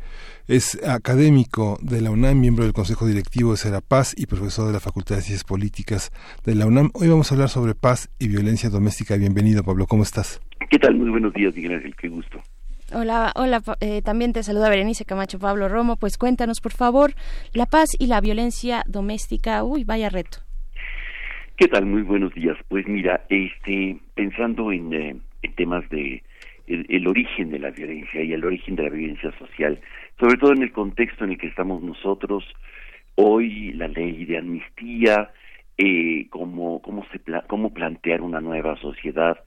es 0.48 0.84
académico 0.84 1.78
de 1.84 2.02
la 2.02 2.10
UNAM, 2.10 2.40
miembro 2.40 2.64
del 2.64 2.74
Consejo 2.74 3.06
Directivo 3.06 3.52
de 3.52 3.58
Serapaz 3.58 4.16
y 4.18 4.26
profesor 4.26 4.66
de 4.66 4.74
la 4.74 4.80
Facultad 4.80 5.18
de 5.18 5.22
Ciencias 5.22 5.44
Políticas 5.44 6.12
de 6.44 6.56
la 6.56 6.66
UNAM. 6.66 6.90
Hoy 6.96 7.08
vamos 7.08 7.32
a 7.32 7.36
hablar 7.36 7.50
sobre 7.50 7.76
paz 7.76 8.10
y 8.18 8.30
violencia 8.30 8.72
doméstica. 8.72 9.16
Bienvenido, 9.16 9.64
Pablo. 9.64 9.86
¿Cómo 9.86 10.02
estás? 10.02 10.42
¿Qué 10.72 10.80
tal? 10.80 10.96
Muy 10.96 11.12
buenos 11.12 11.36
días, 11.36 11.56
Miguel 11.56 11.96
Qué 12.02 12.08
gusto. 12.08 12.42
Hola, 12.94 13.32
hola, 13.36 13.62
eh, 13.80 14.02
también 14.02 14.34
te 14.34 14.42
saluda 14.42 14.70
Berenice 14.70 15.06
Camacho 15.06 15.38
Pablo 15.38 15.70
Romo. 15.70 15.98
Pues 15.98 16.18
cuéntanos, 16.18 16.62
por 16.62 16.72
favor, 16.72 17.14
la 17.54 17.68
paz 17.68 17.90
y 18.00 18.08
la 18.08 18.22
violencia 18.22 18.84
doméstica. 18.88 19.64
Uy, 19.64 19.84
vaya 19.84 20.10
reto. 20.10 20.47
¿Qué 21.58 21.68
tal? 21.68 21.88
Muy 21.88 22.04
buenos 22.04 22.36
días. 22.36 22.56
Pues 22.68 22.88
mira, 22.88 23.26
este, 23.30 23.98
pensando 24.14 24.72
en, 24.72 24.94
eh, 24.94 25.16
temas 25.56 25.90
de 25.90 26.22
el, 26.68 27.08
origen 27.08 27.50
de 27.50 27.58
la 27.58 27.72
violencia 27.72 28.22
y 28.22 28.32
el 28.32 28.46
origen 28.46 28.76
de 28.76 28.84
la 28.84 28.90
violencia 28.90 29.32
social, 29.40 29.80
sobre 30.20 30.38
todo 30.38 30.54
en 30.54 30.62
el 30.62 30.72
contexto 30.72 31.24
en 31.24 31.32
el 31.32 31.40
que 31.40 31.48
estamos 31.48 31.82
nosotros, 31.82 32.44
hoy 33.16 33.74
la 33.74 33.88
ley 33.88 34.26
de 34.26 34.38
amnistía, 34.38 35.32
eh, 35.80 36.28
cómo, 36.30 36.80
cómo, 36.84 37.04
se 37.12 37.20
cómo 37.48 37.74
plantear 37.74 38.22
una 38.22 38.40
nueva 38.40 38.78
sociedad 38.78 39.40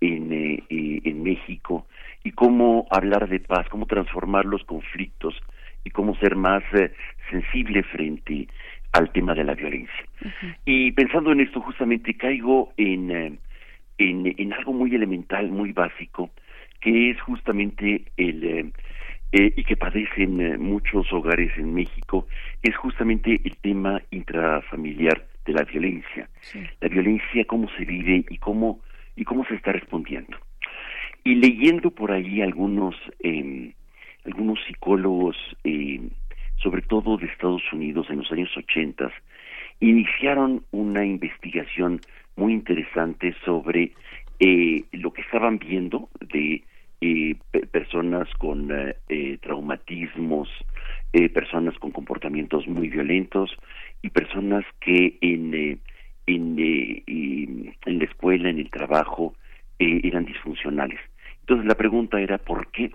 en, 0.00 0.32
eh, 0.32 0.64
en 0.70 1.22
México, 1.22 1.86
y 2.24 2.30
cómo 2.32 2.86
hablar 2.90 3.28
de 3.28 3.40
paz, 3.40 3.68
cómo 3.68 3.84
transformar 3.84 4.46
los 4.46 4.64
conflictos 4.64 5.34
y 5.84 5.90
cómo 5.90 6.14
ser 6.16 6.36
más 6.36 6.62
eh, 6.74 6.92
sensible 7.30 7.82
frente 7.82 8.48
al 8.92 9.10
tema 9.12 9.34
de 9.34 9.44
la 9.44 9.54
violencia. 9.54 10.04
Y 10.64 10.92
pensando 10.92 11.32
en 11.32 11.40
esto, 11.40 11.60
justamente 11.60 12.14
caigo 12.14 12.72
en, 12.76 13.10
eh, 13.10 13.38
en, 13.98 14.34
en, 14.36 14.52
algo 14.52 14.72
muy 14.72 14.94
elemental, 14.94 15.50
muy 15.50 15.72
básico, 15.72 16.30
que 16.80 17.10
es 17.10 17.20
justamente 17.20 18.04
el, 18.16 18.72
eh, 19.32 19.52
y 19.56 19.62
que 19.62 19.76
padecen 19.76 20.60
muchos 20.60 21.12
hogares 21.12 21.52
en 21.56 21.72
México, 21.72 22.26
es 22.62 22.76
justamente 22.76 23.40
el 23.44 23.56
tema 23.58 24.02
intrafamiliar 24.10 25.24
de 25.44 25.52
la 25.52 25.62
violencia. 25.62 26.28
La 26.80 26.88
violencia, 26.88 27.44
cómo 27.44 27.68
se 27.76 27.84
vive 27.84 28.24
y 28.28 28.38
cómo, 28.38 28.80
y 29.16 29.24
cómo 29.24 29.44
se 29.46 29.54
está 29.54 29.72
respondiendo. 29.72 30.36
Y 31.24 31.36
leyendo 31.36 31.90
por 31.90 32.12
ahí 32.12 32.40
algunos, 32.40 32.96
eh, 33.20 33.72
algunos 34.24 34.58
psicólogos, 34.66 35.36
eh, 35.64 36.00
sobre 36.62 36.82
todo 36.82 37.16
de 37.16 37.26
Estados 37.26 37.62
Unidos 37.72 38.06
en 38.10 38.18
los 38.18 38.32
años 38.32 38.50
80, 38.56 39.10
iniciaron 39.80 40.62
una 40.70 41.04
investigación 41.04 42.00
muy 42.36 42.52
interesante 42.52 43.34
sobre 43.44 43.92
eh, 44.38 44.84
lo 44.92 45.12
que 45.12 45.22
estaban 45.22 45.58
viendo 45.58 46.08
de 46.20 46.62
eh, 47.02 47.36
personas 47.72 48.28
con 48.34 48.68
eh, 48.70 49.38
traumatismos, 49.40 50.50
eh, 51.14 51.30
personas 51.30 51.74
con 51.78 51.92
comportamientos 51.92 52.68
muy 52.68 52.90
violentos 52.90 53.56
y 54.02 54.10
personas 54.10 54.66
que 54.80 55.16
en, 55.22 55.80
en, 56.26 56.58
en 57.86 57.98
la 57.98 58.04
escuela, 58.04 58.50
en 58.50 58.58
el 58.58 58.70
trabajo, 58.70 59.34
eran 59.78 60.26
disfuncionales. 60.26 61.00
Entonces 61.40 61.66
la 61.66 61.74
pregunta 61.74 62.20
era 62.20 62.36
¿por 62.36 62.70
qué? 62.70 62.90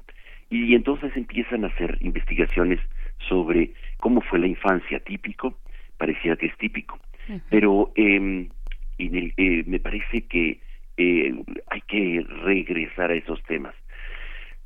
Y, 0.52 0.76
entonces 0.76 1.12
empiezan 1.18 1.64
a 1.64 1.70
hacer 1.70 1.98
investigaciones 2.02 2.80
sobre 3.28 3.74
cómo 4.00 4.22
fue 4.22 4.40
la 4.40 4.48
infancia 4.48 5.00
típico, 5.00 5.58
parecía 5.98 6.36
que 6.36 6.48
es 6.48 6.58
típico, 6.58 7.00
pero 7.50 7.92
eh, 7.96 8.50
en 8.98 9.16
el, 9.16 9.34
eh, 9.38 9.64
me 9.66 9.80
parece 9.80 10.22
que 10.28 10.60
eh, 10.98 11.34
hay 11.68 11.82
que 11.82 12.26
regresar 12.44 13.12
a 13.12 13.16
esos 13.16 13.42
temas, 13.44 13.76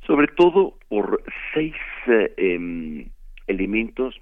sobre 0.06 0.28
todo 0.28 0.78
por 0.88 1.22
seis 1.54 1.74
eh, 2.06 2.32
em, 2.36 3.06
elementos 3.46 4.20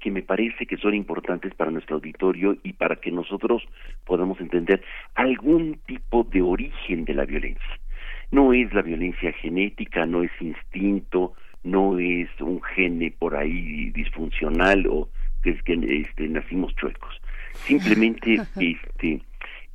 que 0.00 0.10
me 0.10 0.22
parece 0.22 0.66
que 0.66 0.76
son 0.76 0.94
importantes 0.94 1.54
para 1.54 1.70
nuestro 1.70 1.96
auditorio 1.96 2.56
y 2.62 2.74
para 2.74 2.96
que 2.96 3.10
nosotros 3.10 3.62
podamos 4.04 4.38
entender 4.40 4.82
algún 5.14 5.80
tipo 5.86 6.24
de 6.24 6.42
origen 6.42 7.04
de 7.04 7.14
la 7.14 7.24
violencia. 7.24 7.80
No 8.30 8.52
es 8.52 8.72
la 8.74 8.82
violencia 8.82 9.32
genética, 9.32 10.04
no 10.04 10.22
es 10.22 10.30
instinto, 10.40 11.32
no 11.64 11.98
es 11.98 12.28
un 12.40 12.62
gene 12.62 13.12
por 13.18 13.36
ahí 13.36 13.90
disfuncional 13.90 14.86
o 14.86 15.08
que 15.42 15.50
es 15.50 15.62
que 15.62 15.74
este, 15.74 16.28
nacimos 16.28 16.74
chuecos. 16.76 17.20
Simplemente 17.52 18.34
este, 18.60 19.20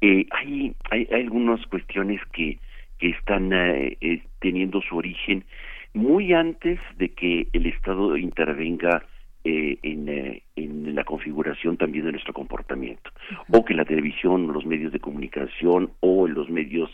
eh, 0.02 0.26
hay, 0.32 0.76
hay, 0.90 1.08
algunas 1.12 1.66
cuestiones 1.68 2.22
que, 2.34 2.60
que 3.00 3.10
están 3.10 3.54
eh, 3.54 3.98
eh, 4.02 4.22
teniendo 4.40 4.82
su 4.82 4.98
origen 4.98 5.46
muy 5.94 6.34
antes 6.34 6.80
de 6.98 7.10
que 7.10 7.48
el 7.54 7.68
Estado 7.68 8.18
intervenga 8.18 9.06
eh, 9.46 9.78
en, 9.84 10.08
eh, 10.08 10.44
en, 10.56 10.96
la 10.96 11.04
configuración 11.04 11.76
también 11.76 12.06
de 12.06 12.14
nuestro 12.14 12.34
comportamiento, 12.34 13.12
o 13.52 13.66
que 13.66 13.74
la 13.74 13.84
televisión, 13.84 14.54
los 14.54 14.66
medios 14.66 14.94
de 14.94 15.00
comunicación 15.00 15.92
o 16.00 16.28
los 16.28 16.50
medios 16.50 16.90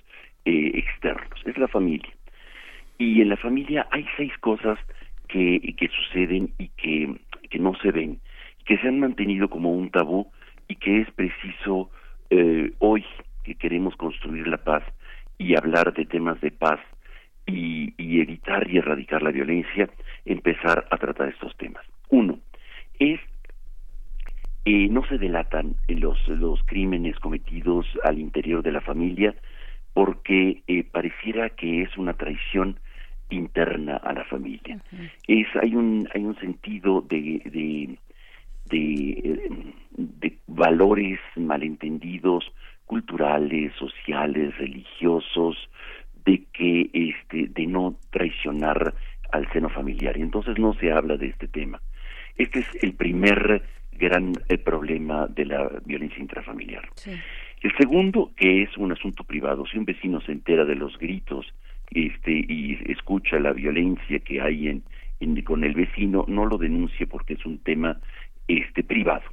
eh, 0.46 0.72
externos. 0.74 1.40
Es 1.46 1.58
la 1.60 1.68
familia. 1.68 2.10
Y 3.00 3.22
en 3.22 3.30
la 3.30 3.38
familia 3.38 3.88
hay 3.92 4.06
seis 4.16 4.32
cosas 4.40 4.78
que, 5.28 5.60
que 5.76 5.88
suceden 5.88 6.54
y 6.60 6.68
que, 6.70 7.20
que 7.50 7.58
no 7.58 7.74
se 7.82 7.92
ven, 7.92 8.20
que 8.66 8.78
se 8.78 8.88
han 8.88 9.00
mantenido 9.00 9.50
como 9.50 9.72
un 9.72 9.90
tabú 9.90 10.32
y 10.68 10.76
que 10.76 11.02
es 11.02 11.12
preciso 11.12 11.90
hoy 12.78 13.04
que 13.44 13.56
queremos 13.56 13.96
construir 13.96 14.48
la 14.48 14.58
paz 14.58 14.84
y 15.40 15.56
hablar 15.58 15.94
de 15.96 16.06
temas 16.06 16.40
de 16.42 16.52
paz 16.52 16.80
y, 17.48 17.96
y, 17.98 18.22
evitar 18.22 18.70
y 18.70 18.78
erradicar 18.78 19.24
la 19.24 19.32
violencia, 19.32 19.90
empezar 20.26 20.88
a 20.92 20.98
tratar 20.98 21.30
estos 21.30 21.58
temas. 21.58 21.84
Uno, 22.10 22.38
es 23.00 23.20
eh, 24.66 24.88
no 24.90 25.04
se 25.08 25.18
delatan 25.18 25.76
los, 25.88 26.28
los 26.28 26.62
crímenes 26.64 27.18
cometidos 27.20 27.88
al 28.04 28.20
interior 28.20 28.62
de 28.62 28.72
la 28.72 28.82
familia 28.82 29.34
porque 29.94 30.62
eh, 30.68 30.84
pareciera 30.84 31.50
que 31.50 31.82
es 31.82 31.98
una 31.98 32.14
traición 32.14 32.80
interna 33.30 33.98
a 33.98 34.14
la 34.14 34.24
familia. 34.26 34.80
Es 35.28 35.48
hay 35.62 35.76
un 35.76 36.08
hay 36.14 36.24
un 36.26 36.36
sentido 36.40 37.02
de 37.02 37.42
de, 37.46 37.98
de, 38.66 39.52
de 39.98 40.38
valores 40.48 41.20
malentendidos 41.36 42.52
culturales, 42.86 43.74
sociales, 43.76 44.58
religiosos, 44.58 45.56
de 46.26 46.44
que 46.54 46.90
este 46.94 47.48
de 47.48 47.68
no 47.68 47.96
traicionar 48.10 48.94
al 49.32 49.52
seno 49.52 49.70
familiar. 49.70 50.18
Y 50.18 50.22
entonces 50.22 50.58
no 50.58 50.74
se 50.74 50.92
habla 50.92 51.18
de 51.18 51.28
este 51.28 51.48
tema. 51.48 51.80
Este 52.36 52.60
es 52.60 52.68
el 52.82 52.94
primer 52.94 53.64
gran 53.92 54.34
eh, 54.48 54.58
problema 54.58 55.28
de 55.28 55.46
la 55.46 55.70
violencia 55.86 56.20
intrafamiliar. 56.20 56.88
El 57.62 57.76
segundo, 57.78 58.32
que 58.36 58.64
es 58.64 58.78
un 58.78 58.92
asunto 58.92 59.24
privado, 59.24 59.66
si 59.66 59.78
un 59.78 59.86
vecino 59.86 60.22
se 60.22 60.32
entera 60.32 60.64
de 60.64 60.76
los 60.76 60.98
gritos 60.98 61.46
este, 61.92 62.32
y 62.32 62.80
escucha 62.92 63.40
la 63.40 63.54
violencia 63.54 64.20
que 64.20 64.42
hay 64.42 64.68
en, 64.68 65.42
con 65.44 65.64
el 65.64 65.74
vecino, 65.74 66.26
no 66.28 66.46
lo 66.46 66.58
denuncie 66.58 67.08
porque 67.08 67.34
es 67.34 67.46
un 67.46 67.60
tema 67.60 68.00
este 68.48 68.84
privado. 68.84 69.24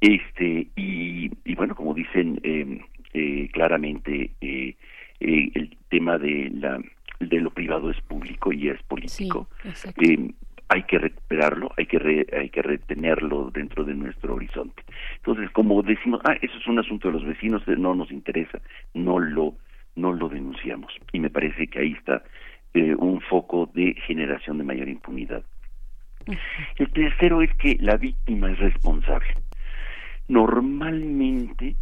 Este 0.00 0.68
y, 0.76 1.30
y, 1.44 1.54
bueno, 1.54 1.74
como 1.74 1.92
dicen 1.92 2.40
em, 2.42 2.80
eh, 3.12 3.50
claramente, 3.52 4.30
eh, 4.40 4.74
eh, 5.20 5.50
el 5.54 5.76
tema 5.90 6.16
de 6.16 6.50
la 6.54 6.80
de 7.20 7.40
lo 7.40 7.50
privado 7.50 7.90
es 7.90 8.00
público 8.00 8.52
y 8.52 8.68
es 8.68 8.82
político. 8.84 9.48
Sí, 9.74 10.34
hay 10.68 10.82
que 10.84 10.98
recuperarlo, 10.98 11.70
hay 11.76 11.86
que 11.86 12.26
hay 12.32 12.48
que 12.48 12.62
retenerlo 12.62 13.50
dentro 13.52 13.84
de 13.84 13.94
nuestro 13.94 14.34
horizonte. 14.34 14.82
Entonces, 15.16 15.50
como 15.50 15.82
decimos, 15.82 16.20
ah, 16.24 16.36
eso 16.40 16.56
es 16.56 16.66
un 16.66 16.78
asunto 16.78 17.08
de 17.08 17.14
los 17.14 17.24
vecinos, 17.24 17.62
no 17.68 17.94
nos 17.94 18.10
interesa, 18.10 18.60
no 18.94 19.18
lo 19.18 19.54
no 19.96 20.12
lo 20.12 20.28
denunciamos. 20.28 20.92
Y 21.12 21.20
me 21.20 21.30
parece 21.30 21.66
que 21.66 21.80
ahí 21.80 21.92
está 21.92 22.22
eh, 22.74 22.94
un 22.94 23.20
foco 23.20 23.70
de 23.74 23.94
generación 24.06 24.58
de 24.58 24.64
mayor 24.64 24.88
impunidad. 24.88 25.42
El 26.76 26.90
tercero 26.92 27.42
es 27.42 27.52
que 27.54 27.76
la 27.80 27.96
víctima 27.96 28.50
es 28.50 28.58
responsable. 28.58 29.34
Normalmente 30.28 31.74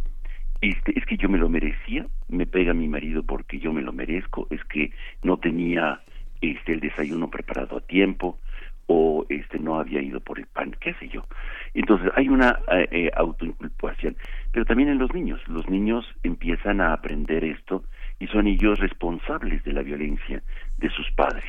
este, 0.61 0.97
es 0.97 1.05
que 1.05 1.17
yo 1.17 1.29
me 1.29 1.37
lo 1.37 1.49
merecía, 1.49 2.05
me 2.27 2.45
pega 2.45 2.73
mi 2.73 2.87
marido 2.87 3.23
porque 3.23 3.59
yo 3.59 3.71
me 3.71 3.81
lo 3.81 3.93
merezco, 3.93 4.47
es 4.49 4.63
que 4.65 4.91
no 5.23 5.37
tenía 5.37 6.01
este 6.41 6.73
el 6.73 6.79
desayuno 6.79 7.29
preparado 7.29 7.77
a 7.77 7.81
tiempo, 7.81 8.39
o 8.87 9.25
este 9.29 9.57
no 9.57 9.79
había 9.79 10.01
ido 10.01 10.19
por 10.19 10.37
el 10.37 10.47
pan, 10.47 10.75
qué 10.79 10.93
sé 10.95 11.07
yo. 11.07 11.25
Entonces 11.73 12.11
hay 12.15 12.27
una 12.27 12.59
eh, 12.71 12.87
eh, 12.91 13.11
autoinculpación, 13.15 14.17
pero 14.51 14.65
también 14.65 14.89
en 14.89 14.97
los 14.97 15.13
niños, 15.13 15.39
los 15.47 15.69
niños 15.69 16.05
empiezan 16.23 16.81
a 16.81 16.93
aprender 16.93 17.43
esto 17.43 17.83
y 18.21 18.27
son 18.27 18.45
ellos 18.45 18.79
responsables 18.79 19.63
de 19.63 19.73
la 19.73 19.81
violencia 19.81 20.43
de 20.77 20.89
sus 20.91 21.09
padres. 21.11 21.43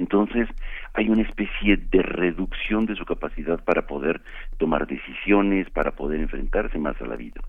Entonces 0.00 0.48
hay 0.92 1.08
una 1.08 1.22
especie 1.22 1.76
de 1.76 2.02
reducción 2.02 2.84
de 2.84 2.96
su 2.96 3.04
capacidad 3.04 3.62
para 3.62 3.86
poder 3.86 4.20
tomar 4.58 4.88
decisiones, 4.88 5.70
para 5.70 5.92
poder 5.92 6.20
enfrentarse 6.20 6.78
más 6.78 7.00
a 7.00 7.06
la 7.06 7.14
vida. 7.14 7.40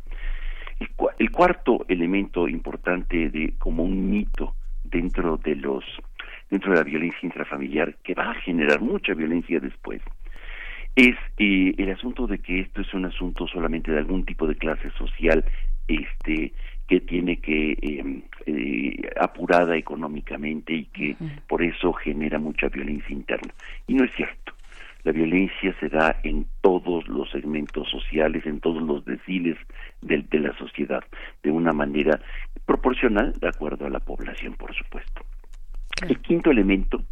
El, 1.18 1.32
cuarto 1.32 1.86
elemento 1.90 2.48
importante 2.48 3.30
de 3.30 3.56
como 3.58 3.84
un 3.84 4.12
mito 4.12 4.54
dentro 4.84 5.38
de 5.38 5.56
los 5.56 5.84
dentro 6.52 6.72
de 6.72 6.78
la 6.78 6.84
violencia 6.84 7.20
intrafamiliar, 7.24 7.96
que 8.04 8.14
va 8.14 8.30
a 8.30 8.36
generar 8.36 8.80
mucha 8.80 9.16
violencia 9.16 9.60
después, 9.60 10.02
es 10.96 11.16
eh, 11.40 11.74
el 11.78 11.90
asunto 11.90 12.28
de 12.28 12.38
que 12.38 12.62
esto 12.62 12.82
es 12.82 12.94
un 12.94 13.06
asunto 13.06 13.48
solamente 13.48 13.92
de 13.92 13.98
algún 13.98 14.24
tipo 14.24 14.48
de 14.48 14.56
clase 14.56 14.92
social 14.92 15.44
este 15.88 16.54
que 16.88 17.02
tiene 17.02 17.38
que 17.38 17.72
eh, 17.72 18.24
eh, 18.46 19.10
apurada 19.20 19.76
económicamente 19.76 20.74
y 20.74 20.86
que 20.86 21.16
por 21.48 21.62
eso 21.62 21.94
genera 21.94 22.40
mucha 22.40 22.70
violencia 22.70 23.14
interna 23.14 23.54
y 23.88 23.94
no 23.94 24.06
es 24.06 24.12
cierto 24.16 24.54
la 25.04 25.14
violencia 25.14 25.74
se 25.80 25.88
da 25.88 26.20
en 26.24 26.48
todos 26.60 27.08
los 27.08 27.32
segmentos 27.32 27.90
sociales, 27.90 28.46
en 28.46 28.60
todos 28.60 28.82
los 28.82 29.06
deciles 29.06 29.58
de, 30.02 30.18
de 30.30 30.40
la 30.40 30.54
sociedad, 30.58 31.02
de 31.44 31.52
una 31.52 31.72
manera 31.72 32.20
proporcional 32.66 33.32
de 33.40 33.48
acuerdo 33.48 33.86
a 33.86 33.90
la 33.90 34.02
población, 34.02 34.56
por 34.56 34.76
supuesto. 34.76 35.22
El 36.06 36.20
quinto 36.20 36.52
elemento 36.52 37.04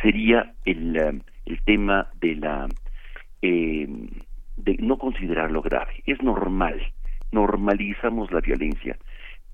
sería 0.00 0.54
el, 0.64 0.96
eh, 0.96 1.20
el 1.44 1.62
tema 1.62 2.08
de 2.20 2.36
la 2.36 2.68
eh, 3.42 3.86
de 4.56 4.76
no 4.80 4.96
considerarlo 4.96 5.60
grave. 5.60 6.02
Es 6.06 6.22
normal, 6.22 6.80
normalizamos 7.32 8.30
la 8.32 8.40
violencia. 8.40 8.96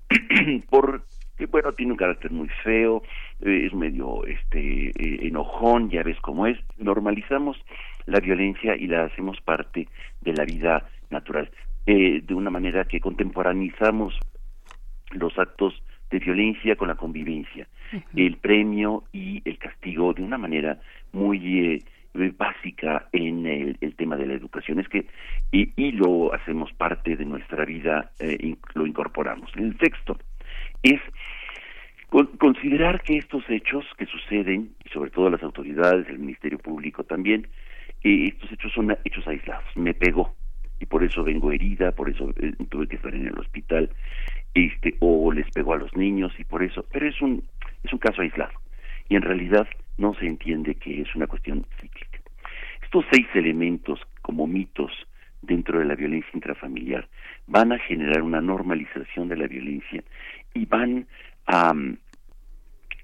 Porque 0.69 1.45
bueno 1.49 1.71
tiene 1.73 1.93
un 1.93 1.97
carácter 1.97 2.31
muy 2.31 2.49
feo, 2.63 3.03
eh, 3.41 3.65
es 3.65 3.73
medio 3.73 4.25
este 4.25 4.91
enojón, 5.27 5.89
ya 5.89 6.03
ves 6.03 6.19
cómo 6.21 6.47
es. 6.47 6.57
Normalizamos 6.77 7.57
la 8.05 8.19
violencia 8.19 8.75
y 8.75 8.87
la 8.87 9.05
hacemos 9.05 9.39
parte 9.41 9.87
de 10.21 10.33
la 10.33 10.45
vida 10.45 10.87
natural. 11.09 11.49
De 11.85 12.33
una 12.33 12.49
manera 12.49 12.85
que 12.85 13.01
contemporanizamos 13.01 14.17
los 15.11 15.37
actos 15.37 15.73
de 16.13 16.19
violencia 16.19 16.75
con 16.75 16.87
la 16.87 16.95
convivencia, 16.95 17.67
el 18.15 18.37
premio 18.37 19.03
y 19.11 19.41
el 19.45 19.57
castigo 19.57 20.13
de 20.13 20.21
una 20.21 20.37
manera 20.37 20.79
muy 21.11 21.59
eh, 21.59 21.83
básica 22.13 23.07
en 23.11 23.45
el, 23.45 23.95
tema 23.95 24.15
de 24.15 24.27
la 24.27 24.33
educación. 24.33 24.79
Es 24.79 24.87
que, 24.87 25.07
y, 25.51 25.91
lo 25.91 26.33
hacemos 26.33 26.71
parte 26.73 27.15
de 27.15 27.25
nuestra 27.25 27.65
vida, 27.65 28.11
eh, 28.19 28.55
lo 28.73 28.85
incorporamos. 28.85 29.51
El 29.55 29.77
sexto 29.79 30.17
es 30.81 31.01
considerar 32.37 33.01
que 33.01 33.17
estos 33.17 33.43
hechos 33.49 33.85
que 33.97 34.05
suceden, 34.05 34.75
y 34.85 34.89
sobre 34.89 35.09
todo 35.09 35.29
las 35.29 35.41
autoridades, 35.41 36.07
el 36.07 36.19
Ministerio 36.19 36.59
Público 36.59 37.03
también, 37.03 37.47
eh, 38.03 38.27
estos 38.27 38.51
hechos 38.51 38.71
son 38.73 38.95
hechos 39.03 39.27
aislados. 39.27 39.65
Me 39.75 39.93
pegó 39.93 40.35
y 40.79 40.85
por 40.85 41.03
eso 41.03 41.23
vengo 41.23 41.51
herida, 41.51 41.91
por 41.91 42.09
eso 42.09 42.31
tuve 42.69 42.87
que 42.87 42.97
estar 42.97 43.13
en 43.15 43.27
el 43.27 43.39
hospital 43.39 43.89
este 44.53 44.95
o 44.99 45.31
les 45.31 45.49
pegó 45.51 45.73
a 45.73 45.77
los 45.77 45.95
niños 45.95 46.33
y 46.37 46.43
por 46.43 46.61
eso 46.61 46.85
pero 46.91 47.07
es 47.07 47.19
un 47.21 47.43
es 47.83 47.91
un 47.91 47.99
caso 47.99 48.21
aislado 48.21 48.53
y 49.09 49.15
en 49.15 49.21
realidad 49.21 49.67
no 49.97 50.13
se 50.15 50.25
entiende 50.25 50.75
que 50.75 51.01
es 51.01 51.15
una 51.15 51.27
cuestión 51.27 51.65
cíclica 51.79 52.13
estos 52.93 53.05
seis 53.11 53.25
elementos 53.33 53.99
como 54.21 54.45
mitos 54.45 54.91
dentro 55.41 55.79
de 55.79 55.85
la 55.85 55.95
violencia 55.95 56.29
intrafamiliar 56.33 57.07
van 57.47 57.71
a 57.71 57.79
generar 57.79 58.21
una 58.21 58.39
normalización 58.39 59.27
de 59.29 59.37
la 59.37 59.47
violencia 59.47 60.03
y 60.53 60.65
van 60.65 61.07
a, 61.47 61.73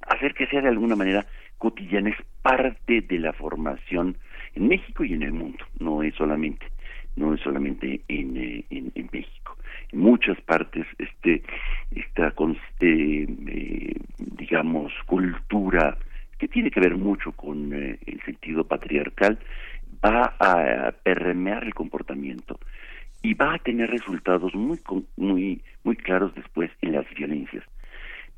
hacer 0.07 0.33
que 0.35 0.45
sea 0.45 0.61
de 0.61 0.69
alguna 0.69 0.95
manera 0.95 1.25
cotidiana 1.57 2.11
es 2.11 2.17
parte 2.43 3.01
de 3.01 3.17
la 3.17 3.33
formación 3.33 4.15
en 4.53 4.67
México 4.67 5.03
y 5.03 5.13
en 5.13 5.23
el 5.23 5.33
mundo, 5.33 5.65
no 5.79 6.03
es 6.03 6.13
solamente 6.13 6.67
no 7.15 7.33
es 7.33 7.41
solamente 7.41 8.01
en, 8.07 8.37
eh, 8.37 8.63
en, 8.69 9.09
México. 9.11 9.57
En 9.91 9.99
muchas 9.99 10.39
partes 10.41 10.85
este 10.99 11.43
esta 11.91 12.33
eh, 12.79 13.27
eh, 13.47 13.95
digamos 14.19 14.93
cultura 15.07 15.97
que 16.39 16.47
tiene 16.47 16.71
que 16.71 16.79
ver 16.79 16.95
mucho 16.95 17.33
con 17.33 17.73
eh, 17.73 17.99
el 18.05 18.21
sentido 18.23 18.63
patriarcal 18.63 19.37
va 20.03 20.35
a 20.39 20.91
permear 21.03 21.65
el 21.65 21.73
comportamiento 21.73 22.59
y 23.21 23.33
va 23.33 23.55
a 23.55 23.59
tener 23.59 23.91
resultados 23.91 24.55
muy 24.55 24.79
muy 25.17 25.61
muy 25.83 25.95
claros 25.97 26.33
después 26.35 26.71
en 26.81 26.93
las 26.93 27.07
violencias. 27.13 27.63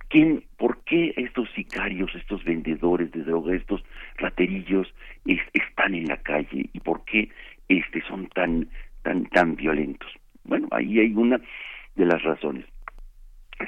¿Quién, 0.10 0.44
¿Por 0.58 0.84
qué 0.84 1.14
estos 1.16 1.50
sicarios, 1.56 2.14
estos 2.16 2.44
vendedores 2.44 3.12
de 3.12 3.24
droga, 3.24 3.56
estos 3.56 3.82
raterillos 4.18 4.94
están 5.54 5.96
en 5.96 6.08
la 6.08 6.18
calle 6.18 6.70
y 6.74 6.80
por 6.82 7.06
qué 7.06 7.30
este 7.70 8.02
son 8.02 8.28
tan 8.30 8.68
tan 9.04 9.26
tan 9.28 9.56
violentos? 9.56 10.10
Bueno, 10.44 10.68
ahí 10.72 11.00
hay 11.00 11.14
una 11.14 11.40
de 11.96 12.06
las 12.06 12.22
razones. 12.24 12.66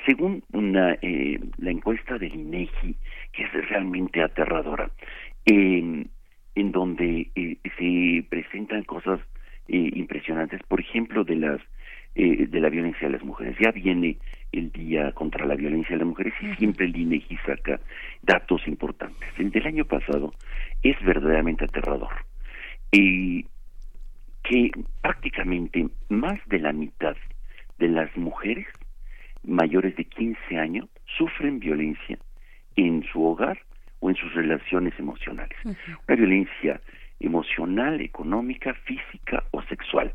Según 0.05 0.43
una 0.51 0.93
eh, 1.01 1.39
la 1.57 1.71
encuesta 1.71 2.17
del 2.17 2.33
INEGI, 2.33 2.95
que 3.31 3.43
es 3.43 3.69
realmente 3.69 4.21
aterradora, 4.21 4.89
en 6.55 6.71
donde 6.71 7.29
eh, 7.35 7.57
se 7.77 8.25
presentan 8.29 8.83
cosas 8.83 9.19
eh, 9.67 9.91
impresionantes, 9.95 10.61
por 10.63 10.79
ejemplo, 10.79 11.23
de 11.23 11.35
las 11.35 11.61
eh, 12.15 12.45
de 12.47 12.61
la 12.61 12.69
violencia 12.69 13.07
de 13.07 13.13
las 13.13 13.23
mujeres. 13.23 13.57
Ya 13.59 13.71
viene 13.71 14.17
el 14.51 14.71
día 14.71 15.11
contra 15.13 15.45
la 15.45 15.55
violencia 15.55 15.91
de 15.91 15.97
las 15.97 16.07
mujeres 16.07 16.33
y 16.41 16.53
siempre 16.57 16.85
el 16.85 16.95
INEGI 16.95 17.37
saca 17.37 17.79
datos 18.21 18.67
importantes. 18.67 19.27
El 19.39 19.49
del 19.49 19.65
año 19.65 19.85
pasado 19.85 20.31
es 20.83 20.95
verdaderamente 21.03 21.65
aterrador. 21.65 22.11
y 22.91 23.45
que 24.43 24.71
prácticamente 25.01 25.87
más 26.09 26.37
de 26.47 26.59
la 26.59 26.73
mitad 26.73 27.15
de 27.79 27.87
las 27.87 28.15
mujeres 28.17 28.67
mayores 29.43 29.95
de 29.95 30.05
15 30.05 30.57
años 30.57 30.89
sufren 31.17 31.59
violencia 31.59 32.17
en 32.75 33.03
su 33.03 33.23
hogar 33.23 33.59
o 33.99 34.09
en 34.09 34.15
sus 34.15 34.33
relaciones 34.33 34.93
emocionales. 34.99 35.57
Una 35.63 36.15
violencia 36.15 36.81
emocional, 37.19 38.01
económica, 38.01 38.73
física 38.73 39.43
o 39.51 39.61
sexual 39.63 40.13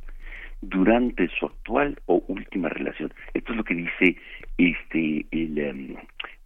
durante 0.60 1.28
su 1.28 1.46
actual 1.46 1.98
o 2.06 2.22
última 2.28 2.68
relación. 2.68 3.12
Esto 3.34 3.52
es 3.52 3.56
lo 3.56 3.64
que 3.64 3.74
dice 3.74 4.16
este 4.58 5.26
el, 5.30 5.58
em, 5.58 5.96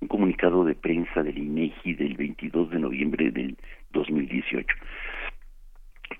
un 0.01 0.09
comunicado 0.09 0.65
de 0.65 0.75
prensa 0.75 1.23
del 1.23 1.39
INEGI 1.39 1.95
del 1.95 2.15
22 2.15 2.71
de 2.71 2.79
noviembre 2.79 3.31
del 3.31 3.57
2018. 3.93 4.77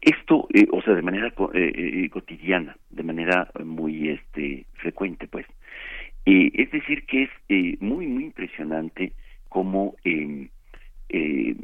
Esto, 0.01 0.49
eh, 0.55 0.67
o 0.73 0.81
sea, 0.83 0.95
de 0.95 1.03
manera 1.03 1.29
eh, 1.29 1.73
eh, 1.75 2.09
cotidiana, 2.11 2.77
de 2.91 3.03
manera 3.03 3.51
muy 3.63 4.09
este 4.09 4.67
frecuente, 4.75 5.29
pues. 5.29 5.47
Es 6.25 6.71
decir, 6.71 7.05
que 7.07 7.25
es 7.25 7.81
muy, 7.81 8.07
muy 8.07 8.25
impresionante 8.25 9.13
cómo 9.49 9.97
em, 10.05 10.49
eh, 11.09 11.55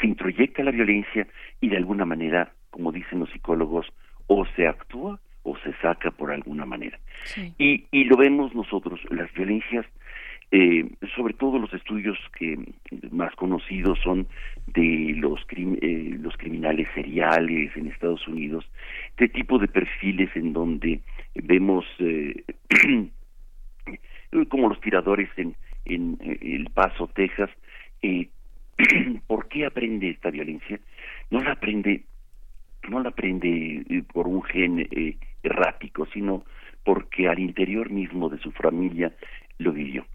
se 0.00 0.06
introyecta 0.06 0.64
la 0.64 0.70
violencia 0.70 1.26
y 1.60 1.68
de 1.68 1.76
alguna 1.76 2.04
manera, 2.04 2.52
como 2.70 2.90
dicen 2.90 3.20
los 3.20 3.30
psicólogos, 3.30 3.86
o 4.26 4.44
se 4.56 4.66
actúa 4.66 5.20
o 5.44 5.56
se 5.58 5.72
saca 5.82 6.10
por 6.10 6.30
alguna 6.30 6.64
manera. 6.64 6.98
Y, 7.58 7.84
y 7.90 8.04
lo 8.04 8.16
vemos 8.16 8.54
nosotros, 8.54 9.00
las 9.10 9.32
violencias, 9.34 9.86
eh, 10.50 10.86
sobre 11.16 11.34
todo 11.34 11.58
los 11.58 11.72
estudios 11.72 12.18
que 12.38 12.58
más 13.10 13.34
conocidos 13.36 13.98
son 14.02 14.26
de 14.66 15.14
los, 15.16 15.40
eh, 15.50 16.16
los 16.20 16.36
criminales 16.36 16.88
seriales 16.94 17.74
en 17.76 17.86
Estados 17.86 18.26
Unidos, 18.28 18.68
este 19.10 19.28
tipo 19.28 19.58
de 19.58 19.68
perfiles 19.68 20.30
en 20.34 20.52
donde 20.52 21.00
vemos 21.34 21.84
eh, 21.98 22.44
como 24.48 24.68
los 24.68 24.80
tiradores 24.80 25.28
en, 25.36 25.54
en, 25.84 26.18
El 26.22 26.70
Paso, 26.70 27.08
Texas, 27.14 27.50
eh, 28.02 28.28
¿Por 29.26 29.48
qué 29.48 29.66
aprende 29.66 30.10
esta 30.10 30.30
violencia? 30.30 30.78
No 31.30 31.42
la 31.42 31.52
aprende, 31.52 32.04
no 32.88 33.00
la 33.00 33.10
aprende 33.10 33.84
eh, 33.88 34.02
por 34.12 34.26
un 34.26 34.42
gen 34.42 34.80
eh, 34.80 35.16
errático, 35.42 36.06
sino 36.06 36.44
porque 36.84 37.28
al 37.28 37.38
interior 37.38 37.90
mismo 37.90 38.28
de 38.28 38.38
su 38.38 38.50
familia 38.52 39.12
lo 39.58 39.72
vivió. 39.72 40.06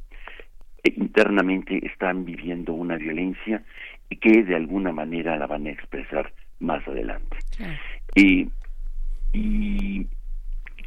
E 0.84 0.94
internamente 0.98 1.86
están 1.86 2.26
viviendo 2.26 2.74
una 2.74 2.98
violencia 2.98 3.64
que 4.22 4.44
de 4.44 4.56
alguna 4.56 4.92
manera 4.92 5.38
la 5.38 5.48
van 5.48 5.68
a 5.68 5.72
expresar 5.72 6.34
más 6.60 6.86
adelante. 6.88 7.38
y 8.16 8.50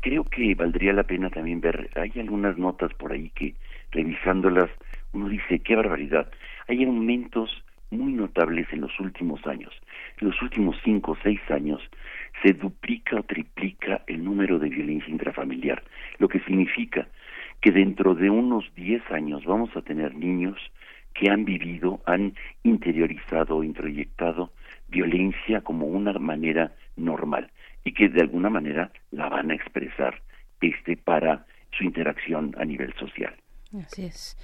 creo 0.00 0.24
que 0.24 0.54
valdría 0.54 0.92
la 0.92 1.04
pena 1.04 1.30
también 1.30 1.60
ver, 1.60 1.90
hay 1.94 2.12
algunas 2.20 2.56
notas 2.58 2.92
por 2.94 3.12
ahí 3.12 3.30
que 3.30 3.54
revisándolas 3.92 4.70
uno 5.12 5.28
dice, 5.28 5.58
qué 5.60 5.74
barbaridad. 5.74 6.30
Hay 6.68 6.84
aumentos 6.84 7.50
muy 7.90 8.12
notables 8.12 8.68
en 8.72 8.82
los 8.82 8.98
últimos 9.00 9.44
años. 9.46 9.72
En 10.20 10.28
los 10.28 10.40
últimos 10.40 10.76
cinco 10.84 11.12
o 11.12 11.18
seis 11.22 11.40
años 11.50 11.80
se 12.42 12.52
duplica 12.52 13.16
o 13.16 13.22
triplica 13.24 14.02
el 14.06 14.24
número 14.24 14.58
de 14.58 14.68
violencia 14.68 15.10
intrafamiliar, 15.10 15.82
lo 16.18 16.28
que 16.28 16.40
significa 16.40 17.08
que 17.60 17.72
dentro 17.72 18.14
de 18.14 18.30
unos 18.30 18.64
diez 18.74 19.02
años 19.10 19.44
vamos 19.44 19.76
a 19.76 19.82
tener 19.82 20.14
niños 20.14 20.56
que 21.12 21.28
han 21.28 21.44
vivido, 21.44 22.00
han 22.06 22.34
interiorizado 22.62 23.56
o 23.56 23.64
introyectado 23.64 24.52
violencia 24.88 25.60
como 25.60 25.86
una 25.86 26.12
manera 26.12 26.72
normal 26.96 27.50
y 27.84 27.92
que 27.92 28.08
de 28.08 28.20
alguna 28.20 28.50
manera 28.50 28.92
la 29.10 29.28
van 29.28 29.50
a 29.50 29.54
expresar 29.54 30.22
este 30.60 30.96
para 30.96 31.46
su 31.76 31.84
interacción 31.84 32.54
a 32.58 32.64
nivel 32.64 32.92
social. 32.94 33.34
Así 33.78 34.06
es. 34.06 34.36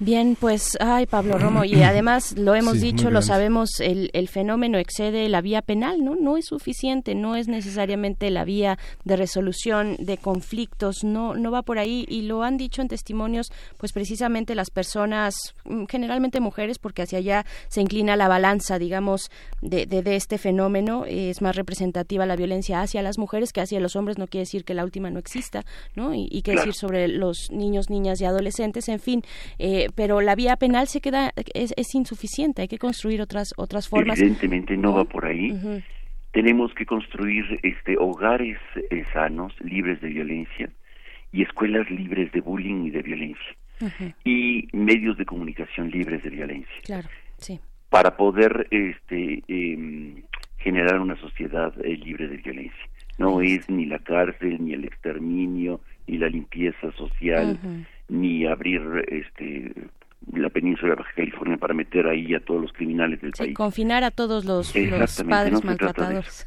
Bien, 0.00 0.36
pues, 0.38 0.76
ay, 0.78 1.06
Pablo 1.06 1.38
Romo, 1.38 1.64
y 1.64 1.74
además 1.82 2.38
lo 2.38 2.54
hemos 2.54 2.80
dicho, 2.80 3.10
lo 3.10 3.20
sabemos, 3.20 3.80
el, 3.80 4.10
el, 4.12 4.28
fenómeno 4.28 4.78
excede 4.78 5.28
la 5.28 5.40
vía 5.40 5.60
penal, 5.60 6.04
¿no? 6.04 6.14
No 6.14 6.36
es 6.36 6.46
suficiente, 6.46 7.16
no 7.16 7.34
es 7.34 7.48
necesariamente 7.48 8.30
la 8.30 8.44
vía 8.44 8.78
de 9.04 9.16
resolución 9.16 9.96
de 9.98 10.16
conflictos, 10.16 11.02
no, 11.02 11.34
no 11.34 11.50
va 11.50 11.62
por 11.62 11.80
ahí, 11.80 12.06
y 12.08 12.22
lo 12.22 12.44
han 12.44 12.58
dicho 12.58 12.80
en 12.80 12.86
testimonios, 12.86 13.50
pues 13.76 13.92
precisamente 13.92 14.54
las 14.54 14.70
personas, 14.70 15.34
mm, 15.64 15.86
generalmente 15.86 16.38
mujeres, 16.38 16.78
porque 16.78 17.02
hacia 17.02 17.18
allá 17.18 17.44
se 17.66 17.80
inclina 17.80 18.14
la 18.14 18.28
balanza, 18.28 18.78
digamos, 18.78 19.32
de, 19.62 19.86
de, 19.86 20.14
este 20.14 20.38
fenómeno, 20.38 21.06
es 21.06 21.42
más 21.42 21.56
representativa 21.56 22.24
la 22.24 22.36
violencia 22.36 22.82
hacia 22.82 23.02
las 23.02 23.18
mujeres 23.18 23.52
que 23.52 23.60
hacia 23.62 23.80
los 23.80 23.96
hombres, 23.96 24.16
no 24.16 24.28
quiere 24.28 24.42
decir 24.42 24.64
que 24.64 24.74
la 24.74 24.84
última 24.84 25.10
no 25.10 25.18
exista, 25.18 25.64
¿no? 25.96 26.14
Y, 26.14 26.28
y 26.30 26.42
qué 26.42 26.52
decir 26.52 26.74
sobre 26.74 27.08
los 27.08 27.50
niños, 27.50 27.90
niñas 27.90 28.20
y 28.20 28.26
adolescentes, 28.26 28.88
en 28.88 29.00
fin, 29.00 29.24
eh, 29.58 29.87
pero 29.94 30.20
la 30.20 30.34
vía 30.34 30.56
penal 30.56 30.86
se 30.86 31.00
queda 31.00 31.32
es, 31.54 31.72
es, 31.76 31.94
insuficiente 31.94 32.62
hay 32.62 32.68
que 32.68 32.78
construir 32.78 33.20
otras 33.20 33.52
otras 33.56 33.88
formas. 33.88 34.18
Evidentemente 34.18 34.76
no, 34.76 34.94
va 34.94 35.04
por 35.04 35.26
ahí. 35.26 35.82
Tenemos 36.32 36.72
que 36.74 36.86
construir 36.86 37.44
este 37.62 37.96
hogares 37.98 38.58
eh, 38.90 39.04
sanos 39.12 39.52
libres 39.60 40.00
de 40.00 40.08
violencia 40.08 40.70
y 41.32 41.42
escuelas 41.42 41.90
libres 41.90 42.30
de 42.32 42.40
bullying 42.40 42.84
y 42.84 42.90
de 42.90 43.02
violencia 43.02 43.56
y 44.24 44.68
medios 44.72 45.16
de 45.16 45.24
comunicación 45.24 45.90
libres 45.90 46.22
de 46.22 46.30
violencia. 46.30 46.74
Claro 46.84 47.08
sí. 47.38 47.60
Para 47.88 48.16
poder 48.16 48.66
este 48.70 49.42
em, 49.48 50.22
generar 50.58 51.00
una 51.00 51.16
sociedad 51.16 51.72
eh, 51.84 51.96
libre 51.96 52.28
de 52.28 52.36
violencia. 52.36 52.84
No 53.16 53.40
es 53.40 53.68
ni 53.68 53.86
la 53.86 53.98
cárcel 53.98 54.58
ni 54.60 54.74
el 54.74 54.84
exterminio 54.84 55.80
ni 56.06 56.18
la 56.18 56.28
limpieza 56.28 56.92
social 56.92 57.58
ni 58.08 58.46
abrir 58.46 58.82
este 59.08 59.72
la 60.32 60.50
península 60.50 60.90
de 60.90 60.96
Baja 60.96 61.12
California 61.14 61.56
para 61.56 61.74
meter 61.74 62.06
ahí 62.06 62.34
a 62.34 62.40
todos 62.40 62.60
los 62.60 62.72
criminales 62.72 63.20
del 63.20 63.32
país. 63.32 63.54
confinar 63.54 64.04
a 64.04 64.10
todos 64.10 64.44
los, 64.44 64.72
padres 65.28 65.64
maltratadores. 65.64 66.46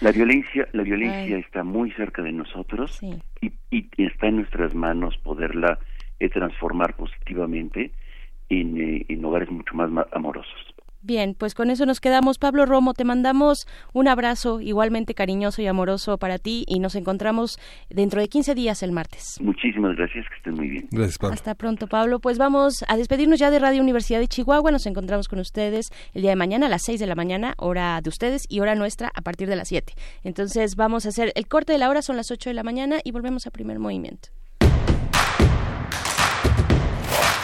La 0.00 0.12
violencia, 0.12 0.68
la 0.72 0.84
violencia 0.84 1.36
está 1.38 1.64
muy 1.64 1.90
cerca 1.92 2.22
de 2.22 2.30
nosotros 2.30 3.00
y, 3.40 3.52
y, 3.70 3.88
está 3.96 4.28
en 4.28 4.36
nuestras 4.36 4.72
manos 4.72 5.16
poderla 5.18 5.80
eh, 6.20 6.28
transformar 6.28 6.94
positivamente 6.94 7.90
en, 8.48 8.80
eh, 8.80 9.06
en 9.08 9.24
hogares 9.24 9.50
mucho 9.50 9.74
más 9.74 9.90
amorosos. 10.12 10.74
Bien, 11.02 11.34
pues 11.34 11.54
con 11.54 11.70
eso 11.70 11.86
nos 11.86 11.98
quedamos. 11.98 12.38
Pablo 12.38 12.66
Romo, 12.66 12.92
te 12.92 13.04
mandamos 13.04 13.66
un 13.94 14.06
abrazo 14.06 14.60
igualmente 14.60 15.14
cariñoso 15.14 15.62
y 15.62 15.66
amoroso 15.66 16.18
para 16.18 16.38
ti 16.38 16.64
y 16.68 16.78
nos 16.78 16.94
encontramos 16.94 17.58
dentro 17.88 18.20
de 18.20 18.28
15 18.28 18.54
días 18.54 18.82
el 18.82 18.92
martes. 18.92 19.38
Muchísimas 19.40 19.96
gracias, 19.96 20.26
que 20.28 20.36
estén 20.36 20.54
muy 20.54 20.68
bien. 20.68 20.88
Gracias, 20.90 21.16
Pablo. 21.16 21.34
Hasta 21.34 21.54
pronto, 21.54 21.86
Pablo. 21.86 22.20
Pues 22.20 22.36
vamos 22.36 22.84
a 22.86 22.98
despedirnos 22.98 23.38
ya 23.38 23.50
de 23.50 23.58
Radio 23.58 23.80
Universidad 23.80 24.20
de 24.20 24.28
Chihuahua. 24.28 24.70
Nos 24.70 24.84
encontramos 24.84 25.28
con 25.28 25.38
ustedes 25.38 25.88
el 26.12 26.20
día 26.20 26.32
de 26.32 26.36
mañana 26.36 26.66
a 26.66 26.68
las 26.68 26.82
6 26.82 27.00
de 27.00 27.06
la 27.06 27.14
mañana, 27.14 27.54
hora 27.56 27.98
de 28.02 28.08
ustedes 28.10 28.44
y 28.50 28.60
hora 28.60 28.74
nuestra 28.74 29.10
a 29.14 29.22
partir 29.22 29.48
de 29.48 29.56
las 29.56 29.68
7. 29.68 29.94
Entonces 30.22 30.76
vamos 30.76 31.06
a 31.06 31.08
hacer 31.08 31.32
el 31.34 31.48
corte 31.48 31.72
de 31.72 31.78
la 31.78 31.88
hora, 31.88 32.02
son 32.02 32.16
las 32.16 32.30
8 32.30 32.50
de 32.50 32.54
la 32.54 32.62
mañana 32.62 32.98
y 33.02 33.10
volvemos 33.12 33.46
a 33.46 33.50
primer 33.50 33.78
movimiento. 33.78 34.28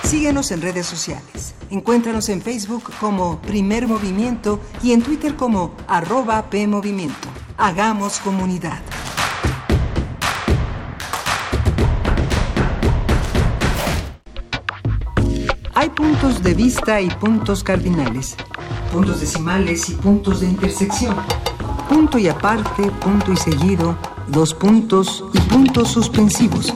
Síguenos 0.07 0.52
en 0.52 0.62
redes 0.62 0.86
sociales. 0.86 1.57
Encuéntranos 1.68 2.28
en 2.28 2.40
Facebook 2.40 2.92
como 3.00 3.40
Primer 3.40 3.88
Movimiento 3.88 4.61
y 4.80 4.92
en 4.92 5.02
Twitter 5.02 5.34
como 5.34 5.74
arroba 5.88 6.48
PMovimiento. 6.48 7.28
Hagamos 7.57 8.20
comunidad. 8.20 8.78
Hay 15.74 15.90
puntos 15.90 16.40
de 16.40 16.54
vista 16.54 17.00
y 17.00 17.11
puntos 17.11 17.64
cardinales, 17.64 18.36
puntos 18.92 19.20
decimales 19.20 19.88
y 19.88 19.94
puntos 19.94 20.40
de 20.40 20.46
intersección, 20.46 21.16
punto 21.88 22.16
y 22.16 22.28
aparte, 22.28 22.92
punto 23.02 23.32
y 23.32 23.36
seguido, 23.36 23.98
dos 24.28 24.54
puntos 24.54 25.24
y 25.34 25.40
puntos 25.40 25.88
suspensivos. 25.88 26.72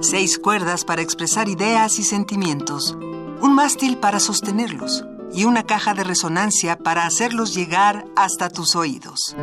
Seis 0.00 0.38
cuerdas 0.38 0.84
para 0.84 1.02
expresar 1.02 1.48
ideas 1.50 1.98
y 1.98 2.04
sentimientos. 2.04 2.96
Un 3.42 3.54
mástil 3.54 3.98
para 3.98 4.18
sostenerlos. 4.18 5.04
Y 5.32 5.44
una 5.44 5.64
caja 5.64 5.94
de 5.94 6.04
resonancia 6.04 6.78
para 6.78 7.06
hacerlos 7.06 7.54
llegar 7.54 8.04
hasta 8.16 8.48
tus 8.48 8.74
oídos. 8.74 9.36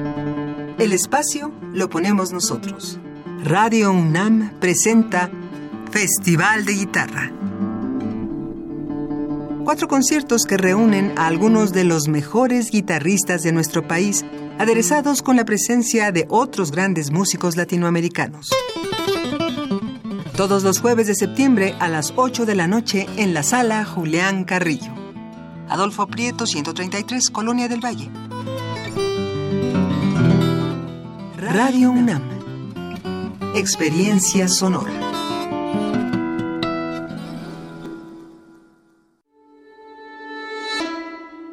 El 0.77 0.91
espacio 0.91 1.51
lo 1.73 1.89
ponemos 1.89 2.31
nosotros. 2.31 2.99
Radio 3.43 3.91
UNAM 3.91 4.59
presenta 4.59 5.29
Festival 5.91 6.65
de 6.65 6.73
Guitarra. 6.73 7.31
Cuatro 9.63 9.87
conciertos 9.87 10.45
que 10.45 10.57
reúnen 10.57 11.13
a 11.17 11.27
algunos 11.27 11.71
de 11.71 11.85
los 11.85 12.07
mejores 12.07 12.69
guitarristas 12.69 13.41
de 13.41 13.51
nuestro 13.51 13.87
país, 13.87 14.25
aderezados 14.59 15.21
con 15.21 15.37
la 15.37 15.45
presencia 15.45 16.11
de 16.11 16.25
otros 16.29 16.71
grandes 16.71 17.11
músicos 17.11 17.55
latinoamericanos. 17.55 18.49
Todos 20.35 20.63
los 20.63 20.81
jueves 20.81 21.07
de 21.07 21.15
septiembre 21.15 21.75
a 21.79 21.87
las 21.87 22.13
8 22.15 22.45
de 22.45 22.55
la 22.55 22.67
noche 22.67 23.07
en 23.15 23.33
la 23.33 23.41
sala 23.41 23.85
Julián 23.85 24.43
Carrillo. 24.43 25.04
Adolfo 25.67 26.05
Prieto, 26.05 26.45
133, 26.45 27.31
Colonia 27.31 27.67
del 27.67 27.79
Valle. 27.79 28.09
Radio 31.37 31.91
UNAM. 31.91 32.21
Experiencia 33.55 34.47
sonora. 34.47 34.91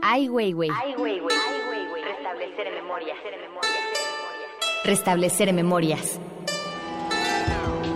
Ai 0.03 0.29
Weiwei. 0.29 0.69
Restablecer 2.05 2.73
memorias. 2.73 3.19
Restablecer 4.85 5.53
memorias. 5.53 6.21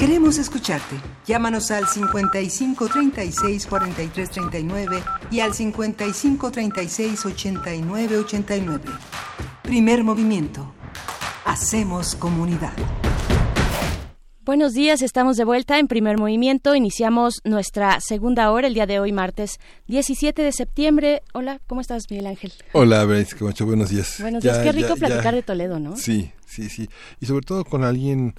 Queremos 0.00 0.38
escucharte. 0.38 0.96
Llámanos 1.26 1.70
al 1.70 1.86
55 1.86 2.88
36 2.88 3.66
43 3.66 4.30
39 4.30 5.02
y 5.30 5.40
al 5.40 5.52
55 5.52 6.50
36 6.50 7.26
89 7.26 8.16
89. 8.16 8.82
Primer 9.62 10.02
movimiento. 10.02 10.72
Hacemos 11.44 12.16
comunidad. 12.16 12.72
Buenos 14.42 14.72
días, 14.72 15.02
estamos 15.02 15.36
de 15.36 15.44
vuelta 15.44 15.78
en 15.78 15.86
primer 15.86 16.16
movimiento. 16.16 16.74
Iniciamos 16.74 17.42
nuestra 17.44 18.00
segunda 18.00 18.50
hora 18.52 18.68
el 18.68 18.72
día 18.72 18.86
de 18.86 19.00
hoy, 19.00 19.12
martes 19.12 19.58
17 19.88 20.40
de 20.40 20.52
septiembre. 20.52 21.22
Hola, 21.34 21.60
¿cómo 21.66 21.82
estás, 21.82 22.04
Miguel 22.08 22.26
Ángel? 22.26 22.54
Hola, 22.72 23.04
Berenice 23.04 23.36
Camacho, 23.36 23.66
buenos 23.66 23.90
días. 23.90 24.16
Buenos 24.18 24.42
días, 24.42 24.60
qué 24.60 24.72
rico 24.72 24.96
platicar 24.96 25.34
de 25.34 25.42
Toledo, 25.42 25.78
¿no? 25.78 25.94
Sí, 25.94 26.32
sí, 26.46 26.70
sí. 26.70 26.88
Y 27.20 27.26
sobre 27.26 27.44
todo 27.44 27.66
con 27.66 27.84
alguien 27.84 28.34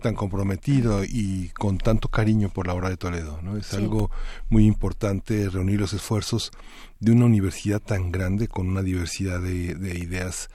tan 0.00 0.14
comprometido 0.14 1.04
y 1.04 1.50
con 1.58 1.78
tanto 1.78 2.08
cariño 2.08 2.48
por 2.48 2.66
la 2.66 2.74
obra 2.74 2.88
de 2.90 2.96
Toledo, 2.96 3.40
¿no? 3.42 3.56
Es 3.56 3.66
Sí. 3.66 3.76
algo 3.76 4.10
muy 4.48 4.66
importante 4.66 5.48
reunir 5.48 5.80
los 5.80 5.92
esfuerzos 5.92 6.50
de 6.98 7.12
una 7.12 7.26
universidad 7.26 7.80
tan 7.80 8.10
grande 8.10 8.48
con 8.48 8.68
una 8.68 8.82
diversidad 8.82 9.40
de, 9.40 9.74
de 9.74 9.98
ideas 9.98 10.48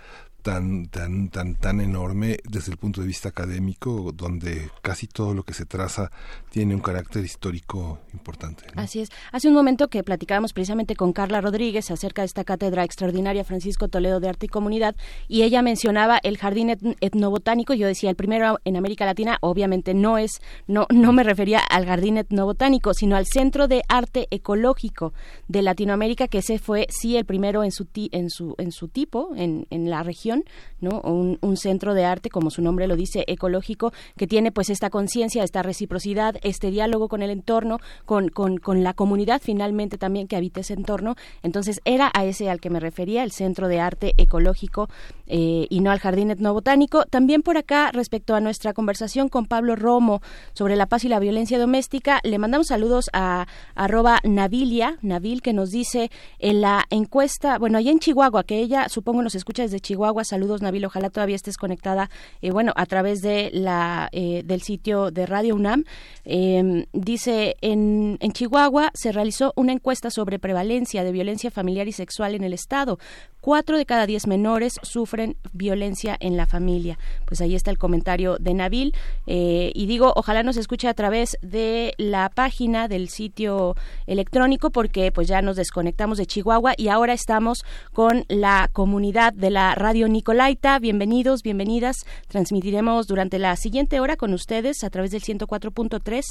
tan 0.45 0.85
tan 0.89 1.29
tan 1.29 1.55
tan 1.55 1.81
enorme 1.81 2.37
desde 2.47 2.71
el 2.71 2.77
punto 2.77 3.01
de 3.01 3.07
vista 3.07 3.29
académico 3.29 4.11
donde 4.13 4.69
casi 4.83 5.07
todo 5.07 5.33
lo 5.33 5.41
que 5.41 5.55
se 5.55 5.65
traza 5.65 6.11
tiene 6.51 6.75
un 6.75 6.81
carácter 6.81 7.25
histórico 7.25 7.97
importante. 8.13 8.63
Así 8.75 8.99
es. 8.99 9.09
Hace 9.31 9.47
un 9.47 9.55
momento 9.55 9.87
que 9.87 10.03
platicábamos 10.03 10.53
precisamente 10.53 10.95
con 10.95 11.13
Carla 11.13 11.41
Rodríguez 11.41 11.89
acerca 11.89 12.21
de 12.21 12.27
esta 12.27 12.43
cátedra 12.43 12.83
extraordinaria 12.83 13.43
Francisco 13.43 13.87
Toledo 13.87 14.19
de 14.19 14.29
Arte 14.29 14.45
y 14.45 14.49
Comunidad 14.49 14.95
y 15.27 15.41
ella 15.41 15.63
mencionaba 15.63 16.19
el 16.21 16.37
jardín 16.37 16.69
etn- 16.69 16.95
etnobotánico. 17.01 17.73
Yo 17.73 17.87
decía 17.87 18.11
el 18.11 18.15
primero 18.15 18.59
en 18.65 18.75
América 18.77 19.05
Latina. 19.05 19.39
Obviamente 19.41 19.95
no 19.95 20.19
es, 20.19 20.41
no, 20.67 20.85
no 20.93 21.11
me 21.11 21.23
refería 21.23 21.57
al 21.59 21.87
jardín 21.87 22.19
etnobotánico, 22.19 22.93
sino 22.93 23.15
al 23.15 23.25
Centro 23.25 23.67
de 23.67 23.81
Arte 23.89 24.27
Ecológico 24.29 25.11
de 25.47 25.63
Latinoamérica, 25.63 26.27
que 26.27 26.37
ese 26.37 26.59
fue 26.59 26.85
sí 26.91 27.17
el 27.17 27.25
primero 27.25 27.63
en 27.63 27.71
su 27.71 27.85
ti- 27.85 28.09
en 28.11 28.29
su 28.29 28.53
en 28.59 28.71
su 28.71 28.89
tipo 28.89 29.31
en, 29.35 29.65
en 29.71 29.89
la 29.89 30.03
región 30.03 30.34
¿no? 30.81 31.01
Un, 31.01 31.38
un, 31.41 31.57
centro 31.57 31.93
de 31.93 32.05
arte, 32.05 32.29
como 32.29 32.49
su 32.49 32.61
nombre 32.61 32.88
lo 32.88 32.95
dice, 32.95 33.23
ecológico, 33.27 33.93
que 34.17 34.27
tiene 34.27 34.51
pues 34.51 34.69
esta 34.69 34.89
conciencia, 34.89 35.43
esta 35.43 35.63
reciprocidad, 35.63 36.36
este 36.43 36.69
diálogo 36.69 37.07
con 37.07 37.21
el 37.21 37.29
entorno, 37.29 37.79
con, 38.05 38.29
con, 38.29 38.57
con, 38.57 38.83
la 38.83 38.93
comunidad 38.93 39.41
finalmente 39.43 39.97
también 39.97 40.27
que 40.27 40.36
habita 40.36 40.59
ese 40.59 40.73
entorno. 40.73 41.15
Entonces 41.43 41.81
era 41.86 42.11
a 42.13 42.25
ese 42.25 42.49
al 42.49 42.59
que 42.59 42.69
me 42.69 42.79
refería, 42.79 43.23
el 43.23 43.31
centro 43.31 43.67
de 43.67 43.79
arte 43.79 44.13
ecológico 44.17 44.89
eh, 45.27 45.67
y 45.69 45.79
no 45.79 45.91
al 45.91 45.99
jardín 45.99 46.31
etnobotánico. 46.31 47.05
También 47.05 47.41
por 47.41 47.57
acá, 47.57 47.91
respecto 47.91 48.36
a 48.36 48.41
nuestra 48.41 48.73
conversación 48.73 49.29
con 49.29 49.45
Pablo 49.45 49.75
Romo 49.75 50.21
sobre 50.53 50.75
la 50.75 50.88
paz 50.88 51.03
y 51.05 51.09
la 51.09 51.19
violencia 51.19 51.57
doméstica, 51.57 52.19
le 52.23 52.38
mandamos 52.38 52.67
saludos 52.67 53.09
a, 53.13 53.47
arroba 53.75 54.19
Navilia, 54.23 54.97
Navil, 55.01 55.41
que 55.41 55.53
nos 55.53 55.71
dice 55.71 56.11
en 56.39 56.61
la 56.61 56.86
encuesta, 56.89 57.57
bueno, 57.57 57.77
allá 57.77 57.91
en 57.91 57.99
Chihuahua, 57.99 58.43
que 58.43 58.59
ella 58.59 58.89
supongo 58.89 59.21
nos 59.21 59.36
escucha 59.36 59.63
desde 59.63 59.79
Chihuahua, 59.79 60.23
saludos 60.26 60.61
Nabil, 60.61 60.86
ojalá 60.86 61.09
todavía 61.09 61.36
estés 61.36 61.57
conectada, 61.57 62.09
eh, 62.41 62.51
bueno, 62.51 62.73
a 62.76 62.86
través 62.86 63.21
de 63.21 63.49
la, 63.53 64.09
eh, 64.11 64.43
del 64.45 64.61
sitio 64.61 65.11
de 65.11 65.26
Radio 65.26 65.55
UNAM. 65.55 65.84
Em, 66.23 66.86
dice, 66.93 67.55
en, 67.61 68.17
en 68.19 68.32
Chihuahua 68.32 68.91
se 68.93 69.11
realizó 69.11 69.53
una 69.55 69.73
encuesta 69.73 70.09
sobre 70.09 70.39
prevalencia 70.39 71.03
de 71.03 71.11
violencia 71.11 71.51
familiar 71.51 71.88
y 71.88 71.91
sexual 71.91 72.36
en 72.36 72.43
el 72.43 72.53
Estado. 72.53 72.97
Cuatro 73.45 73.78
de 73.78 73.86
cada 73.86 74.07
diez 74.07 74.26
menores 74.26 74.80
sufren 74.82 75.38
violencia 75.53 76.17
en 76.19 76.36
la 76.36 76.47
familia. 76.47 76.97
Pues 77.28 77.41
ahí 77.41 77.53
está 77.53 77.69
el 77.69 77.78
comentario 77.78 78.38
de 78.39 78.55
Nabil. 78.55 78.95
Eh, 79.28 79.71
y 79.76 79.86
digo, 79.86 80.13
ojalá 80.15 80.41
nos 80.41 80.57
escuche 80.57 80.88
a 80.88 80.95
través 80.95 81.38
de 81.43 81.93
la 81.99 82.30
página 82.30 82.88
del 82.88 83.07
sitio 83.09 83.76
electrónico, 84.07 84.71
porque 84.71 85.11
pues 85.11 85.28
ya 85.28 85.43
nos 85.43 85.57
desconectamos 85.57 86.17
de 86.17 86.26
Chihuahua 86.26 86.73
y 86.76 86.88
ahora 86.88 87.13
estamos 87.13 87.63
con 87.93 88.26
la 88.30 88.67
comunidad 88.73 89.32
de 89.32 89.51
la 89.51 89.76
Radio 89.76 90.07
Nicolaita. 90.16 90.80
Bienvenidos, 90.80 91.43
bienvenidas. 91.43 92.05
Transmitiremos 92.30 93.05
durante 93.05 93.38
la 93.38 93.53
siguiente 93.57 93.99
hora 93.99 94.16
con 94.16 94.34
ustedes 94.34 94.86
a 94.86 94.89
través 94.89 95.11
del 95.11 95.22
104.3. 95.22 96.24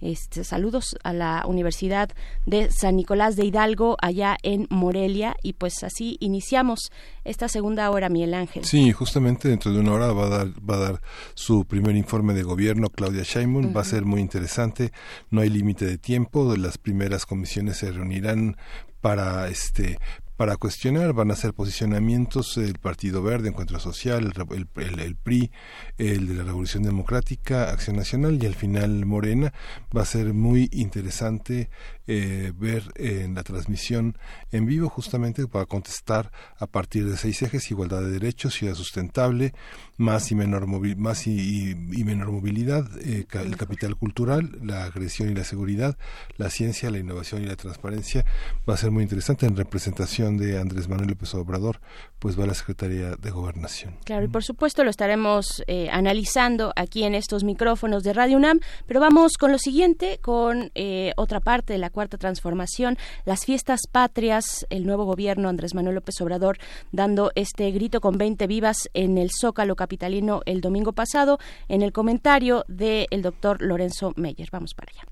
Este, 0.00 0.44
saludos 0.44 0.96
a 1.02 1.12
la 1.12 1.42
Universidad 1.48 2.10
de 2.46 2.70
San 2.70 2.94
Nicolás 2.94 3.34
de 3.34 3.44
Hidalgo, 3.44 3.96
allá 4.00 4.36
en 4.44 4.68
Morelia. 4.70 5.34
Y 5.42 5.54
pues 5.54 5.82
así 5.82 6.18
iniciamos 6.20 6.92
esta 7.24 7.48
segunda 7.48 7.90
hora, 7.90 8.08
Miguel 8.08 8.34
Ángel. 8.34 8.64
Sí, 8.64 8.92
justamente 8.92 9.48
dentro 9.48 9.72
de 9.72 9.80
una 9.80 9.94
hora 9.94 10.12
va 10.12 10.26
a 10.26 10.28
dar, 10.28 10.46
va 10.48 10.76
a 10.76 10.90
dar 10.90 11.02
su 11.34 11.64
primer 11.64 11.96
informe 11.96 12.34
de 12.34 12.44
gobierno 12.44 12.90
Claudia 12.90 13.24
Sheinbaum. 13.24 13.76
Va 13.76 13.80
a 13.80 13.84
ser 13.84 14.04
muy 14.04 14.20
interesante. 14.20 14.92
No 15.30 15.40
hay 15.40 15.50
límite 15.50 15.84
de 15.84 15.98
tiempo. 15.98 16.54
Las 16.56 16.78
primeras 16.78 17.26
comisiones 17.26 17.78
se 17.78 17.90
reunirán 17.90 18.56
para 19.00 19.48
este 19.48 19.98
para 20.42 20.56
cuestionar, 20.56 21.12
van 21.12 21.30
a 21.30 21.36
ser 21.36 21.54
posicionamientos 21.54 22.56
el 22.56 22.80
Partido 22.80 23.22
Verde, 23.22 23.50
Encuentro 23.50 23.78
Social, 23.78 24.32
el, 24.50 24.98
el, 24.98 25.14
PRI, 25.14 25.52
el 25.98 26.26
de 26.26 26.34
la 26.34 26.42
Revolución 26.42 26.82
Democrática, 26.82 27.70
Acción 27.70 27.94
Nacional 27.94 28.42
y 28.42 28.46
al 28.46 28.56
final 28.56 29.06
Morena. 29.06 29.52
Va 29.96 30.02
a 30.02 30.04
ser 30.04 30.34
muy 30.34 30.68
interesante 30.72 31.70
eh, 32.08 32.52
ver 32.56 32.82
en 32.96 33.34
la 33.34 33.44
transmisión 33.44 34.18
en 34.50 34.66
vivo 34.66 34.88
justamente 34.88 35.46
para 35.46 35.66
contestar 35.66 36.32
a 36.58 36.66
partir 36.66 37.08
de 37.08 37.16
seis 37.16 37.40
ejes, 37.42 37.70
igualdad 37.70 38.00
de 38.00 38.10
derechos, 38.10 38.54
ciudad 38.54 38.74
sustentable, 38.74 39.54
más 39.98 40.32
y 40.32 40.34
menor, 40.34 40.66
más 40.66 41.28
y, 41.28 41.76
menor 42.04 42.32
movilidad, 42.32 42.88
eh, 43.04 43.24
el 43.32 43.56
capital 43.56 43.94
cultural, 43.94 44.58
la 44.62 44.82
agresión 44.84 45.30
y 45.30 45.34
la 45.34 45.44
seguridad, 45.44 45.96
la 46.38 46.50
ciencia, 46.50 46.90
la 46.90 46.98
innovación 46.98 47.44
y 47.44 47.46
la 47.46 47.54
transparencia. 47.54 48.24
Va 48.68 48.74
a 48.74 48.76
ser 48.76 48.90
muy 48.90 49.04
interesante 49.04 49.46
en 49.46 49.56
representación 49.56 50.38
de 50.38 50.58
Andrés 50.58 50.88
Manuel 50.88 51.10
López 51.10 51.32
Obrador, 51.36 51.80
pues 52.18 52.36
va 52.38 52.44
a 52.44 52.48
la 52.48 52.54
Secretaría 52.54 53.14
de 53.14 53.30
Gobernación. 53.30 53.94
Claro, 54.04 54.24
y 54.24 54.28
por 54.28 54.42
supuesto 54.42 54.82
lo 54.82 54.90
estaremos 54.90 55.62
eh, 55.68 55.88
analizando 55.90 56.72
aquí 56.74 57.04
en 57.04 57.14
estos 57.14 57.44
micrófonos 57.44 58.02
de 58.02 58.12
Radio 58.12 58.38
UNAM, 58.38 58.58
pero 58.86 58.98
vamos 58.98 59.34
con 59.38 59.52
lo 59.52 59.58
siguiente, 59.58 60.18
con 60.20 60.72
otra 61.16 61.40
parte 61.40 61.72
de 61.72 61.78
la 61.78 61.91
cuarta 61.92 62.18
transformación, 62.18 62.98
las 63.24 63.44
fiestas 63.44 63.82
patrias, 63.90 64.66
el 64.70 64.84
nuevo 64.86 65.04
gobierno 65.04 65.48
Andrés 65.48 65.74
Manuel 65.74 65.94
López 65.96 66.20
Obrador 66.20 66.58
dando 66.90 67.30
este 67.34 67.70
grito 67.70 68.00
con 68.00 68.18
20 68.18 68.46
vivas 68.46 68.88
en 68.94 69.18
el 69.18 69.30
Zócalo 69.30 69.76
capitalino 69.76 70.42
el 70.46 70.60
domingo 70.60 70.92
pasado, 70.92 71.38
en 71.68 71.82
el 71.82 71.92
comentario 71.92 72.64
del 72.68 73.22
doctor 73.22 73.62
Lorenzo 73.62 74.12
Meyer. 74.16 74.48
Vamos 74.50 74.74
para 74.74 74.90
allá. 74.92 75.04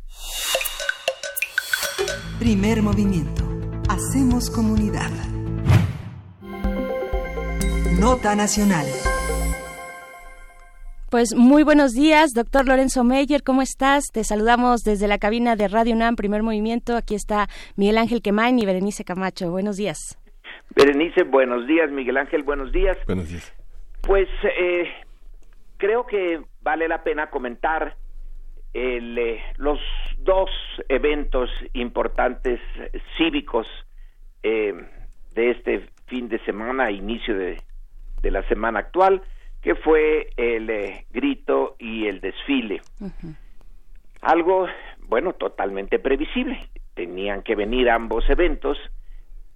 Primer 2.38 2.82
movimiento. 2.82 3.44
Hacemos 3.88 4.50
comunidad. 4.50 5.10
Nota 7.98 8.34
Nacional. 8.34 8.86
Pues 11.10 11.34
muy 11.34 11.64
buenos 11.64 11.94
días, 11.94 12.34
doctor 12.34 12.68
Lorenzo 12.68 13.02
Meyer, 13.02 13.42
¿cómo 13.42 13.62
estás? 13.62 14.04
Te 14.12 14.22
saludamos 14.22 14.82
desde 14.84 15.08
la 15.08 15.18
cabina 15.18 15.56
de 15.56 15.66
Radio 15.66 15.96
UNAM, 15.96 16.14
primer 16.14 16.44
movimiento. 16.44 16.96
Aquí 16.96 17.16
está 17.16 17.48
Miguel 17.74 17.98
Ángel 17.98 18.22
Quemain 18.22 18.56
y 18.60 18.64
Berenice 18.64 19.02
Camacho. 19.02 19.50
Buenos 19.50 19.76
días. 19.76 20.16
Berenice, 20.76 21.24
buenos 21.24 21.66
días. 21.66 21.90
Miguel 21.90 22.16
Ángel, 22.16 22.44
buenos 22.44 22.70
días. 22.70 22.96
Buenos 23.06 23.28
días. 23.28 23.52
Pues 24.02 24.28
eh, 24.56 24.88
creo 25.78 26.06
que 26.06 26.42
vale 26.62 26.86
la 26.86 27.02
pena 27.02 27.28
comentar 27.28 27.96
el, 28.72 29.18
eh, 29.18 29.42
los 29.56 29.80
dos 30.20 30.48
eventos 30.88 31.50
importantes 31.72 32.60
cívicos 33.18 33.66
eh, 34.44 34.74
de 35.34 35.50
este 35.50 35.88
fin 36.06 36.28
de 36.28 36.38
semana, 36.44 36.92
inicio 36.92 37.36
de, 37.36 37.60
de 38.22 38.30
la 38.30 38.46
semana 38.46 38.78
actual 38.78 39.20
que 39.62 39.74
fue 39.74 40.30
el 40.36 40.70
eh, 40.70 41.06
grito 41.10 41.76
y 41.78 42.06
el 42.06 42.20
desfile. 42.20 42.80
Algo, 44.22 44.66
bueno, 45.06 45.34
totalmente 45.34 45.98
previsible. 45.98 46.58
Tenían 46.94 47.42
que 47.42 47.54
venir 47.54 47.90
ambos 47.90 48.28
eventos, 48.28 48.78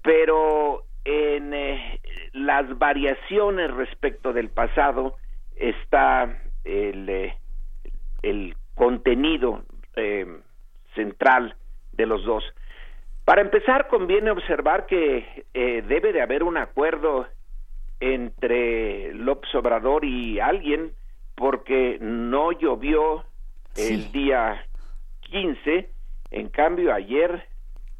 pero 0.02 0.84
en 1.04 1.54
eh, 1.54 2.00
las 2.32 2.78
variaciones 2.78 3.70
respecto 3.72 4.32
del 4.32 4.50
pasado 4.50 5.16
está 5.56 6.38
el, 6.64 7.08
eh, 7.08 7.36
el 8.22 8.54
contenido 8.74 9.62
central 10.94 11.54
de 11.92 12.06
los 12.06 12.24
dos. 12.24 12.42
Para 13.24 13.42
empezar, 13.42 13.86
conviene 13.86 14.32
observar 14.32 14.86
que 14.86 15.44
debe 15.54 16.12
de 16.12 16.20
haber 16.20 16.42
un 16.42 16.56
acuerdo 16.56 17.28
entre 18.12 19.14
López 19.14 19.54
Obrador 19.54 20.04
y 20.04 20.38
alguien 20.38 20.92
porque 21.34 21.98
no 22.00 22.52
llovió 22.52 23.24
el 23.76 24.12
día 24.12 24.66
15, 25.22 25.88
en 26.30 26.48
cambio 26.48 26.92
ayer, 26.92 27.48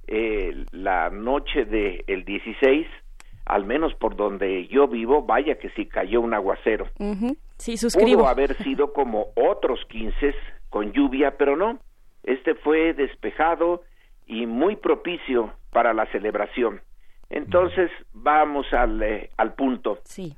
eh, 0.06 0.64
la 0.72 1.10
noche 1.10 1.64
del 1.64 2.04
el 2.06 2.24
16, 2.24 2.86
al 3.46 3.64
menos 3.64 3.94
por 3.94 4.14
donde 4.14 4.66
yo 4.68 4.86
vivo, 4.86 5.22
vaya 5.22 5.58
que 5.58 5.70
sí 5.70 5.86
cayó 5.86 6.20
un 6.20 6.34
aguacero. 6.34 6.86
Sí, 7.56 7.76
suscribo. 7.76 8.20
Pudo 8.20 8.28
haber 8.28 8.56
sido 8.62 8.92
como 8.92 9.28
otros 9.34 9.80
15 9.88 10.34
con 10.68 10.92
lluvia, 10.92 11.36
pero 11.38 11.56
no. 11.56 11.78
Este 12.22 12.54
fue 12.54 12.92
despejado 12.94 13.82
y 14.26 14.46
muy 14.46 14.76
propicio 14.76 15.52
para 15.70 15.92
la 15.92 16.06
celebración. 16.12 16.80
Entonces, 17.34 17.90
vamos 18.12 18.72
al, 18.72 19.02
eh, 19.02 19.28
al 19.36 19.54
punto. 19.54 19.98
Sí. 20.04 20.36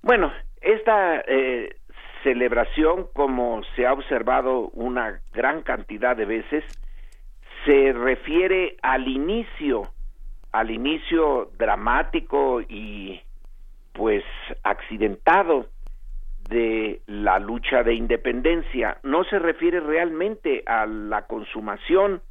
Bueno, 0.00 0.32
esta 0.62 1.20
eh, 1.26 1.76
celebración, 2.22 3.08
como 3.12 3.60
se 3.76 3.86
ha 3.86 3.92
observado 3.92 4.70
una 4.70 5.20
gran 5.34 5.60
cantidad 5.60 6.16
de 6.16 6.24
veces, 6.24 6.64
se 7.66 7.92
refiere 7.92 8.78
al 8.80 9.06
inicio, 9.06 9.82
al 10.50 10.70
inicio 10.70 11.50
dramático 11.58 12.62
y 12.62 13.20
pues 13.92 14.24
accidentado 14.62 15.66
de 16.48 17.02
la 17.06 17.38
lucha 17.38 17.82
de 17.82 17.92
independencia. 17.92 18.96
No 19.02 19.24
se 19.24 19.38
refiere 19.38 19.80
realmente 19.80 20.62
a 20.64 20.86
la 20.86 21.26
consumación 21.26 22.22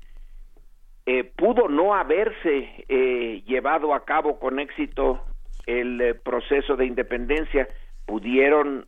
eh, 1.12 1.24
pudo 1.24 1.68
no 1.70 1.95
haberse 1.95 2.86
eh, 2.88 3.41
llevado 3.47 3.95
a 3.95 4.05
cabo 4.05 4.38
con 4.38 4.60
éxito 4.60 5.20
el 5.66 5.99
eh, 5.99 6.14
proceso 6.14 6.76
de 6.76 6.86
independencia, 6.86 7.68
pudieron 8.05 8.86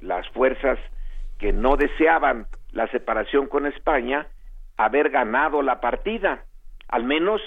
las 0.00 0.26
fuerzas 0.30 0.78
que 1.38 1.52
no 1.52 1.76
deseaban 1.76 2.46
la 2.72 2.88
separación 2.88 3.46
con 3.46 3.66
España 3.66 4.26
haber 4.78 5.10
ganado 5.10 5.60
la 5.60 5.82
partida, 5.82 6.44
al 6.88 7.04
menos 7.04 7.42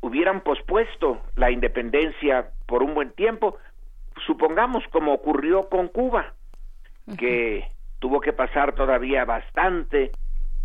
hubieran 0.00 0.42
pospuesto 0.42 1.20
la 1.34 1.50
independencia 1.50 2.50
por 2.66 2.84
un 2.84 2.94
buen 2.94 3.10
tiempo, 3.12 3.56
supongamos 4.24 4.84
como 4.92 5.14
ocurrió 5.14 5.68
con 5.68 5.88
Cuba, 5.88 6.34
que 7.18 7.64
tuvo 7.98 8.20
que 8.20 8.32
pasar 8.32 8.74
todavía 8.74 9.24
bastante 9.24 10.12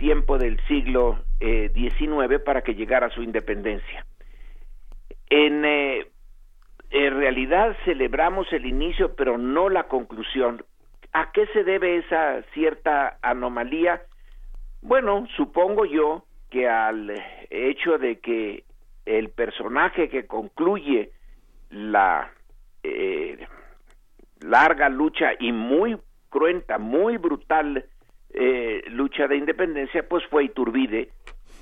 tiempo 0.02 0.40
del 0.40 0.60
siglo 0.68 1.20
XIX 1.40 2.32
eh, 2.32 2.40
para 2.40 2.64
que 2.64 2.74
llegara 2.74 3.12
su 3.12 3.22
independencia. 3.22 4.04
En, 5.30 5.64
eh, 5.64 6.08
en 6.90 7.18
realidad 7.18 7.78
celebramos 7.86 8.52
el 8.52 8.66
inicio, 8.66 9.16
pero 9.16 9.38
no 9.38 9.70
la 9.70 9.84
conclusión. 9.84 10.66
¿A 11.14 11.32
qué 11.32 11.46
se 11.54 11.64
debe 11.64 11.98
esa 11.98 12.42
cierta 12.54 13.20
anomalía? 13.22 14.02
Bueno, 14.82 15.28
supongo 15.38 15.86
yo 15.86 16.26
que 16.50 16.68
al 16.68 17.14
hecho 17.52 18.00
de 18.00 18.20
que 18.20 18.64
el 19.06 19.30
personaje 19.30 20.10
que 20.10 20.26
concluye 20.26 21.12
la 21.70 22.32
eh, 22.82 23.38
larga 24.40 24.90
lucha 24.90 25.34
y 25.40 25.52
muy 25.52 25.96
cruenta, 26.30 26.80
muy 26.80 27.18
brutal 27.18 27.86
eh, 28.34 28.84
lucha 28.90 29.28
de 29.28 29.38
independencia, 29.38 30.08
pues 30.08 30.26
fue 30.28 30.46
Iturbide 30.46 31.10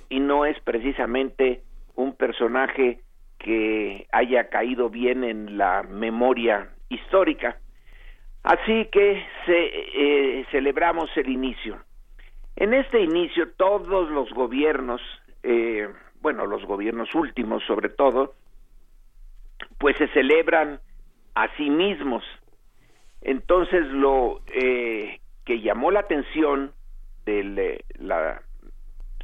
y 0.10 0.20
no 0.20 0.46
es 0.46 0.60
precisamente 0.62 1.62
un 1.96 2.16
personaje 2.16 3.00
que 3.38 4.08
haya 4.12 4.50
caído 4.50 4.90
bien 4.90 5.24
en 5.24 5.58
la 5.58 5.84
memoria 5.84 6.70
histórica. 6.90 7.58
Así 8.44 8.86
que 8.92 9.26
eh, 9.48 10.46
celebramos 10.52 11.10
el 11.18 11.30
inicio. 11.30 11.80
En 12.56 12.74
este 12.74 13.02
inicio 13.02 13.52
todos 13.54 14.10
los 14.10 14.30
gobiernos, 14.32 15.02
eh, 15.44 15.88
bueno, 16.22 16.46
los 16.46 16.66
gobiernos 16.66 17.14
últimos 17.16 17.64
sobre 17.66 17.90
todo, 17.90 18.34
pues 19.78 19.98
se 19.98 20.08
celebran 20.10 20.80
a 21.36 21.48
sí 21.56 21.70
mismos. 21.70 22.24
Entonces 23.22 23.88
lo 23.88 24.42
eh, 24.48 25.20
que 25.46 25.62
llamó 25.62 25.92
la 25.92 26.02
atención 26.02 26.74
de 27.26 27.84
la 28.00 28.42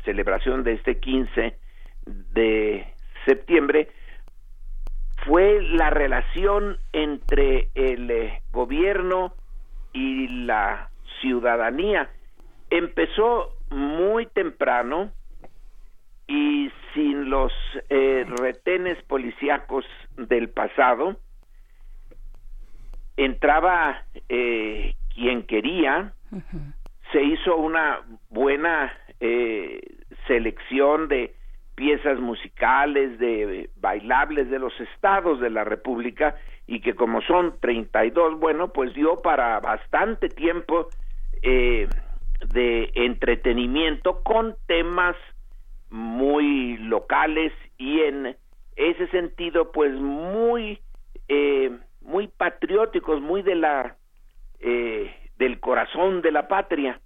celebración 0.03 0.63
de 0.63 0.73
este 0.73 0.99
15 0.99 1.57
de 2.05 2.93
septiembre 3.25 3.89
fue 5.25 5.61
la 5.61 5.89
relación 5.89 6.77
entre 6.93 7.69
el 7.73 8.11
eh, 8.11 8.41
gobierno 8.51 9.33
y 9.91 10.27
la 10.45 10.91
ciudadanía. 11.21 12.09
Empezó 12.69 13.55
muy 13.69 14.27
temprano 14.27 15.11
y 16.27 16.71
sin 16.93 17.29
los 17.29 17.51
eh, 17.89 18.25
retenes 18.39 19.01
policíacos 19.03 19.85
del 20.17 20.49
pasado, 20.49 21.17
entraba 23.17 24.03
eh, 24.29 24.95
quien 25.15 25.43
quería, 25.43 26.13
se 27.11 27.23
hizo 27.23 27.55
una 27.55 28.01
buena 28.29 28.93
selección 30.27 31.07
de 31.07 31.33
piezas 31.75 32.19
musicales, 32.19 33.19
de 33.19 33.69
bailables 33.75 34.49
de 34.49 34.59
los 34.59 34.73
estados 34.79 35.39
de 35.39 35.49
la 35.49 35.63
República 35.63 36.35
y 36.67 36.79
que 36.79 36.95
como 36.95 37.21
son 37.21 37.59
32, 37.59 38.39
bueno, 38.39 38.69
pues 38.69 38.93
dio 38.93 39.21
para 39.21 39.59
bastante 39.59 40.29
tiempo 40.29 40.87
eh, 41.43 41.87
de 42.47 42.91
entretenimiento 42.95 44.23
con 44.23 44.55
temas 44.67 45.15
muy 45.89 46.77
locales 46.77 47.53
y 47.77 47.99
en 48.01 48.35
ese 48.75 49.07
sentido 49.07 49.71
pues 49.71 49.93
muy 49.93 50.79
eh, 51.27 51.71
muy 52.01 52.27
patrióticos, 52.27 53.21
muy 53.21 53.41
de 53.41 53.55
la 53.55 53.95
eh, 54.59 55.13
del 55.37 55.59
corazón 55.59 56.21
de 56.21 56.31
la 56.31 56.47
patria. 56.47 56.99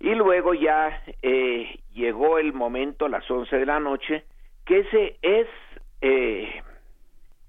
Y 0.00 0.14
luego 0.14 0.54
ya 0.54 1.02
eh, 1.22 1.80
llegó 1.92 2.38
el 2.38 2.52
momento 2.52 3.06
a 3.06 3.08
las 3.08 3.28
11 3.28 3.56
de 3.56 3.66
la 3.66 3.80
noche, 3.80 4.24
que 4.64 4.80
ese 4.80 5.18
es 5.22 5.48
eh, 6.00 6.62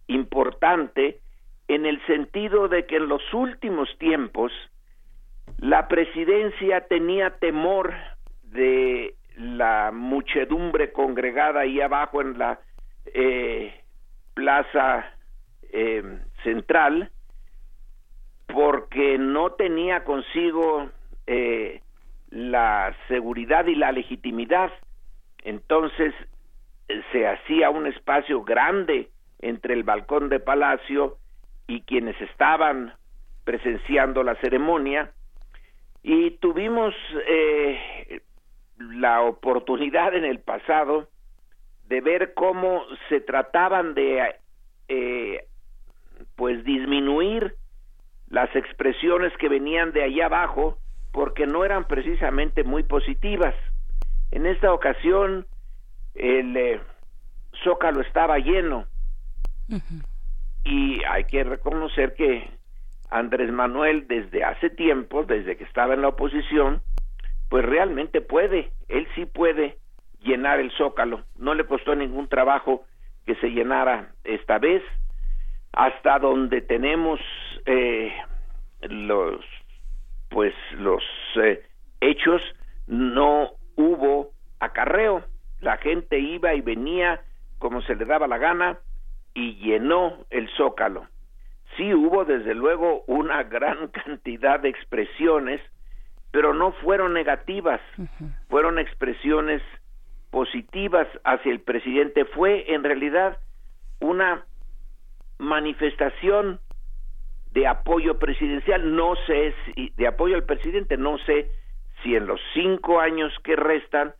importante 0.08 1.20
en 1.68 1.86
el 1.86 2.04
sentido 2.08 2.68
de 2.68 2.88
que 2.88 2.96
en 2.96 3.08
los 3.08 3.22
últimos 3.34 3.96
tiempos 4.00 4.52
la 5.60 5.88
presidencia 5.88 6.88
tenía 6.88 7.38
temor 7.38 7.94
de 8.44 9.16
la 9.38 9.92
muchedumbre 9.94 10.92
congregada 10.92 11.62
ahí 11.62 11.80
abajo 11.80 12.22
en 12.22 12.40
la 12.40 12.60
eh, 13.06 13.74
plaza 14.34 15.14
central 16.44 17.12
porque 18.54 19.18
no 19.18 19.52
tenía 19.52 20.04
consigo 20.04 20.90
eh, 21.28 21.82
la 22.30 22.96
seguridad 23.08 23.66
y 23.68 23.76
la 23.76 23.92
legitimidad. 23.92 24.72
Entonces 25.44 26.14
eh, 26.88 27.02
se 27.12 27.28
hacía 27.28 27.70
un 27.70 27.88
espacio 27.88 28.44
grande 28.44 29.10
entre 29.40 29.74
el 29.74 29.84
balcón 29.84 30.30
de 30.30 30.40
palacio 30.40 31.18
y 31.68 31.82
quienes 31.82 32.20
estaban 32.22 32.94
presenciando 33.44 34.24
la 34.24 34.36
ceremonia 34.36 35.12
y 36.04 36.32
tuvimos 36.32 36.94
eh, 37.28 38.22
la 38.78 39.22
oportunidad 39.22 40.16
en 40.16 40.26
el 40.26 40.40
pasado 40.40 41.08
de 41.88 42.02
ver 42.02 42.34
cómo 42.34 42.84
se 43.10 43.20
trataban 43.20 43.94
de 43.94 44.36
eh, 44.88 45.46
pues 46.36 46.64
disminuir 46.64 47.56
las 48.30 48.54
expresiones 48.56 49.36
que 49.38 49.50
venían 49.50 49.92
de 49.92 50.04
allá 50.04 50.28
abajo 50.28 50.78
porque 51.12 51.48
no 51.48 51.66
eran 51.66 51.86
precisamente 51.88 52.64
muy 52.64 52.84
positivas. 52.84 53.56
En 54.32 54.46
esta 54.46 54.72
ocasión 54.72 55.48
el 56.14 56.56
eh, 56.56 56.82
zócalo 57.64 58.02
estaba 58.02 58.38
lleno 58.38 58.86
y 60.64 61.04
hay 61.04 61.24
que 61.26 61.44
reconocer 61.44 62.14
que 62.16 62.50
Andrés 63.10 63.52
Manuel 63.52 64.08
desde 64.08 64.44
hace 64.44 64.70
tiempo, 64.70 65.24
desde 65.24 65.58
que 65.58 65.64
estaba 65.64 65.94
en 65.94 66.02
la 66.02 66.10
oposición, 66.10 66.82
pues 67.50 67.66
realmente 67.66 68.22
puede, 68.22 68.72
él 68.88 69.08
sí 69.16 69.26
puede 69.26 69.78
llenar 70.22 70.60
el 70.60 70.72
zócalo. 70.72 71.24
No 71.38 71.54
le 71.54 71.66
costó 71.66 71.96
ningún 71.96 72.28
trabajo 72.28 72.84
que 73.26 73.36
se 73.36 73.50
llenara 73.50 74.12
esta 74.24 74.60
vez, 74.60 74.84
hasta 75.80 76.20
donde 76.20 76.60
tenemos 76.60 77.22
eh, 77.66 78.14
los 78.82 79.40
pues 80.30 80.54
los 80.74 81.02
eh, 81.42 81.64
hechos 82.02 82.42
no 82.88 83.52
hubo 83.78 84.32
acarreo, 84.60 85.24
la 85.62 85.78
gente 85.78 86.20
iba 86.20 86.54
y 86.54 86.60
venía 86.60 87.22
como 87.60 87.82
se 87.84 87.96
le 87.96 88.04
daba 88.04 88.28
la 88.28 88.38
gana 88.38 88.78
y 89.34 89.56
llenó 89.56 90.26
el 90.32 90.50
zócalo. 90.58 91.08
Sí 91.78 91.94
hubo 91.94 92.26
desde 92.26 92.56
luego 92.56 93.06
una 93.08 93.44
gran 93.56 93.88
cantidad 93.88 94.60
de 94.60 94.68
expresiones, 94.68 95.62
pero 96.32 96.54
no 96.54 96.74
fueron 96.74 97.14
negativas, 97.14 97.80
fueron 98.50 98.80
expresiones 98.80 99.62
positivas 100.30 101.08
hacia 101.24 101.54
el 101.54 101.62
presidente. 101.62 102.26
Fue 102.26 102.66
en 102.74 102.84
realidad 102.84 103.38
una 104.02 104.46
manifestación 105.40 106.60
de 107.52 107.68
apoyo 107.68 108.20
presidencial. 108.20 108.96
No 108.96 109.16
sé 109.26 109.56
si, 109.66 109.90
de 109.98 110.08
apoyo 110.08 110.36
al 110.36 110.44
presidente, 110.44 110.98
no 110.98 111.18
sé 111.20 111.50
si 112.04 112.16
en 112.16 112.28
los 112.28 112.40
cinco 112.54 113.00
años 113.00 113.34
que 113.44 113.56
restan 113.56 114.14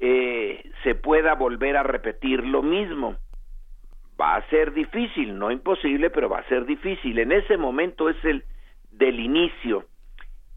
eh, 0.00 0.70
se 0.82 0.94
pueda 0.94 1.34
volver 1.34 1.76
a 1.76 1.82
repetir 1.82 2.44
lo 2.44 2.62
mismo. 2.62 3.16
Va 4.20 4.36
a 4.36 4.48
ser 4.48 4.72
difícil, 4.72 5.38
no 5.38 5.50
imposible, 5.50 6.10
pero 6.10 6.28
va 6.28 6.38
a 6.38 6.48
ser 6.48 6.64
difícil. 6.64 7.18
En 7.18 7.32
ese 7.32 7.56
momento 7.56 8.08
es 8.08 8.22
el 8.24 8.44
del 8.90 9.20
inicio. 9.20 9.84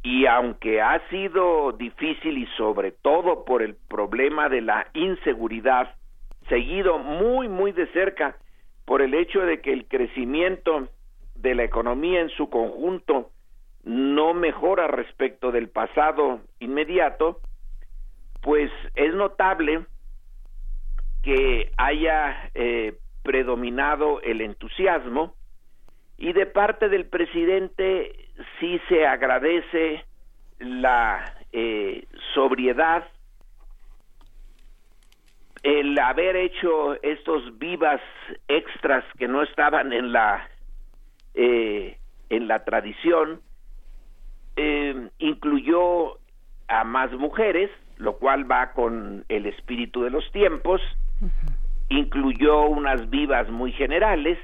Y 0.02 0.26
aunque 0.28 0.82
ha 0.82 1.02
sido 1.10 1.74
difícil 1.74 2.38
y 2.38 2.46
sobre 2.56 2.92
todo 2.92 3.44
por 3.44 3.62
el 3.62 3.76
problema 3.90 4.48
de 4.48 4.62
la 4.62 4.88
inseguridad, 4.94 5.94
seguido 6.48 7.00
muy, 7.00 7.50
muy 7.50 7.74
de 7.74 7.86
cerca 7.88 8.38
por 8.90 9.04
el 9.04 9.14
hecho 9.14 9.42
de 9.42 9.62
que 9.62 9.72
el 9.72 9.86
crecimiento 9.88 10.88
de 11.36 11.54
la 11.54 11.64
economía 11.64 12.22
en 12.22 12.30
su 12.30 12.50
conjunto 12.50 13.30
no 13.84 14.34
mejora 14.34 14.88
respecto 14.88 15.52
del 15.52 15.70
pasado 15.70 16.42
inmediato, 16.58 17.40
pues 18.42 18.72
es 18.96 19.14
notable 19.14 19.86
que 21.22 21.72
haya 21.78 22.50
eh, 22.56 22.98
predominado 23.22 24.24
el 24.24 24.42
entusiasmo 24.42 25.36
y 26.18 26.34
de 26.34 26.48
parte 26.48 26.90
del 26.90 27.06
presidente 27.06 28.12
sí 28.60 28.82
se 28.90 29.06
agradece 29.06 30.04
la 30.58 31.32
eh, 31.52 32.08
sobriedad, 32.34 33.08
el 35.64 35.98
haber 36.00 36.36
hecho 36.36 37.02
estos 37.02 37.58
vivas 37.58 38.02
extras 38.48 39.04
que 39.18 39.28
no 39.28 39.44
estaban 39.44 39.92
en 39.92 40.12
la 40.14 40.48
eh, 41.34 41.98
en 42.30 42.48
la 42.48 42.64
tradición 42.64 43.42
eh, 44.56 45.10
incluyó 45.20 46.18
a 46.68 46.84
más 46.84 47.12
mujeres, 47.14 47.72
lo 47.98 48.18
cual 48.18 48.50
va 48.50 48.74
con 48.74 49.26
el 49.30 49.46
espíritu 49.46 50.04
de 50.04 50.12
los 50.12 50.30
tiempos, 50.32 50.82
incluyó 51.90 52.64
unas 52.66 53.10
vivas 53.10 53.50
muy 53.50 53.72
generales 53.72 54.38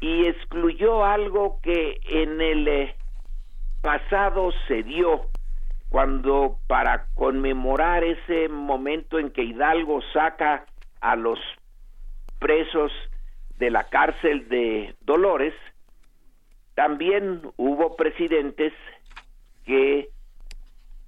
y 0.00 0.26
excluyó 0.26 1.04
algo 1.04 1.58
que 1.62 1.98
en 2.08 2.40
el 2.40 2.68
eh, 2.68 2.94
pasado 3.82 4.52
se 4.68 4.82
dio 4.82 5.22
cuando 5.88 6.58
para 6.66 7.06
conmemorar 7.14 8.04
ese 8.04 8.48
momento 8.48 9.18
en 9.18 9.30
que 9.30 9.42
Hidalgo 9.42 10.00
saca 10.12 10.66
a 11.00 11.16
los 11.16 11.38
presos 12.38 12.92
de 13.58 13.70
la 13.70 13.84
cárcel 13.84 14.48
de 14.48 14.94
Dolores, 15.02 15.54
también 16.74 17.42
hubo 17.56 17.96
presidentes 17.96 18.72
que 19.64 20.08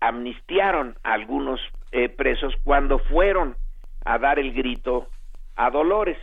amnistiaron 0.00 0.96
a 1.02 1.14
algunos 1.14 1.60
eh, 1.92 2.08
presos 2.08 2.54
cuando 2.62 2.98
fueron 2.98 3.56
a 4.04 4.18
dar 4.18 4.38
el 4.38 4.52
grito 4.52 5.08
a 5.56 5.70
Dolores. 5.70 6.18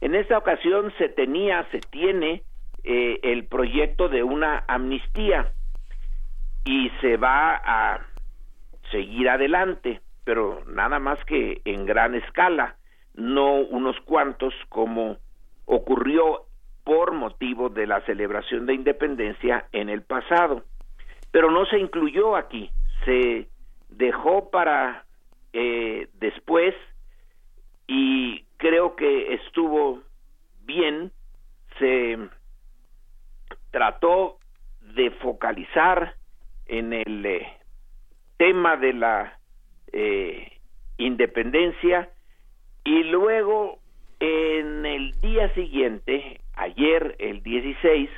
En 0.00 0.14
esta 0.14 0.38
ocasión 0.38 0.92
se 0.98 1.08
tenía, 1.08 1.66
se 1.70 1.80
tiene 1.80 2.42
eh, 2.84 3.18
el 3.22 3.46
proyecto 3.46 4.08
de 4.08 4.22
una 4.22 4.64
amnistía 4.68 5.53
y 6.64 6.90
se 7.00 7.16
va 7.16 7.56
a 7.56 8.06
seguir 8.90 9.28
adelante, 9.28 10.00
pero 10.24 10.62
nada 10.66 10.98
más 10.98 11.22
que 11.24 11.60
en 11.64 11.86
gran 11.86 12.14
escala, 12.14 12.76
no 13.14 13.54
unos 13.54 13.98
cuantos 14.00 14.54
como 14.68 15.18
ocurrió 15.66 16.46
por 16.84 17.12
motivo 17.12 17.68
de 17.68 17.86
la 17.86 18.00
celebración 18.02 18.66
de 18.66 18.74
independencia 18.74 19.66
en 19.72 19.88
el 19.88 20.02
pasado. 20.02 20.64
Pero 21.30 21.50
no 21.50 21.66
se 21.66 21.78
incluyó 21.78 22.36
aquí, 22.36 22.70
se 23.04 23.48
dejó 23.88 24.50
para 24.50 25.04
eh, 25.52 26.08
después 26.14 26.74
y 27.86 28.44
creo 28.56 28.96
que 28.96 29.34
estuvo 29.34 30.02
bien, 30.64 31.10
se 31.78 32.18
trató 33.70 34.38
de 34.94 35.10
focalizar 35.10 36.14
en 36.66 36.92
el 36.92 37.26
eh, 37.26 37.46
tema 38.36 38.76
de 38.76 38.92
la 38.92 39.38
eh, 39.92 40.52
independencia 40.98 42.10
y 42.84 43.04
luego 43.04 43.78
en 44.20 44.86
el 44.86 45.12
día 45.20 45.52
siguiente, 45.54 46.40
ayer 46.54 47.16
el 47.18 47.42
16, 47.42 48.10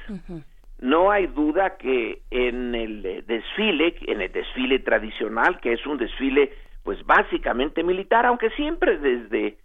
no 0.80 1.10
hay 1.10 1.26
duda 1.26 1.76
que 1.76 2.22
en 2.30 2.74
el 2.74 3.24
desfile, 3.26 3.96
en 4.02 4.20
el 4.20 4.30
desfile 4.30 4.78
tradicional, 4.80 5.60
que 5.60 5.72
es 5.72 5.86
un 5.86 5.98
desfile 5.98 6.52
pues 6.82 7.04
básicamente 7.04 7.82
militar, 7.82 8.26
aunque 8.26 8.50
siempre 8.50 8.98
desde 8.98 9.58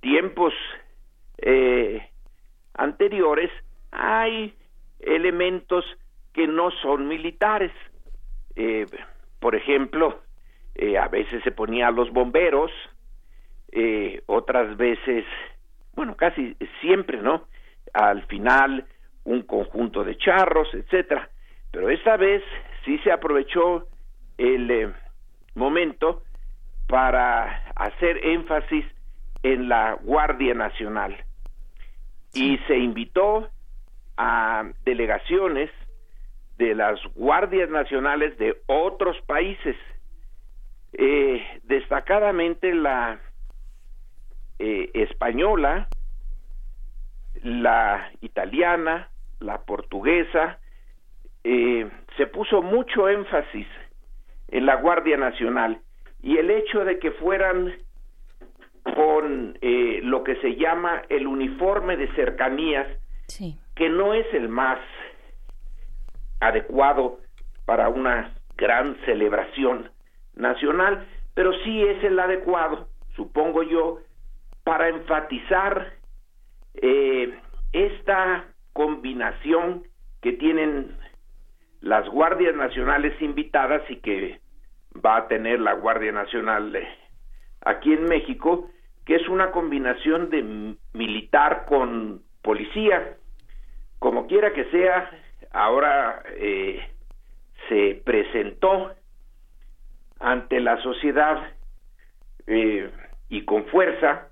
tiempos 0.00 0.52
eh, 1.38 2.06
anteriores 2.74 3.50
hay 3.90 4.54
elementos 5.00 5.84
que 6.34 6.46
no 6.46 6.70
son 6.82 7.08
militares. 7.08 7.72
Eh, 8.56 8.86
por 9.40 9.54
ejemplo, 9.54 10.20
eh, 10.74 10.98
a 10.98 11.08
veces 11.08 11.42
se 11.44 11.50
ponía 11.50 11.88
a 11.88 11.92
los 11.92 12.10
bomberos, 12.10 12.70
eh, 13.72 14.22
otras 14.26 14.76
veces, 14.76 15.24
bueno, 15.94 16.16
casi 16.16 16.56
siempre, 16.80 17.20
¿no? 17.20 17.46
Al 17.92 18.26
final 18.26 18.86
un 19.24 19.42
conjunto 19.42 20.04
de 20.04 20.16
charros, 20.16 20.68
etcétera. 20.74 21.28
Pero 21.70 21.90
esta 21.90 22.16
vez 22.16 22.42
sí 22.84 22.98
se 22.98 23.10
aprovechó 23.10 23.88
el 24.38 24.70
eh, 24.70 24.92
momento 25.54 26.22
para 26.88 27.64
hacer 27.76 28.24
énfasis 28.24 28.84
en 29.42 29.68
la 29.68 29.94
Guardia 30.02 30.54
Nacional 30.54 31.16
y 32.32 32.58
se 32.66 32.76
invitó 32.76 33.48
a 34.16 34.64
delegaciones 34.84 35.70
de 36.58 36.74
las 36.74 37.00
guardias 37.14 37.68
nacionales 37.70 38.36
de 38.38 38.56
otros 38.66 39.16
países, 39.26 39.76
eh, 40.92 41.42
destacadamente 41.64 42.74
la 42.74 43.20
eh, 44.58 44.90
española, 44.94 45.88
la 47.42 48.10
italiana, 48.20 49.08
la 49.40 49.62
portuguesa, 49.62 50.58
eh, 51.42 51.90
se 52.16 52.26
puso 52.26 52.62
mucho 52.62 53.08
énfasis 53.08 53.66
en 54.48 54.66
la 54.66 54.76
Guardia 54.76 55.16
Nacional 55.16 55.80
y 56.22 56.38
el 56.38 56.50
hecho 56.50 56.84
de 56.84 56.98
que 56.98 57.10
fueran 57.12 57.74
con 58.94 59.58
eh, 59.60 60.00
lo 60.02 60.24
que 60.24 60.36
se 60.36 60.56
llama 60.56 61.02
el 61.08 61.26
uniforme 61.26 61.96
de 61.96 62.08
cercanías, 62.14 62.86
que 63.74 63.88
no 63.88 64.14
es 64.14 64.26
el 64.32 64.48
más 64.48 64.78
adecuado 66.40 67.20
para 67.64 67.88
una 67.88 68.34
gran 68.56 68.96
celebración 69.04 69.90
nacional, 70.34 71.06
pero 71.34 71.52
sí 71.64 71.82
es 71.82 72.02
el 72.04 72.18
adecuado, 72.18 72.88
supongo 73.16 73.62
yo, 73.62 74.00
para 74.62 74.88
enfatizar 74.88 75.94
eh, 76.74 77.38
esta 77.72 78.46
combinación 78.72 79.84
que 80.20 80.32
tienen 80.32 80.96
las 81.80 82.08
guardias 82.08 82.54
nacionales 82.54 83.20
invitadas 83.20 83.82
y 83.90 83.96
que 83.96 84.40
va 85.04 85.18
a 85.18 85.28
tener 85.28 85.60
la 85.60 85.74
Guardia 85.74 86.12
Nacional 86.12 86.74
eh, 86.74 86.88
aquí 87.60 87.92
en 87.92 88.04
México, 88.04 88.70
que 89.04 89.16
es 89.16 89.28
una 89.28 89.50
combinación 89.50 90.30
de 90.30 90.76
militar 90.94 91.66
con 91.66 92.22
policía. 92.42 93.16
Como 93.98 94.26
quiera 94.26 94.52
que 94.52 94.64
sea, 94.70 95.10
ahora 95.54 96.22
eh, 96.36 96.86
se 97.68 98.02
presentó 98.04 98.92
ante 100.18 100.60
la 100.60 100.82
sociedad 100.82 101.38
eh, 102.46 102.90
y 103.28 103.44
con 103.44 103.64
fuerza 103.66 104.28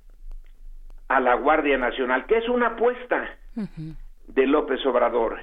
a 1.09 1.21
la 1.21 1.35
Guardia 1.35 1.79
Nacional, 1.79 2.27
que 2.27 2.39
es 2.39 2.49
una 2.49 2.69
apuesta 2.69 3.37
de 4.27 4.47
López 4.47 4.85
Obrador. 4.85 5.41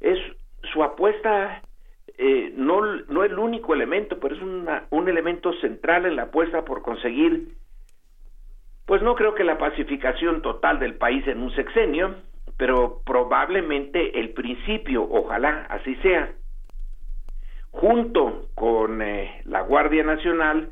Es 0.00 0.18
su 0.72 0.82
apuesta 0.82 1.62
eh, 2.18 2.52
no, 2.56 2.82
no 3.08 3.24
el 3.24 3.38
único 3.38 3.74
elemento, 3.74 4.20
pero 4.20 4.36
es 4.36 4.42
un 4.42 5.08
elemento 5.08 5.52
central 5.54 6.06
en 6.06 6.16
la 6.16 6.24
apuesta 6.24 6.64
por 6.64 6.82
conseguir, 6.82 7.56
pues 8.86 9.02
no 9.02 9.14
creo 9.14 9.34
que 9.34 9.44
la 9.44 9.58
pacificación 9.58 10.42
total 10.42 10.78
del 10.78 10.94
país 10.94 11.26
en 11.26 11.42
un 11.42 11.52
sexenio, 11.54 12.16
pero 12.56 13.02
probablemente 13.04 14.18
el 14.20 14.30
principio, 14.30 15.02
ojalá 15.10 15.66
así 15.68 15.94
sea. 15.96 16.32
Junto 17.70 18.48
con 18.54 19.00
eh, 19.02 19.42
la 19.44 19.62
Guardia 19.62 20.04
Nacional, 20.04 20.70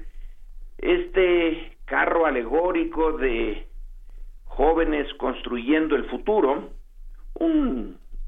este 0.78 1.76
carro 1.86 2.26
alegórico 2.26 3.12
de 3.12 3.66
jóvenes 4.44 5.12
construyendo 5.14 5.96
el 5.96 6.04
futuro, 6.04 6.70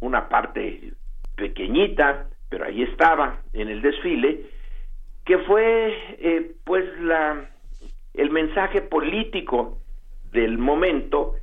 una 0.00 0.28
parte 0.28 0.92
pequeñita, 1.36 2.28
pero 2.48 2.64
ahí 2.64 2.82
estaba 2.82 3.40
en 3.52 3.68
el 3.68 3.82
desfile, 3.82 4.46
que 5.24 5.38
fue 5.38 5.94
eh, 6.18 6.52
pues 6.64 6.84
la 7.00 7.48
el 8.14 8.30
mensaje 8.30 8.82
político 8.82 9.78
del 10.32 10.58
momento 10.58 11.36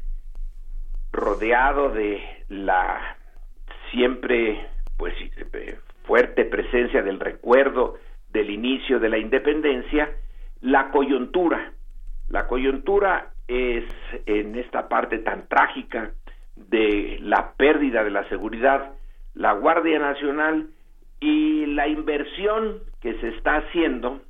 rodeado 1.11 1.89
de 1.89 2.21
la 2.49 3.17
siempre 3.91 4.67
pues 4.97 5.13
fuerte 6.03 6.45
presencia 6.45 7.01
del 7.01 7.19
recuerdo 7.19 7.97
del 8.31 8.49
inicio 8.49 8.99
de 8.99 9.09
la 9.09 9.17
independencia, 9.17 10.09
la 10.61 10.91
coyuntura. 10.91 11.73
La 12.27 12.47
coyuntura 12.47 13.31
es 13.47 13.85
en 14.25 14.55
esta 14.55 14.87
parte 14.87 15.19
tan 15.19 15.47
trágica 15.47 16.11
de 16.55 17.17
la 17.21 17.53
pérdida 17.53 18.03
de 18.03 18.11
la 18.11 18.27
seguridad, 18.29 18.93
la 19.33 19.53
Guardia 19.53 19.97
Nacional 19.99 20.69
y 21.19 21.65
la 21.67 21.87
inversión 21.87 22.79
que 23.01 23.19
se 23.19 23.29
está 23.29 23.57
haciendo 23.57 24.21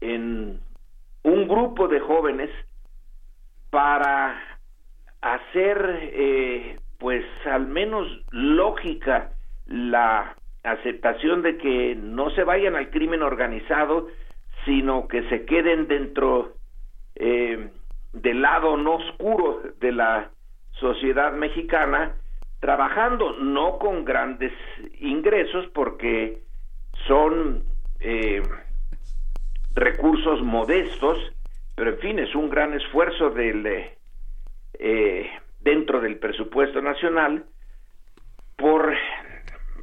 en 0.00 0.60
un 1.22 1.48
grupo 1.48 1.88
de 1.88 2.00
jóvenes 2.00 2.50
para 3.70 4.49
hacer 5.22 6.10
eh, 6.12 6.78
pues 6.98 7.24
al 7.46 7.66
menos 7.66 8.06
lógica 8.30 9.32
la 9.66 10.36
aceptación 10.62 11.42
de 11.42 11.56
que 11.56 11.94
no 11.94 12.30
se 12.30 12.44
vayan 12.44 12.76
al 12.76 12.90
crimen 12.90 13.22
organizado 13.22 14.08
sino 14.64 15.08
que 15.08 15.28
se 15.28 15.44
queden 15.44 15.88
dentro 15.88 16.54
eh, 17.14 17.70
del 18.12 18.42
lado 18.42 18.76
no 18.76 18.96
oscuro 18.96 19.62
de 19.80 19.92
la 19.92 20.30
sociedad 20.72 21.32
mexicana, 21.32 22.16
trabajando 22.60 23.32
no 23.38 23.78
con 23.78 24.04
grandes 24.04 24.52
ingresos 25.00 25.66
porque 25.74 26.42
son 27.06 27.64
eh, 28.00 28.42
recursos 29.74 30.42
modestos, 30.42 31.18
pero 31.76 31.90
en 31.90 31.98
fin, 31.98 32.18
es 32.18 32.34
un 32.34 32.50
gran 32.50 32.74
esfuerzo 32.74 33.30
del 33.30 33.62
eh, 34.78 35.30
dentro 35.60 36.00
del 36.00 36.18
presupuesto 36.18 36.80
nacional 36.80 37.44
por 38.56 38.94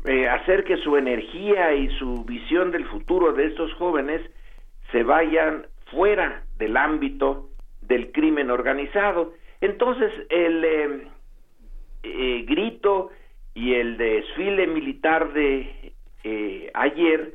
eh, 0.06 0.30
hacer 0.30 0.64
que 0.64 0.78
su 0.78 0.96
energía 0.96 1.74
y 1.74 1.90
su 1.98 2.24
visión 2.24 2.72
del 2.72 2.86
futuro 2.86 3.34
de 3.34 3.48
estos 3.48 3.74
jóvenes 3.74 4.22
se 4.92 5.04
vayan 5.04 5.66
fuera 5.92 6.44
del 6.58 6.78
ámbito 6.78 7.50
del 7.82 8.12
crimen 8.12 8.50
organizado. 8.50 9.34
Entonces, 9.60 10.12
el 10.30 10.64
eh, 10.64 11.08
eh, 12.04 12.46
grito 12.48 13.10
y 13.54 13.74
el 13.74 13.98
desfile 13.98 14.68
militar 14.68 15.34
de 15.34 15.94
ayer, 16.74 17.34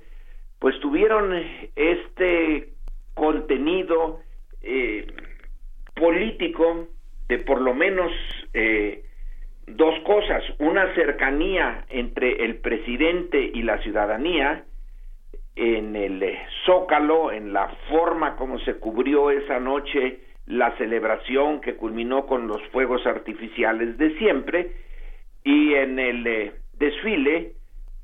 pues 0.59 0.79
tuvieron 0.81 1.35
este 1.75 2.75
contenido 3.15 4.21
político 5.95 6.89
de 7.33 7.39
por 7.39 7.61
lo 7.61 7.75
menos 7.75 8.13
dos 9.67 9.99
cosas, 10.01 10.43
una 10.59 10.95
cercanía 10.95 11.85
entre 11.89 12.45
el 12.45 12.57
presidente 12.57 13.51
y 13.55 13.63
la 13.63 13.79
ciudadanía 13.79 14.65
en 15.55 15.97
el 15.97 16.23
eh, 16.23 16.39
zócalo, 16.65 17.31
en 17.33 17.53
la 17.53 17.69
forma 17.91 18.37
como 18.37 18.59
se 18.61 18.75
cubrió 18.75 19.31
esa 19.31 19.61
noche 19.61 20.21
la 20.47 20.77
celebración 20.77 21.61
que 21.61 21.77
culminó 21.77 22.27
con 22.27 22.49
los 22.49 22.63
fuegos 22.69 23.07
artificiales 23.07 23.97
de 23.99 24.17
siempre 24.19 24.73
y 25.45 25.75
en 25.75 25.99
el 25.99 26.27
eh, 26.27 26.53
desfile 26.79 27.53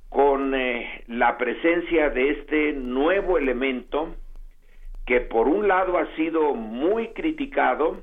con 0.09 0.55
eh, 0.55 1.05
la 1.09 1.36
presencia 1.36 2.10
de 2.10 2.30
este 2.30 2.72
nuevo 2.72 3.38
elemento 3.38 4.14
que 5.06 5.20
por 5.22 5.48
un 5.48 5.68
lado 5.68 5.98
ha 5.98 6.14
sido 6.16 6.55
muy 6.55 7.09
criticado 7.09 8.02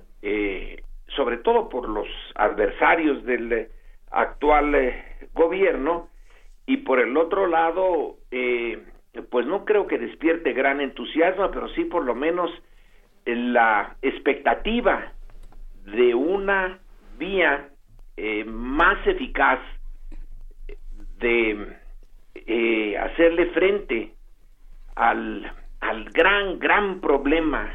sobre 1.16 1.38
todo 1.38 1.70
por 1.70 1.90
los 1.90 2.08
adversarios 2.36 3.24
del 3.26 3.52
eh, 3.52 3.70
actual 4.12 4.76
eh, 4.76 5.04
gobierno 5.34 6.10
y 6.66 6.78
por 6.78 7.00
el 7.00 7.16
otro 7.18 7.48
lado 7.48 8.18
eh, 8.32 8.84
pues 9.30 9.46
no 9.46 9.66
creo 9.66 9.88
que 9.88 9.98
despierte 9.98 10.54
gran 10.54 10.82
entusiasmo 10.82 11.50
pero 11.52 11.70
sí 11.70 11.86
por 11.86 12.04
lo 12.04 12.16
menos 12.16 12.52
la 13.26 13.96
expectativa 14.02 15.14
de 15.86 16.14
una 16.14 16.80
vía 17.18 17.70
más 18.46 19.06
eficaz 19.08 19.60
de 21.18 21.78
hacerle 23.00 23.48
frente 23.48 24.14
al, 24.96 25.52
al 25.80 26.06
gran 26.12 26.60
gran 26.60 27.00
problema 27.02 27.72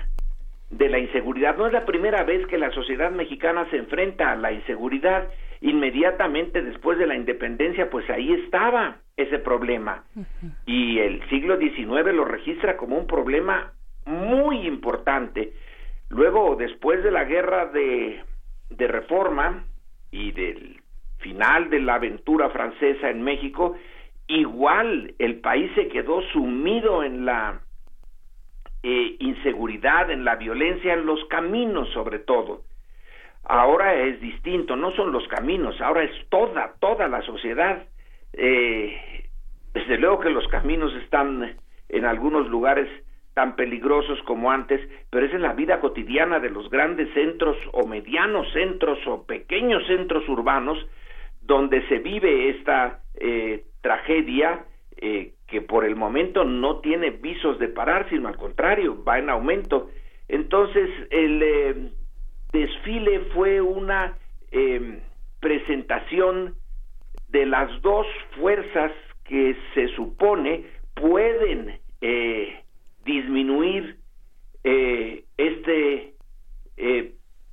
de 0.70 0.88
la 0.88 0.98
inseguridad. 0.98 1.56
No 1.56 1.66
es 1.66 1.72
la 1.72 1.84
primera 1.84 2.22
vez 2.22 2.46
que 2.46 2.56
la 2.56 2.70
sociedad 2.70 3.10
mexicana 3.10 3.68
se 3.70 3.76
enfrenta 3.76 4.32
a 4.32 4.36
la 4.36 4.52
inseguridad. 4.52 5.28
Inmediatamente 5.60 6.62
después 6.62 6.98
de 6.98 7.06
la 7.06 7.16
independencia, 7.16 7.90
pues 7.90 8.08
ahí 8.08 8.32
estaba 8.32 8.98
ese 9.16 9.38
problema. 9.38 10.04
Y 10.64 10.98
el 10.98 11.28
siglo 11.28 11.58
XIX 11.58 12.14
lo 12.14 12.24
registra 12.24 12.76
como 12.76 12.96
un 12.96 13.06
problema 13.06 13.72
muy 14.06 14.66
importante. 14.66 15.52
Luego, 16.08 16.56
después 16.56 17.02
de 17.04 17.10
la 17.10 17.24
guerra 17.24 17.66
de, 17.66 18.20
de 18.70 18.88
reforma 18.88 19.64
y 20.10 20.32
del 20.32 20.80
final 21.18 21.68
de 21.68 21.80
la 21.80 21.96
aventura 21.96 22.48
francesa 22.50 23.10
en 23.10 23.22
México, 23.22 23.76
igual 24.28 25.14
el 25.18 25.40
país 25.40 25.70
se 25.74 25.88
quedó 25.88 26.22
sumido 26.32 27.02
en 27.04 27.26
la 27.26 27.60
eh, 28.82 29.16
inseguridad, 29.18 30.10
en 30.10 30.24
la 30.24 30.36
violencia, 30.36 30.94
en 30.94 31.06
los 31.06 31.24
caminos 31.26 31.88
sobre 31.92 32.18
todo. 32.18 32.62
Ahora 33.44 33.94
es 33.94 34.20
distinto, 34.20 34.76
no 34.76 34.92
son 34.92 35.12
los 35.12 35.26
caminos, 35.28 35.80
ahora 35.80 36.04
es 36.04 36.28
toda, 36.28 36.74
toda 36.78 37.08
la 37.08 37.22
sociedad. 37.22 37.84
Eh, 38.32 39.28
desde 39.72 39.98
luego 39.98 40.20
que 40.20 40.30
los 40.30 40.46
caminos 40.48 40.94
están 41.02 41.56
en 41.88 42.04
algunos 42.04 42.48
lugares 42.48 42.88
tan 43.34 43.56
peligrosos 43.56 44.20
como 44.22 44.50
antes, 44.50 44.80
pero 45.10 45.26
es 45.26 45.32
en 45.32 45.42
la 45.42 45.52
vida 45.52 45.80
cotidiana 45.80 46.40
de 46.40 46.50
los 46.50 46.68
grandes 46.68 47.12
centros 47.14 47.56
o 47.72 47.86
medianos 47.86 48.52
centros 48.52 48.98
o 49.06 49.24
pequeños 49.24 49.86
centros 49.86 50.28
urbanos 50.28 50.78
donde 51.40 51.86
se 51.88 51.98
vive 51.98 52.50
esta 52.50 53.00
eh, 53.14 53.64
tragedia 53.80 54.64
eh, 54.96 55.32
que 55.50 55.60
por 55.60 55.84
el 55.84 55.96
momento 55.96 56.44
no 56.44 56.78
tiene 56.80 57.10
visos 57.10 57.58
de 57.58 57.68
parar, 57.68 58.08
sino 58.08 58.28
al 58.28 58.36
contrario, 58.36 59.02
va 59.04 59.18
en 59.18 59.28
aumento. 59.28 59.90
Entonces, 60.28 60.88
el 61.10 61.42
eh, 61.42 61.90
desfile 62.52 63.20
fue 63.34 63.60
una 63.60 64.16
em, 64.52 65.00
presentación 65.40 66.54
de 67.28 67.46
las 67.46 67.82
dos 67.82 68.06
fuerzas 68.38 68.92
que 69.24 69.56
se 69.74 69.88
supone 69.88 70.64
pueden 70.94 71.80
eh, 72.00 72.62
disminuir 73.04 73.96
eh, 74.64 75.24
este 75.36 76.14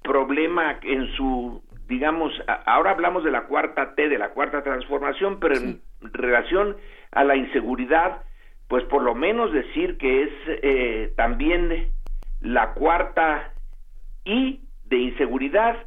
problema 0.04 0.80
en 0.84 1.06
su, 1.16 1.62
digamos, 1.88 2.32
ahora 2.66 2.92
hablamos 2.92 3.24
de 3.26 3.32
la 3.32 3.44
cuarta 3.44 3.94
T, 3.94 4.08
de 4.08 4.18
la 4.18 4.30
cuarta 4.30 4.64
transformación, 4.64 5.40
pero 5.40 5.56
en 5.56 5.82
relación 6.02 6.78
a 7.12 7.24
la 7.24 7.36
inseguridad, 7.36 8.24
pues 8.68 8.84
por 8.86 9.02
lo 9.02 9.16
menos 9.16 9.52
decir 9.54 9.98
que 9.98 10.24
es 10.24 10.30
eh, 10.48 11.14
también 11.16 11.92
la 12.42 12.74
cuarta 12.74 13.54
I 14.26 14.62
de 14.86 14.98
inseguridad 14.98 15.78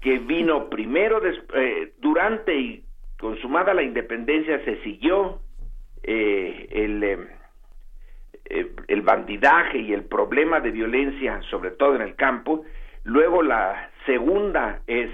que 0.00 0.18
vino 0.18 0.68
primero 0.68 1.20
eh, 1.24 1.92
durante 1.98 2.54
y 2.54 2.84
consumada 3.18 3.72
la 3.72 3.82
independencia 3.82 4.62
se 4.64 4.82
siguió 4.82 5.40
eh, 6.02 6.68
el 6.70 7.28
el 8.88 9.00
bandidaje 9.00 9.78
y 9.78 9.94
el 9.94 10.04
problema 10.04 10.60
de 10.60 10.72
violencia 10.72 11.40
sobre 11.48 11.70
todo 11.70 11.96
en 11.96 12.02
el 12.02 12.16
campo. 12.16 12.64
Luego 13.02 13.42
la 13.42 13.90
segunda 14.04 14.82
es 14.86 15.10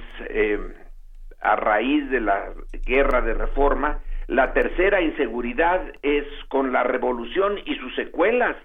a 1.41 1.55
raíz 1.55 2.11
de 2.11 2.21
la 2.21 2.53
guerra 2.85 3.21
de 3.21 3.35
reforma 3.35 4.01
la 4.29 4.53
tercera 4.53 5.01
inseguridad 5.01 5.81
es 6.03 6.27
con 6.49 6.71
la 6.71 6.83
revolución 6.83 7.59
y 7.65 7.75
sus 7.77 7.95
secuelas, 7.95 8.57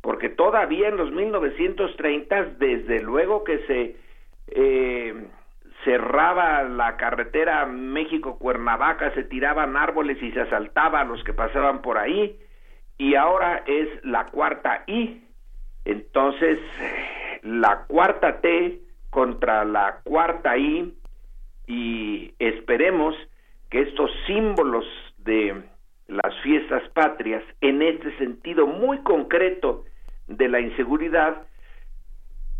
porque 0.00 0.30
todavía 0.30 0.88
en 0.88 0.96
los 0.96 1.12
1930, 1.12 2.44
desde 2.58 3.00
luego 3.02 3.44
que 3.44 3.58
se 3.66 3.96
eh, 4.48 5.26
cerraba 5.84 6.62
la 6.62 6.96
carretera 6.96 7.66
México-Cuernavaca, 7.66 9.12
se 9.12 9.24
tiraban 9.24 9.76
árboles 9.76 10.20
y 10.22 10.32
se 10.32 10.40
asaltaba 10.40 11.00
a 11.02 11.04
los 11.04 11.22
que 11.24 11.34
pasaban 11.34 11.82
por 11.82 11.98
ahí, 11.98 12.38
y 12.96 13.14
ahora 13.14 13.64
es 13.66 13.88
la 14.04 14.28
cuarta 14.28 14.84
I. 14.86 15.22
Entonces, 15.84 16.58
la 17.42 17.84
cuarta 17.86 18.40
T 18.40 18.80
contra 19.10 19.66
la 19.66 20.00
cuarta 20.04 20.56
I, 20.56 20.94
y 21.66 22.34
esperemos 22.38 23.14
que 23.68 23.82
estos 23.82 24.10
símbolos 24.26 24.84
de 25.24 25.62
las 26.08 26.34
fiestas 26.42 26.82
patrias, 26.90 27.42
en 27.60 27.82
este 27.82 28.16
sentido 28.18 28.66
muy 28.66 28.98
concreto 29.02 29.84
de 30.26 30.48
la 30.48 30.60
inseguridad, 30.60 31.46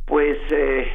pues 0.06 0.38
eh, 0.50 0.88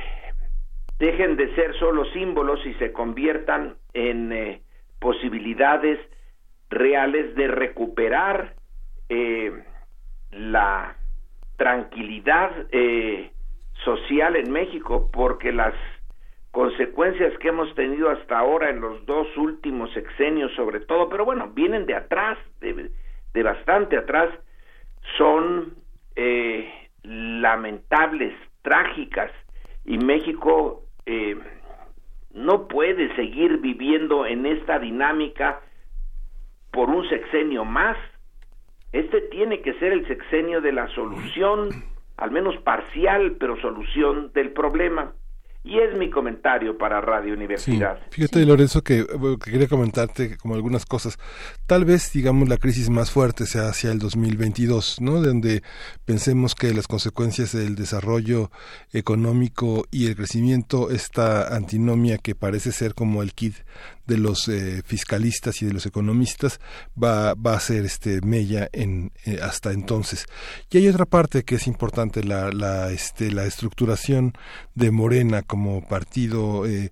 dejen 0.99 1.37
de 1.37 1.53
ser 1.55 1.77
solo 1.77 2.05
símbolos 2.05 2.65
y 2.65 2.73
se 2.75 2.91
conviertan 2.91 3.75
en 3.93 4.31
eh, 4.31 4.61
posibilidades 4.99 5.99
reales 6.69 7.35
de 7.35 7.47
recuperar 7.47 8.55
eh, 9.09 9.51
la 10.31 10.95
tranquilidad 11.55 12.51
social 13.83 14.35
en 14.35 14.51
México, 14.51 15.09
porque 15.11 15.51
las 15.51 15.73
consecuencias 16.51 17.37
que 17.39 17.49
hemos 17.49 17.73
tenido 17.75 18.09
hasta 18.09 18.39
ahora 18.39 18.69
en 18.69 18.81
los 18.81 19.05
dos 19.05 19.27
últimos 19.37 19.91
sexenios 19.93 20.51
sobre 20.55 20.79
todo, 20.81 21.09
pero 21.09 21.25
bueno, 21.25 21.51
vienen 21.53 21.85
de 21.85 21.95
atrás, 21.95 22.37
de, 22.59 22.89
bastante 23.43 23.97
atrás, 23.97 24.29
son 25.17 25.75
eh, 26.15 26.67
lamentables, 27.03 28.33
trágicas, 28.63 29.31
y 29.85 29.97
México 29.97 30.83
eh, 31.05 31.37
no 32.33 32.67
puede 32.67 33.15
seguir 33.15 33.57
viviendo 33.57 34.25
en 34.25 34.45
esta 34.45 34.79
dinámica 34.79 35.61
por 36.71 36.89
un 36.89 37.07
sexenio 37.09 37.65
más. 37.65 37.97
Este 38.91 39.21
tiene 39.21 39.61
que 39.61 39.73
ser 39.75 39.93
el 39.93 40.07
sexenio 40.07 40.61
de 40.61 40.71
la 40.71 40.87
solución, 40.89 41.69
al 42.17 42.31
menos 42.31 42.57
parcial, 42.57 43.37
pero 43.39 43.59
solución 43.61 44.31
del 44.33 44.51
problema. 44.51 45.13
Y 45.67 45.79
es 45.79 45.97
mi 45.97 46.09
comentario 46.09 46.77
para 46.77 47.01
Radio 47.01 47.33
Universidad. 47.33 47.99
Fíjate, 48.09 48.45
Lorenzo, 48.45 48.83
que, 48.83 49.05
quería 49.43 49.67
comentarte 49.67 50.37
como 50.37 50.55
algunas 50.55 50.85
cosas. 50.85 51.19
Tal 51.65 51.83
vez, 51.83 52.13
digamos, 52.13 52.47
la 52.47 52.57
crisis 52.57 52.89
más 52.89 53.11
fuerte 53.11 53.45
sea 53.45 53.67
hacia 53.67 53.91
el 53.91 53.99
2022, 53.99 55.01
¿no? 55.01 55.21
Donde 55.21 55.63
pensemos 56.05 56.55
que 56.55 56.73
las 56.73 56.87
consecuencias 56.87 57.51
del 57.51 57.75
desarrollo 57.75 58.49
económico 58.93 59.85
y 59.91 60.07
el 60.07 60.15
crecimiento, 60.15 60.89
esta 60.89 61.53
antinomia 61.53 62.17
que 62.17 62.33
parece 62.33 62.71
ser 62.71 62.93
como 62.93 63.21
el 63.21 63.33
kit 63.33 63.55
de 64.07 64.17
los 64.17 64.47
eh, 64.47 64.81
fiscalistas 64.85 65.61
y 65.61 65.65
de 65.65 65.73
los 65.73 65.85
economistas 65.85 66.59
va, 67.01 67.33
va 67.33 67.53
a 67.53 67.59
ser 67.59 67.85
este 67.85 68.21
mella 68.21 68.69
en 68.71 69.11
eh, 69.25 69.39
hasta 69.41 69.71
entonces. 69.71 70.25
Y 70.71 70.77
hay 70.77 70.87
otra 70.87 71.05
parte 71.05 71.43
que 71.43 71.55
es 71.55 71.67
importante 71.67 72.23
la, 72.23 72.51
la 72.51 72.91
este 72.91 73.31
la 73.31 73.45
estructuración 73.45 74.33
de 74.75 74.91
Morena 74.91 75.41
como 75.41 75.85
partido 75.87 76.65
eh, 76.65 76.89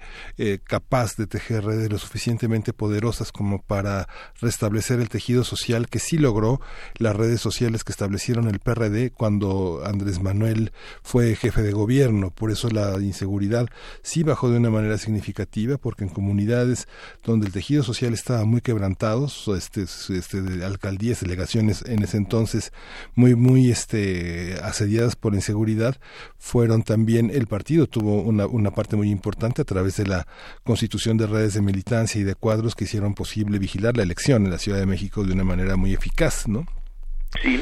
capaz 0.64 1.16
de 1.16 1.28
tejer 1.28 1.66
redes 1.66 1.90
lo 1.92 1.98
suficientemente 1.98 2.74
poderosas 2.74 3.32
como 3.32 3.62
para 3.62 4.08
restablecer 4.42 5.00
el 5.00 5.10
tejido 5.10 5.44
social 5.44 5.88
que 5.88 6.00
sí 6.00 6.18
logró 6.18 6.60
las 6.98 7.16
redes 7.16 7.42
sociales 7.42 7.84
que 7.84 7.92
establecieron 7.92 8.48
el 8.48 8.60
PRD 8.60 9.12
cuando 9.12 9.82
Andrés 9.86 10.22
Manuel 10.22 10.72
fue 11.04 11.36
jefe 11.36 11.62
de 11.62 11.72
gobierno. 11.72 12.32
Por 12.32 12.52
eso 12.52 12.70
la 12.70 12.98
inseguridad 13.00 13.68
sí 14.02 14.24
bajó 14.24 14.50
de 14.50 14.58
una 14.58 14.70
manera 14.70 14.98
significativa 14.98 15.78
porque 15.78 16.04
en 16.04 16.10
comunidades 16.10 16.88
donde 17.24 17.48
el 17.48 17.54
tejido 17.54 17.84
social 17.84 18.14
estaba 18.14 18.46
muy 18.46 18.62
quebrantado, 18.62 19.28
este, 19.56 19.84
este, 19.84 20.42
de 20.42 20.66
alcaldías, 20.66 21.22
delegaciones 21.22 21.84
en 21.86 22.04
ese 22.04 22.18
entonces 22.18 22.72
muy, 23.16 23.36
muy 23.36 23.72
este, 23.72 24.56
asediadas 24.64 25.16
por 25.16 25.34
inseguridad, 25.34 25.98
fueron 26.38 26.84
también, 26.84 27.32
el 27.34 27.48
partido 27.48 27.88
tuvo 27.88 28.22
una, 28.22 28.46
una 28.48 28.72
parte 28.72 28.96
muy 28.96 29.10
importante 29.10 29.62
a 29.62 29.66
través 29.66 29.98
de 29.98 30.08
la 30.08 30.28
constitución 30.64 31.18
de 31.18 31.28
redes 31.28 31.54
de 31.54 31.62
militancia 31.62 32.22
y 32.22 32.24
de 32.24 32.36
cuadros 32.36 32.76
que 32.76 32.86
hicieron 32.86 33.14
posible 33.14 33.60
vigilar 33.60 33.98
la 33.98 34.04
elección 34.04 34.46
en 34.46 34.52
la 34.52 34.60
Ciudad 34.60 34.80
de 34.80 34.86
México 34.86 35.24
de 35.24 35.34
una 35.34 35.44
manera 35.44 35.76
muy 35.76 35.94
eficaz, 35.94 36.48
¿no? 36.48 36.66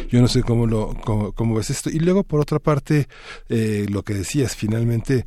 Yo 0.09 0.21
no 0.21 0.27
sé 0.27 0.43
cómo 0.43 0.67
lo 0.67 0.95
cómo, 1.35 1.55
ves 1.55 1.69
esto. 1.69 1.89
Y 1.89 1.99
luego, 1.99 2.23
por 2.23 2.39
otra 2.39 2.59
parte, 2.59 3.07
eh, 3.49 3.85
lo 3.89 4.03
que 4.03 4.13
decías, 4.13 4.55
finalmente 4.55 5.25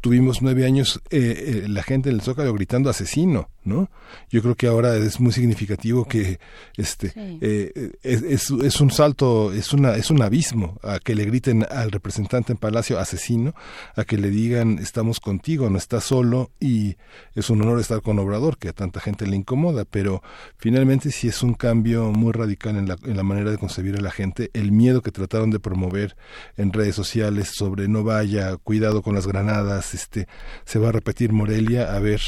tuvimos 0.00 0.42
nueve 0.42 0.64
años 0.64 1.00
eh, 1.10 1.62
eh, 1.64 1.68
la 1.68 1.82
gente 1.82 2.10
en 2.10 2.16
el 2.16 2.22
Zócalo 2.22 2.52
gritando 2.54 2.90
asesino, 2.90 3.48
¿no? 3.64 3.90
Yo 4.30 4.42
creo 4.42 4.54
que 4.54 4.66
ahora 4.66 4.96
es 4.96 5.20
muy 5.20 5.32
significativo 5.32 6.06
que 6.06 6.38
este 6.76 7.12
eh, 7.16 7.92
es, 8.02 8.50
es, 8.50 8.80
un 8.80 8.90
salto, 8.90 9.52
es 9.52 9.72
una 9.72 9.96
es 9.96 10.10
un 10.10 10.22
abismo 10.22 10.78
a 10.82 10.98
que 11.00 11.14
le 11.14 11.24
griten 11.24 11.66
al 11.70 11.90
representante 11.90 12.52
en 12.52 12.58
Palacio 12.58 12.98
asesino, 12.98 13.54
a 13.96 14.04
que 14.04 14.16
le 14.16 14.30
digan 14.30 14.78
estamos 14.78 15.20
contigo, 15.20 15.68
no 15.70 15.78
estás 15.78 16.04
solo 16.04 16.50
y 16.60 16.96
es 17.34 17.50
un 17.50 17.62
honor 17.62 17.80
estar 17.80 18.02
con 18.02 18.18
Obrador 18.18 18.58
que 18.58 18.68
a 18.68 18.72
tanta 18.72 19.00
gente 19.00 19.26
le 19.26 19.36
incomoda, 19.36 19.84
pero 19.84 20.22
finalmente 20.56 21.10
sí 21.10 21.28
es 21.28 21.42
un 21.42 21.54
cambio 21.54 22.12
muy 22.12 22.32
radical 22.32 22.76
en 22.76 22.88
la, 22.88 22.96
en 23.04 23.16
la 23.16 23.22
manera 23.22 23.50
de 23.50 23.58
concebir 23.58 23.96
a 23.96 24.00
la 24.00 24.10
gente, 24.10 24.50
el 24.54 24.72
miedo 24.72 25.02
que 25.02 25.10
trataron 25.10 25.50
de 25.50 25.60
promover 25.60 26.16
en 26.56 26.72
redes 26.72 26.94
sociales 26.94 27.50
sobre 27.54 27.88
no 27.88 28.04
vaya, 28.04 28.56
cuidado 28.56 29.02
con 29.02 29.14
las 29.14 29.26
granadas, 29.26 29.85
este 29.94 30.26
se 30.64 30.78
va 30.78 30.88
a 30.88 30.92
repetir 30.92 31.32
Morelia 31.32 31.94
a 31.94 32.00
ver 32.00 32.20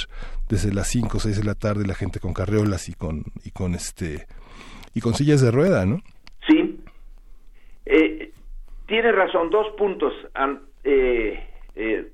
desde 0.48 0.72
las 0.72 0.88
5 0.88 1.16
o 1.16 1.20
6 1.20 1.38
de 1.38 1.44
la 1.44 1.54
tarde 1.54 1.86
la 1.86 1.94
gente 1.94 2.20
con 2.20 2.32
carreolas 2.32 2.88
y 2.88 2.94
con 2.94 3.24
y 3.44 3.50
con 3.50 3.74
este 3.74 4.26
y 4.94 5.00
con 5.00 5.14
sillas 5.14 5.40
de 5.40 5.50
rueda, 5.50 5.84
¿no? 5.86 6.00
Sí. 6.48 6.80
Eh, 7.86 8.32
tiene 8.86 9.12
razón, 9.12 9.50
dos 9.50 9.68
puntos 9.76 10.12
eh, 10.84 11.46
eh, 11.74 12.12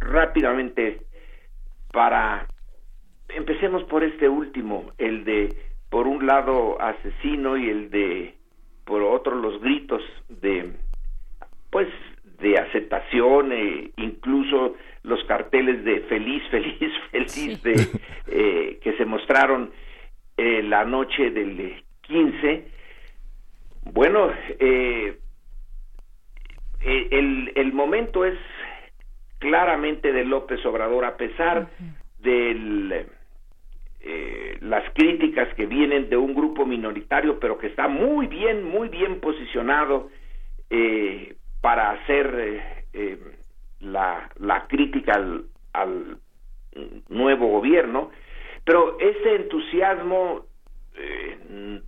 rápidamente 0.00 1.02
para 1.92 2.46
empecemos 3.28 3.84
por 3.84 4.02
este 4.02 4.28
último, 4.28 4.92
el 4.98 5.24
de 5.24 5.54
por 5.90 6.06
un 6.06 6.26
lado 6.26 6.80
asesino 6.80 7.56
y 7.56 7.68
el 7.68 7.90
de 7.90 8.34
por 8.84 9.02
otro 9.02 9.34
los 9.34 9.60
gritos 9.60 10.02
de 10.28 10.72
pues 11.70 11.88
de 12.40 12.58
aceptación, 12.58 13.52
e 13.52 13.90
incluso 13.96 14.76
los 15.02 15.22
carteles 15.24 15.84
de 15.84 16.00
feliz, 16.00 16.42
feliz, 16.50 16.92
feliz 17.10 17.62
de, 17.62 17.88
eh, 18.28 18.78
que 18.82 18.92
se 18.94 19.04
mostraron 19.04 19.70
eh, 20.36 20.62
la 20.62 20.84
noche 20.84 21.30
del 21.30 21.82
15. 22.02 22.64
Bueno, 23.92 24.30
eh, 24.60 25.18
el, 26.80 27.52
el 27.54 27.72
momento 27.72 28.24
es 28.24 28.38
claramente 29.38 30.12
de 30.12 30.24
López 30.24 30.64
Obrador, 30.66 31.04
a 31.04 31.16
pesar 31.16 31.68
de 32.20 33.06
las 34.60 34.84
críticas 34.94 35.52
que 35.54 35.66
vienen 35.66 36.08
de 36.10 36.16
un 36.16 36.34
grupo 36.34 36.66
minoritario, 36.66 37.38
pero 37.38 37.58
que 37.58 37.68
está 37.68 37.88
muy 37.88 38.26
bien, 38.26 38.64
muy 38.64 38.88
bien 38.88 39.20
posicionado 39.20 40.10
eh, 40.70 41.36
para 41.60 41.90
hacer 41.90 42.34
eh, 42.38 42.84
eh, 42.92 43.18
la, 43.80 44.30
la, 44.38 44.66
crítica 44.66 45.12
al, 45.72 46.18
nuevo 47.08 47.48
gobierno, 47.48 48.10
pero 48.64 48.98
ese 49.00 49.36
entusiasmo 49.36 50.44
eh, 50.94 51.80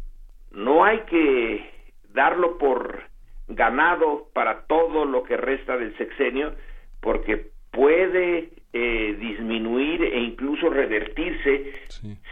no 0.53 0.85
hay 0.85 1.01
que 1.01 1.71
darlo 2.13 2.59
por 2.59 3.05
ganado 3.49 4.29
para 4.33 4.63
todo 4.67 5.05
lo 5.05 5.23
que 5.23 5.37
resta 5.37 5.77
del 5.77 5.97
sexenio, 5.97 6.55
porque 7.01 7.51
puede 7.71 8.51
disminuir 8.73 10.05
e 10.05 10.21
incluso 10.21 10.71
revertirse 10.71 11.73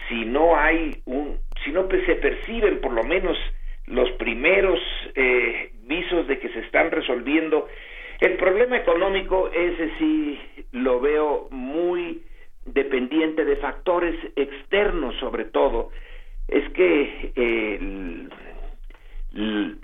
si 0.08 0.24
no 0.24 0.56
hay 0.56 1.02
un, 1.04 1.38
si 1.64 1.72
no 1.72 1.88
se 1.88 2.14
perciben 2.14 2.80
por 2.80 2.92
lo 2.92 3.02
menos 3.02 3.36
los 3.88 4.10
primeros 4.12 4.78
eh, 5.14 5.72
visos 5.88 6.28
de 6.28 6.38
que 6.38 6.48
se 6.50 6.60
están 6.60 6.90
resolviendo. 6.90 7.66
El 8.20 8.36
problema 8.36 8.76
económico, 8.76 9.50
ese 9.52 9.90
sí 9.98 10.38
lo 10.72 11.00
veo 11.00 11.48
muy 11.50 12.22
dependiente 12.64 13.44
de 13.44 13.56
factores 13.56 14.14
externos 14.36 15.16
sobre 15.18 15.46
todo. 15.46 15.90
Es 16.46 16.68
que 16.72 17.32
el, 17.34 18.30
el 19.34 19.78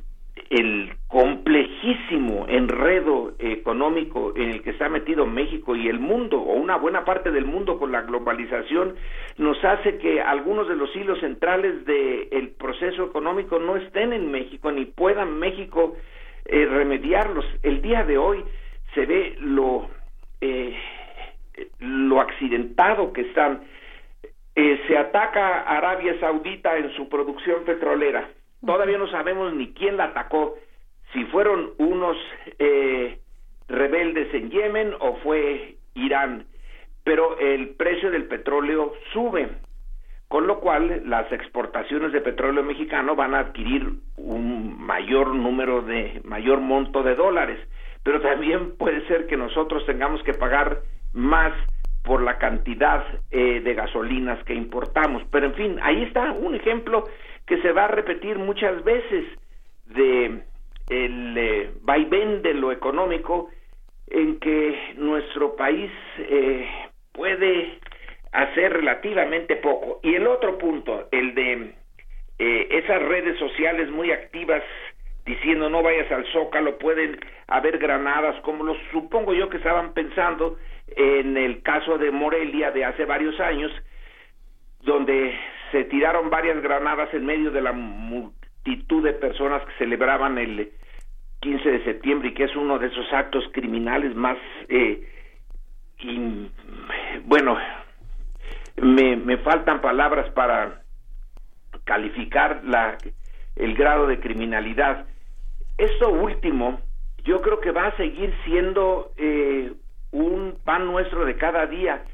complejísimo 1.09 2.47
enredo 2.49 3.35
económico 3.39 4.33
en 4.37 4.51
el 4.51 4.63
que 4.63 4.71
está 4.71 4.89
metido 4.89 5.27
México 5.27 5.77
y 5.77 5.89
el 5.89 6.01
mundo, 6.01 6.41
o 6.41 6.55
una 6.55 6.77
buena 6.77 7.05
parte 7.05 7.31
del 7.31 7.45
mundo 7.45 7.79
con 7.79 7.93
la 7.93 8.03
globalización, 8.03 8.97
nos 9.39 9.63
hace 9.65 9.99
que 9.99 10.21
algunos 10.21 10.69
de 10.69 10.77
los 10.77 10.95
hilos 10.95 11.21
centrales 11.21 11.85
del 11.87 12.51
proceso 12.59 13.05
económico 13.05 13.59
no 13.59 13.77
estén 13.77 14.13
en 14.13 14.31
México, 14.31 14.71
ni 14.73 14.87
puedan 14.87 15.39
México 15.39 15.97
eh, 16.45 16.67
remediarlos. 16.67 17.45
El 17.63 17.81
día 17.81 18.05
de 18.05 18.19
hoy 18.19 18.45
se 18.95 19.07
ve 19.07 19.37
lo, 19.41 19.89
eh, 20.41 20.77
lo 21.79 22.21
accidentado 22.21 23.13
que 23.13 23.23
están. 23.23 23.63
Eh, 24.57 24.81
se 24.87 24.97
ataca 24.97 25.63
a 25.63 25.79
Arabia 25.79 26.19
Saudita 26.21 26.77
en 26.77 26.93
su 26.95 27.09
producción 27.09 27.65
petrolera 27.65 28.29
Todavía 28.67 28.99
no 28.99 29.09
sabemos 29.09 29.55
ni 29.55 29.73
quién 29.73 29.97
la 29.97 30.05
atacó, 30.05 30.57
si 31.13 31.25
fueron 31.27 31.73
unos 31.79 32.17
eh, 32.59 33.19
rebeldes 33.69 34.33
en 34.35 34.51
Yemen 34.51 34.95
o 35.01 35.17
fue 35.23 35.77
Irán, 35.95 36.47
pero 37.05 37.39
el 37.39 37.71
precio 37.71 38.11
del 38.11 38.25
petróleo 38.25 38.95
sube, 39.13 39.49
con 40.29 40.47
lo 40.47 40.61
cual 40.61 41.03
las 41.05 41.31
exportaciones 41.31 42.13
de 42.13 42.21
petróleo 42.21 42.63
mexicano 42.63 43.15
van 43.15 43.35
a 43.35 43.41
adquirir 43.41 43.93
un 44.17 44.83
mayor 44.83 45.35
número 45.35 45.83
de, 45.83 46.21
mayor 46.25 46.61
monto 46.61 47.03
de 47.03 47.15
dólares, 47.15 47.61
pero 48.03 48.21
también 48.21 48.77
puede 48.77 49.07
ser 49.07 49.27
que 49.27 49.37
nosotros 49.37 49.85
tengamos 49.87 50.23
que 50.23 50.35
pagar 50.35 50.81
más 51.13 51.53
por 52.03 52.23
la 52.23 52.39
cantidad 52.39 53.03
eh, 53.31 53.61
de 53.61 53.75
gasolinas 53.75 54.43
que 54.45 54.55
importamos. 54.55 55.23
Pero 55.31 55.47
en 55.47 55.55
fin, 55.55 55.79
ahí 55.83 56.03
está 56.03 56.33
un 56.33 56.55
ejemplo 56.55 57.05
que 57.47 57.61
se 57.61 57.73
va 57.73 57.85
a 57.85 57.89
repetir 57.89 58.39
muchas 58.39 58.83
veces 58.85 59.25
de 59.87 60.43
el 60.89 61.39
eh, 61.39 61.71
vaivén 61.83 62.43
de 62.43 62.55
lo 62.55 62.73
económico 62.73 63.51
en 64.09 64.39
que 64.39 64.95
nuestro 64.97 65.57
país 65.57 65.91
eh, 66.19 66.69
puede 67.13 67.79
hacer 68.33 68.73
relativamente 68.73 69.57
poco. 69.57 70.01
Y 70.03 70.15
el 70.15 70.27
otro 70.27 70.59
punto, 70.59 71.09
el 71.11 71.35
de 71.35 71.75
eh, 72.39 72.69
esas 72.71 73.03
redes 73.03 73.39
sociales 73.39 73.91
muy 73.91 74.11
activas 74.11 74.63
diciendo 75.25 75.71
no 75.71 75.83
vayas 75.83 76.11
al 76.13 76.27
zócalo, 76.33 76.79
pueden 76.79 77.19
haber 77.47 77.79
granadas, 77.79 78.39
como 78.43 78.63
lo 78.65 78.77
supongo 78.93 79.33
yo 79.33 79.49
que 79.49 79.57
estaban 79.57 79.95
pensando 79.95 80.59
en 80.97 81.37
el 81.39 81.63
caso 81.63 81.97
de 81.97 82.11
Morelia 82.11 82.71
de 82.73 82.85
hace 82.85 83.07
varios 83.07 83.39
años, 83.41 83.73
donde 84.83 85.35
se 85.75 85.85
tiraron 85.87 86.31
varias 86.31 86.63
granadas 86.63 87.13
en 87.15 87.27
medio 87.27 87.51
de 87.51 87.61
la 87.61 87.73
multitud 87.73 89.03
de 89.03 89.13
personas 89.13 89.61
que 89.65 89.73
celebraban 89.79 90.39
el 90.39 90.71
15 91.41 91.69
de 91.69 91.85
septiembre 91.85 92.29
y 92.29 92.35
que 92.35 92.45
es 92.45 92.55
uno 92.55 92.79
de 92.79 92.87
esos 92.87 93.13
actos 93.13 93.43
criminales 93.53 94.15
más 94.15 94.39
eh, 94.69 95.03
bueno, 97.25 97.59
me, 98.81 99.17
me 99.17 99.39
faltan 99.39 99.81
palabras 99.81 100.31
para 100.31 100.83
calificar 101.83 102.63
la, 102.65 102.97
el 103.57 103.75
grado 103.75 104.07
de 104.07 104.21
criminalidad. 104.21 105.07
Esto 105.77 106.11
último, 106.11 106.81
yo 107.25 107.43
creo 107.43 107.61
que 107.61 107.73
va 107.73 107.89
a 107.89 107.97
seguir 107.97 108.33
siendo 108.45 109.11
eh, 109.17 109.73
un 110.13 110.57
pan 110.65 110.87
nuestro 110.87 111.25
de 111.25 111.37
cada 111.37 111.67
día. 111.67 112.05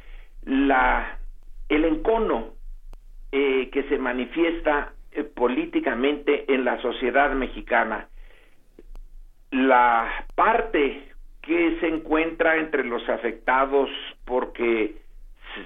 La, 0.45 1.19
el 1.69 1.85
encono 1.85 2.60
eh, 3.33 3.71
que 3.71 3.85
se 3.85 3.99
manifiesta 3.99 4.93
eh, 5.13 5.25
políticamente 5.25 6.53
en 6.53 6.65
la 6.65 6.81
sociedad 6.83 7.33
mexicana, 7.33 8.09
la 9.51 10.27
parte 10.35 11.11
que 11.43 11.79
se 11.81 11.89
encuentra 11.89 12.57
entre 12.57 12.85
los 12.85 13.09
afectados 13.09 13.89
porque 14.25 14.97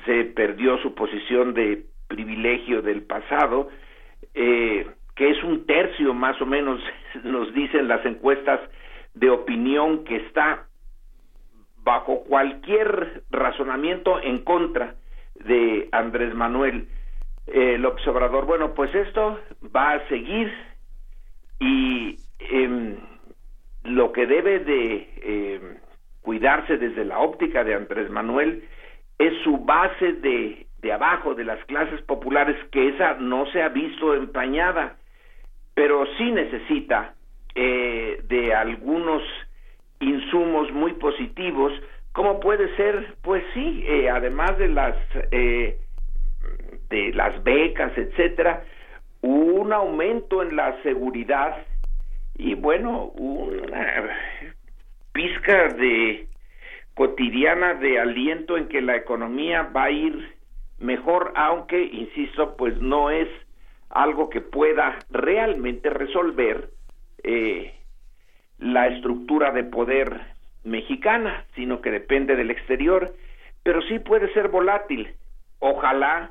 se 0.06 0.24
perdió 0.24 0.78
su 0.78 0.94
posición 0.94 1.54
de 1.54 1.84
privilegio 2.08 2.82
del 2.82 3.02
pasado, 3.02 3.68
eh, 4.34 4.86
que 5.14 5.30
es 5.30 5.42
un 5.42 5.66
tercio 5.66 6.14
más 6.14 6.40
o 6.40 6.46
menos, 6.46 6.80
nos 7.24 7.52
dicen 7.54 7.88
las 7.88 8.04
encuestas 8.04 8.60
de 9.14 9.30
opinión 9.30 10.04
que 10.04 10.16
está 10.16 10.66
bajo 11.82 12.24
cualquier 12.24 13.22
razonamiento 13.30 14.20
en 14.22 14.38
contra 14.38 14.94
de 15.34 15.88
Andrés 15.92 16.34
Manuel 16.34 16.88
eh, 17.46 17.76
López 17.78 18.06
Obrador. 18.08 18.46
Bueno, 18.46 18.74
pues 18.74 18.94
esto 18.94 19.40
va 19.74 19.92
a 19.92 20.08
seguir 20.08 20.52
y 21.60 22.16
em, 22.38 22.96
lo 23.84 24.12
que 24.12 24.26
debe 24.26 24.60
de 24.60 25.08
em, 25.22 25.76
cuidarse 26.22 26.76
desde 26.78 27.04
la 27.04 27.18
óptica 27.18 27.64
de 27.64 27.74
Andrés 27.74 28.10
Manuel 28.10 28.64
es 29.18 29.32
su 29.44 29.58
base 29.58 30.12
de, 30.14 30.66
de 30.80 30.92
abajo, 30.92 31.34
de 31.34 31.44
las 31.44 31.64
clases 31.66 32.00
populares, 32.02 32.56
que 32.70 32.88
esa 32.88 33.14
no 33.14 33.46
se 33.46 33.62
ha 33.62 33.68
visto 33.68 34.14
empañada, 34.14 34.96
pero 35.74 36.04
sí 36.18 36.30
necesita 36.30 37.14
eh, 37.54 38.20
de 38.24 38.54
algunos 38.54 39.22
insumos 40.00 40.72
muy 40.72 40.92
positivos, 40.94 41.72
como 42.12 42.40
puede 42.40 42.74
ser, 42.76 43.14
pues 43.22 43.44
sí, 43.54 43.84
eh, 43.86 44.10
además 44.10 44.58
de 44.58 44.68
las 44.68 44.96
eh, 45.30 45.78
de 46.94 47.12
las 47.12 47.42
becas, 47.42 47.92
etcétera, 47.98 48.62
un 49.20 49.72
aumento 49.72 50.42
en 50.42 50.54
la 50.54 50.80
seguridad 50.82 51.56
y 52.36 52.54
bueno, 52.54 53.06
una 53.16 54.16
pizca 55.12 55.68
de 55.74 56.28
cotidiana 56.94 57.74
de 57.74 57.98
aliento 57.98 58.56
en 58.56 58.68
que 58.68 58.80
la 58.80 58.94
economía 58.94 59.70
va 59.74 59.84
a 59.84 59.90
ir 59.90 60.34
mejor, 60.78 61.32
aunque, 61.34 61.82
insisto, 61.82 62.56
pues 62.56 62.80
no 62.80 63.10
es 63.10 63.28
algo 63.90 64.30
que 64.30 64.40
pueda 64.40 64.96
realmente 65.10 65.90
resolver 65.90 66.68
eh, 67.24 67.74
la 68.58 68.86
estructura 68.86 69.50
de 69.50 69.64
poder 69.64 70.20
mexicana, 70.62 71.44
sino 71.56 71.80
que 71.80 71.90
depende 71.90 72.36
del 72.36 72.52
exterior, 72.52 73.12
pero 73.64 73.82
sí 73.82 73.98
puede 73.98 74.32
ser 74.32 74.48
volátil. 74.48 75.08
Ojalá 75.58 76.30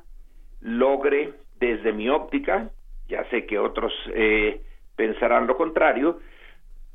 logre, 0.64 1.34
desde 1.60 1.94
mi 1.94 2.10
óptica, 2.10 2.70
ya 3.08 3.24
sé 3.30 3.46
que 3.46 3.60
otros 3.60 3.94
eh, 4.14 4.62
pensarán 4.96 5.46
lo 5.48 5.56
contrario, 5.58 6.20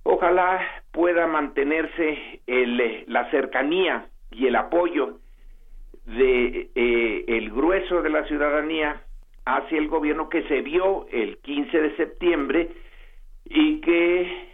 ojalá 0.03 0.61
pueda 0.91 1.27
mantenerse 1.27 2.41
el, 2.47 2.81
eh, 2.81 3.05
la 3.07 3.31
cercanía 3.31 4.07
y 4.31 4.47
el 4.47 4.57
apoyo 4.57 5.19
de 6.07 6.71
eh, 6.75 7.25
el 7.29 7.51
grueso 7.51 8.03
de 8.03 8.11
la 8.11 8.25
ciudadanía 8.25 9.03
hacia 9.45 9.79
el 9.79 9.89
gobierno 9.89 10.29
que 10.29 10.43
se 10.45 10.63
vio 10.63 11.07
el 11.11 11.39
15 11.39 11.81
de 11.81 11.97
septiembre 11.97 12.71
y 13.45 13.81
que 13.81 14.49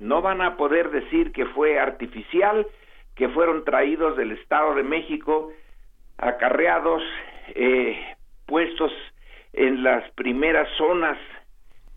no 0.00 0.22
van 0.22 0.40
a 0.40 0.56
poder 0.56 0.90
decir 0.90 1.32
que 1.32 1.44
fue 1.46 1.78
artificial, 1.78 2.66
que 3.14 3.28
fueron 3.28 3.64
traídos 3.64 4.16
del 4.16 4.32
Estado 4.32 4.74
de 4.74 4.82
México, 4.82 5.52
acarreados, 6.16 7.02
eh, 7.48 7.98
puestos 8.46 8.92
en 9.52 9.82
las 9.82 10.10
primeras 10.12 10.68
zonas 10.76 11.18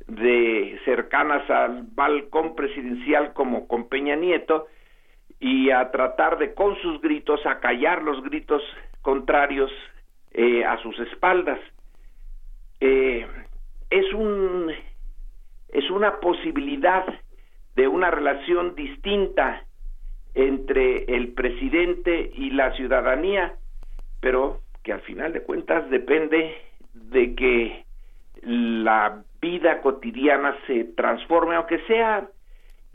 de 0.07 0.79
cercanas 0.85 1.49
al 1.49 1.83
balcón 1.91 2.55
presidencial 2.55 3.33
como 3.33 3.67
con 3.67 3.87
Peña 3.87 4.15
Nieto 4.15 4.67
y 5.39 5.71
a 5.71 5.91
tratar 5.91 6.37
de 6.37 6.53
con 6.53 6.75
sus 6.81 7.01
gritos 7.01 7.45
acallar 7.45 8.03
los 8.03 8.21
gritos 8.23 8.61
contrarios 9.01 9.71
eh, 10.31 10.63
a 10.65 10.77
sus 10.81 10.97
espaldas. 10.99 11.59
Eh, 12.79 13.25
es 13.89 14.13
un 14.13 14.71
es 15.69 15.89
una 15.89 16.19
posibilidad 16.19 17.05
de 17.75 17.87
una 17.87 18.11
relación 18.11 18.75
distinta 18.75 19.65
entre 20.35 21.05
el 21.15 21.33
presidente 21.33 22.31
y 22.35 22.51
la 22.51 22.71
ciudadanía 22.75 23.55
pero 24.23 24.61
que 24.84 24.93
al 24.93 25.01
final 25.01 25.34
de 25.34 25.41
cuentas 25.41 25.89
depende 25.89 26.55
de 26.93 27.35
que 27.35 27.85
la 28.41 29.23
vida 29.41 29.81
cotidiana 29.81 30.55
se 30.68 30.84
transforme, 30.95 31.55
aunque 31.55 31.80
sea 31.88 32.27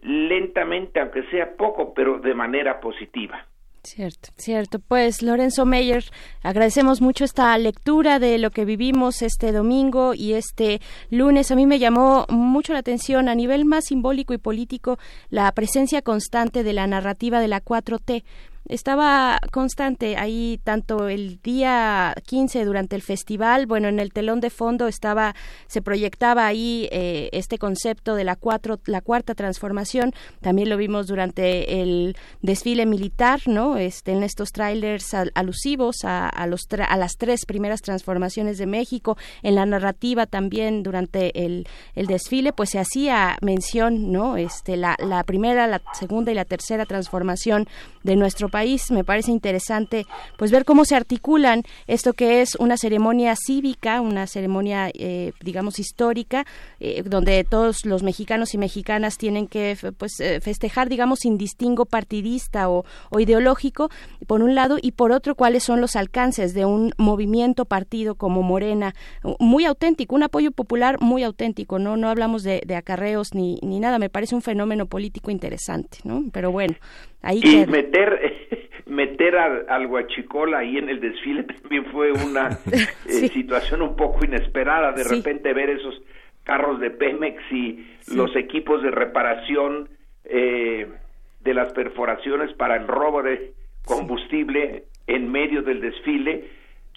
lentamente, 0.03 1.01
aunque 1.01 1.25
sea 1.25 1.57
poco, 1.57 1.95
pero 1.95 2.19
de 2.19 2.35
manera 2.35 2.81
positiva. 2.81 3.45
Cierto, 3.83 4.29
cierto. 4.37 4.81
Pues 4.81 5.23
Lorenzo 5.23 5.65
Meyer, 5.65 6.05
agradecemos 6.43 7.01
mucho 7.01 7.25
esta 7.25 7.57
lectura 7.57 8.19
de 8.19 8.37
lo 8.39 8.51
que 8.51 8.65
vivimos 8.65 9.23
este 9.23 9.53
domingo 9.53 10.15
y 10.15 10.35
este 10.35 10.81
lunes. 11.11 11.51
A 11.51 11.55
mí 11.55 11.65
me 11.65 11.79
llamó 11.79 12.27
mucho 12.29 12.73
la 12.73 12.81
atención 12.81 13.29
a 13.29 13.35
nivel 13.35 13.65
más 13.65 13.87
simbólico 13.87 14.35
y 14.35 14.39
político 14.39 14.99
la 15.31 15.51
presencia 15.53 16.03
constante 16.03 16.65
de 16.65 16.73
la 16.73 16.87
narrativa 16.87 17.41
de 17.41 17.49
la 17.49 17.63
4T 17.65 18.25
estaba 18.69 19.41
constante 19.51 20.17
ahí 20.17 20.61
tanto 20.63 21.09
el 21.09 21.41
día 21.43 22.15
15 22.27 22.65
durante 22.65 22.97
el 22.97 23.03
festival, 23.03 23.67
bueno, 23.67 23.89
en 23.89 23.99
el 23.99 24.13
telón 24.13 24.41
de 24.41 24.51
fondo 24.51 24.89
estaba, 24.89 25.35
se 25.67 25.81
proyectaba 25.81 26.47
ahí 26.47 26.89
eh, 26.93 27.31
este 27.33 27.59
concepto 27.59 28.15
de 28.15 28.25
la, 28.25 28.37
cuatro, 28.37 28.79
la 28.85 29.01
cuarta 29.01 29.35
transformación, 29.35 30.13
también 30.41 30.69
lo 30.69 30.77
vimos 30.77 31.07
durante 31.07 31.81
el 31.81 32.17
desfile 32.43 32.85
militar, 32.85 33.41
¿no? 33.47 33.79
Este, 33.79 34.13
en 34.13 34.23
estos 34.23 34.53
trailers 34.53 35.15
alusivos 35.35 36.05
a, 36.05 36.47
los 36.47 36.67
a 36.87 36.97
las 36.97 37.17
tres 37.17 37.47
primeras 37.47 37.81
transformaciones 37.81 38.59
de 38.59 38.67
México, 38.67 39.17
en 39.43 39.55
la 39.55 39.65
narrativa 39.65 40.27
también 40.27 40.83
durante 40.83 41.47
el, 41.47 41.67
el 41.95 42.07
desfile, 42.07 42.53
pues 42.53 42.71
se 42.71 42.79
hacía 42.79 43.39
mención, 43.41 44.13
¿no? 44.13 44.37
Este, 44.37 44.77
la, 44.77 44.95
la 44.99 45.25
primera, 45.25 45.67
la 45.67 45.81
segunda 45.95 46.33
y 46.33 46.35
la 46.35 46.45
tercera 46.45 46.85
transformación 46.85 47.67
de 48.03 48.17
nuestro 48.17 48.49
país. 48.49 48.58
Me 48.91 49.05
parece 49.05 49.31
interesante 49.31 50.07
pues 50.37 50.51
ver 50.51 50.65
cómo 50.65 50.85
se 50.85 50.97
articulan 50.97 51.63
esto 51.87 52.13
que 52.13 52.41
es 52.41 52.55
una 52.57 52.77
ceremonia 52.77 53.35
cívica, 53.37 54.01
una 54.01 54.27
ceremonia 54.27 54.91
eh, 54.95 55.33
digamos 55.41 55.79
histórica, 55.79 56.47
eh, 56.81 57.03
donde 57.05 57.45
todos 57.45 57.85
los 57.85 58.03
mexicanos 58.03 58.55
y 58.55 58.59
mexicanas 58.59 59.19
tienen 59.19 59.47
que 59.47 59.77
pues 59.97 60.19
eh, 60.21 60.41
festejar 60.41 60.89
digamos 60.89 61.21
sin 61.21 61.39
distingo 61.39 61.85
partidista 61.85 62.69
o, 62.69 62.85
o 63.11 63.21
ideológico 63.21 63.91
por 64.27 64.43
un 64.43 64.55
lado 64.55 64.79
y 64.81 64.93
por 64.93 65.13
otro 65.13 65.35
cuáles 65.35 65.63
son 65.63 65.81
los 65.81 65.97
alcances 65.97 66.55
de 66.55 66.65
un 66.65 66.93
movimiento 66.97 67.65
partido 67.65 68.15
como 68.15 68.43
Morena 68.43 68.95
muy 69.39 69.65
auténtico, 69.65 70.15
un 70.15 70.23
apoyo 70.23 70.53
popular 70.53 71.01
muy 71.01 71.23
auténtico, 71.23 71.79
no 71.79 71.97
no 71.97 72.09
hablamos 72.09 72.43
de, 72.43 72.63
de 72.67 72.77
acarreos 72.77 73.35
ni, 73.35 73.59
ni 73.63 73.81
nada, 73.81 73.99
me 73.99 74.11
parece 74.11 74.35
un 74.35 74.43
fenómeno 74.43 74.87
político 74.87 75.31
interesante, 75.31 75.99
¿no? 76.05 76.25
Pero 76.33 76.51
bueno, 76.51 76.75
y 77.33 77.67
meter 77.67 78.69
meter 78.87 79.37
al 79.37 79.87
Guachicol 79.87 80.55
ahí 80.55 80.79
en 80.79 80.89
el 80.89 81.01
desfile 81.01 81.45
también 81.45 81.85
fue 81.87 82.13
una 82.13 82.59
eh, 83.07 83.29
situación 83.29 83.83
un 83.83 83.97
poco 83.97 84.25
inesperada. 84.25 84.93
De 84.93 85.05
repente 85.05 85.53
ver 85.53 85.71
esos 85.71 86.01
carros 86.45 86.81
de 86.81 86.91
Pemex 86.91 87.43
y 87.53 87.87
los 88.15 88.35
equipos 88.35 88.83
de 88.83 88.91
reparación 88.91 89.89
eh, 90.25 90.89
de 91.41 91.55
las 91.55 91.73
perforaciones 91.73 92.53
para 92.55 92.77
el 92.77 92.87
robo 92.87 93.23
de 93.23 93.53
combustible 93.85 94.85
en 95.07 95.31
medio 95.31 95.63
del 95.63 95.81
desfile 95.81 96.49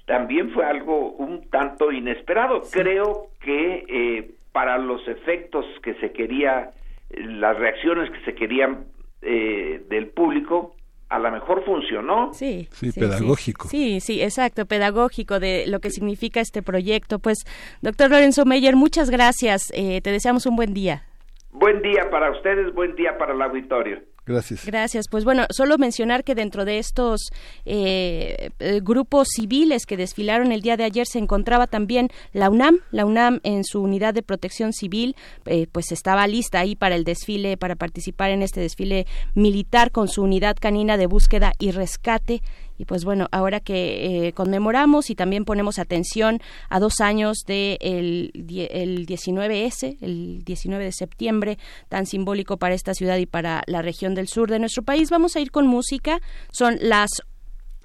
también 0.06 0.52
fue 0.52 0.66
algo 0.66 1.12
un 1.12 1.50
tanto 1.50 1.92
inesperado. 1.92 2.64
Creo 2.72 3.28
que 3.42 3.86
eh, 3.88 4.32
para 4.52 4.78
los 4.78 5.06
efectos 5.08 5.66
que 5.84 5.94
se 5.96 6.12
quería 6.12 6.72
las 7.10 7.58
reacciones 7.58 8.10
que 8.10 8.24
se 8.24 8.36
querían 8.36 8.86
eh, 9.22 9.84
del 9.90 10.08
público 10.08 10.76
a 11.12 11.20
lo 11.20 11.30
mejor 11.30 11.64
funcionó. 11.66 12.34
Sí, 12.34 12.70
sí, 12.72 12.92
pedagógico. 12.94 13.68
Sí. 13.68 14.00
sí, 14.00 14.22
exacto, 14.22 14.66
pedagógico 14.66 15.42
de 15.42 15.66
lo 15.68 15.82
que 15.82 15.90
significa 15.90 16.40
este 16.40 16.64
proyecto. 16.64 17.20
Pues, 17.20 17.40
doctor 17.82 18.10
Lorenzo 18.10 18.46
Meyer, 18.46 18.78
muchas 18.78 19.10
gracias. 19.10 19.72
Eh, 19.74 20.00
te 20.02 20.10
deseamos 20.10 20.46
un 20.46 20.56
buen 20.56 20.74
día. 20.74 21.04
Buen 21.52 21.82
día 21.82 22.10
para 22.10 22.32
ustedes, 22.32 22.74
buen 22.74 22.96
día 22.96 23.18
para 23.18 23.34
el 23.34 23.42
auditorio. 23.42 24.00
Gracias. 24.26 24.66
Gracias. 24.66 25.06
Pues 25.10 25.26
bueno, 25.26 25.46
solo 25.50 25.80
mencionar 25.80 26.24
que 26.24 26.36
dentro 26.36 26.64
de 26.64 26.78
estos 26.78 27.32
eh, 27.66 28.52
eh, 28.60 28.80
grupos 28.84 29.30
civiles 29.36 29.88
que 29.88 29.98
desfilaron 29.98 30.52
el 30.52 30.62
día 30.62 30.78
de 30.78 30.84
ayer 30.84 31.08
se 31.08 31.18
encontraba 31.18 31.66
también 31.66 32.10
la 32.32 32.50
UNAM. 32.52 32.80
La 32.92 33.06
UNAM 33.06 33.40
en 33.44 33.64
su 33.64 33.82
unidad 33.82 34.14
de 34.14 34.22
protección 34.22 34.74
civil, 34.74 35.16
eh, 35.46 35.66
pues 35.72 35.92
estaba 35.92 36.28
lista 36.28 36.60
ahí 36.60 36.76
para 36.76 36.96
el 36.96 37.04
desfile, 37.04 37.58
para 37.58 37.76
participar 37.76 38.30
en 38.30 38.44
este 38.44 38.62
desfile 38.62 39.08
militar 39.34 39.92
con 39.92 40.08
su 40.08 40.22
unidad 40.22 40.56
canina 40.60 40.98
de 40.98 41.08
búsqueda 41.08 41.54
y 41.58 41.72
rescate 41.72 42.44
y 42.82 42.86
pues 42.86 43.06
bueno, 43.06 43.28
ahora 43.32 43.60
que 43.60 44.28
eh, 44.28 44.34
conmemoramos 44.34 45.12
y 45.12 45.16
también 45.16 45.46
ponemos 45.46 45.78
atención 45.78 46.40
a 46.68 46.80
dos 46.80 47.00
años 47.00 47.44
del 47.46 48.32
de 48.34 48.66
el 48.72 49.06
19S, 49.06 49.98
el 50.02 50.42
19 50.44 50.86
de 50.86 50.92
septiembre, 50.92 51.60
tan 51.90 52.08
simbólico 52.08 52.58
para 52.58 52.74
esta 52.74 52.96
ciudad 52.96 53.18
y 53.18 53.28
para 53.28 53.62
la 53.68 53.84
región 53.84 54.16
del 54.16 54.28
sur 54.28 54.50
de 54.50 54.58
nuestro 54.58 54.82
país, 54.82 55.12
vamos 55.12 55.36
a 55.36 55.42
ir 55.42 55.52
con 55.52 55.68
música. 55.68 56.22
Son 56.52 56.80
las 56.82 57.12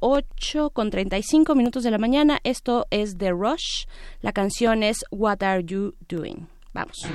8 0.00 0.70
con 0.70 0.88
35 0.88 1.54
minutos 1.54 1.84
de 1.84 1.90
la 1.90 1.98
mañana. 1.98 2.40
Esto 2.42 2.86
es 2.90 3.18
The 3.18 3.32
Rush. 3.32 3.84
La 4.22 4.32
canción 4.32 4.82
es 4.82 5.04
What 5.10 5.42
Are 5.42 5.62
You 5.62 5.92
Doing? 6.08 6.48
Vamos. 6.72 7.06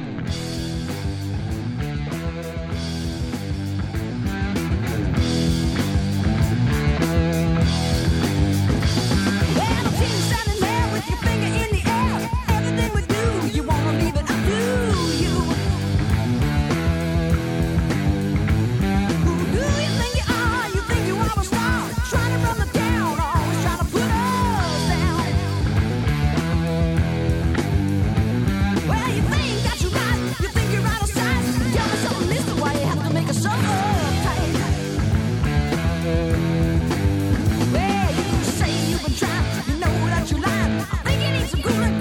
back. 40.83 42.00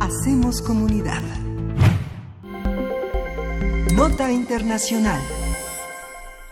Hacemos 0.00 0.60
comunidad. 0.60 1.22
Nota 3.94 4.32
Internacional. 4.32 5.20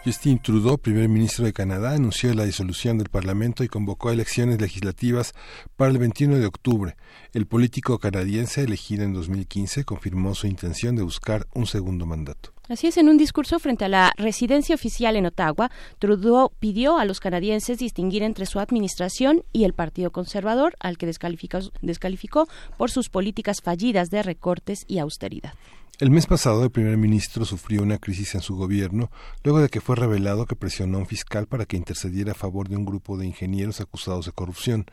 Justin 0.05 0.39
Trudeau, 0.39 0.77
primer 0.77 1.09
ministro 1.09 1.47
de 1.47 1.55
Canadá, 1.55 1.93
anunció 1.93 2.35
la 2.35 2.45
disolución 2.45 2.99
del 2.99 3.09
Parlamento 3.09 3.65
y 3.65 3.69
convocó 3.69 4.11
elecciones 4.11 4.61
legislativas 4.61 5.33
para 5.77 5.91
el 5.91 5.97
21 5.97 6.37
de 6.41 6.45
octubre. 6.45 6.97
El 7.33 7.47
político 7.47 7.99
canadiense 7.99 8.63
elegido 8.63 9.05
en 9.05 9.15
2015 9.15 9.85
confirmó 9.85 10.35
su 10.35 10.47
intención 10.47 10.95
de 10.95 11.03
buscar 11.03 11.47
un 11.55 11.67
segundo 11.67 12.05
mandato. 12.05 12.53
Así 12.69 12.87
es, 12.87 12.99
en 12.99 13.09
un 13.09 13.17
discurso 13.17 13.59
frente 13.59 13.87
a 13.87 13.89
la 13.89 14.13
residencia 14.19 14.75
oficial 14.75 15.17
en 15.17 15.25
Ottawa, 15.25 15.71
Trudeau 15.99 16.51
pidió 16.59 16.99
a 16.99 17.07
los 17.07 17.19
canadienses 17.19 17.79
distinguir 17.79 18.23
entre 18.23 18.45
su 18.45 18.61
administración 18.61 19.43
y 19.55 19.65
el 19.65 19.73
Partido 19.73 20.11
Conservador, 20.13 20.75
al 20.81 20.99
que 20.99 21.07
descalificó, 21.07 21.61
descalificó 21.81 22.47
por 22.77 22.91
sus 22.91 23.09
políticas 23.09 23.63
fallidas 23.63 24.11
de 24.11 24.23
recortes 24.23 24.85
y 24.87 24.99
austeridad. 24.99 25.55
El 26.01 26.11
mes 26.11 26.27
pasado 26.27 26.65
el 26.65 26.73
primer 26.73 26.97
ministro 26.97 27.45
sufrió 27.45 27.81
una 27.81 27.99
crisis 27.99 28.35
en 28.35 28.41
su 28.41 28.57
gobierno 28.57 29.13
luego 29.45 29.61
de 29.61 29.69
que 29.69 29.81
fue 29.81 29.95
revelado 29.95 30.45
que 30.45 30.57
presionó 30.57 30.99
a 30.99 31.03
un 31.03 31.07
fiscal 31.07 31.47
para 31.47 31.67
que 31.67 31.77
intercediera 31.77 32.33
a 32.33 32.35
favor 32.35 32.69
de 32.69 32.77
un 32.77 32.85
grupo 32.85 33.17
de 33.17 33.27
ingenieros 33.27 33.81
acusados 33.81 34.27
de 34.27 34.33
corrupción. 34.33 34.87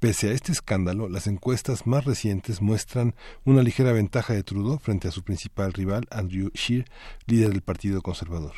Pese 0.00 0.30
a 0.30 0.32
este 0.32 0.52
escándalo, 0.52 1.10
las 1.10 1.26
encuestas 1.26 1.86
más 1.86 2.06
recientes 2.06 2.62
muestran 2.62 3.14
una 3.44 3.62
ligera 3.62 3.92
ventaja 3.92 4.32
de 4.32 4.44
Trudeau 4.44 4.78
frente 4.78 5.08
a 5.08 5.10
su 5.10 5.22
principal 5.22 5.74
rival, 5.74 6.06
Andrew 6.10 6.50
Scheer, 6.54 6.86
líder 7.26 7.50
del 7.50 7.60
Partido 7.60 8.00
Conservador. 8.00 8.54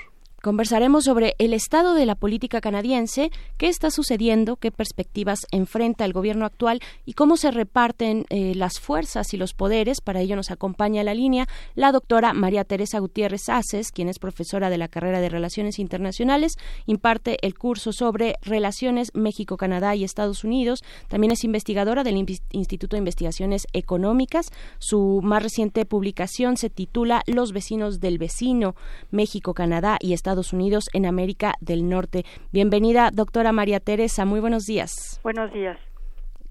Conversaremos 0.48 1.04
sobre 1.04 1.34
el 1.36 1.52
estado 1.52 1.92
de 1.92 2.06
la 2.06 2.14
política 2.14 2.62
canadiense, 2.62 3.30
qué 3.58 3.68
está 3.68 3.90
sucediendo, 3.90 4.56
qué 4.56 4.70
perspectivas 4.70 5.40
enfrenta 5.50 6.06
el 6.06 6.14
gobierno 6.14 6.46
actual 6.46 6.80
y 7.04 7.12
cómo 7.12 7.36
se 7.36 7.50
reparten 7.50 8.24
eh, 8.30 8.54
las 8.54 8.80
fuerzas 8.80 9.34
y 9.34 9.36
los 9.36 9.52
poderes. 9.52 10.00
Para 10.00 10.22
ello 10.22 10.36
nos 10.36 10.50
acompaña 10.50 11.02
a 11.02 11.04
la 11.04 11.12
línea 11.12 11.46
la 11.74 11.92
doctora 11.92 12.32
María 12.32 12.64
Teresa 12.64 12.98
Gutiérrez 12.98 13.50
Aces, 13.50 13.92
quien 13.92 14.08
es 14.08 14.18
profesora 14.18 14.70
de 14.70 14.78
la 14.78 14.88
carrera 14.88 15.20
de 15.20 15.28
Relaciones 15.28 15.78
Internacionales, 15.78 16.54
imparte 16.86 17.36
el 17.46 17.52
curso 17.52 17.92
sobre 17.92 18.36
Relaciones 18.40 19.10
México-Canadá 19.12 19.96
y 19.96 20.04
Estados 20.04 20.44
Unidos. 20.44 20.82
También 21.08 21.32
es 21.32 21.44
investigadora 21.44 22.04
del 22.04 22.16
Instituto 22.52 22.96
de 22.96 23.00
Investigaciones 23.00 23.66
Económicas. 23.74 24.50
Su 24.78 25.20
más 25.22 25.42
reciente 25.42 25.84
publicación 25.84 26.56
se 26.56 26.70
titula 26.70 27.22
Los 27.26 27.52
vecinos 27.52 28.00
del 28.00 28.16
vecino, 28.16 28.76
México-Canadá 29.10 29.98
y 30.00 30.14
Estados 30.14 30.37
Estados 30.38 30.52
Unidos 30.52 30.88
en 30.92 31.04
América 31.04 31.54
del 31.60 31.88
Norte. 31.88 32.24
Bienvenida, 32.52 33.10
doctora 33.12 33.50
María 33.50 33.80
Teresa. 33.80 34.24
Muy 34.24 34.38
buenos 34.38 34.66
días. 34.66 35.18
Buenos 35.24 35.52
días. 35.52 35.76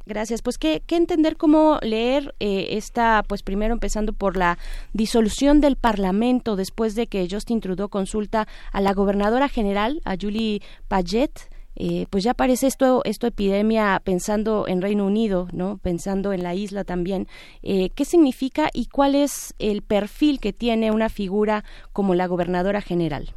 Gracias. 0.06 0.42
Pues 0.42 0.58
qué, 0.58 0.82
qué 0.86 0.98
entender 0.98 1.38
cómo 1.38 1.80
leer 1.82 2.36
eh, 2.42 2.68
esta, 2.72 3.24
pues 3.26 3.44
primero 3.44 3.74
empezando 3.74 4.12
por 4.12 4.36
la 4.36 4.58
disolución 4.92 5.62
del 5.62 5.78
Parlamento 5.78 6.58
después 6.58 6.96
de 6.96 7.08
que 7.08 7.28
Justin 7.32 7.62
Trudeau 7.62 7.88
consulta 7.88 8.46
a 8.74 8.82
la 8.82 8.94
gobernadora 8.94 9.48
general, 9.48 10.02
a 10.04 10.18
Julie 10.20 10.62
Paget, 10.90 11.50
eh, 11.78 12.08
pues 12.10 12.24
ya 12.24 12.34
parece 12.34 12.68
esto, 12.68 13.04
esto 13.06 13.28
epidemia 13.28 14.02
pensando 14.04 14.66
en 14.68 14.82
Reino 14.82 15.06
Unido, 15.06 15.48
¿no? 15.54 15.78
Pensando 15.78 16.34
en 16.34 16.44
la 16.44 16.56
isla 16.56 16.84
también. 16.84 17.28
Eh, 17.62 17.92
¿Qué 17.92 18.04
significa 18.04 18.70
y 18.74 18.88
cuál 18.88 19.16
es 19.16 19.54
el 19.60 19.82
perfil 19.82 20.40
que 20.40 20.52
tiene 20.52 20.92
una 20.92 21.08
figura 21.08 21.64
como 21.94 22.16
la 22.16 22.28
gobernadora 22.28 22.82
general? 22.82 23.34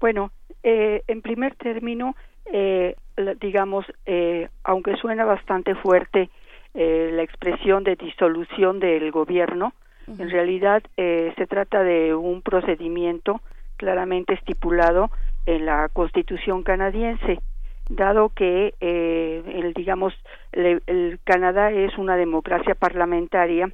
Bueno, 0.00 0.30
eh, 0.62 1.02
en 1.06 1.22
primer 1.22 1.54
término, 1.56 2.16
eh, 2.46 2.96
digamos, 3.40 3.86
eh, 4.06 4.48
aunque 4.64 4.96
suena 4.96 5.24
bastante 5.24 5.74
fuerte 5.74 6.30
eh, 6.74 7.10
la 7.12 7.22
expresión 7.22 7.84
de 7.84 7.96
disolución 7.96 8.80
del 8.80 9.10
gobierno, 9.10 9.72
en 10.06 10.28
realidad 10.28 10.82
eh, 10.98 11.32
se 11.36 11.46
trata 11.46 11.82
de 11.82 12.14
un 12.14 12.42
procedimiento 12.42 13.40
claramente 13.78 14.34
estipulado 14.34 15.10
en 15.46 15.64
la 15.64 15.88
Constitución 15.88 16.62
canadiense, 16.62 17.40
dado 17.88 18.28
que, 18.28 18.74
eh, 18.80 19.42
el, 19.54 19.72
digamos, 19.72 20.12
el 20.52 21.18
Canadá 21.24 21.70
es 21.70 21.96
una 21.96 22.16
democracia 22.16 22.74
parlamentaria 22.74 23.70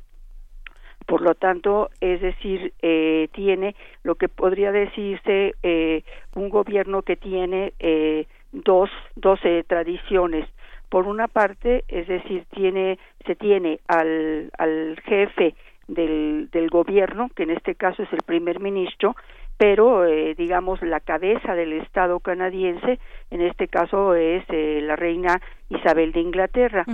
por 1.07 1.23
lo 1.23 1.35
tanto, 1.35 1.91
es 2.01 2.21
decir, 2.21 2.73
eh, 2.83 3.29
tiene 3.33 3.75
lo 4.05 4.15
que 4.15 4.29
podría 4.29 4.73
decirse 4.73 5.55
eh, 5.63 6.03
un 6.35 6.49
gobierno 6.49 7.03
que 7.03 7.17
tiene 7.17 7.73
eh, 7.79 8.27
dos, 8.53 8.91
doce 9.17 9.65
tradiciones. 9.65 10.49
Por 10.89 11.07
una 11.07 11.29
parte, 11.29 11.85
es 11.89 12.09
decir, 12.09 12.45
tiene, 12.55 12.99
se 13.27 13.35
tiene 13.37 13.81
al, 13.87 14.51
al 14.59 15.01
jefe 15.05 15.55
del, 15.89 16.49
del 16.51 16.69
gobierno, 16.69 17.31
que 17.35 17.45
en 17.45 17.51
este 17.51 17.75
caso 17.75 18.03
es 18.03 18.13
el 18.13 18.23
primer 18.25 18.61
ministro, 18.61 19.15
pero 19.57 20.07
eh, 20.07 20.35
digamos 20.37 20.81
la 20.81 21.01
cabeza 21.01 21.55
del 21.55 21.75
Estado 21.75 22.19
canadiense, 22.21 22.99
en 23.31 23.43
este 23.43 23.69
caso 23.69 24.15
es 24.15 24.43
eh, 24.49 24.81
la 24.83 24.97
reina 24.97 25.41
Isabel 25.69 26.13
de 26.13 26.21
Inglaterra. 26.21 26.87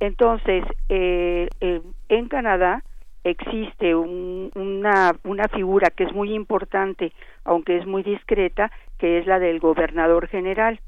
Entonces, 0.00 0.64
eh, 0.90 1.48
en 1.60 2.28
Canadá 2.28 2.82
existe 3.24 3.94
una, 3.94 5.12
una 5.24 5.48
figura 5.48 5.90
que 5.90 6.04
es 6.04 6.12
muy 6.12 6.32
importante, 6.32 7.12
aunque 7.44 7.76
es 7.76 7.86
muy 7.86 8.02
discreta, 8.02 8.70
que 8.98 9.18
es 9.18 9.26
la 9.26 9.38
del 9.38 9.60
gobernador 9.60 10.28
general. 10.28 10.80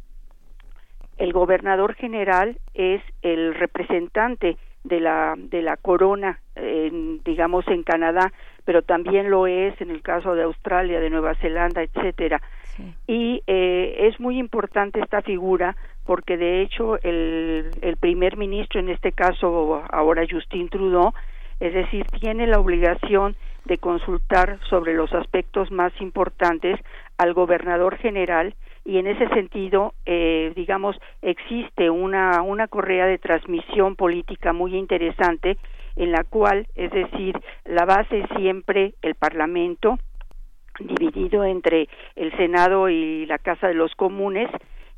El 1.19 1.33
gobernador 1.33 1.95
general 1.95 2.59
es 2.75 3.03
el 3.23 3.55
representante 3.55 4.57
de 4.85 4.99
la 4.99 5.35
de 5.37 5.63
la 5.63 5.77
corona 5.77 6.41
digamos 7.25 7.67
en 7.69 7.85
Canadá 7.85 8.33
pero 8.65 8.83
también 8.83 9.31
lo 9.31 9.47
es 9.47 9.81
en 9.81 9.91
el 9.91 10.03
caso 10.03 10.35
de 10.35 10.43
Australia 10.43 10.99
de 10.99 11.09
Nueva 11.09 11.37
Zelanda 11.37 11.83
etcétera 11.83 12.43
y 13.07 13.43
eh, 13.47 14.09
es 14.09 14.19
muy 14.19 14.39
importante 14.39 14.99
esta 15.01 15.23
figura 15.23 15.77
porque 16.05 16.37
de 16.37 16.63
hecho 16.63 17.01
el, 17.03 17.71
el 17.81 17.97
primer 17.97 18.37
ministro 18.37 18.81
en 18.81 18.89
este 18.89 19.13
caso 19.13 19.85
ahora 19.89 20.27
Justin 20.29 20.69
Trudeau 20.69 21.13
es 21.63 21.73
decir, 21.75 22.05
tiene 22.21 22.49
la 22.49 22.59
obligación 22.59 23.37
de 23.67 23.79
consultar 23.79 24.59
sobre 24.69 24.95
los 24.95 25.13
aspectos 25.13 25.71
más 25.71 25.93
importantes 26.01 26.81
al 27.19 27.35
gobernador 27.35 27.99
general 27.99 28.57
y 28.85 28.99
en 28.99 29.07
ese 29.07 29.29
sentido, 29.29 29.95
eh, 30.05 30.53
digamos, 30.57 30.97
existe 31.23 31.89
una, 31.89 32.43
una 32.43 32.67
correa 32.67 33.07
de 33.07 33.19
transmisión 33.19 33.95
política 33.95 34.53
muy 34.53 34.75
interesante 34.75 35.57
en 35.95 36.11
la 36.11 36.25
cual, 36.25 36.67
es 36.75 36.91
decir, 36.91 37.41
la 37.65 37.85
base 37.85 38.19
es 38.19 38.27
siempre 38.37 38.95
el 39.01 39.15
Parlamento, 39.15 40.01
dividido 40.81 41.45
entre 41.45 41.89
el 42.17 42.37
Senado 42.37 42.89
y 42.89 43.25
la 43.27 43.39
Casa 43.39 43.69
de 43.69 43.75
los 43.75 43.95
Comunes, 43.95 44.51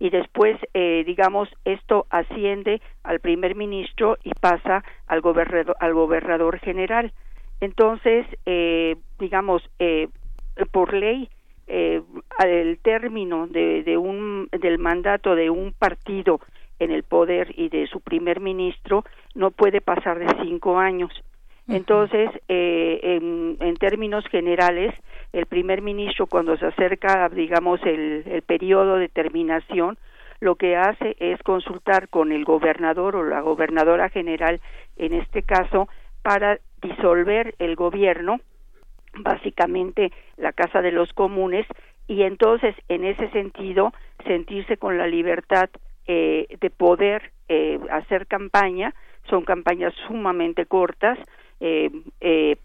y 0.04 0.10
después, 0.10 0.58
eh, 0.74 1.02
digamos, 1.06 1.48
esto 1.64 2.04
asciende 2.10 2.82
al 3.04 3.20
primer 3.20 3.54
ministro 3.54 4.18
y 4.22 4.32
pasa 4.38 4.84
al 5.06 5.22
gobernador, 5.22 5.74
al 5.80 5.94
gobernador 5.94 6.58
general. 6.58 7.10
Entonces, 7.62 8.26
eh, 8.44 8.96
digamos, 9.18 9.62
eh, 9.78 10.08
por 10.72 10.92
ley, 10.92 11.30
eh, 11.68 12.02
el 12.46 12.78
término 12.80 13.46
de, 13.46 13.82
de 13.82 13.96
un, 13.96 14.50
del 14.52 14.78
mandato 14.78 15.34
de 15.34 15.48
un 15.48 15.72
partido 15.72 16.38
en 16.80 16.90
el 16.90 17.04
poder 17.04 17.58
y 17.58 17.70
de 17.70 17.86
su 17.86 18.02
primer 18.02 18.40
ministro 18.40 19.04
no 19.34 19.52
puede 19.52 19.80
pasar 19.80 20.18
de 20.18 20.26
cinco 20.44 20.78
años. 20.78 21.12
Entonces, 21.68 22.30
eh, 22.48 23.00
en, 23.60 23.76
términos 23.76 24.24
generales, 24.28 24.94
el 25.32 25.46
primer 25.46 25.82
ministro 25.82 26.26
cuando 26.26 26.56
se 26.56 26.66
acerca, 26.66 27.28
digamos, 27.28 27.80
el, 27.84 28.22
el 28.26 28.42
periodo 28.42 28.96
de 28.96 29.08
terminación, 29.08 29.98
lo 30.40 30.56
que 30.56 30.76
hace 30.76 31.16
es 31.18 31.42
consultar 31.42 32.08
con 32.08 32.32
el 32.32 32.44
gobernador 32.44 33.16
o 33.16 33.24
la 33.24 33.40
gobernadora 33.40 34.10
general, 34.10 34.60
en 34.96 35.14
este 35.14 35.42
caso, 35.42 35.88
para 36.22 36.58
disolver 36.82 37.54
el 37.58 37.76
gobierno, 37.76 38.40
básicamente 39.16 40.12
la 40.36 40.52
Casa 40.52 40.82
de 40.82 40.92
los 40.92 41.12
Comunes, 41.12 41.66
y 42.06 42.22
entonces, 42.22 42.74
en 42.88 43.04
ese 43.04 43.30
sentido, 43.30 43.92
sentirse 44.26 44.76
con 44.76 44.98
la 44.98 45.06
libertad 45.06 45.70
eh, 46.06 46.46
de 46.60 46.70
poder 46.70 47.32
eh, 47.48 47.78
hacer 47.90 48.26
campaña, 48.26 48.94
son 49.30 49.44
campañas 49.44 49.94
sumamente 50.06 50.66
cortas, 50.66 51.18
eh, 51.60 51.90
eh, 52.20 52.56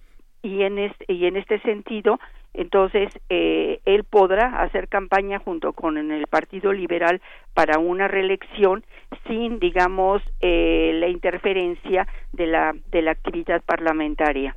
y, 0.41 0.63
en 0.63 0.79
este, 0.79 1.13
y 1.13 1.25
en 1.25 1.37
este 1.37 1.59
sentido, 1.61 2.19
entonces, 2.53 3.09
eh, 3.29 3.79
él 3.85 4.03
podrá 4.03 4.61
hacer 4.61 4.87
campaña 4.87 5.39
junto 5.39 5.73
con 5.73 5.97
el 5.97 6.27
Partido 6.27 6.73
Liberal 6.73 7.21
para 7.53 7.77
una 7.77 8.07
reelección 8.07 8.83
sin, 9.27 9.59
digamos, 9.59 10.21
eh, 10.41 10.91
la 10.95 11.07
interferencia 11.07 12.07
de 12.33 12.47
la, 12.47 12.75
de 12.91 13.01
la 13.01 13.11
actividad 13.11 13.61
parlamentaria. 13.61 14.55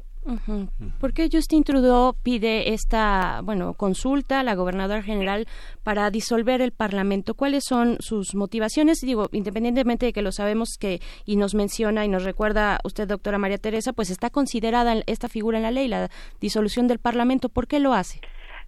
¿Por 1.01 1.13
qué 1.13 1.29
Justin 1.33 1.65
Trudeau 1.65 2.15
pide 2.23 2.73
esta, 2.73 3.41
bueno, 3.43 3.75
consulta 3.75 4.41
a 4.41 4.43
la 4.45 4.55
gobernadora 4.55 5.03
general 5.03 5.47
para 5.83 6.11
disolver 6.11 6.61
el 6.61 6.71
Parlamento? 6.71 7.35
¿Cuáles 7.35 7.65
son 7.67 7.97
sus 7.99 8.35
motivaciones? 8.35 9.01
Digo, 9.01 9.29
independientemente 9.33 10.07
de 10.07 10.13
que 10.13 10.23
lo 10.23 10.31
sabemos 10.31 10.77
que 10.81 11.01
y 11.27 11.37
nos 11.37 11.55
menciona 11.55 12.05
y 12.05 12.09
nos 12.09 12.25
recuerda 12.25 12.79
usted, 12.85 13.09
doctora 13.09 13.39
María 13.39 13.59
Teresa, 13.59 13.93
pues 13.93 14.11
está 14.11 14.31
considerada 14.31 14.95
esta 15.07 15.29
figura 15.29 15.59
en 15.59 15.65
la 15.65 15.73
ley, 15.73 15.89
la 15.89 16.09
disolución 16.41 16.87
del 16.87 17.01
Parlamento. 17.01 17.49
¿Por 17.49 17.67
qué 17.67 17.81
lo 17.81 17.93
hace? 17.93 18.21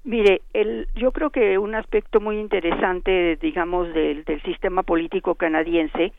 Mire, 0.03 0.43
el, 0.53 0.89
yo 0.97 1.13
creo 1.13 1.31
que 1.31 1.57
un 1.57 1.75
aspecto 1.75 2.21
muy 2.21 2.39
interesante, 2.39 3.37
digamos, 3.37 3.95
del, 3.95 4.25
del 4.25 4.43
sistema 4.43 4.83
político 4.83 5.37
canadiense 5.37 6.13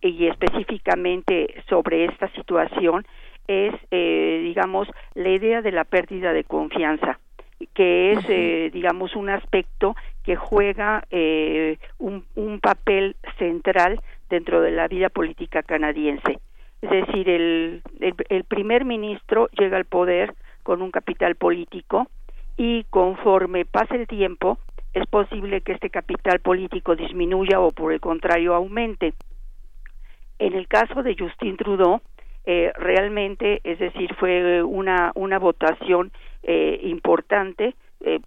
y 0.00 0.26
específicamente 0.26 1.62
sobre 1.68 2.04
esta 2.06 2.30
situación 2.32 3.04
es, 3.48 3.74
eh, 3.90 4.40
digamos, 4.42 4.88
la 5.14 5.30
idea 5.30 5.62
de 5.62 5.72
la 5.72 5.84
pérdida 5.84 6.32
de 6.32 6.44
confianza 6.44 7.18
que 7.74 8.12
es, 8.12 8.18
eh, 8.28 8.70
digamos, 8.72 9.16
un 9.16 9.30
aspecto 9.30 9.96
que 10.24 10.36
juega 10.36 11.04
eh, 11.10 11.78
un, 11.98 12.24
un, 12.34 12.60
papel 12.60 13.16
central 13.38 14.00
dentro 14.28 14.60
de 14.60 14.72
la 14.72 14.88
vida 14.88 15.08
política 15.08 15.62
canadiense. 15.62 16.38
Es 16.82 16.90
decir, 16.90 17.28
el, 17.28 17.82
el, 18.00 18.44
primer 18.44 18.84
ministro 18.84 19.48
llega 19.58 19.76
al 19.78 19.86
poder 19.86 20.34
con 20.62 20.82
un 20.82 20.90
capital 20.90 21.36
político 21.36 22.08
y 22.56 22.84
conforme 22.90 23.64
pase 23.64 23.96
el 23.96 24.06
tiempo 24.06 24.58
es 24.92 25.06
posible 25.06 25.62
que 25.62 25.72
este 25.72 25.90
capital 25.90 26.40
político 26.40 26.96
disminuya 26.96 27.60
o 27.60 27.70
por 27.70 27.92
el 27.92 28.00
contrario 28.00 28.54
aumente. 28.54 29.14
En 30.38 30.54
el 30.54 30.68
caso 30.68 31.02
de 31.02 31.16
Justin 31.18 31.56
Trudeau, 31.56 32.00
eh, 32.46 32.72
realmente, 32.76 33.60
es 33.64 33.78
decir, 33.78 34.14
fue 34.14 34.62
una, 34.62 35.12
una 35.14 35.38
votación 35.38 36.12
eh, 36.42 36.80
importante, 36.84 37.74
eh, 38.00 38.20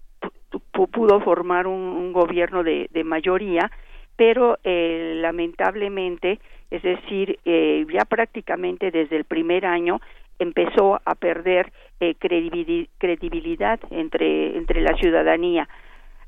pudo 0.92 1.20
formar 1.20 1.66
un, 1.66 2.12
gobierno 2.12 2.62
de, 2.62 2.88
de, 2.90 3.04
mayoría, 3.04 3.70
pero 4.16 4.58
eh, 4.64 5.14
lamentablemente, 5.16 6.38
es 6.70 6.82
decir, 6.82 7.38
eh, 7.44 7.86
ya 7.92 8.04
prácticamente 8.04 8.90
desde 8.90 9.16
el 9.16 9.24
primer 9.24 9.64
año 9.64 10.00
empezó 10.38 11.00
a 11.04 11.14
perder 11.14 11.72
eh, 12.00 12.14
credibilidad 12.18 13.80
entre, 13.90 14.56
entre 14.56 14.80
la 14.80 14.94
ciudadanía. 14.96 15.68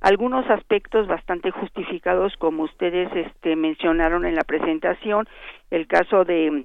Algunos 0.00 0.48
aspectos 0.50 1.06
bastante 1.06 1.50
justificados 1.50 2.34
como 2.36 2.64
ustedes 2.64 3.08
este, 3.14 3.56
mencionaron 3.56 4.24
en 4.24 4.34
la 4.34 4.42
presentación 4.42 5.28
el 5.70 5.86
caso 5.86 6.24
de 6.24 6.64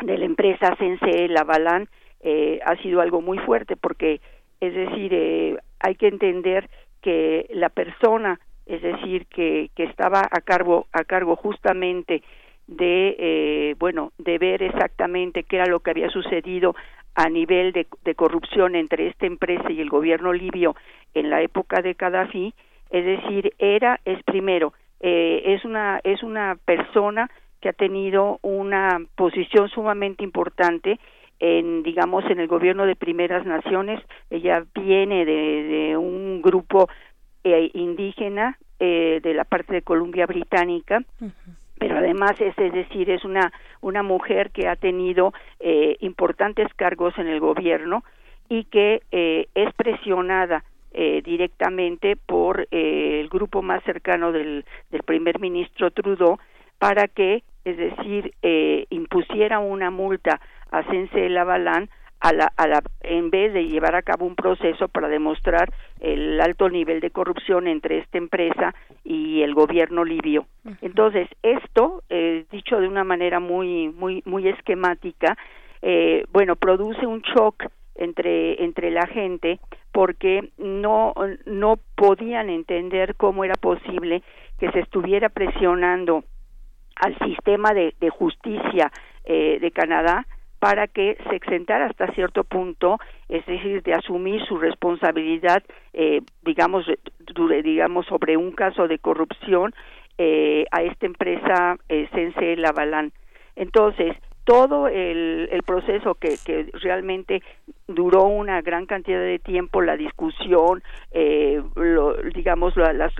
de 0.00 0.18
la 0.18 0.24
empresa 0.24 0.76
Sense 0.76 1.28
Lavalán 1.28 1.88
eh, 2.20 2.60
ha 2.64 2.76
sido 2.76 3.00
algo 3.00 3.20
muy 3.20 3.38
fuerte 3.38 3.76
porque 3.76 4.20
es 4.60 4.74
decir 4.74 5.12
eh, 5.14 5.56
hay 5.80 5.94
que 5.94 6.08
entender 6.08 6.68
que 7.00 7.46
la 7.50 7.68
persona 7.68 8.40
es 8.66 8.82
decir 8.82 9.26
que, 9.26 9.70
que 9.74 9.84
estaba 9.84 10.22
a 10.30 10.40
cargo 10.40 10.86
a 10.92 11.04
cargo 11.04 11.36
justamente 11.36 12.22
de 12.66 13.16
eh, 13.18 13.74
bueno 13.78 14.12
de 14.18 14.38
ver 14.38 14.62
exactamente 14.62 15.44
qué 15.44 15.56
era 15.56 15.66
lo 15.66 15.80
que 15.80 15.90
había 15.90 16.10
sucedido 16.10 16.74
a 17.14 17.28
nivel 17.28 17.72
de, 17.72 17.86
de 18.04 18.14
corrupción 18.14 18.76
entre 18.76 19.08
esta 19.08 19.26
empresa 19.26 19.70
y 19.70 19.80
el 19.80 19.88
gobierno 19.88 20.32
libio 20.32 20.76
en 21.14 21.30
la 21.30 21.42
época 21.42 21.82
de 21.82 21.94
Gaddafi 21.94 22.54
es 22.90 23.04
decir 23.04 23.52
era 23.58 24.00
es 24.04 24.22
primero 24.24 24.74
eh, 25.00 25.42
es 25.44 25.64
una 25.64 26.00
es 26.04 26.22
una 26.22 26.56
persona 26.64 27.30
que 27.60 27.68
ha 27.68 27.72
tenido 27.72 28.38
una 28.42 29.00
posición 29.16 29.68
sumamente 29.68 30.24
importante 30.24 30.98
en 31.40 31.82
digamos 31.82 32.24
en 32.26 32.40
el 32.40 32.48
gobierno 32.48 32.86
de 32.86 32.96
primeras 32.96 33.46
naciones. 33.46 34.00
Ella 34.30 34.64
viene 34.74 35.24
de, 35.24 35.96
un 35.96 36.42
grupo 36.42 36.88
eh, 37.44 37.70
indígena 37.74 38.58
eh, 38.80 39.20
de 39.22 39.34
la 39.34 39.44
parte 39.44 39.74
de 39.74 39.82
Columbia 39.82 40.26
Británica 40.26 41.02
pero 41.80 41.96
además 41.96 42.32
es, 42.40 42.58
es 42.58 42.72
decir 42.72 43.08
es 43.08 43.24
una 43.24 43.52
una 43.80 44.02
mujer 44.02 44.50
que 44.50 44.66
ha 44.66 44.74
tenido 44.74 45.32
eh, 45.60 45.96
importantes 46.00 46.66
cargos 46.74 47.16
en 47.18 47.28
el 47.28 47.38
gobierno 47.38 48.02
y 48.48 48.64
que 48.64 49.02
es 49.12 49.74
presionada 49.74 50.64
directamente 50.90 52.16
por 52.16 52.66
el 52.70 53.28
grupo 53.28 53.60
más 53.62 53.84
cercano 53.84 54.32
del, 54.32 54.64
del 54.90 55.02
primer 55.02 55.38
ministro 55.38 55.90
Trudeau 55.90 56.38
para 56.78 57.08
que, 57.08 57.42
es 57.64 57.76
decir, 57.76 58.34
eh, 58.42 58.86
impusiera 58.90 59.58
una 59.58 59.90
multa 59.90 60.40
a 60.70 60.84
Sense 60.84 61.28
Lavalán 61.28 61.90
a 62.20 62.32
la, 62.32 62.52
a 62.56 62.66
la, 62.66 62.82
en 63.02 63.30
vez 63.30 63.52
de 63.52 63.66
llevar 63.66 63.94
a 63.94 64.02
cabo 64.02 64.26
un 64.26 64.34
proceso 64.34 64.88
para 64.88 65.08
demostrar 65.08 65.72
el 66.00 66.40
alto 66.40 66.68
nivel 66.68 67.00
de 67.00 67.10
corrupción 67.10 67.68
entre 67.68 67.98
esta 67.98 68.18
empresa 68.18 68.74
y 69.04 69.42
el 69.42 69.54
gobierno 69.54 70.04
libio. 70.04 70.46
Entonces, 70.80 71.28
esto, 71.42 72.02
eh, 72.08 72.44
dicho 72.50 72.80
de 72.80 72.88
una 72.88 73.04
manera 73.04 73.38
muy, 73.38 73.88
muy, 73.88 74.22
muy 74.24 74.48
esquemática, 74.48 75.36
eh, 75.80 76.24
bueno, 76.32 76.56
produce 76.56 77.06
un 77.06 77.20
shock 77.20 77.66
entre, 77.94 78.64
entre 78.64 78.90
la 78.90 79.06
gente 79.06 79.60
porque 79.92 80.50
no, 80.58 81.14
no 81.46 81.78
podían 81.94 82.50
entender 82.50 83.14
cómo 83.16 83.44
era 83.44 83.54
posible 83.54 84.22
que 84.58 84.70
se 84.72 84.80
estuviera 84.80 85.28
presionando 85.28 86.24
al 87.00 87.18
sistema 87.18 87.72
de, 87.74 87.94
justicia 88.10 88.90
eh, 89.24 89.58
de 89.60 89.70
Canadá 89.70 90.26
para 90.58 90.88
que 90.88 91.16
se 91.28 91.36
exentara 91.36 91.86
hasta 91.86 92.12
cierto 92.14 92.44
punto, 92.44 92.98
es 93.28 93.46
decir, 93.46 93.82
de 93.82 93.94
asumir 93.94 94.44
su 94.44 94.58
responsabilidad, 94.58 95.62
eh, 95.92 96.20
digamos, 96.42 96.84
digamos, 97.62 98.06
sobre 98.06 98.36
un 98.36 98.52
caso 98.52 98.88
de 98.88 98.98
corrupción 98.98 99.72
eh, 100.18 100.64
a 100.72 100.82
esta 100.82 101.06
empresa 101.06 101.76
eh, 101.88 102.08
Sense 102.12 102.56
Lavalán. 102.56 103.12
Entonces, 103.54 104.16
todo 104.48 104.88
el, 104.88 105.50
el 105.52 105.62
proceso 105.62 106.14
que, 106.14 106.38
que, 106.42 106.70
realmente 106.80 107.42
duró 107.86 108.24
una 108.24 108.62
gran 108.62 108.86
cantidad 108.86 109.20
de 109.20 109.38
tiempo, 109.38 109.82
la 109.82 109.94
discusión, 109.94 110.82
eh, 111.12 111.60
digamos, 112.34 112.72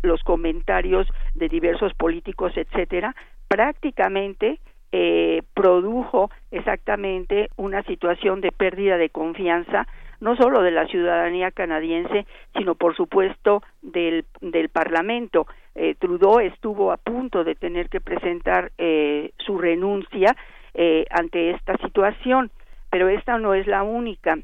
los 0.03 0.23
comentarios 0.23 1.07
de 1.35 1.51
diversos 1.51 1.93
políticos, 1.93 2.53
etcétera, 2.57 3.15
prácticamente 3.47 4.59
eh, 4.91 5.43
produjo 5.53 6.31
exactamente 6.51 7.51
una 7.57 7.83
situación 7.83 8.41
de 8.41 8.51
pérdida 8.51 8.97
de 8.97 9.11
confianza 9.11 9.87
no 10.21 10.35
solo 10.35 10.63
de 10.63 10.71
la 10.71 10.87
ciudadanía 10.87 11.51
canadiense, 11.51 12.27
sino 12.57 12.75
por 12.75 12.97
supuesto 12.97 13.63
del, 13.83 14.25
del 14.41 14.71
Parlamento. 14.71 15.47
Eh, 15.75 15.95
Trudeau 15.99 16.41
estuvo 16.41 16.91
a 16.91 16.97
punto 16.97 17.45
de 17.45 17.55
tener 17.55 17.91
que 17.91 18.01
presentar 18.01 18.73
eh, 18.79 19.31
su 19.37 19.59
renuncia 19.59 20.35
eh, 20.75 21.07
ante 21.11 21.51
esta 21.51 21.77
situación, 21.79 22.51
pero 22.91 23.09
esta 23.09 23.39
no 23.39 23.55
es 23.55 23.67
la 23.67 23.83
única. 23.83 24.39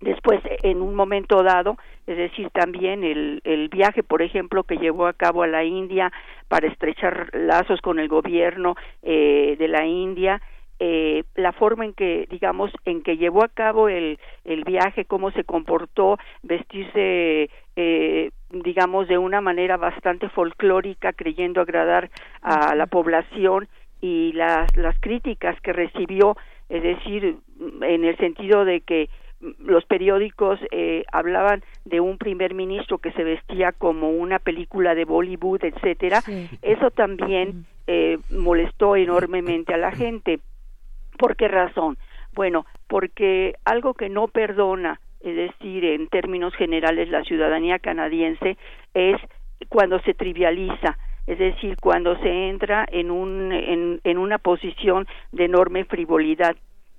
Después, 0.00 0.40
en 0.62 0.82
un 0.82 0.94
momento 0.94 1.42
dado, 1.42 1.78
es 2.06 2.16
decir, 2.16 2.50
también 2.50 3.04
el, 3.04 3.40
el 3.44 3.68
viaje, 3.68 4.02
por 4.02 4.20
ejemplo, 4.20 4.64
que 4.64 4.76
llevó 4.76 5.06
a 5.06 5.14
cabo 5.14 5.42
a 5.42 5.46
la 5.46 5.64
India 5.64 6.12
para 6.48 6.66
estrechar 6.68 7.30
lazos 7.32 7.80
con 7.80 7.98
el 7.98 8.08
gobierno 8.08 8.74
eh, 9.02 9.56
de 9.58 9.68
la 9.68 9.86
India, 9.86 10.42
eh, 10.80 11.22
la 11.36 11.52
forma 11.52 11.84
en 11.84 11.94
que, 11.94 12.26
digamos, 12.28 12.70
en 12.84 13.02
que 13.02 13.16
llevó 13.16 13.44
a 13.44 13.48
cabo 13.48 13.88
el, 13.88 14.18
el 14.44 14.64
viaje, 14.64 15.04
cómo 15.04 15.30
se 15.30 15.44
comportó, 15.44 16.18
vestirse, 16.42 17.48
eh, 17.76 18.30
digamos, 18.50 19.08
de 19.08 19.16
una 19.16 19.40
manera 19.40 19.76
bastante 19.76 20.28
folclórica, 20.28 21.12
creyendo 21.12 21.60
agradar 21.60 22.10
a 22.42 22.74
la 22.74 22.86
población 22.86 23.68
y 24.04 24.32
las, 24.32 24.76
las 24.76 24.94
críticas 25.00 25.58
que 25.62 25.72
recibió, 25.72 26.36
es 26.68 26.82
decir, 26.82 27.38
en 27.80 28.04
el 28.04 28.14
sentido 28.18 28.66
de 28.66 28.82
que 28.82 29.08
los 29.60 29.86
periódicos 29.86 30.60
eh, 30.72 31.04
hablaban 31.10 31.62
de 31.86 32.00
un 32.00 32.18
primer 32.18 32.52
ministro 32.52 32.98
que 32.98 33.12
se 33.12 33.24
vestía 33.24 33.72
como 33.72 34.10
una 34.10 34.40
película 34.40 34.94
de 34.94 35.06
Bollywood, 35.06 35.64
etcétera. 35.64 36.22
Eso 36.60 36.90
también 36.90 37.64
eh, 37.86 38.18
molestó 38.30 38.94
enormemente 38.94 39.72
a 39.72 39.78
la 39.78 39.92
gente. 39.92 40.38
¿Por 41.16 41.34
qué 41.36 41.48
razón? 41.48 41.96
Bueno, 42.34 42.66
porque 42.86 43.54
algo 43.64 43.94
que 43.94 44.10
no 44.10 44.28
perdona, 44.28 45.00
es 45.20 45.34
decir, 45.34 45.82
en 45.86 46.08
términos 46.08 46.54
generales, 46.56 47.08
la 47.08 47.22
ciudadanía 47.22 47.78
canadiense 47.78 48.58
es 48.92 49.16
cuando 49.70 49.98
se 50.00 50.12
trivializa, 50.12 50.98
es 51.26 51.38
decir, 51.38 51.76
cuando 51.80 52.16
se 52.18 52.48
entra 52.48 52.86
en, 52.90 53.10
un, 53.10 53.52
en, 53.52 54.18
una 54.18 54.38
posición 54.38 55.06
de 55.32 55.46
enorme 55.46 55.84
frivolidad. 55.84 56.56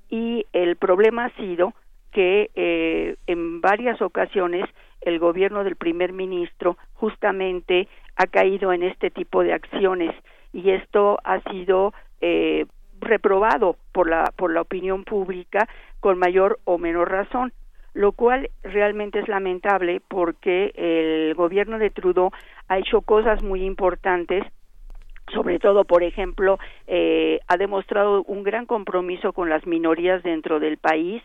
Y 0.09 0.45
el 0.53 0.75
problema 0.77 1.25
ha 1.25 1.35
sido 1.35 1.73
que 2.11 2.49
eh, 2.55 3.15
en 3.27 3.61
varias 3.61 4.01
ocasiones 4.01 4.65
el 5.01 5.19
gobierno 5.19 5.63
del 5.63 5.75
primer 5.75 6.13
ministro 6.13 6.77
justamente 6.93 7.87
ha 8.15 8.25
caído 8.27 8.73
en 8.73 8.83
este 8.83 9.11
tipo 9.11 9.43
de 9.43 9.53
acciones 9.53 10.15
y 10.53 10.71
esto 10.71 11.19
ha 11.23 11.41
sido 11.51 11.93
eh, 12.21 12.65
reprobado 13.01 13.75
por 13.91 14.09
la 14.09 14.31
por 14.37 14.53
la 14.53 14.61
opinión 14.61 15.03
pública 15.03 15.67
con 15.99 16.17
mayor 16.17 16.59
o 16.63 16.77
menor 16.77 17.11
razón 17.11 17.51
lo 17.95 18.11
cual 18.11 18.49
realmente 18.61 19.19
es 19.19 19.27
lamentable 19.27 20.01
porque 20.07 20.71
el 20.75 21.33
gobierno 21.33 21.79
de 21.79 21.89
Trudeau 21.89 22.29
ha 22.67 22.77
hecho 22.77 23.01
cosas 23.01 23.41
muy 23.41 23.63
importantes 23.63 24.43
sobre 25.33 25.57
todo, 25.57 25.85
por 25.85 26.03
ejemplo, 26.03 26.59
eh, 26.85 27.39
ha 27.47 27.57
demostrado 27.57 28.23
un 28.25 28.43
gran 28.43 28.67
compromiso 28.67 29.33
con 29.33 29.49
las 29.49 29.65
minorías 29.65 30.21
dentro 30.21 30.59
del 30.59 30.77
país 30.77 31.23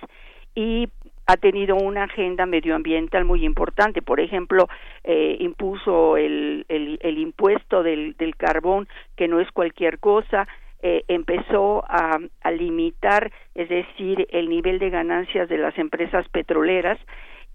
y 0.55 0.89
ha 1.27 1.37
tenido 1.37 1.77
una 1.77 2.05
agenda 2.05 2.47
medioambiental 2.47 3.27
muy 3.27 3.45
importante. 3.45 4.01
Por 4.01 4.21
ejemplo, 4.21 4.69
eh, 5.05 5.37
impuso 5.41 6.17
el, 6.17 6.65
el, 6.69 7.19
impuesto 7.19 7.83
del, 7.83 8.17
del, 8.17 8.37
carbón, 8.37 8.89
que 9.17 9.29
no 9.29 9.39
es 9.39 9.51
cualquier 9.53 9.99
cosa. 9.99 10.49
Eh, 10.83 11.05
empezó 11.09 11.85
a, 11.87 12.19
limitar, 12.53 13.31
es 13.55 13.69
decir, 13.69 14.27
el 14.31 14.49
nivel 14.49 14.79
de 14.79 14.89
ganancias 14.89 15.47
de 15.49 15.59
las 15.59 15.77
empresas 15.79 16.27
petroleras. 16.31 16.99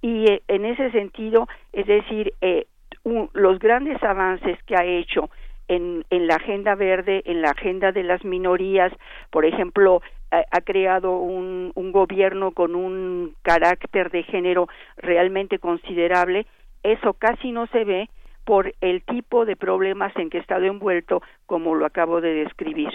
Y 0.02 0.30
eh, 0.30 0.44
en 0.48 0.66
ese 0.66 0.92
sentido, 0.92 1.48
es 1.74 1.88
decir, 1.88 2.34
eh, 2.42 2.68
los 3.34 3.58
grandes 3.60 4.02
avances 4.04 4.62
que 4.66 4.76
ha 4.76 4.86
hecho 4.86 5.32
en, 5.68 6.06
en, 6.12 6.28
la 6.28 6.36
agenda 6.36 6.76
verde, 6.76 7.24
en 7.26 7.42
la 7.42 7.50
agenda 7.50 7.92
de 7.92 8.04
las 8.04 8.24
minorías, 8.24 8.94
por 9.32 9.46
ejemplo, 9.46 10.04
ha, 10.30 10.62
creado 10.62 11.18
un, 11.18 11.72
un, 11.76 11.92
gobierno 11.92 12.52
con 12.52 12.76
un 12.76 13.36
carácter 13.42 14.12
de 14.12 14.24
género 14.24 14.68
realmente 14.98 15.60
considerable, 15.60 16.46
eso 16.84 17.14
casi 17.14 17.52
no 17.52 17.68
se 17.68 17.86
ve 17.86 18.10
por 18.44 18.74
el 18.82 19.02
tipo 19.04 19.46
de 19.46 19.56
problemas 19.56 20.16
en 20.18 20.30
que 20.30 20.40
ha 20.40 20.42
estado 20.42 20.66
envuelto, 20.66 21.24
como 21.46 21.74
lo 21.74 21.86
acabo 21.86 22.22
de 22.22 22.34
describir 22.34 22.92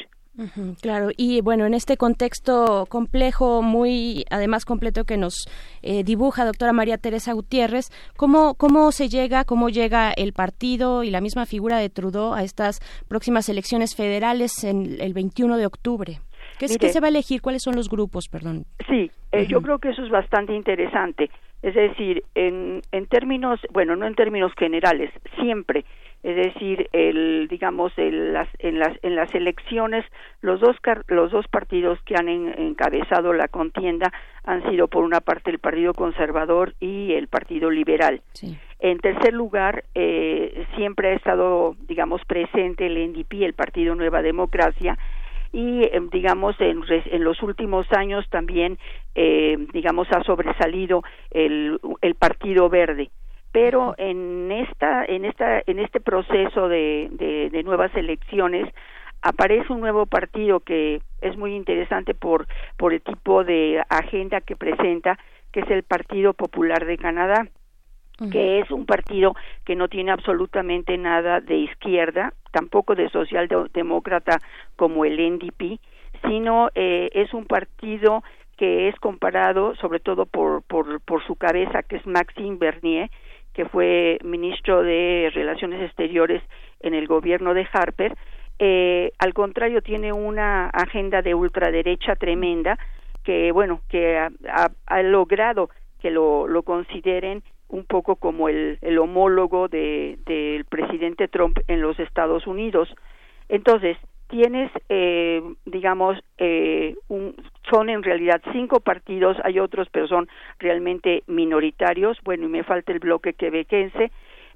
claro, 0.81 1.09
y 1.17 1.41
bueno, 1.41 1.67
en 1.67 1.75
este 1.75 1.97
contexto 1.97 2.87
complejo, 2.89 3.63
muy 3.63 4.25
además 4.31 4.65
completo 4.65 5.05
que 5.05 5.17
nos 5.17 5.47
eh, 5.83 6.05
dibuja 6.05 6.45
doctora 6.45 6.73
María 6.73 6.99
Teresa 6.99 7.33
Gutiérrez, 7.33 7.91
¿cómo, 8.17 8.55
¿cómo 8.55 8.93
se 8.93 9.09
llega, 9.09 9.45
cómo 9.45 9.69
llega 9.69 10.13
el 10.13 10.33
partido 10.33 11.03
y 11.05 11.11
la 11.11 11.21
misma 11.21 11.47
figura 11.47 11.79
de 11.79 11.91
Trudeau 11.91 12.33
a 12.33 12.43
estas 12.43 12.81
próximas 13.09 13.49
elecciones 13.49 13.95
federales 13.95 14.65
en 14.65 15.01
el 15.01 15.13
21 15.13 15.57
de 15.57 15.67
octubre? 15.67 16.21
¿Qué, 16.59 16.69
se 16.69 17.01
va 17.01 17.07
a 17.07 17.11
elegir? 17.11 17.41
¿Cuáles 17.41 17.63
son 17.63 17.75
los 17.75 17.89
grupos? 17.89 18.29
Perdón. 18.29 18.67
Sí, 18.89 19.11
eh, 19.33 19.47
yo 19.47 19.63
creo 19.63 19.79
que 19.79 19.91
eso 19.91 20.03
es 20.05 20.11
bastante 20.11 20.55
interesante. 20.55 21.31
Es 21.63 21.75
decir, 21.75 22.25
en, 22.35 22.83
en 22.93 23.07
términos, 23.07 23.61
bueno, 23.71 23.97
no 23.97 24.07
en 24.07 24.15
términos 24.15 24.53
generales, 24.57 25.11
siempre 25.41 25.85
es 26.23 26.37
decir, 26.37 26.89
el, 26.93 27.49
digamos, 27.49 27.93
el, 27.97 28.35
las, 28.35 28.49
en, 28.59 28.79
las, 28.79 28.93
en 29.03 29.17
las 29.17 29.35
elecciones, 29.35 30.05
los 30.43 30.61
dos, 30.61 30.77
los 31.09 31.31
dos 31.31 31.49
partidos 31.49 31.99
que 32.05 32.15
han 32.15 32.29
encabezado 32.29 33.33
la 33.33 33.49
contienda 33.49 34.13
han 34.45 34.69
sido, 34.69 34.89
por 34.89 35.05
una 35.05 35.21
parte, 35.21 35.51
el 35.51 35.59
Partido 35.59 35.95
Conservador 35.95 36.75
y 36.79 37.13
el 37.13 37.29
Partido 37.29 37.71
Liberal. 37.71 38.21
En 38.81 38.99
tercer 38.99 39.33
lugar, 39.33 39.85
eh, 39.95 40.67
siempre 40.77 41.11
ha 41.11 41.15
estado, 41.15 41.75
digamos, 41.89 42.23
presente 42.27 42.87
el 42.87 43.13
NDP, 43.13 43.45
el 43.45 43.55
Partido 43.55 43.95
Nueva 43.95 44.21
Democracia, 44.21 44.99
y 45.53 45.83
eh, 45.83 46.01
digamos 46.13 46.55
en, 46.61 46.83
en, 46.89 47.25
los 47.25 47.43
últimos 47.43 47.87
años 47.93 48.25
también 48.31 48.79
eh, 49.15 49.57
digamos 49.73 50.09
ha 50.13 50.23
sobresalido 50.23 51.03
el, 51.31 51.81
el 52.01 52.15
Partido 52.15 52.69
Verde. 52.69 53.11
Pero 53.53 53.95
en 53.99 54.53
esta 54.53 55.05
en 55.05 55.25
esta 55.25 55.61
en 55.67 55.81
este 55.81 56.01
proceso 56.01 56.69
de, 56.69 57.09
de, 57.51 57.63
nuevas 57.65 57.93
elecciones 57.97 58.73
aparece 59.23 59.73
un 59.73 59.81
nuevo 59.81 60.07
partido 60.07 60.61
que 60.61 61.03
es 61.21 61.37
muy 61.37 61.57
interesante 61.57 62.15
por 62.15 62.47
por 62.77 62.95
el 62.95 63.01
tipo 63.01 63.43
de 63.43 63.83
agenda 63.89 64.41
que 64.41 64.55
presenta 64.55 65.19
que 65.53 65.61
es 65.61 65.71
el 65.71 65.83
Partido 65.83 66.33
Popular 66.33 66.87
de 66.87 66.97
Canadá 66.97 67.49
que 68.31 68.61
es 68.61 68.71
un 68.71 68.85
partido 68.85 69.35
que 69.65 69.77
no 69.77 69.89
tiene 69.89 70.11
absolutamente 70.11 70.99
nada 70.99 71.41
de 71.41 71.57
izquierda, 71.57 72.35
tampoco 72.53 72.95
de 72.95 73.09
socialdemócrata 73.09 74.39
como 74.77 75.05
el 75.05 75.17
NDP, 75.17 75.81
sino 76.27 76.69
eh, 76.75 77.09
es 77.15 77.33
un 77.33 77.47
partido 77.47 78.23
que 78.59 78.89
es 78.89 78.97
comparado 78.97 79.75
sobre 79.77 80.01
todo 80.01 80.27
por, 80.27 80.63
por, 80.65 81.01
por 81.01 81.25
su 81.27 81.37
cabeza, 81.37 81.83
que 81.83 81.97
es 81.97 82.07
Maxime 82.07 82.59
Bernier, 82.59 83.11
que 83.55 83.65
fue 83.65 84.19
ministro 84.23 84.83
de 84.83 85.31
Relaciones 85.35 85.83
Exteriores 85.83 86.43
en 86.81 86.95
el 86.95 87.07
gobierno 87.07 87.55
de 87.55 87.67
Harper, 87.73 88.15
eh, 88.63 89.13
al 89.19 89.33
contrario 89.33 89.81
tiene 89.81 90.13
una 90.13 90.69
agenda 90.69 91.23
de 91.23 91.35
ultraderecha 91.35 92.15
tremenda 92.15 92.79
que 93.25 93.53
bueno 93.53 93.81
que 93.89 94.19
ha, 94.19 95.03
logrado 95.03 95.71
que 95.99 96.11
lo, 96.11 96.47
lo, 96.47 96.63
consideren 96.63 97.43
un 97.71 97.85
poco 97.85 98.17
como 98.17 98.49
el, 98.49 98.79
el 98.83 98.99
homólogo 98.99 99.69
de, 99.69 100.19
del 100.27 100.65
presidente 100.65 101.29
Trump 101.29 101.59
en 101.69 101.81
los 101.81 101.99
Estados 101.99 102.47
Unidos. 102.47 102.89
Entonces, 103.49 103.97
tienes, 104.29 104.71
eh, 104.89 105.43
digamos, 105.65 106.19
eh, 106.39 106.95
un, 107.09 107.35
son 107.69 107.91
en 107.91 108.03
realidad 108.03 108.41
cinco 108.53 108.81
partidos, 108.81 109.37
hay 109.45 109.59
otros, 109.59 109.89
pero 109.91 110.07
son 110.07 110.29
realmente 110.59 111.23
minoritarios. 111.27 112.19
Bueno, 112.25 112.47
y 112.47 112.49
me 112.49 112.65
falta 112.65 112.93
el 112.93 113.01
bloque 113.01 113.35
quebequense, 113.35 114.11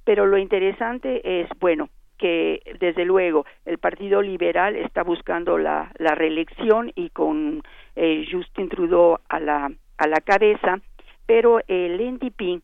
pero 0.04 0.26
lo 0.26 0.38
interesante 0.38 1.40
es, 1.40 1.48
bueno, 1.60 1.88
que 2.18 2.60
desde 2.78 3.04
luego 3.04 3.44
el 3.66 3.78
Partido 3.78 4.22
Liberal 4.22 4.76
está 4.76 5.02
buscando 5.02 5.58
la, 5.58 5.90
la 5.98 6.14
reelección 6.14 6.92
y 6.94 7.10
con 7.10 7.62
eh, 7.96 8.24
Justin 8.30 8.68
Trudeau 8.68 9.18
a 9.28 9.40
la, 9.40 9.72
a 9.98 10.06
la 10.06 10.20
cabeza, 10.20 10.78
pero 11.26 11.60
el 11.66 11.98
NDP 11.98 12.62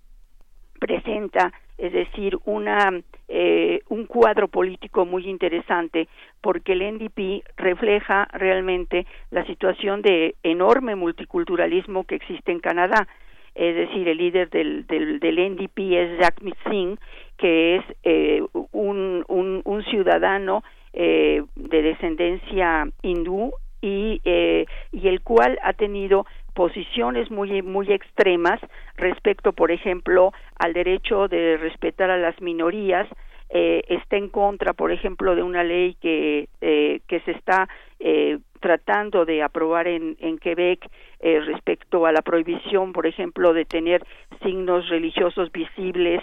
presenta, 0.80 1.52
es 1.78 1.92
decir, 1.92 2.36
una 2.44 2.90
eh, 3.28 3.80
un 3.88 4.06
cuadro 4.06 4.48
político 4.48 5.06
muy 5.06 5.28
interesante 5.28 6.08
porque 6.40 6.72
el 6.72 6.82
NDP 6.94 7.44
refleja 7.56 8.26
realmente 8.32 9.06
la 9.30 9.46
situación 9.46 10.02
de 10.02 10.34
enorme 10.42 10.96
multiculturalismo 10.96 12.02
que 12.04 12.16
existe 12.16 12.50
en 12.50 12.58
Canadá. 12.58 13.06
Es 13.54 13.76
decir, 13.76 14.08
el 14.08 14.18
líder 14.18 14.50
del, 14.50 14.86
del, 14.86 15.52
NDP 15.52 15.78
es 15.92 16.18
Jack 16.18 16.40
Singh, 16.68 16.98
que 17.36 17.76
es 17.76 17.84
eh, 18.02 18.42
un, 18.72 19.24
un, 19.28 19.62
un, 19.64 19.84
ciudadano 19.84 20.62
eh, 20.92 21.42
de 21.54 21.82
descendencia 21.82 22.88
hindú 23.02 23.52
y, 23.80 24.20
eh, 24.24 24.66
y 24.92 25.08
el 25.08 25.22
cual 25.22 25.58
ha 25.62 25.72
tenido 25.72 26.26
posiciones 26.60 27.30
muy 27.30 27.62
muy 27.62 27.90
extremas 27.90 28.60
respecto 28.98 29.54
por 29.54 29.70
ejemplo 29.70 30.34
al 30.58 30.74
derecho 30.74 31.26
de 31.26 31.56
respetar 31.56 32.10
a 32.10 32.18
las 32.18 32.38
minorías 32.42 33.08
eh, 33.48 33.82
está 33.88 34.18
en 34.18 34.28
contra 34.28 34.74
por 34.74 34.92
ejemplo 34.92 35.34
de 35.34 35.42
una 35.42 35.64
ley 35.64 35.96
que 36.02 36.50
eh, 36.60 37.00
que 37.08 37.20
se 37.20 37.30
está 37.30 37.66
eh, 37.98 38.40
tratando 38.60 39.24
de 39.24 39.42
aprobar 39.42 39.88
en, 39.88 40.18
en 40.20 40.36
Quebec 40.36 40.86
respecto 41.22 42.04
a 42.04 42.12
la 42.12 42.20
prohibición, 42.20 42.92
por 42.92 43.06
ejemplo, 43.06 43.54
de 43.54 43.64
tener 43.64 44.02
signos 44.42 44.88
religiosos 44.90 45.50
visibles 45.50 46.22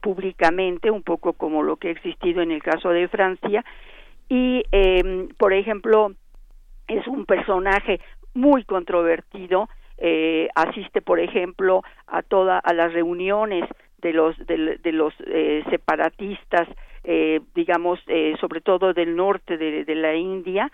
públicamente, 0.00 0.90
un 0.90 1.02
poco 1.02 1.34
como 1.34 1.62
lo 1.62 1.76
que 1.76 1.88
ha 1.88 1.90
existido 1.90 2.40
en 2.40 2.52
el 2.52 2.62
caso 2.62 2.88
de 2.88 3.08
Francia. 3.08 3.62
Y, 4.30 4.62
eh, 4.72 5.28
por 5.36 5.52
ejemplo, 5.52 6.12
es 6.88 7.06
un 7.06 7.24
personaje 7.26 8.00
muy 8.34 8.64
controvertido, 8.64 9.68
eh, 9.98 10.48
asiste, 10.54 11.00
por 11.00 11.20
ejemplo, 11.20 11.82
a 12.06 12.22
todas 12.22 12.60
a 12.64 12.74
las 12.74 12.92
reuniones 12.92 13.64
de 14.04 14.12
los 14.12 14.36
de, 14.46 14.92
los 14.92 15.14
eh, 15.26 15.64
separatistas, 15.70 16.68
eh, 17.04 17.40
digamos, 17.54 17.98
eh, 18.06 18.34
sobre 18.40 18.60
todo 18.60 18.92
del 18.92 19.16
norte 19.16 19.56
de, 19.56 19.84
de 19.84 19.94
la 19.94 20.14
India, 20.14 20.70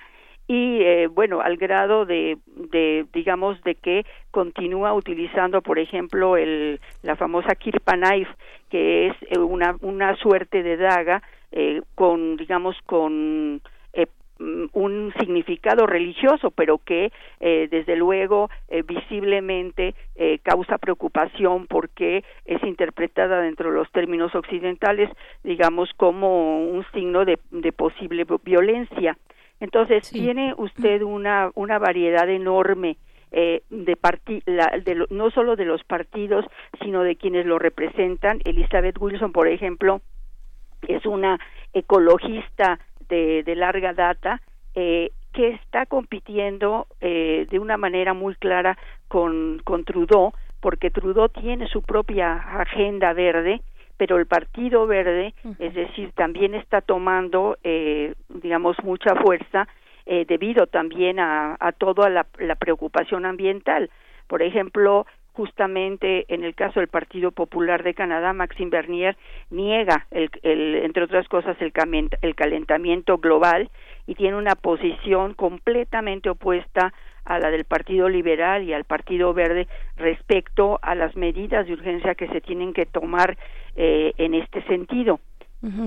y 0.49 1.07
bueno 1.07 1.41
al 1.41 1.57
grado 1.57 2.07
de, 2.07 2.37
de 2.73 3.07
digamos 3.13 3.63
de 3.63 3.77
que 3.77 4.05
continúa 4.33 4.93
utilizando 4.95 5.63
por 5.63 5.79
ejemplo 5.79 6.37
el 6.37 6.81
la 7.03 7.15
famosa 7.15 7.55
kirpa 7.55 7.93
knife 7.93 8.33
que 8.69 9.07
es 9.07 9.39
una 9.39 9.77
una 9.81 10.17
suerte 10.17 10.65
de 10.65 10.77
daga 10.77 11.23
con 11.95 12.37
digamos 12.37 12.75
con 12.85 13.61
un 14.73 15.13
significado 15.19 15.87
religioso, 15.87 16.51
pero 16.51 16.79
que 16.79 17.13
eh, 17.41 17.69
desde 17.71 17.95
luego 17.97 18.49
eh, 18.69 18.83
visiblemente 18.83 19.95
eh, 20.17 20.39
causa 20.43 20.79
preocupación 20.79 21.67
porque 21.67 22.25
es 22.47 22.63
interpretada 22.65 23.43
dentro 23.43 23.71
de 23.71 23.77
los 23.77 23.91
términos 23.93 24.35
occidentales, 24.35 25.11
digamos, 25.45 25.91
como 25.97 26.65
un 26.65 26.85
signo 26.93 27.25
de, 27.25 27.39
de 27.51 27.73
posible 27.73 28.25
violencia. 28.43 29.17
Entonces, 29.61 30.11
tiene 30.11 30.55
usted 30.57 31.03
una, 31.03 31.51
una 31.55 31.79
variedad 31.79 32.29
enorme 32.31 32.97
eh, 33.31 33.63
de, 33.69 33.95
de 34.47 35.07
no 35.11 35.31
solo 35.31 35.55
de 35.55 35.67
los 35.67 35.85
partidos, 35.85 36.47
sino 36.83 37.03
de 37.03 37.17
quienes 37.17 37.45
lo 37.45 37.59
representan. 37.59 38.41
Elizabeth 38.45 38.97
Wilson, 38.99 39.33
por 39.33 39.49
ejemplo, 39.49 40.01
es 40.89 41.05
una 41.05 41.39
ecologista 41.75 42.81
de, 43.11 43.55
larga 43.57 43.93
data, 43.93 44.41
eh, 44.75 45.11
que 45.33 45.51
está 45.51 45.87
compitiendo 45.87 46.87
eh, 47.01 47.47
de 47.51 47.59
una 47.59 47.77
manera 47.77 48.15
muy 48.15 48.35
clara 48.37 48.79
con, 49.09 49.61
con 49.65 49.85
Trudeau, 49.85 50.33
porque 50.61 50.91
Trudeau 50.91 51.29
tiene 51.29 51.67
su 51.69 51.83
propia 51.83 52.35
agenda 52.61 53.13
verde, 53.13 53.61
pero 53.97 54.17
el 54.17 54.27
Partido 54.27 54.87
Verde, 54.87 55.35
es 55.59 55.75
decir, 55.75 56.13
también 56.13 56.55
está 56.55 56.81
tomando, 56.81 57.59
eh, 57.63 58.15
digamos, 58.29 58.77
mucha 58.83 59.15
fuerza 59.15 59.69
eh, 60.07 60.25
debido 60.27 60.67
también 60.67 61.21
a, 61.21 61.57
a 61.61 61.73
toda 61.73 62.09
la, 62.09 62.27
la, 62.39 62.55
preocupación 62.55 63.27
ambiental. 63.27 63.91
Por 64.27 64.43
ejemplo, 64.43 65.07
justamente 65.41 66.27
en 66.29 66.45
el 66.45 66.55
caso 66.55 66.81
del 66.81 66.91
Partido 66.91 67.31
Popular 67.31 67.83
de 67.83 67.95
Canadá, 67.95 68.35
Maxime 68.35 68.69
Bernier 68.69 69.17
niega, 69.49 70.07
el, 70.11 70.31
el, 70.43 70.75
entre 70.85 71.05
otras 71.05 71.27
cosas, 71.29 71.57
el, 71.61 71.73
el 72.21 72.35
calentamiento 72.35 73.17
global 73.17 73.71
y 74.07 74.17
tiene 74.17 74.37
una 74.37 74.55
posición 74.55 75.33
completamente 75.33 76.29
opuesta 76.29 76.93
a 77.25 77.39
la 77.39 77.51
del 77.51 77.65
Partido 77.65 78.11
Liberal 78.11 78.65
y 78.65 78.75
al 78.75 78.85
Partido 78.85 79.33
Verde 79.33 79.67
respecto 79.97 80.79
a 80.83 80.95
las 80.95 81.17
medidas 81.17 81.67
de 81.67 81.73
urgencia 81.73 82.15
que 82.15 82.29
se 82.29 82.43
tienen 82.43 82.75
que 82.75 82.85
tomar 82.85 83.39
eh, 83.77 84.13
en 84.19 84.35
este 84.35 84.63
sentido. 84.65 85.21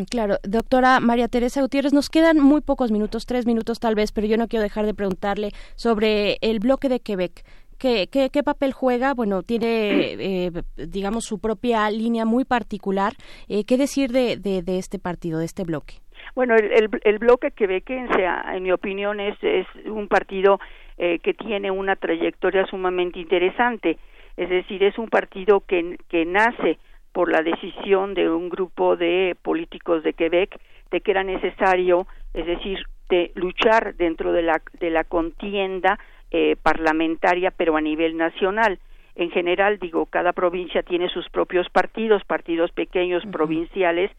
claro, 0.10 0.38
doctora 0.42 1.00
María 1.00 1.28
Teresa 1.28 1.62
Gutiérrez, 1.62 1.94
nos 1.94 2.10
quedan 2.10 2.40
muy 2.40 2.62
pocos 2.62 2.92
minutos, 2.92 3.28
tres 3.28 3.46
minutos 3.46 3.80
tal 3.80 3.94
vez, 3.94 4.12
pero 4.12 4.26
yo 4.26 4.38
no 4.38 4.48
quiero 4.48 4.64
dejar 4.64 4.88
de 4.88 4.96
preguntarle 4.96 5.52
sobre 5.76 6.38
el 6.42 6.58
bloque 6.58 6.90
de 6.90 7.02
Quebec. 7.02 7.44
¿Qué, 7.78 8.08
qué, 8.08 8.44
papel 8.44 8.74
juega? 8.74 9.14
Bueno, 9.14 9.44
tiene, 9.44 10.14
eh, 10.14 10.52
digamos, 10.76 11.26
su 11.26 11.40
propia 11.40 11.90
línea 11.90 12.26
muy 12.26 12.46
particular. 12.46 13.14
Eh, 13.50 13.64
¿Qué 13.66 13.78
decir 13.78 14.12
de, 14.12 14.38
de, 14.38 14.78
este 14.78 15.00
partido, 15.00 15.40
de 15.40 15.46
este 15.46 15.64
bloque? 15.64 15.96
Bueno, 16.36 16.56
el 16.56 17.20
bloque 17.20 17.52
quebequense, 17.52 18.26
en 18.54 18.64
mi 18.64 18.72
opinión, 18.72 19.20
es, 19.20 19.38
es 19.42 19.68
un 19.86 20.08
partido 20.08 20.60
eh, 20.96 21.18
que 21.20 21.34
tiene 21.34 21.72
una 21.72 21.96
trayectoria 21.96 22.68
sumamente 22.68 23.20
interesante. 23.20 23.98
Es 24.38 24.48
decir, 24.48 24.84
es 24.84 24.98
un 25.00 25.10
partido 25.10 25.62
que, 25.62 25.98
que 26.08 26.24
nace 26.24 26.78
por 27.12 27.32
la 27.32 27.42
decisión 27.42 28.14
de 28.14 28.30
un 28.30 28.48
grupo 28.48 28.96
de 28.96 29.36
políticos 29.42 30.04
de 30.04 30.14
Quebec 30.14 30.60
de 30.92 31.02
que 31.02 31.12
era 31.12 31.24
necesario, 31.24 32.06
es 32.36 32.46
decir, 32.46 32.78
de 33.10 33.32
luchar 33.34 33.96
dentro 33.96 34.34
de 34.34 34.44
la, 34.44 34.62
de 34.80 34.92
la 34.92 35.04
contienda 35.04 35.98
eh, 36.34 36.56
parlamentaria, 36.62 37.52
pero 37.52 37.78
a 37.78 37.82
nivel 37.82 38.18
nacional. 38.18 38.80
En 39.16 39.30
general, 39.30 39.78
digo, 39.78 40.08
cada 40.08 40.34
provincia 40.34 40.82
tiene 40.82 41.08
sus 41.10 41.30
propios 41.30 41.70
partidos, 41.70 42.24
partidos 42.26 42.72
pequeños, 42.72 43.24
provinciales, 43.32 44.10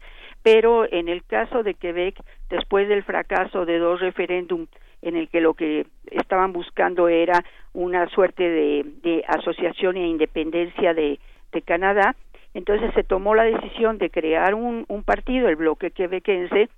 pero 0.41 0.89
en 0.89 1.09
el 1.09 1.25
caso 1.25 1.63
de 1.63 1.73
Quebec, 1.73 2.15
después 2.49 2.87
del 2.87 3.03
fracaso 3.03 3.65
de 3.65 3.79
dos 3.79 3.99
referéndums 3.99 4.69
en 5.01 5.15
el 5.15 5.27
que 5.27 5.41
lo 5.41 5.53
que 5.53 5.85
estaban 6.11 6.53
buscando 6.53 7.09
era 7.09 7.43
una 7.73 8.07
suerte 8.09 8.43
de, 8.49 9.23
asociación 9.27 9.97
e 9.97 10.07
independencia 10.07 10.93
de, 10.93 11.19
Canadá. 11.63 12.15
Entonces 12.53 12.93
se 12.93 13.03
tomó 13.03 13.33
la 13.33 13.43
decisión 13.43 13.97
de 13.97 14.09
crear 14.09 14.55
un, 14.55 14.85
partido, 15.05 15.47
el 15.47 15.55
bloque 15.55 15.91
quebequense, 15.91 16.69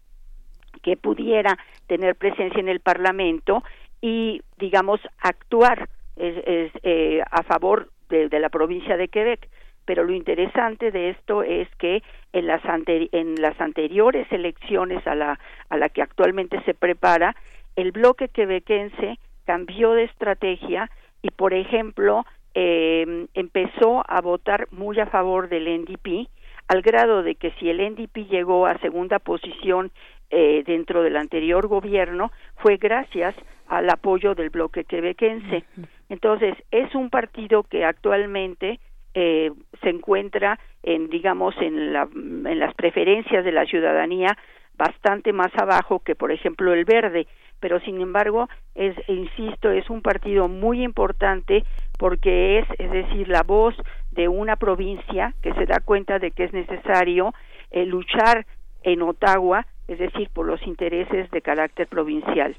que 0.84 0.98
pudiera 0.98 1.58
tener 1.88 2.16
presencia 2.16 2.60
en 2.60 2.70
el 2.70 2.80
Parlamento 2.80 3.64
y, 4.02 4.42
digamos, 4.58 5.00
actuar 5.20 5.90
eh, 6.16 7.22
a 7.30 7.44
favor 7.44 7.90
de, 8.10 8.30
la 8.40 8.50
provincia 8.50 8.98
de 8.98 9.08
Quebec. 9.08 9.50
Pero 9.86 10.04
lo 10.04 10.14
interesante 10.14 10.92
de 10.92 11.12
esto 11.12 11.44
es 11.44 11.68
que 11.78 12.04
en 12.34 12.48
las, 12.48 12.62
en 12.88 13.36
las 13.36 13.60
anteriores 13.62 14.30
elecciones 14.32 15.06
a 15.08 15.16
la, 15.16 15.40
a 15.70 15.78
la 15.78 15.90
que 15.90 16.02
actualmente 16.02 16.62
se 16.64 16.74
prepara, 16.74 17.36
el 17.76 17.92
bloque 17.92 18.28
quebequense 18.28 19.18
cambió 19.46 19.94
de 19.94 20.04
estrategia 20.04 20.90
y, 21.22 21.30
por 21.32 21.54
ejemplo, 21.54 22.26
eh, 22.54 23.28
empezó 23.34 24.04
a 24.08 24.20
votar 24.22 24.68
muy 24.72 25.00
a 25.00 25.06
favor 25.06 25.48
del 25.48 25.68
NDP, 25.84 26.28
al 26.68 26.82
grado 26.82 27.24
de 27.24 27.36
que 27.36 27.52
si 27.60 27.70
el 27.70 27.78
NDP 27.78 28.28
llegó 28.30 28.66
a 28.66 28.78
segunda 28.80 29.20
posición 29.20 29.92
eh, 30.30 30.64
dentro 30.66 31.04
del 31.04 31.18
anterior 31.18 31.68
gobierno, 31.68 32.32
fue 32.58 32.78
gracias 32.78 33.36
al 33.68 33.90
apoyo 33.90 34.36
del 34.36 34.50
bloque 34.50 34.84
quebequense. 34.84 35.64
Entonces, 36.10 36.56
es 36.72 36.94
un 36.96 37.10
partido 37.10 37.64
que 37.64 37.84
actualmente 37.84 38.80
eh, 39.14 39.52
se 39.82 39.90
encuentra 39.90 40.60
en, 40.84 41.10
digamos, 41.10 41.56
en, 41.60 41.94
la, 41.94 42.08
en 42.14 42.60
las 42.60 42.74
preferencias 42.76 43.44
de 43.44 43.52
la 43.52 43.66
ciudadanía 43.66 44.38
bastante 44.78 45.34
más 45.34 45.52
abajo 45.56 46.00
que, 46.00 46.16
por 46.16 46.32
ejemplo, 46.32 46.74
el 46.74 46.86
verde 46.86 47.28
pero 47.60 47.80
sin 47.82 48.02
embargo 48.02 48.50
es 48.76 48.96
insisto 49.08 49.72
es 49.72 49.90
un 49.90 50.02
partido 50.02 50.48
muy 50.48 50.84
importante 50.84 51.64
porque 51.98 52.60
es 52.60 52.68
es 52.78 52.92
decir 52.92 53.28
la 53.28 53.44
voz 53.44 53.76
de 54.12 54.28
una 54.28 54.56
provincia 54.56 55.34
que 55.42 55.54
se 55.54 55.66
da 55.66 55.80
cuenta 55.80 56.20
de 56.20 56.32
que 56.32 56.46
es 56.46 56.54
necesario 56.54 57.34
eh, 57.72 57.86
luchar 57.86 58.46
en 58.84 59.02
Ottawa 59.02 59.66
es 59.88 60.00
decir 60.00 60.30
por 60.34 60.46
los 60.46 60.66
intereses 60.66 61.30
de 61.32 61.42
carácter 61.42 61.88
provincial 61.88 62.56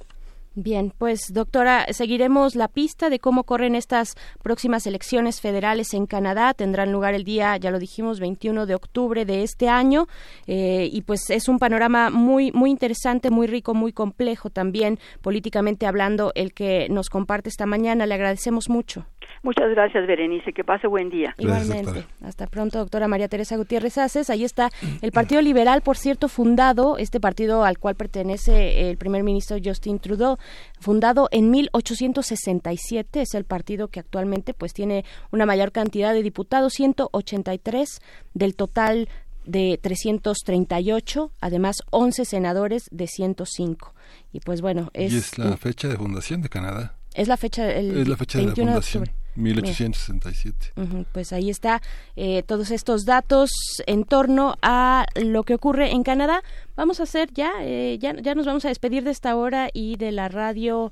Bien, 0.61 0.93
pues 0.99 1.33
doctora, 1.33 1.87
seguiremos 1.93 2.57
la 2.57 2.67
pista 2.67 3.11
de 3.11 3.21
cómo 3.21 3.45
corren 3.45 3.77
estas 3.77 4.17
próximas 4.43 4.89
elecciones 4.89 5.41
federales 5.41 5.95
en 5.95 6.07
Canadá. 6.07 6.53
Tendrán 6.53 6.91
lugar 6.91 7.15
el 7.15 7.23
día, 7.23 7.57
ya 7.59 7.71
lo 7.71 7.79
dijimos, 7.79 8.19
21 8.19 8.67
de 8.67 8.75
octubre 8.75 9.25
de 9.25 9.45
este 9.45 9.69
año. 9.69 10.09
Eh, 10.49 10.89
y 10.91 11.03
pues 11.03 11.31
es 11.31 11.49
un 11.49 11.61
panorama 11.61 12.11
muy, 12.11 12.51
muy 12.51 12.71
interesante, 12.71 13.31
muy 13.31 13.47
rico, 13.47 13.73
muy 13.73 13.93
complejo 13.93 14.51
también, 14.51 14.99
políticamente 15.23 15.87
hablando, 15.87 16.33
el 16.35 16.53
que 16.53 16.89
nos 16.91 17.09
comparte 17.09 17.49
esta 17.49 17.67
mañana. 17.67 18.07
Le 18.07 18.15
agradecemos 18.15 18.69
mucho. 18.69 19.07
Muchas 19.43 19.71
gracias, 19.71 20.07
Berenice. 20.07 20.53
Que 20.53 20.65
pase 20.65 20.87
buen 20.87 21.11
día. 21.11 21.35
Igualmente. 21.39 22.05
Hasta 22.23 22.47
pronto, 22.47 22.79
doctora 22.79 23.09
María 23.09 23.29
Teresa 23.29 23.57
Gutiérrez 23.57 23.99
Aces. 23.99 24.31
Ahí 24.31 24.45
está 24.45 24.71
el 25.03 25.13
Partido 25.13 25.41
Liberal, 25.41 25.83
por 25.83 25.97
cierto, 25.97 26.29
fundado, 26.29 26.99
este 26.99 27.21
partido 27.21 27.65
al 27.65 27.79
cual 27.79 27.95
pertenece 27.95 28.91
el 28.91 28.97
primer 28.97 29.23
ministro 29.23 29.57
Justin 29.63 29.99
Trudeau, 29.99 30.39
fundado 30.81 31.29
en 31.31 31.51
1867. 31.51 33.23
Es 33.23 33.35
el 33.35 33.45
partido 33.45 33.89
que 33.89 34.01
actualmente 34.01 34.55
pues 34.55 34.73
tiene 34.73 35.05
una 35.31 35.47
mayor 35.47 35.73
cantidad 35.73 36.13
de 36.13 36.23
diputados, 36.23 36.75
183 36.75 38.01
del 38.35 38.55
total 38.55 39.09
de 39.45 39.79
338, 39.83 41.33
además 41.41 41.77
11 41.91 42.25
senadores 42.25 42.89
de 42.91 43.07
105. 43.07 43.95
Y 44.33 44.41
pues 44.41 44.61
bueno, 44.61 44.91
es... 44.93 45.13
Y 45.13 45.17
es 45.17 45.39
la 45.39 45.57
fecha 45.57 45.89
de 45.89 45.97
fundación 45.97 46.43
de 46.43 46.49
Canadá. 46.49 46.97
Es 47.15 47.29
la 47.29 47.37
fecha, 47.37 47.71
el 47.73 47.97
es 47.97 48.09
la 48.09 48.17
fecha 48.17 48.39
de 48.39 48.47
la 48.47 48.55
fundación. 48.55 49.11
1867. 49.39 50.73
pues 51.13 51.33
ahí 51.33 51.51
está 51.51 51.81
eh, 52.17 52.43
todos 52.43 52.71
estos 52.71 53.05
datos 53.05 53.51
en 53.87 54.05
torno 54.05 54.57
a 54.63 55.07
lo 55.15 55.45
que 55.45 55.55
ocurre 55.55 55.93
en 55.93 56.03
Canadá. 56.03 56.43
Vamos 56.77 57.01
a 57.01 57.05
hacer 57.05 57.33
ya, 57.33 57.53
eh, 57.61 57.99
ya, 57.99 58.15
ya 58.21 58.35
nos 58.35 58.47
vamos 58.47 58.65
a 58.65 58.69
despedir 58.69 59.05
de 59.05 59.11
esta 59.11 59.37
hora 59.37 59.71
y 59.73 59.97
de 59.97 60.13
la 60.13 60.29
radio 60.29 60.91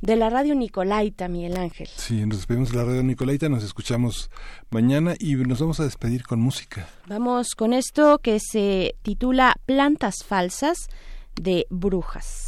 de 0.00 0.16
la 0.16 0.30
radio 0.30 0.54
Nicolaita, 0.54 1.28
Miguel 1.28 1.56
Ángel. 1.56 1.88
Sí, 1.96 2.24
nos 2.24 2.38
despedimos 2.38 2.70
de 2.70 2.76
la 2.76 2.84
radio 2.84 3.02
Nicolaita, 3.02 3.48
nos 3.48 3.64
escuchamos 3.64 4.30
mañana 4.70 5.14
y 5.18 5.34
nos 5.34 5.60
vamos 5.60 5.80
a 5.80 5.84
despedir 5.84 6.24
con 6.24 6.40
música. 6.40 6.88
Vamos 7.08 7.48
con 7.56 7.72
esto 7.72 8.18
que 8.18 8.38
se 8.38 8.94
titula 9.02 9.56
Plantas 9.66 10.24
Falsas 10.24 10.88
de 11.34 11.66
Brujas. 11.70 12.47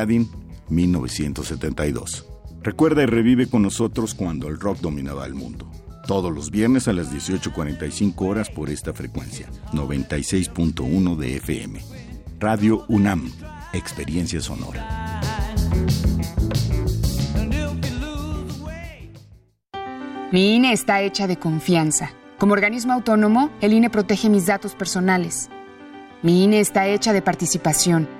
Paladin, 0.00 0.30
1972. 0.70 2.26
Recuerda 2.62 3.02
y 3.02 3.06
revive 3.06 3.48
con 3.48 3.60
nosotros 3.60 4.14
cuando 4.14 4.48
el 4.48 4.58
rock 4.58 4.78
dominaba 4.78 5.26
el 5.26 5.34
mundo. 5.34 5.70
Todos 6.06 6.32
los 6.32 6.50
viernes 6.50 6.88
a 6.88 6.94
las 6.94 7.12
18.45 7.12 8.14
horas 8.26 8.48
por 8.48 8.70
esta 8.70 8.94
frecuencia, 8.94 9.50
96.1 9.74 11.16
de 11.16 11.36
FM. 11.36 11.80
Radio 12.38 12.86
UNAM, 12.88 13.30
Experiencia 13.74 14.40
Sonora. 14.40 15.20
Mi 20.32 20.54
INE 20.54 20.72
está 20.72 21.02
hecha 21.02 21.26
de 21.26 21.38
confianza. 21.38 22.12
Como 22.38 22.54
organismo 22.54 22.94
autónomo, 22.94 23.50
el 23.60 23.74
INE 23.74 23.90
protege 23.90 24.30
mis 24.30 24.46
datos 24.46 24.74
personales. 24.74 25.50
Mi 26.22 26.42
INE 26.44 26.60
está 26.60 26.86
hecha 26.86 27.12
de 27.12 27.20
participación 27.20 28.19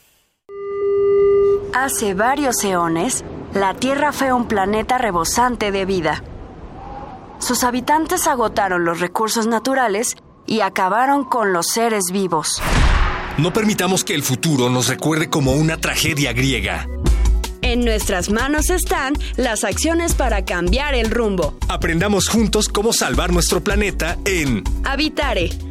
Hace 1.73 2.13
varios 2.13 2.65
eones, 2.65 3.23
la 3.53 3.73
Tierra 3.73 4.11
fue 4.11 4.33
un 4.33 4.45
planeta 4.45 4.97
rebosante 4.97 5.71
de 5.71 5.85
vida. 5.85 6.21
Sus 7.39 7.63
habitantes 7.63 8.27
agotaron 8.27 8.83
los 8.83 8.99
recursos 8.99 9.47
naturales 9.47 10.17
y 10.45 10.59
acabaron 10.59 11.23
con 11.23 11.53
los 11.53 11.67
seres 11.67 12.11
vivos. 12.11 12.61
No 13.37 13.53
permitamos 13.53 14.03
que 14.03 14.13
el 14.13 14.21
futuro 14.21 14.69
nos 14.69 14.89
recuerde 14.89 15.29
como 15.29 15.53
una 15.53 15.77
tragedia 15.77 16.33
griega. 16.33 16.87
En 17.61 17.85
nuestras 17.85 18.29
manos 18.29 18.69
están 18.69 19.13
las 19.37 19.63
acciones 19.63 20.13
para 20.13 20.43
cambiar 20.43 20.93
el 20.93 21.09
rumbo. 21.09 21.55
Aprendamos 21.69 22.27
juntos 22.27 22.67
cómo 22.67 22.91
salvar 22.91 23.31
nuestro 23.31 23.63
planeta 23.63 24.17
en 24.25 24.63
Habitare 24.83 25.70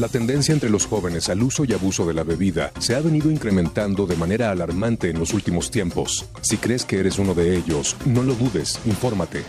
La 0.00 0.08
tendencia 0.08 0.52
entre 0.54 0.70
los 0.70 0.86
jóvenes 0.86 1.28
al 1.28 1.42
uso 1.42 1.66
y 1.66 1.74
abuso 1.74 2.06
de 2.06 2.14
la 2.14 2.24
bebida 2.24 2.72
se 2.78 2.96
ha 2.96 3.00
venido 3.00 3.30
incrementando 3.30 4.06
de 4.06 4.16
manera 4.16 4.50
alarmante 4.50 5.10
en 5.10 5.18
los 5.18 5.34
últimos 5.34 5.70
tiempos. 5.70 6.24
Si 6.40 6.56
crees 6.56 6.86
que 6.86 7.00
eres 7.00 7.18
uno 7.18 7.34
de 7.34 7.54
ellos, 7.54 7.94
no 8.06 8.22
lo 8.22 8.34
dudes, 8.34 8.80
infórmate. 8.86 9.44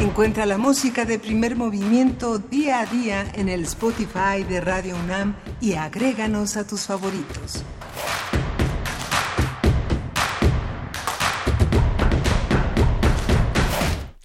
Encuentra 0.00 0.46
la 0.46 0.56
música 0.56 1.04
de 1.04 1.18
primer 1.18 1.56
movimiento 1.56 2.38
día 2.38 2.80
a 2.80 2.86
día 2.86 3.30
en 3.34 3.50
el 3.50 3.64
Spotify 3.64 4.42
de 4.48 4.62
Radio 4.62 4.96
UNAM 4.96 5.36
y 5.60 5.74
agréganos 5.74 6.56
a 6.56 6.66
tus 6.66 6.86
favoritos. 6.86 7.62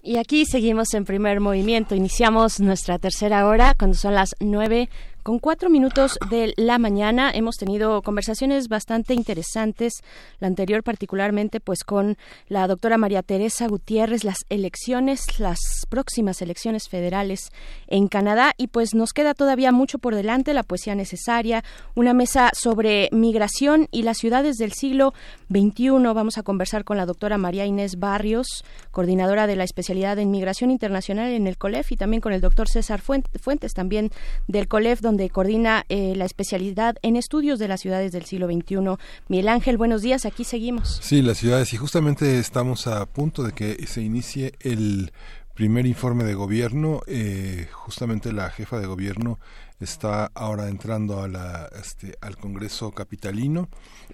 Y 0.02 0.15
aquí 0.15 0.45
seguimos 0.45 0.93
en 0.93 1.03
primer 1.03 1.41
movimiento. 1.41 1.93
Iniciamos 1.93 2.61
nuestra 2.61 2.97
tercera 2.97 3.45
hora 3.45 3.73
cuando 3.77 3.97
son 3.97 4.15
las 4.15 4.34
nueve 4.39 4.89
con 5.26 5.39
cuatro 5.39 5.72
minutos 5.72 6.19
de 6.30 6.53
la 6.56 6.77
mañana 6.77 7.31
hemos 7.34 7.56
tenido 7.56 8.03
conversaciones 8.03 8.68
bastante 8.68 9.15
interesantes, 9.15 10.03
la 10.39 10.45
anterior 10.45 10.84
particularmente 10.84 11.60
pues 11.60 11.84
con 11.84 12.15
la 12.47 12.68
doctora 12.68 12.99
María 12.99 13.23
Teresa 13.23 13.68
Gutiérrez, 13.68 14.23
las 14.23 14.45
elecciones, 14.49 15.39
las 15.39 15.57
próximas 15.89 16.43
elecciones 16.43 16.89
federales 16.89 17.49
en 17.88 18.07
Canadá 18.07 18.53
y 18.56 18.68
pues 18.68 18.93
nos 18.93 19.14
queda 19.14 19.34
todavía 19.34 19.72
mucho 19.72 19.97
por 19.97 20.14
delante, 20.14 20.53
la 20.53 20.61
poesía 20.61 20.93
necesaria, 20.93 21.64
una 21.95 22.14
mesa 22.14 22.52
sobre 22.53 23.10
migración 23.11 23.88
y 23.89 24.03
las 24.03 24.19
ciudades 24.19 24.57
del 24.57 24.73
siglo 24.73 25.15
XXI. 25.49 25.89
Vamos 26.14 26.38
a 26.38 26.43
conversar 26.43 26.84
con 26.84 26.97
la 26.97 27.07
doctora 27.07 27.39
María 27.39 27.65
Inés 27.65 27.97
Barrios, 27.97 28.64
coordinadora 28.91 29.47
de 29.47 29.56
la 29.56 29.64
especialidad 29.64 30.19
en 30.19 30.30
migración 30.30 30.69
internacional 30.69 31.31
en 31.31 31.47
el 31.47 31.57
COLEF 31.57 31.93
y 31.93 31.97
también 31.97 32.22
con 32.22 32.31
el 32.31 32.41
doctor 32.41 32.69
César 32.69 33.02
Fuentes, 33.02 33.73
también 33.73 34.11
del 34.47 34.68
COLEF, 34.68 35.02
donde 35.02 35.14
donde 35.15 35.29
coordina 35.29 35.85
eh, 35.87 36.13
la 36.17 36.25
especialidad 36.25 36.97
en 37.01 37.15
estudios 37.15 37.57
de 37.57 37.69
las 37.69 37.79
ciudades 37.79 38.11
del 38.11 38.25
siglo 38.25 38.47
XXI. 38.47 38.97
Miguel 39.29 39.47
Ángel, 39.47 39.77
buenos 39.77 40.01
días, 40.01 40.25
aquí 40.25 40.43
seguimos. 40.43 40.99
Sí, 41.01 41.21
las 41.21 41.37
ciudades, 41.37 41.71
y 41.71 41.77
justamente 41.77 42.37
estamos 42.37 42.85
a 42.87 43.05
punto 43.05 43.41
de 43.41 43.53
que 43.53 43.87
se 43.87 44.01
inicie 44.01 44.55
el 44.59 45.13
primer 45.53 45.85
informe 45.85 46.25
de 46.25 46.33
gobierno. 46.33 46.99
Eh, 47.07 47.69
justamente 47.71 48.33
la 48.33 48.49
jefa 48.49 48.77
de 48.77 48.87
gobierno 48.87 49.39
está 49.79 50.31
ahora 50.35 50.67
entrando 50.67 51.21
a 51.21 51.29
la, 51.29 51.69
este, 51.81 52.17
al 52.19 52.35
Congreso 52.35 52.91
Capitalino 52.91 53.69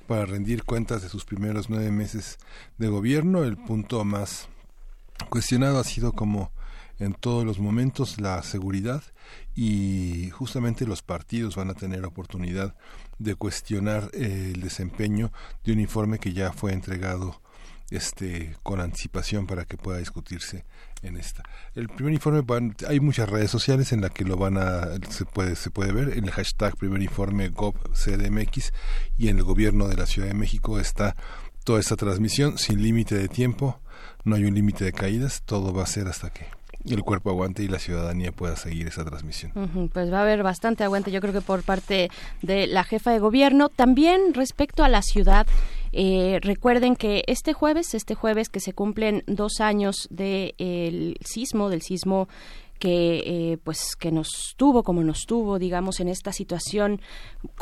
para 0.06 0.28
rendir 0.28 0.66
cuentas 0.66 1.02
de 1.02 1.10
sus 1.10 1.26
primeros 1.26 1.68
nueve 1.68 1.90
meses 1.90 2.38
de 2.78 2.90
gobierno. 2.90 3.44
El 3.44 3.58
punto 3.58 4.06
más 4.06 4.50
cuestionado 5.30 5.80
ha 5.80 5.84
sido 5.84 6.12
como 6.12 6.52
en 7.00 7.16
todos 7.16 7.44
los 7.44 7.58
momentos 7.58 8.22
la 8.22 8.44
seguridad 8.44 9.02
y 9.56 10.30
justamente 10.32 10.86
los 10.86 11.02
partidos 11.02 11.56
van 11.56 11.70
a 11.70 11.74
tener 11.74 12.06
oportunidad 12.06 12.76
de 13.20 13.36
cuestionar 13.36 14.10
eh, 14.14 14.52
el 14.56 14.62
desempeño 14.62 15.32
de 15.64 15.74
un 15.74 15.80
informe 15.80 16.20
que 16.20 16.34
ya 16.34 16.54
fue 16.54 16.74
entregado 16.74 17.42
este 17.90 18.56
con 18.64 18.80
anticipación 18.80 19.46
para 19.46 19.66
que 19.66 19.78
pueda 19.78 20.00
discutirse 20.00 20.64
en 21.04 21.18
esta. 21.18 21.44
El 21.76 21.90
primer 21.90 22.14
informe 22.14 22.42
hay 22.88 23.00
muchas 23.00 23.30
redes 23.30 23.52
sociales 23.52 23.92
en 23.92 24.02
las 24.02 24.12
que 24.12 24.24
lo 24.24 24.38
van 24.38 24.58
a 24.58 24.98
se 25.10 25.26
puede 25.26 25.56
se 25.56 25.70
puede 25.70 25.92
ver. 25.92 26.18
En 26.18 26.26
el 26.26 26.32
hashtag 26.32 26.78
primer 26.78 27.02
informe 27.02 27.50
GovCDMX 27.50 28.72
y 29.18 29.28
en 29.28 29.38
el 29.38 29.44
gobierno 29.44 29.88
de 29.88 29.98
la 29.98 30.06
Ciudad 30.06 30.30
de 30.30 30.34
México 30.34 30.80
está 30.80 31.16
toda 31.64 31.80
esta 31.80 31.96
transmisión 31.96 32.58
sin 32.58 32.82
límite 32.82 33.16
de 33.16 33.28
tiempo, 33.28 33.80
no 34.24 34.36
hay 34.36 34.46
un 34.46 34.56
límite 34.56 34.84
de 34.86 34.94
caídas, 34.94 35.44
todo 35.46 35.74
va 35.74 35.84
a 35.84 35.88
ser 35.88 36.08
hasta 36.08 36.32
que 36.32 36.48
el 36.90 37.02
cuerpo 37.04 37.30
aguante 37.30 37.64
y 37.64 37.68
la 37.68 37.80
ciudadanía 37.80 38.32
pueda 38.32 38.56
seguir 38.56 38.88
esa 38.88 39.04
transmisión. 39.04 39.52
pues 39.94 40.12
va 40.12 40.20
a 40.20 40.22
haber 40.22 40.44
bastante 40.44 40.84
aguante, 40.84 41.12
yo 41.12 41.22
creo 41.22 41.34
que 41.34 41.42
por 41.42 41.64
parte 41.64 42.10
de 42.42 42.68
la 42.68 42.84
jefa 42.84 43.12
de 43.12 43.20
gobierno. 43.20 43.70
También 43.70 44.34
respecto 44.34 44.84
a 44.84 44.90
la 44.90 45.02
ciudad, 45.02 45.48
eh, 45.92 46.40
recuerden 46.42 46.96
que 46.96 47.24
este 47.28 47.54
jueves, 47.54 47.94
este 47.94 48.16
jueves 48.16 48.50
que 48.50 48.60
se 48.60 48.74
cumplen 48.74 49.24
dos 49.28 49.60
años 49.60 50.08
del 50.10 51.18
sismo, 51.24 51.70
del 51.70 51.82
sismo 51.82 52.30
que 52.82 53.22
eh, 53.26 53.58
pues 53.64 53.96
que 53.96 54.12
nos 54.12 54.56
tuvo 54.58 54.82
como 54.82 55.04
nos 55.04 55.28
tuvo 55.28 55.60
digamos 55.60 56.00
en 56.00 56.08
esta 56.08 56.34
situación 56.34 57.00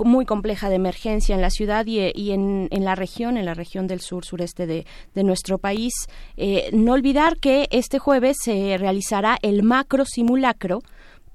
muy 0.06 0.26
compleja 0.26 0.70
de 0.70 0.76
emergencia 0.76 1.36
en 1.36 1.42
la 1.42 1.50
ciudad 1.50 1.86
y, 1.86 2.00
y 2.16 2.32
en, 2.32 2.70
en, 2.72 2.86
la 2.86 2.96
región 2.96 3.36
en 3.36 3.44
la 3.44 3.54
región 3.54 3.86
del 3.86 4.00
sur 4.00 4.24
sureste 4.24 4.66
de, 4.66 4.86
de 5.14 5.24
nuestro 5.26 5.58
país. 5.58 5.94
Eh, 6.38 6.70
no 6.72 6.94
olvidar 6.94 7.38
que 7.38 7.68
este 7.70 8.00
jueves 8.00 8.38
se 8.42 8.78
realizará 8.78 9.38
el 9.42 9.62
macro 9.62 10.06
simulacro 10.06 10.80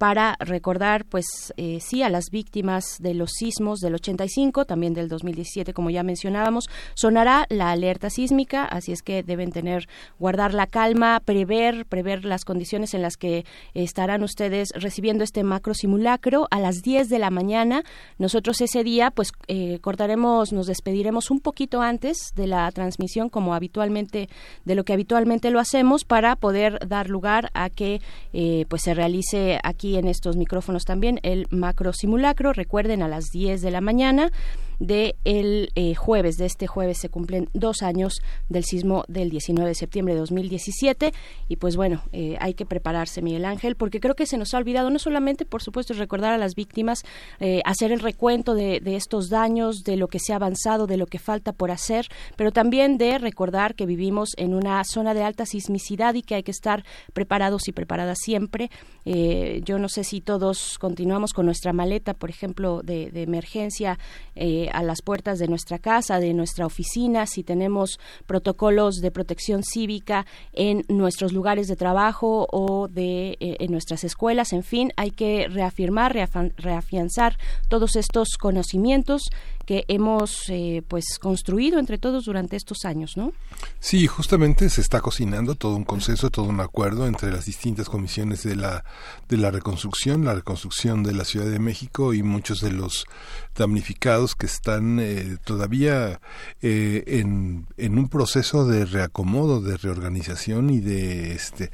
para 0.05 0.37
recordar, 0.39 1.07
pues 1.07 1.55
eh, 1.57 1.79
sí, 1.81 2.03
a 2.03 2.11
las 2.11 2.27
víctimas 2.31 2.99
de 3.01 3.15
los 3.15 3.31
sismos 3.31 3.81
del 3.81 3.95
85, 3.95 4.67
también 4.67 4.93
del 4.93 5.09
2017, 5.09 5.73
como 5.73 5.89
ya 5.89 6.03
mencionábamos. 6.03 6.67
Sonará 6.93 7.47
la 7.49 7.71
alerta 7.71 8.11
sísmica, 8.11 8.67
así 8.67 8.93
es 8.93 9.01
que 9.01 9.23
deben 9.23 9.51
tener, 9.51 9.89
guardar 10.19 10.53
la 10.53 10.67
calma, 10.67 11.21
prever, 11.25 11.87
prever 11.87 12.27
las 12.27 12.45
condiciones 12.45 12.93
en 12.93 13.01
las 13.01 13.17
que 13.17 13.47
estarán 13.73 14.23
ustedes 14.23 14.73
recibiendo 14.75 15.25
este 15.25 15.43
macro 15.43 15.73
simulacro 15.73 16.49
a 16.51 16.61
las 16.61 16.83
10 16.83 17.09
de 17.09 17.19
la 17.19 17.31
mañana. 17.31 17.83
Nosotros 18.19 18.61
ese 18.61 18.85
día, 18.85 19.11
pues 19.11 19.33
eh, 19.49 19.79
cortaremos, 19.81 20.53
nos 20.53 20.67
despediremos 20.67 21.31
un 21.31 21.41
poquito 21.41 21.81
antes 21.81 22.35
de 22.37 22.47
la 22.47 22.71
transmisión, 22.73 23.31
como 23.31 23.55
habitualmente, 23.55 24.29
de 24.67 24.75
lo 24.75 24.85
que 24.85 24.93
habitualmente 24.93 25.51
lo 25.51 25.61
hacemos, 25.61 26.05
para 26.05 26.37
poder 26.37 26.87
dar 26.87 27.09
lugar 27.09 27.51
a 27.55 27.71
que 27.71 28.03
eh, 28.35 28.67
pues 28.69 28.83
se 28.83 28.93
realice 28.93 29.59
aquí 29.63 29.94
en 29.97 30.09
estos 30.09 30.37
micrófonos 30.37 30.85
también 30.85 31.21
el 31.23 31.47
macro 31.51 31.93
simulacro. 31.93 32.53
Recuerden 32.53 33.03
a 33.03 33.09
las 33.09 33.31
10 33.31 33.63
de 33.63 33.71
la 33.71 33.81
mañana 33.81 34.31
de 34.79 35.17
el 35.25 35.71
eh, 35.75 35.95
jueves, 35.95 36.37
de 36.37 36.47
este 36.47 36.67
jueves 36.67 36.99
se 36.99 37.09
cumplen 37.09 37.49
dos 37.53 37.83
años 37.83 38.21
del 38.49 38.65
sismo 38.65 39.05
del 39.09 39.31
19 39.31 39.69
de 39.69 39.75
septiembre 39.75 40.15
de 40.15 40.21
2017 40.21 41.13
y 41.49 41.57
pues 41.57 41.77
bueno, 41.77 42.03
eh, 42.13 42.37
hay 42.41 42.55
que 42.55 42.67
prepararse 42.67 43.23
Miguel 43.23 43.45
Ángel 43.45 43.77
porque 43.77 44.01
creo 44.01 44.15
que 44.15 44.27
se 44.27 44.39
nos 44.39 44.55
ha 44.55 44.59
olvidado 44.59 44.91
no 44.91 44.99
solamente 44.99 45.45
por 45.45 45.63
supuesto 45.63 45.95
recordar 45.95 46.33
a 46.33 46.39
las 46.39 46.55
víctimas, 46.55 47.03
eh, 47.41 47.61
hacer 47.65 47.93
el 47.93 48.01
recuento 48.01 48.55
de, 48.55 48.81
de, 48.81 48.97
estos 48.97 49.29
daños, 49.29 49.85
de 49.85 49.97
lo 49.97 50.09
que 50.09 50.19
se 50.19 50.33
ha 50.33 50.37
avanzado, 50.37 50.87
de 50.87 50.97
lo 50.97 51.07
que 51.07 51.19
falta 51.19 51.53
por 51.53 51.71
hacer, 51.71 52.07
pero 52.37 52.53
también 52.53 52.99
de 52.99 53.19
recordar 53.19 53.75
que 53.75 53.87
vivimos 53.87 54.31
en 54.37 54.55
una 54.55 54.83
zona 54.85 55.15
de 55.15 55.23
alta 55.23 55.47
sismicidad 55.47 56.15
y 56.15 56.23
que 56.23 56.37
hay 56.37 56.43
que 56.43 56.51
estar 56.51 56.85
preparados 57.13 57.69
y 57.69 57.73
preparadas 57.73 58.19
siempre. 58.21 58.71
yo 59.05 59.79
no 59.79 59.89
sé 59.89 60.05
si 60.05 60.21
todos 60.21 60.79
continuamos 60.79 61.33
con 61.33 61.47
nuestra 61.47 61.73
maleta, 61.73 62.15
por 62.15 62.31
ejemplo, 62.31 62.83
de, 62.83 63.11
de 63.11 63.23
emergencia. 63.23 63.99
Eh, 64.35 64.64
a 64.73 64.83
las 64.83 65.03
puertas 65.03 65.39
de 65.39 65.49
nuestra 65.49 65.79
casa, 65.79 66.21
de 66.21 66.35
nuestra 66.35 66.67
oficina, 66.67 67.27
si 67.27 67.43
tenemos 67.43 67.99
protocolos 68.27 68.97
de 68.97 69.11
protección 69.11 69.63
cívica 69.63 70.27
en 70.53 70.85
nuestros 70.89 71.33
lugares 71.33 71.69
de 71.69 71.77
trabajo 71.77 72.47
o 72.51 72.89
de 72.89 73.37
eh, 73.41 73.57
en 73.61 73.73
nuestras 73.73 74.05
escuelas, 74.05 74.53
en 74.53 74.63
fin, 74.63 74.93
hay 74.97 75.11
que 75.11 75.49
reafirmar, 75.49 76.15
reafianzar 76.57 77.39
todos 77.69 77.97
estos 77.97 78.37
conocimientos 78.39 79.23
que 79.67 79.85
hemos 79.89 80.49
eh, 80.49 80.83
pues 80.87 81.19
construido 81.21 81.79
entre 81.79 81.99
todos 81.99 82.25
durante 82.25 82.57
estos 82.57 82.85
años, 82.85 83.17
¿no? 83.17 83.33
Sí, 83.81 84.07
justamente 84.07 84.69
se 84.71 84.81
está 84.81 85.01
cocinando 85.01 85.55
todo 85.55 85.77
un 85.77 85.85
consenso, 85.85 86.31
todo 86.31 86.47
un 86.47 86.61
acuerdo 86.61 87.07
entre 87.07 87.31
las 87.31 87.47
distintas 87.47 87.89
comisiones 87.89 88.43
de 88.43 88.57
la 88.57 88.85
de 89.29 89.37
la 89.37 89.51
reconstrucción, 89.51 90.25
la 90.25 90.35
reconstrucción 90.35 91.03
de 91.03 91.15
la 91.15 91.25
Ciudad 91.25 91.47
de 91.47 91.59
México 91.59 92.15
y 92.15 92.23
muchos 92.23 92.61
de 92.61 92.73
los 92.73 93.07
damnificados 93.55 94.35
que 94.35 94.47
están 94.47 94.99
eh, 95.01 95.37
todavía 95.45 96.21
eh, 96.63 97.05
en, 97.07 97.67
en 97.77 97.99
un 97.99 98.09
proceso 98.09 98.67
de 98.67 98.85
reacomodo, 98.85 99.61
de 99.61 99.77
reorganización 99.77 100.71
y 100.71 100.81
de 100.81 101.35
este 101.35 101.71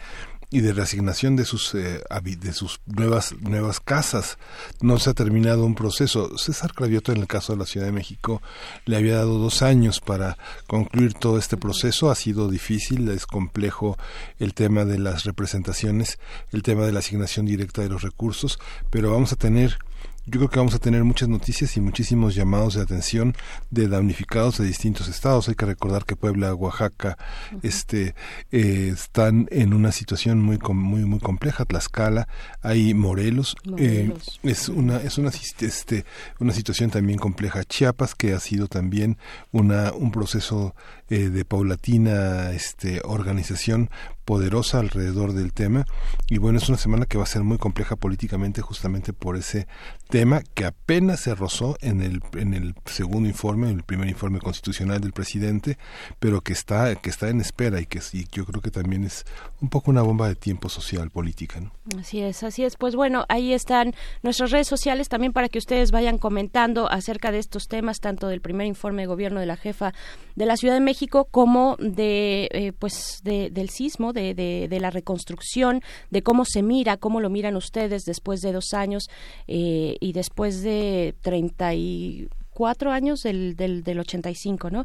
y 0.51 0.60
de 0.60 0.72
reasignación 0.72 1.36
de 1.36 1.44
sus 1.44 1.74
eh, 1.74 2.02
de 2.22 2.52
sus 2.52 2.81
nuevas 2.86 3.35
nuevas 3.40 3.81
casas. 3.81 4.39
No 4.81 4.98
se 4.98 5.10
ha 5.10 5.14
terminado 5.14 5.64
un 5.64 5.74
proceso. 5.74 6.36
César 6.39 6.74
Cravioto 6.74 7.12
en 7.12 7.18
el 7.18 7.27
caso 7.27 7.52
de 7.52 7.59
la 7.59 7.66
Ciudad 7.66 7.86
de 7.86 7.93
México 7.93 8.43
le 8.85 8.97
había 8.97 9.16
dado 9.16 9.39
dos 9.39 9.62
años 9.62 10.01
para 10.01 10.36
concluir 10.66 11.14
todo 11.14 11.39
este 11.39 11.56
proceso. 11.56 12.10
Ha 12.10 12.14
sido 12.14 12.48
difícil 12.51 13.09
es 13.09 13.27
complejo 13.27 13.97
el 14.39 14.55
tema 14.55 14.85
de 14.85 14.98
las 14.98 15.24
representaciones 15.24 16.18
el 16.52 16.62
tema 16.62 16.85
de 16.85 16.93
la 16.93 17.01
asignación 17.01 17.47
directa 17.47 17.82
de 17.82 17.89
los 17.89 18.02
recursos 18.02 18.59
pero 18.90 19.10
vamos 19.12 19.32
a 19.32 19.36
tener 19.36 19.78
yo 20.27 20.39
creo 20.39 20.49
que 20.49 20.59
vamos 20.59 20.75
a 20.75 20.79
tener 20.79 21.05
muchas 21.05 21.29
noticias 21.29 21.77
y 21.77 21.81
muchísimos 21.81 22.35
llamados 22.35 22.75
de 22.75 22.83
atención 22.83 23.35
de 23.71 23.89
damnificados 23.89 24.59
de 24.59 24.67
distintos 24.67 25.09
estados. 25.09 25.49
Hay 25.49 25.55
que 25.55 25.67
recordar 25.67 26.05
que 26.05 26.17
Puebla, 26.17 26.55
Oaxaca, 26.55 27.19
este, 27.63 28.15
eh, 28.53 28.91
están 28.93 29.49
en 29.51 29.75
una 29.75 29.93
situación 29.93 30.41
muy 30.41 30.59
muy 30.59 31.05
muy 31.05 31.21
compleja. 31.21 31.65
Tlaxcala, 31.65 32.29
hay 32.63 32.95
Morelos, 32.95 33.57
eh, 33.79 34.13
es 34.43 34.69
una 34.69 34.99
es 34.99 35.19
una 35.19 35.31
este 35.61 36.05
una 36.39 36.53
situación 36.53 36.91
también 36.91 37.19
compleja. 37.19 37.65
Chiapas 37.65 38.15
que 38.15 38.35
ha 38.35 38.41
sido 38.41 38.69
también 38.69 39.19
una 39.53 39.93
un 39.93 40.11
proceso 40.11 40.75
eh, 41.11 41.28
de 41.28 41.45
paulatina 41.45 42.53
este 42.53 43.01
organización 43.03 43.91
poderosa 44.24 44.78
alrededor 44.78 45.32
del 45.32 45.53
tema. 45.53 45.87
Y 46.28 46.39
bueno 46.39 46.59
es 46.59 46.69
una 46.69 46.78
semana 46.78 47.07
que 47.07 47.19
va 47.19 47.24
a 47.24 47.27
ser 47.27 47.43
muy 47.43 47.59
compleja 47.59 47.97
políticamente 47.97 48.62
justamente 48.62 49.12
por 49.12 49.37
ese 49.37 49.66
tema 50.09 50.43
que 50.55 50.66
apenas 50.66 51.19
se 51.19 51.35
rozó 51.35 51.77
en 51.81 52.01
el 52.01 52.20
en 52.35 52.55
el 52.55 52.74
segundo 52.85 53.28
informe 53.28 53.70
en 53.70 53.78
el 53.78 53.82
primer 53.82 54.09
informe 54.09 54.39
constitucional 54.39 55.01
del 55.01 55.12
presidente 55.12 55.78
pero 56.20 56.43
que 56.43 56.53
está 56.53 56.95
que 56.95 57.11
está 57.11 57.28
en 57.28 57.41
espera 57.41 57.81
y 57.81 57.87
que 57.87 58.01
sí 58.01 58.27
yo 58.31 58.45
creo 58.45 58.61
que 58.61 58.70
también 58.70 59.05
es 59.05 59.24
un 59.61 59.69
poco 59.69 59.91
una 59.91 60.03
bomba 60.03 60.28
de 60.28 60.37
tiempo 60.37 60.69
social 60.69 61.11
política 61.11 61.61
así 61.99 62.20
es 62.20 62.45
así 62.45 62.62
es. 62.62 62.77
Pues 62.77 62.95
bueno 62.95 63.24
ahí 63.28 63.53
están 63.53 63.95
nuestras 64.23 64.53
redes 64.53 64.69
sociales 64.69 65.09
también 65.09 65.32
para 65.32 65.49
que 65.49 65.59
ustedes 65.59 65.91
vayan 65.91 66.19
comentando 66.19 66.91
acerca 66.91 67.32
de 67.32 67.39
estos 67.39 67.66
temas 67.66 67.99
tanto 67.99 68.28
del 68.28 68.41
primer 68.41 68.66
informe 68.66 69.03
de 69.03 69.07
gobierno 69.07 69.41
de 69.41 69.47
la 69.47 69.57
jefa 69.57 69.93
de 70.37 70.47
la 70.47 70.57
Ciudad 70.57 70.74
de 70.74 70.81
México 70.81 70.99
como 71.09 71.77
de 71.78 72.48
eh, 72.52 72.72
pues 72.78 73.20
de, 73.22 73.51
del 73.51 73.70
sismo 73.70 74.12
de, 74.12 74.35
de, 74.35 74.81
la 74.81 74.90
reconstrucción 74.90 75.82
de 76.10 76.22
cómo 76.22 76.44
se 76.44 76.62
mira 76.62 76.97
cómo 76.97 77.20
lo 77.20 77.31
miran 77.31 77.56
ustedes 77.56 78.05
después 78.05 78.40
de 78.40 78.52
dos 78.52 78.72
años 78.72 79.09
eh, 79.47 79.97
y 80.01 80.12
después 80.12 80.62
de 80.62 81.14
treinta 81.20 81.74
y 81.74 82.28
cuatro 82.52 82.93
años 82.93 83.20
del, 83.20 83.56
del, 83.56 83.82
del 83.82 84.01
85, 84.01 84.70
¿no? 84.70 84.85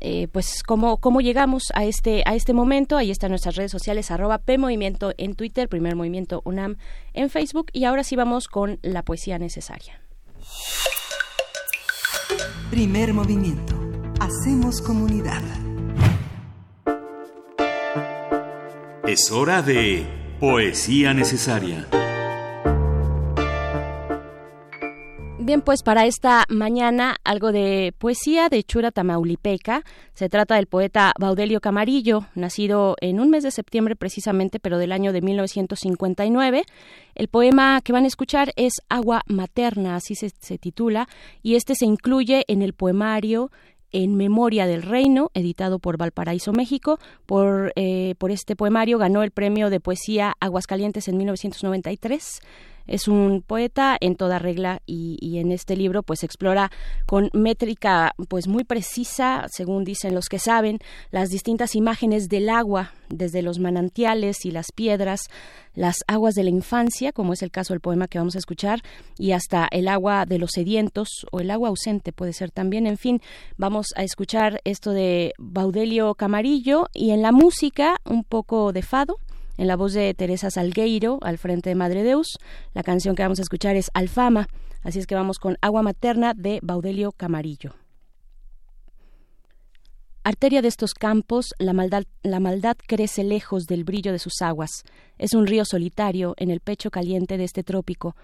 Eh, 0.00 0.28
pues 0.30 0.62
cómo, 0.62 0.98
cómo 0.98 1.20
llegamos 1.20 1.72
a 1.74 1.84
este, 1.84 2.22
a 2.26 2.34
este 2.34 2.52
momento. 2.52 2.96
Ahí 2.96 3.10
están 3.10 3.30
nuestras 3.30 3.56
redes 3.56 3.72
sociales, 3.72 4.10
arroba 4.10 4.38
PMovimiento 4.38 5.12
en 5.16 5.34
Twitter, 5.34 5.68
Primer 5.68 5.96
Movimiento 5.96 6.42
UNAM 6.44 6.76
en 7.14 7.30
Facebook. 7.30 7.68
Y 7.72 7.84
ahora 7.84 8.04
sí 8.04 8.16
vamos 8.16 8.48
con 8.48 8.78
la 8.82 9.02
poesía 9.02 9.38
necesaria. 9.38 10.00
Primer 12.70 13.14
movimiento. 13.14 13.85
Hacemos 14.26 14.82
comunidad. 14.82 15.40
Es 19.06 19.30
hora 19.30 19.62
de 19.62 20.04
poesía 20.40 21.14
necesaria. 21.14 21.86
Bien, 25.38 25.60
pues 25.60 25.84
para 25.84 26.06
esta 26.06 26.44
mañana 26.48 27.18
algo 27.22 27.52
de 27.52 27.94
poesía 27.98 28.48
de 28.48 28.64
Chura 28.64 28.90
Tamaulipeca. 28.90 29.84
Se 30.12 30.28
trata 30.28 30.56
del 30.56 30.66
poeta 30.66 31.12
Baudelio 31.20 31.60
Camarillo, 31.60 32.26
nacido 32.34 32.96
en 33.00 33.20
un 33.20 33.30
mes 33.30 33.44
de 33.44 33.52
septiembre 33.52 33.94
precisamente, 33.94 34.58
pero 34.58 34.78
del 34.78 34.90
año 34.90 35.12
de 35.12 35.22
1959. 35.22 36.64
El 37.14 37.28
poema 37.28 37.80
que 37.80 37.92
van 37.92 38.02
a 38.02 38.08
escuchar 38.08 38.52
es 38.56 38.72
Agua 38.88 39.22
Materna, 39.28 39.94
así 39.94 40.16
se, 40.16 40.30
se 40.30 40.58
titula, 40.58 41.08
y 41.44 41.54
este 41.54 41.76
se 41.76 41.84
incluye 41.84 42.44
en 42.48 42.62
el 42.62 42.72
poemario 42.72 43.52
en 43.92 44.16
Memoria 44.16 44.66
del 44.66 44.82
Reino, 44.82 45.30
editado 45.34 45.78
por 45.78 45.96
Valparaíso, 45.96 46.52
México. 46.52 46.98
Por, 47.26 47.72
eh, 47.76 48.14
por 48.18 48.30
este 48.30 48.56
poemario 48.56 48.98
ganó 48.98 49.22
el 49.22 49.30
premio 49.30 49.70
de 49.70 49.80
poesía 49.80 50.34
Aguascalientes 50.40 51.08
en 51.08 51.16
1993. 51.18 52.40
Es 52.86 53.08
un 53.08 53.42
poeta 53.42 53.96
en 54.00 54.16
toda 54.16 54.38
regla 54.38 54.82
y, 54.86 55.38
en 55.38 55.52
este 55.52 55.76
libro 55.76 56.02
pues 56.02 56.24
explora 56.24 56.70
con 57.04 57.30
métrica 57.34 58.14
pues 58.28 58.48
muy 58.48 58.64
precisa, 58.64 59.46
según 59.50 59.84
dicen 59.84 60.14
los 60.14 60.28
que 60.28 60.38
saben, 60.38 60.78
las 61.10 61.30
distintas 61.30 61.74
imágenes 61.74 62.28
del 62.28 62.48
agua, 62.48 62.92
desde 63.08 63.42
los 63.42 63.58
manantiales 63.58 64.44
y 64.44 64.50
las 64.50 64.72
piedras, 64.72 65.28
las 65.74 65.96
aguas 66.06 66.34
de 66.34 66.44
la 66.44 66.50
infancia, 66.50 67.12
como 67.12 67.34
es 67.34 67.42
el 67.42 67.50
caso 67.50 67.74
del 67.74 67.80
poema 67.80 68.08
que 68.08 68.18
vamos 68.18 68.34
a 68.34 68.38
escuchar, 68.38 68.80
y 69.18 69.32
hasta 69.32 69.68
el 69.70 69.88
agua 69.88 70.24
de 70.26 70.38
los 70.38 70.52
sedientos 70.52 71.26
o 71.30 71.40
el 71.40 71.50
agua 71.50 71.68
ausente 71.68 72.12
puede 72.12 72.32
ser 72.32 72.50
también. 72.50 72.86
En 72.86 72.96
fin, 72.96 73.20
vamos 73.56 73.88
a 73.96 74.02
escuchar 74.02 74.60
esto 74.64 74.92
de 74.92 75.34
Baudelio 75.38 76.14
Camarillo 76.14 76.88
y 76.92 77.10
en 77.10 77.22
la 77.22 77.32
música 77.32 78.00
un 78.04 78.24
poco 78.24 78.72
de 78.72 78.82
fado. 78.82 79.18
En 79.56 79.66
la 79.66 79.76
voz 79.76 79.94
de 79.94 80.12
Teresa 80.12 80.50
Salgueiro, 80.50 81.18
al 81.22 81.38
frente 81.38 81.70
de 81.70 81.74
Madre 81.74 82.02
Deus, 82.02 82.38
la 82.74 82.82
canción 82.82 83.14
que 83.14 83.22
vamos 83.22 83.38
a 83.38 83.42
escuchar 83.42 83.74
es 83.76 83.90
Alfama, 83.94 84.48
así 84.82 84.98
es 84.98 85.06
que 85.06 85.14
vamos 85.14 85.38
con 85.38 85.56
Agua 85.62 85.82
Materna 85.82 86.34
de 86.34 86.60
Baudelio 86.62 87.12
Camarillo. 87.12 87.74
Arteria 90.24 90.60
de 90.60 90.68
estos 90.68 90.92
campos, 90.92 91.54
la 91.58 91.72
maldad, 91.72 92.02
la 92.22 92.40
maldad 92.40 92.76
crece 92.86 93.22
lejos 93.22 93.66
del 93.66 93.84
brillo 93.84 94.12
de 94.12 94.18
sus 94.18 94.42
aguas. 94.42 94.82
Es 95.18 95.34
un 95.34 95.46
río 95.46 95.64
solitario 95.64 96.34
en 96.36 96.50
el 96.50 96.60
pecho 96.60 96.90
caliente 96.90 97.38
de 97.38 97.44
este 97.44 97.62
trópico. 97.62 98.16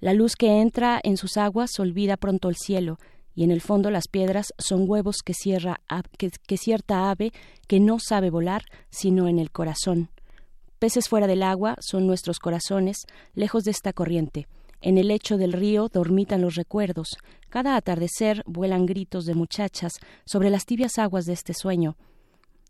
La 0.00 0.12
luz 0.12 0.34
que 0.34 0.60
entra 0.60 1.00
en 1.02 1.16
sus 1.16 1.36
aguas 1.36 1.78
olvida 1.78 2.16
pronto 2.16 2.48
el 2.48 2.56
cielo, 2.56 2.98
y 3.36 3.44
en 3.44 3.52
el 3.52 3.60
fondo 3.60 3.90
las 3.90 4.08
piedras 4.08 4.52
son 4.58 4.84
huevos 4.88 5.18
que, 5.24 5.32
cierra, 5.32 5.80
que, 6.18 6.30
que 6.46 6.56
cierta 6.56 7.10
ave 7.10 7.32
que 7.68 7.80
no 7.80 7.98
sabe 8.00 8.30
volar, 8.30 8.64
sino 8.90 9.28
en 9.28 9.38
el 9.38 9.50
corazón. 9.50 10.10
Peces 10.84 11.08
fuera 11.08 11.26
del 11.26 11.42
agua 11.42 11.78
son 11.80 12.06
nuestros 12.06 12.38
corazones, 12.38 13.06
lejos 13.32 13.64
de 13.64 13.70
esta 13.70 13.94
corriente. 13.94 14.46
En 14.82 14.98
el 14.98 15.08
lecho 15.08 15.38
del 15.38 15.54
río 15.54 15.88
dormitan 15.88 16.42
los 16.42 16.56
recuerdos. 16.56 17.16
Cada 17.48 17.76
atardecer 17.76 18.42
vuelan 18.44 18.84
gritos 18.84 19.24
de 19.24 19.34
muchachas 19.34 19.94
sobre 20.26 20.50
las 20.50 20.66
tibias 20.66 20.98
aguas 20.98 21.24
de 21.24 21.32
este 21.32 21.54
sueño. 21.54 21.96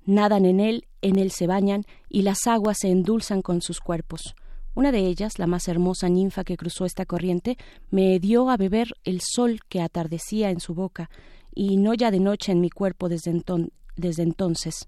Nadan 0.07 0.45
en 0.45 0.61
él, 0.61 0.87
en 1.03 1.19
él 1.19 1.33
se 1.33 1.49
bañan, 1.49 1.87
y 2.09 2.23
las 2.23 2.47
aguas 2.47 2.79
se 2.83 2.89
endulzan 2.93 3.43
con 3.43 3.61
sus 3.61 3.81
cuerpos. 3.81 4.37
Una 4.77 4.93
de 4.93 5.09
ellas, 5.09 5.41
la 5.41 5.49
más 5.49 5.67
hermosa 5.67 6.09
ninfa 6.09 6.45
que 6.45 6.57
cruzó 6.57 6.85
esta 6.85 7.07
corriente, 7.07 7.59
me 7.91 8.21
dio 8.21 8.49
a 8.49 8.57
beber 8.57 8.91
el 9.03 9.23
sol 9.23 9.59
que 9.69 9.81
atardecía 9.81 10.51
en 10.51 10.61
su 10.61 10.73
boca, 10.73 11.11
y 11.53 11.79
no 11.79 11.95
ya 11.95 12.13
de 12.13 12.21
noche 12.21 12.53
en 12.53 12.61
mi 12.61 12.71
cuerpo 12.71 13.09
desde, 13.09 13.43
desde 13.97 14.23
entonces. 14.23 14.87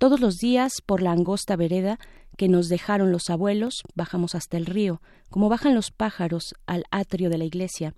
Todos 0.00 0.18
los 0.18 0.36
días, 0.36 0.72
por 0.86 1.02
la 1.02 1.12
angosta 1.12 1.56
vereda, 1.56 1.98
que 2.40 2.48
nos 2.48 2.70
dejaron 2.70 3.12
los 3.12 3.28
abuelos, 3.28 3.82
bajamos 3.94 4.34
hasta 4.34 4.56
el 4.56 4.64
río, 4.64 5.02
como 5.28 5.50
bajan 5.50 5.74
los 5.74 5.90
pájaros 5.90 6.54
al 6.64 6.84
atrio 6.90 7.28
de 7.28 7.36
la 7.36 7.44
iglesia. 7.44 7.92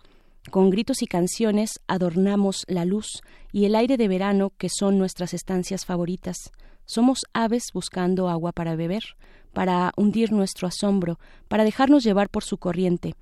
Con 0.50 0.68
gritos 0.70 1.00
y 1.00 1.06
canciones 1.06 1.78
adornamos 1.86 2.64
la 2.66 2.84
luz 2.84 3.22
y 3.52 3.66
el 3.66 3.76
aire 3.76 3.96
de 3.96 4.08
verano 4.08 4.50
que 4.58 4.68
son 4.68 4.98
nuestras 4.98 5.32
estancias 5.32 5.86
favoritas. 5.86 6.50
Somos 6.86 7.20
aves 7.32 7.66
buscando 7.72 8.28
agua 8.28 8.50
para 8.50 8.74
beber, 8.74 9.04
para 9.52 9.92
hundir 9.96 10.32
nuestro 10.32 10.66
asombro, 10.66 11.20
para 11.46 11.62
dejarnos 11.62 12.02
llevar 12.02 12.28
por 12.28 12.42
su 12.42 12.58
corriente. 12.58 13.14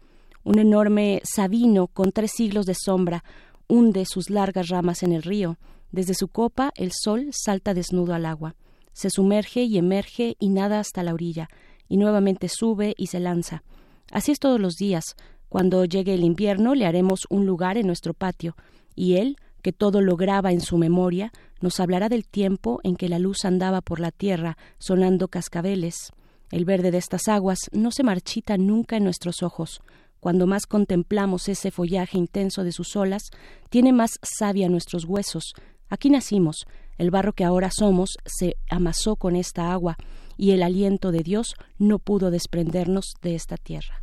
Un 0.43 0.59
enorme 0.59 1.21
sabino 1.23 1.89
con 1.89 2.13
tres 2.13 2.31
siglos 2.35 2.65
de 2.65 2.75
sombra 2.75 3.25
hunde 3.69 4.07
sus 4.07 4.31
largas 4.31 4.69
ramas 4.69 5.03
en 5.03 5.13
el 5.13 5.23
río. 5.23 5.59
Desde 5.93 6.15
su 6.15 6.29
copa 6.29 6.73
el 6.77 6.93
sol 6.99 7.29
salta 7.33 7.75
desnudo 7.75 8.15
al 8.15 8.25
agua 8.25 8.57
se 8.93 9.11
sumerge 9.11 9.63
y 9.63 9.79
emerge 9.79 10.37
y 10.39 10.49
nada 10.49 10.81
hasta 10.81 11.03
la 11.03 11.15
orilla, 11.15 11.49
y 11.89 11.97
nuevamente 11.97 12.49
sube 12.49 12.95
y 12.97 13.09
se 13.09 13.21
lanza. 13.21 13.63
Así 14.11 14.33
es 14.33 14.39
todos 14.39 14.61
los 14.61 14.77
días. 14.77 15.17
Cuando 15.49 15.85
llegue 15.85 16.15
el 16.15 16.25
invierno 16.25 16.75
le 16.75 16.87
haremos 16.87 17.27
un 17.29 17.47
lugar 17.47 17.77
en 17.77 17.87
nuestro 17.87 18.15
patio, 18.15 18.57
y 18.95 19.17
él, 19.17 19.37
que 19.63 19.73
todo 19.73 20.01
lo 20.01 20.17
graba 20.17 20.53
en 20.53 20.61
su 20.61 20.79
memoria, 20.79 21.33
nos 21.61 21.81
hablará 21.81 22.09
del 22.09 22.27
tiempo 22.27 22.81
en 22.83 22.97
que 22.97 23.09
la 23.09 23.19
luz 23.19 23.45
andaba 23.45 23.81
por 23.81 24.01
la 24.01 24.11
tierra, 24.11 24.57
sonando 24.79 25.29
cascabeles. 25.29 26.13
El 26.51 26.65
verde 26.65 26.91
de 26.91 26.99
estas 26.99 27.29
aguas 27.29 27.59
no 27.73 27.91
se 27.93 28.03
marchita 28.03 28.57
nunca 28.57 28.97
en 28.97 29.05
nuestros 29.05 29.43
ojos. 29.43 29.81
Cuando 30.21 30.47
más 30.47 30.67
contemplamos 30.67 31.49
ese 31.49 31.71
follaje 31.71 32.19
intenso 32.19 32.65
de 32.65 32.73
sus 32.73 32.95
olas, 32.97 33.31
tiene 33.71 33.93
más 33.93 34.19
savia 34.23 34.69
nuestros 34.69 35.05
huesos. 35.05 35.55
Aquí 35.89 36.11
nacimos, 36.11 36.67
el 37.01 37.11
barro 37.11 37.33
que 37.33 37.45
ahora 37.45 37.71
somos 37.71 38.19
se 38.27 38.59
amasó 38.69 39.17
con 39.17 39.35
esta 39.35 39.73
agua, 39.73 39.97
y 40.37 40.51
el 40.51 40.63
aliento 40.63 41.13
de 41.13 41.23
Dios 41.23 41.55
no 41.79 41.99
pudo 41.99 42.31
desprendernos 42.31 43.15
de 43.23 43.35
esta 43.35 43.57
tierra. 43.57 44.01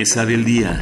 Mesa 0.00 0.24
del 0.24 0.46
día. 0.46 0.80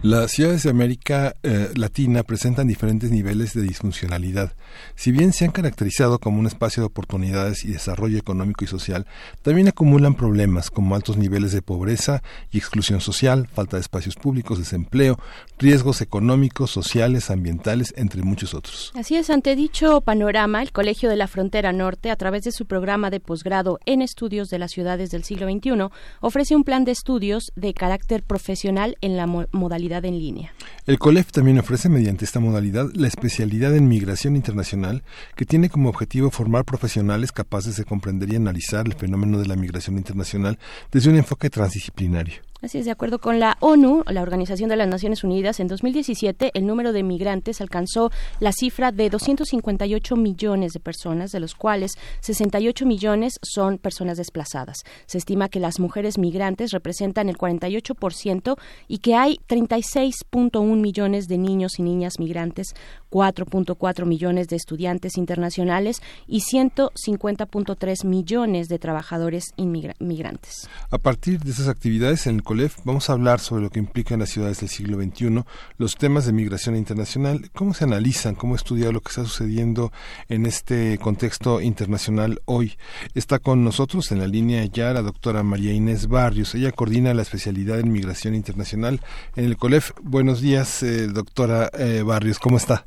Las 0.00 0.30
ciudades 0.30 0.62
de 0.62 0.70
América 0.70 1.34
eh, 1.42 1.68
Latina 1.74 2.22
presentan 2.22 2.66
diferentes 2.66 3.10
niveles 3.10 3.52
de 3.52 3.60
disfuncionalidad. 3.60 4.54
Si 5.00 5.12
bien 5.12 5.32
se 5.32 5.46
han 5.46 5.50
caracterizado 5.50 6.18
como 6.18 6.40
un 6.40 6.46
espacio 6.46 6.82
de 6.82 6.88
oportunidades 6.88 7.64
y 7.64 7.68
desarrollo 7.68 8.18
económico 8.18 8.66
y 8.66 8.68
social, 8.68 9.06
también 9.40 9.66
acumulan 9.66 10.12
problemas 10.12 10.70
como 10.70 10.94
altos 10.94 11.16
niveles 11.16 11.52
de 11.52 11.62
pobreza 11.62 12.22
y 12.52 12.58
exclusión 12.58 13.00
social, 13.00 13.48
falta 13.50 13.78
de 13.78 13.80
espacios 13.80 14.16
públicos, 14.16 14.58
desempleo, 14.58 15.18
riesgos 15.58 16.02
económicos, 16.02 16.70
sociales, 16.70 17.30
ambientales, 17.30 17.94
entre 17.96 18.22
muchos 18.22 18.52
otros. 18.52 18.92
Así 18.94 19.16
es, 19.16 19.30
ante 19.30 19.56
dicho 19.56 20.02
panorama, 20.02 20.60
el 20.60 20.70
Colegio 20.70 21.08
de 21.08 21.16
la 21.16 21.28
Frontera 21.28 21.72
Norte, 21.72 22.10
a 22.10 22.16
través 22.16 22.44
de 22.44 22.52
su 22.52 22.66
programa 22.66 23.08
de 23.08 23.20
posgrado 23.20 23.78
en 23.86 24.02
estudios 24.02 24.50
de 24.50 24.58
las 24.58 24.70
ciudades 24.70 25.10
del 25.10 25.24
siglo 25.24 25.50
XXI, 25.50 25.88
ofrece 26.20 26.54
un 26.54 26.64
plan 26.64 26.84
de 26.84 26.92
estudios 26.92 27.52
de 27.56 27.72
carácter 27.72 28.22
profesional 28.22 28.98
en 29.00 29.16
la 29.16 29.26
modalidad 29.26 30.04
en 30.04 30.18
línea. 30.18 30.52
El 30.84 30.98
COLEF 30.98 31.32
también 31.32 31.58
ofrece 31.58 31.88
mediante 31.88 32.26
esta 32.26 32.38
modalidad 32.38 32.90
la 32.92 33.08
especialidad 33.08 33.74
en 33.74 33.88
migración 33.88 34.36
internacional 34.36 34.89
que 35.36 35.44
tiene 35.44 35.68
como 35.68 35.88
objetivo 35.88 36.30
formar 36.30 36.64
profesionales 36.64 37.32
capaces 37.32 37.76
de 37.76 37.84
comprender 37.84 38.32
y 38.32 38.36
analizar 38.36 38.86
el 38.86 38.94
fenómeno 38.94 39.38
de 39.38 39.46
la 39.46 39.56
migración 39.56 39.96
internacional 39.96 40.58
desde 40.90 41.10
un 41.10 41.16
enfoque 41.16 41.50
transdisciplinario. 41.50 42.42
Así 42.62 42.76
es, 42.76 42.84
de 42.84 42.90
acuerdo 42.90 43.20
con 43.20 43.40
la 43.40 43.56
ONU, 43.60 44.04
la 44.06 44.20
Organización 44.20 44.68
de 44.68 44.76
las 44.76 44.86
Naciones 44.86 45.24
Unidas, 45.24 45.60
en 45.60 45.68
2017 45.68 46.50
el 46.52 46.66
número 46.66 46.92
de 46.92 47.02
migrantes 47.02 47.62
alcanzó 47.62 48.10
la 48.38 48.52
cifra 48.52 48.92
de 48.92 49.08
258 49.08 50.14
millones 50.16 50.72
de 50.72 50.80
personas, 50.80 51.32
de 51.32 51.40
los 51.40 51.54
cuales 51.54 51.92
68 52.20 52.84
millones 52.84 53.38
son 53.42 53.78
personas 53.78 54.18
desplazadas. 54.18 54.76
Se 55.06 55.16
estima 55.16 55.48
que 55.48 55.58
las 55.58 55.80
mujeres 55.80 56.18
migrantes 56.18 56.72
representan 56.72 57.30
el 57.30 57.38
48% 57.38 58.56
y 58.88 58.98
que 58.98 59.14
hay 59.14 59.38
36.1 59.48 60.76
millones 60.76 61.28
de 61.28 61.38
niños 61.38 61.78
y 61.78 61.82
niñas 61.82 62.18
migrantes, 62.18 62.74
4.4 63.10 64.06
millones 64.06 64.48
de 64.48 64.56
estudiantes 64.56 65.16
internacionales 65.16 66.00
y 66.26 66.40
150.3 66.40 68.06
millones 68.06 68.68
de 68.68 68.78
trabajadores 68.78 69.52
inmigrantes. 69.56 70.68
A 70.90 70.98
partir 70.98 71.40
de 71.40 71.50
esas 71.50 71.68
actividades 71.68 72.26
en 72.26 72.36
el 72.36 72.42
COLEF 72.42 72.76
vamos 72.84 73.10
a 73.10 73.14
hablar 73.14 73.40
sobre 73.40 73.62
lo 73.62 73.70
que 73.70 73.80
implica 73.80 74.14
en 74.14 74.20
las 74.20 74.30
ciudades 74.30 74.60
del 74.60 74.68
siglo 74.68 75.00
XXI 75.00 75.44
los 75.76 75.96
temas 75.96 76.26
de 76.26 76.32
migración 76.32 76.76
internacional, 76.76 77.50
cómo 77.54 77.74
se 77.74 77.84
analizan, 77.84 78.34
cómo 78.34 78.54
estudiar 78.54 78.92
lo 78.92 79.00
que 79.00 79.10
está 79.10 79.24
sucediendo 79.24 79.92
en 80.28 80.46
este 80.46 80.98
contexto 80.98 81.60
internacional 81.60 82.40
hoy. 82.44 82.76
Está 83.14 83.38
con 83.38 83.64
nosotros 83.64 84.12
en 84.12 84.20
la 84.20 84.26
línea 84.26 84.64
ya 84.66 84.92
la 84.92 85.02
doctora 85.02 85.42
María 85.42 85.72
Inés 85.72 86.06
Barrios. 86.06 86.54
Ella 86.54 86.72
coordina 86.72 87.14
la 87.14 87.22
especialidad 87.22 87.80
en 87.80 87.92
migración 87.92 88.34
internacional 88.34 89.00
en 89.36 89.44
el 89.44 89.56
COLEF. 89.56 89.92
Buenos 90.02 90.40
días, 90.40 90.82
eh, 90.82 91.08
doctora 91.08 91.70
eh, 91.78 92.02
Barrios, 92.02 92.38
¿cómo 92.38 92.56
está? 92.56 92.84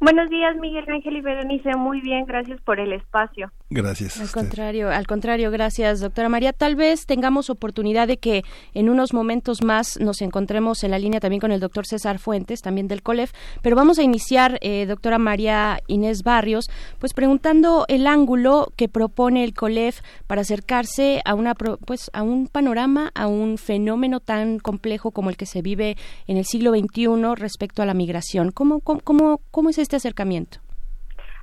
Buenos 0.00 0.30
días, 0.30 0.56
Miguel 0.56 0.86
Ángel 0.88 1.18
y 1.18 1.20
Berenice. 1.20 1.76
Muy 1.76 2.00
bien, 2.00 2.24
gracias 2.24 2.58
por 2.62 2.80
el 2.80 2.94
espacio. 2.94 3.52
Gracias. 3.68 4.18
Al 4.18 4.30
contrario, 4.30 4.90
al 4.90 5.06
contrario, 5.06 5.50
gracias, 5.50 6.00
doctora 6.00 6.30
María. 6.30 6.54
Tal 6.54 6.74
vez 6.74 7.04
tengamos 7.04 7.50
oportunidad 7.50 8.08
de 8.08 8.16
que 8.16 8.42
en 8.72 8.88
unos 8.88 9.12
momentos 9.12 9.62
más 9.62 10.00
nos 10.00 10.22
encontremos 10.22 10.82
en 10.84 10.90
la 10.90 10.98
línea 10.98 11.20
también 11.20 11.40
con 11.40 11.52
el 11.52 11.60
doctor 11.60 11.86
César 11.86 12.18
Fuentes, 12.18 12.62
también 12.62 12.88
del 12.88 13.02
COLEF, 13.02 13.32
pero 13.62 13.76
vamos 13.76 13.98
a 13.98 14.02
iniciar, 14.02 14.58
eh, 14.62 14.86
doctora 14.86 15.18
María 15.18 15.80
Inés 15.86 16.22
Barrios, 16.24 16.70
pues 16.98 17.12
preguntando 17.12 17.84
el 17.88 18.06
ángulo 18.06 18.72
que 18.76 18.88
propone 18.88 19.44
el 19.44 19.52
COLEF 19.52 20.00
para 20.26 20.40
acercarse 20.40 21.20
a 21.26 21.34
una, 21.34 21.54
pues, 21.54 22.10
a 22.14 22.22
un 22.22 22.48
panorama, 22.48 23.12
a 23.14 23.26
un 23.26 23.58
fenómeno 23.58 24.20
tan 24.20 24.60
complejo 24.60 25.10
como 25.10 25.28
el 25.28 25.36
que 25.36 25.46
se 25.46 25.60
vive 25.60 25.96
en 26.26 26.38
el 26.38 26.46
siglo 26.46 26.72
XXI 26.72 27.34
respecto 27.36 27.82
a 27.82 27.86
la 27.86 27.92
migración. 27.92 28.50
¿Cómo, 28.50 28.80
cómo, 28.80 29.00
cómo, 29.00 29.40
cómo 29.50 29.68
es 29.68 29.78
este 29.78 29.89
acercamiento? 29.96 30.58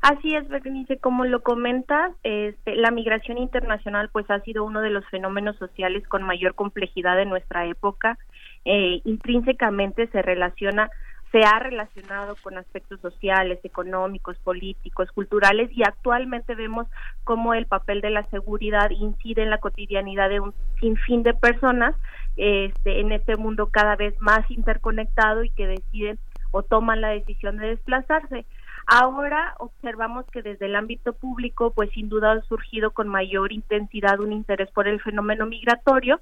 Así 0.01 0.35
es, 0.35 0.47
Berenice, 0.47 0.97
como 0.97 1.25
lo 1.25 1.41
comentas, 1.41 2.11
este, 2.23 2.75
la 2.75 2.91
migración 2.91 3.37
internacional 3.39 4.09
pues 4.11 4.29
ha 4.29 4.39
sido 4.41 4.63
uno 4.63 4.81
de 4.81 4.91
los 4.91 5.05
fenómenos 5.09 5.57
sociales 5.57 6.07
con 6.07 6.23
mayor 6.23 6.53
complejidad 6.53 7.17
de 7.17 7.25
nuestra 7.25 7.65
época. 7.65 8.17
Eh, 8.63 9.01
intrínsecamente 9.05 10.07
se 10.07 10.21
relaciona 10.21 10.89
se 11.31 11.43
ha 11.43 11.59
relacionado 11.59 12.35
con 12.41 12.57
aspectos 12.57 13.01
sociales, 13.01 13.59
económicos, 13.63 14.37
políticos, 14.39 15.11
culturales 15.11 15.69
y 15.73 15.83
actualmente 15.83 16.55
vemos 16.55 16.87
cómo 17.25 17.53
el 17.53 17.65
papel 17.65 18.01
de 18.01 18.11
la 18.11 18.23
seguridad 18.29 18.89
incide 18.91 19.43
en 19.43 19.49
la 19.49 19.57
cotidianidad 19.57 20.29
de 20.29 20.39
un 20.39 20.53
sinfín 20.79 21.23
de 21.23 21.33
personas 21.33 21.95
este, 22.37 23.01
en 23.01 23.11
este 23.11 23.35
mundo 23.35 23.67
cada 23.67 23.95
vez 23.95 24.13
más 24.21 24.49
interconectado 24.49 25.43
y 25.43 25.49
que 25.49 25.67
deciden 25.67 26.17
o 26.57 26.63
toman 26.63 27.01
la 27.01 27.09
decisión 27.09 27.57
de 27.57 27.67
desplazarse. 27.67 28.45
Ahora 28.87 29.53
observamos 29.59 30.25
que 30.31 30.41
desde 30.41 30.65
el 30.65 30.75
ámbito 30.75 31.13
público, 31.13 31.71
pues 31.71 31.91
sin 31.91 32.09
duda 32.09 32.31
ha 32.31 32.41
surgido 32.43 32.91
con 32.91 33.07
mayor 33.07 33.51
intensidad 33.51 34.19
un 34.19 34.33
interés 34.33 34.71
por 34.71 34.87
el 34.87 35.01
fenómeno 35.01 35.45
migratorio 35.45 36.19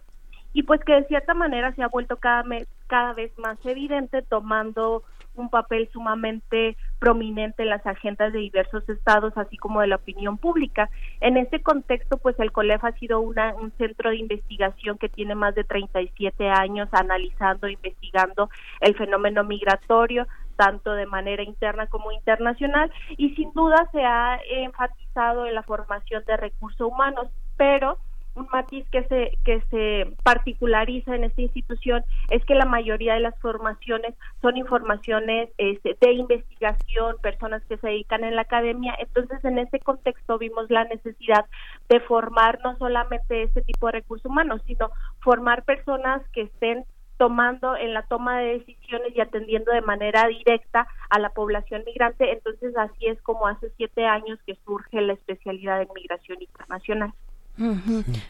y 0.51 0.63
pues 0.63 0.81
que 0.83 0.93
de 0.93 1.05
cierta 1.05 1.33
manera 1.33 1.73
se 1.73 1.83
ha 1.83 1.87
vuelto 1.87 2.17
cada, 2.17 2.43
cada 2.87 3.13
vez 3.13 3.31
más 3.37 3.57
evidente 3.65 4.21
tomando 4.23 5.03
un 5.35 5.49
papel 5.49 5.89
sumamente 5.91 6.77
prominente 6.99 7.63
en 7.63 7.69
las 7.69 7.85
agendas 7.85 8.33
de 8.33 8.39
diversos 8.39 8.87
estados, 8.89 9.33
así 9.37 9.57
como 9.57 9.81
de 9.81 9.87
la 9.87 9.97
opinión 9.97 10.37
pública. 10.37 10.89
En 11.21 11.37
este 11.37 11.61
contexto, 11.61 12.17
pues 12.17 12.39
el 12.39 12.51
COLEF 12.51 12.83
ha 12.83 12.91
sido 12.93 13.19
una, 13.19 13.53
un 13.55 13.71
centro 13.77 14.09
de 14.09 14.17
investigación 14.17 14.97
que 14.97 15.09
tiene 15.09 15.35
más 15.35 15.55
de 15.55 15.63
37 15.63 16.49
años 16.49 16.89
analizando, 16.91 17.67
investigando 17.67 18.49
el 18.81 18.95
fenómeno 18.95 19.43
migratorio, 19.43 20.27
tanto 20.55 20.93
de 20.93 21.05
manera 21.05 21.43
interna 21.43 21.87
como 21.87 22.11
internacional, 22.11 22.91
y 23.17 23.35
sin 23.35 23.51
duda 23.53 23.89
se 23.91 24.03
ha 24.03 24.39
enfatizado 24.49 25.45
en 25.45 25.55
la 25.55 25.63
formación 25.63 26.23
de 26.25 26.37
recursos 26.37 26.87
humanos, 26.87 27.27
pero 27.57 27.97
un 28.35 28.47
matiz 28.51 28.87
que 28.89 29.03
se 29.05 29.37
que 29.43 29.61
se 29.71 30.13
particulariza 30.23 31.15
en 31.15 31.23
esta 31.23 31.41
institución 31.41 32.03
es 32.29 32.43
que 32.45 32.55
la 32.55 32.65
mayoría 32.65 33.13
de 33.13 33.21
las 33.21 33.37
formaciones 33.39 34.13
son 34.41 34.57
informaciones 34.57 35.49
este, 35.57 35.97
de 35.99 36.13
investigación, 36.13 37.17
personas 37.21 37.63
que 37.65 37.77
se 37.77 37.87
dedican 37.87 38.23
en 38.23 38.35
la 38.35 38.41
academia, 38.41 38.95
entonces 38.99 39.43
en 39.43 39.57
este 39.59 39.79
contexto 39.79 40.37
vimos 40.37 40.69
la 40.69 40.83
necesidad 40.85 41.45
de 41.89 41.99
formar 42.01 42.59
no 42.63 42.77
solamente 42.77 43.43
este 43.43 43.61
tipo 43.61 43.87
de 43.87 43.93
recursos 43.93 44.29
humanos, 44.29 44.61
sino 44.65 44.91
formar 45.21 45.63
personas 45.63 46.21
que 46.31 46.41
estén 46.41 46.85
tomando 47.17 47.77
en 47.77 47.93
la 47.93 48.03
toma 48.03 48.39
de 48.39 48.59
decisiones 48.59 49.15
y 49.15 49.21
atendiendo 49.21 49.71
de 49.71 49.81
manera 49.81 50.27
directa 50.27 50.87
a 51.09 51.19
la 51.19 51.29
población 51.29 51.83
migrante. 51.85 52.31
Entonces, 52.31 52.75
así 52.77 53.07
es 53.07 53.21
como 53.21 53.47
hace 53.47 53.71
siete 53.77 54.05
años 54.05 54.39
que 54.45 54.57
surge 54.65 54.99
la 54.99 55.13
especialidad 55.13 55.81
en 55.81 55.87
migración 55.95 56.41
internacional. 56.41 57.13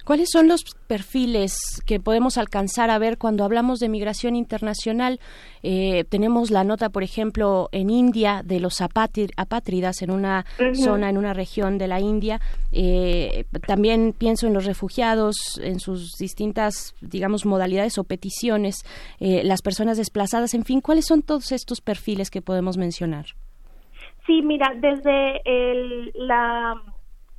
¿Cuáles 0.03 0.29
son 0.31 0.47
los 0.47 0.63
perfiles 0.87 1.57
que 1.85 1.99
podemos 1.99 2.37
alcanzar 2.37 2.89
a 2.89 2.99
ver 2.99 3.17
cuando 3.17 3.43
hablamos 3.43 3.79
de 3.79 3.89
migración 3.89 4.35
internacional? 4.35 5.19
Eh, 5.63 6.03
tenemos 6.09 6.51
la 6.51 6.63
nota, 6.63 6.89
por 6.89 7.03
ejemplo, 7.03 7.69
en 7.71 7.89
India 7.89 8.41
de 8.45 8.59
los 8.59 8.81
apátridas 8.81 10.01
en 10.01 10.11
una 10.11 10.45
zona, 10.73 11.09
en 11.09 11.17
una 11.17 11.33
región 11.33 11.77
de 11.77 11.87
la 11.87 11.99
India. 11.99 12.39
Eh, 12.71 13.45
también 13.65 14.13
pienso 14.15 14.45
en 14.47 14.53
los 14.53 14.65
refugiados, 14.65 15.35
en 15.61 15.79
sus 15.79 16.13
distintas, 16.19 16.93
digamos, 17.01 17.45
modalidades 17.45 17.97
o 17.97 18.03
peticiones, 18.03 18.85
eh, 19.19 19.43
las 19.43 19.61
personas 19.61 19.97
desplazadas, 19.97 20.53
en 20.53 20.65
fin, 20.65 20.81
¿cuáles 20.81 21.05
son 21.05 21.21
todos 21.21 21.51
estos 21.51 21.81
perfiles 21.81 22.29
que 22.29 22.41
podemos 22.41 22.77
mencionar? 22.77 23.25
Sí, 24.27 24.41
mira, 24.41 24.71
desde 24.79 25.41
el, 25.45 26.11
la 26.15 26.81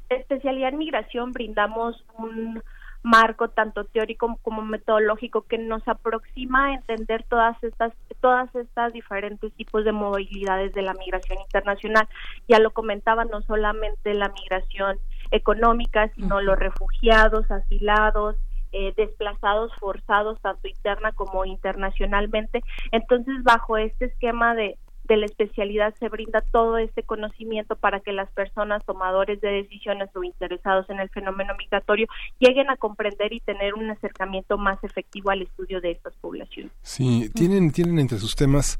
especialidad 0.09 0.70
en 0.70 0.78
migración 0.78 1.33
brindamos 1.33 2.05
un 2.18 2.62
marco 3.02 3.49
tanto 3.49 3.85
teórico 3.85 4.36
como 4.43 4.62
metodológico 4.62 5.43
que 5.43 5.59
nos 5.59 5.86
aproxima 5.86 6.67
a 6.67 6.75
entender 6.75 7.23
todas 7.28 7.62
estas 7.62 7.93
todas 8.20 8.52
estas 8.57 8.93
diferentes 8.93 9.52
tipos 9.52 9.85
de 9.85 9.93
movilidades 9.93 10.73
de 10.73 10.83
la 10.83 10.94
migración 10.94 11.39
internacional. 11.39 12.09
Ya 12.49 12.59
lo 12.59 12.73
comentaba, 12.73 13.25
no 13.25 13.43
solamente 13.43 14.12
la 14.15 14.28
migración 14.31 14.99
económica, 15.31 16.09
sino 16.17 16.41
los 16.41 16.59
refugiados, 16.59 17.49
asilados, 17.51 18.36
eh, 18.73 18.93
desplazados 18.97 19.73
forzados 19.78 20.41
tanto 20.41 20.67
interna 20.67 21.12
como 21.12 21.44
internacionalmente. 21.44 22.62
Entonces, 22.91 23.43
bajo 23.44 23.76
este 23.76 24.07
esquema 24.07 24.55
de 24.55 24.76
de 25.07 25.17
la 25.17 25.26
especialidad 25.26 25.94
se 25.99 26.09
brinda 26.09 26.41
todo 26.41 26.78
este 26.78 27.02
conocimiento 27.02 27.76
para 27.76 28.01
que 28.01 28.12
las 28.12 28.31
personas 28.31 28.85
tomadores 28.85 29.41
de 29.41 29.49
decisiones 29.49 30.09
o 30.15 30.25
interesados 30.25 30.89
en 30.91 31.01
el 31.01 31.09
fenómeno 31.10 31.55
migratorio 31.57 32.07
lleguen 32.39 32.70
a 32.70 32.76
comprender 32.76 33.33
y 33.33 33.41
tener 33.41 33.75
un 33.75 33.91
acercamiento 33.91 34.59
más 34.59 34.83
efectivo 34.83 35.31
al 35.31 35.43
estudio 35.43 35.81
de 35.81 35.93
estas 35.93 36.15
poblaciones. 36.17 36.73
Sí, 36.83 37.31
tienen, 37.35 37.70
tienen 37.70 37.99
entre 37.99 38.18
sus 38.18 38.35
temas 38.35 38.78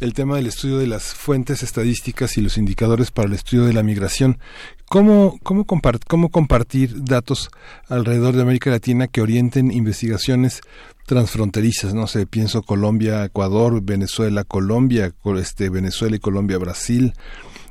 el 0.00 0.12
tema 0.12 0.36
del 0.36 0.46
estudio 0.46 0.78
de 0.78 0.86
las 0.86 1.14
fuentes 1.14 1.62
estadísticas 1.62 2.36
y 2.36 2.42
los 2.42 2.58
indicadores 2.58 3.10
para 3.10 3.28
el 3.28 3.34
estudio 3.34 3.64
de 3.64 3.72
la 3.72 3.82
migración. 3.82 4.38
¿Cómo, 4.88 5.38
cómo, 5.42 5.64
cómo 5.64 6.28
compartir 6.30 7.04
datos 7.04 7.50
alrededor 7.88 8.36
de 8.36 8.42
América 8.42 8.70
Latina 8.70 9.08
que 9.08 9.22
orienten 9.22 9.70
investigaciones 9.70 10.60
transfronterizas? 11.06 11.94
No 11.94 12.06
sé, 12.06 12.26
pienso 12.26 12.62
Colombia, 12.62 13.24
Ecuador, 13.24 13.80
Venezuela, 13.82 14.44
Colombia, 14.44 15.12
este, 15.38 15.70
Venezuela 15.70 16.16
y 16.16 16.20
Colombia, 16.20 16.58
Brasil 16.58 17.14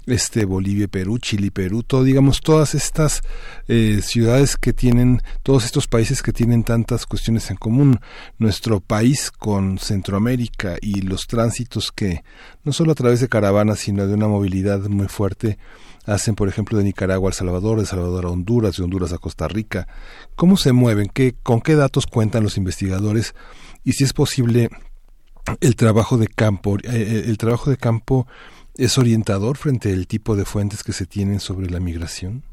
este 0.07 0.45
Bolivia, 0.45 0.87
Perú, 0.87 1.17
Chile, 1.17 1.51
Perú, 1.51 1.83
todo 1.83 2.03
digamos 2.03 2.41
todas 2.41 2.75
estas 2.75 3.21
eh, 3.67 4.01
ciudades 4.03 4.57
que 4.57 4.73
tienen 4.73 5.21
todos 5.43 5.65
estos 5.65 5.87
países 5.87 6.21
que 6.21 6.33
tienen 6.33 6.63
tantas 6.63 7.05
cuestiones 7.05 7.49
en 7.49 7.57
común, 7.57 7.99
nuestro 8.37 8.79
país 8.79 9.31
con 9.31 9.77
Centroamérica 9.77 10.77
y 10.81 11.01
los 11.01 11.27
tránsitos 11.27 11.91
que 11.91 12.23
no 12.63 12.73
solo 12.73 12.91
a 12.91 12.95
través 12.95 13.19
de 13.19 13.29
caravanas 13.29 13.79
sino 13.79 14.07
de 14.07 14.13
una 14.13 14.27
movilidad 14.27 14.81
muy 14.87 15.07
fuerte 15.07 15.57
hacen 16.05 16.35
por 16.35 16.47
ejemplo 16.47 16.77
de 16.77 16.83
Nicaragua 16.83 17.29
a 17.29 17.31
El 17.31 17.35
Salvador, 17.35 17.79
de 17.79 17.85
Salvador 17.85 18.25
a 18.25 18.29
Honduras, 18.29 18.77
de 18.77 18.83
Honduras 18.83 19.11
a 19.11 19.17
Costa 19.17 19.47
Rica, 19.47 19.87
cómo 20.35 20.57
se 20.57 20.71
mueven, 20.71 21.09
qué 21.11 21.35
con 21.41 21.61
qué 21.61 21.75
datos 21.75 22.05
cuentan 22.05 22.43
los 22.43 22.57
investigadores 22.57 23.33
y 23.83 23.93
si 23.93 24.03
es 24.03 24.13
posible 24.13 24.69
el 25.61 25.75
trabajo 25.75 26.17
de 26.17 26.27
campo, 26.27 26.77
eh, 26.77 26.81
eh, 26.85 27.23
el 27.27 27.37
trabajo 27.37 27.69
de 27.69 27.77
campo 27.77 28.27
es 28.77 28.97
orientador 28.97 29.57
frente 29.57 29.91
al 29.93 30.07
tipo 30.07 30.35
de 30.35 30.45
fuentes 30.45 30.83
que 30.83 30.93
se 30.93 31.05
tienen 31.05 31.39
sobre 31.39 31.69
la 31.69 31.79
migración? 31.79 32.43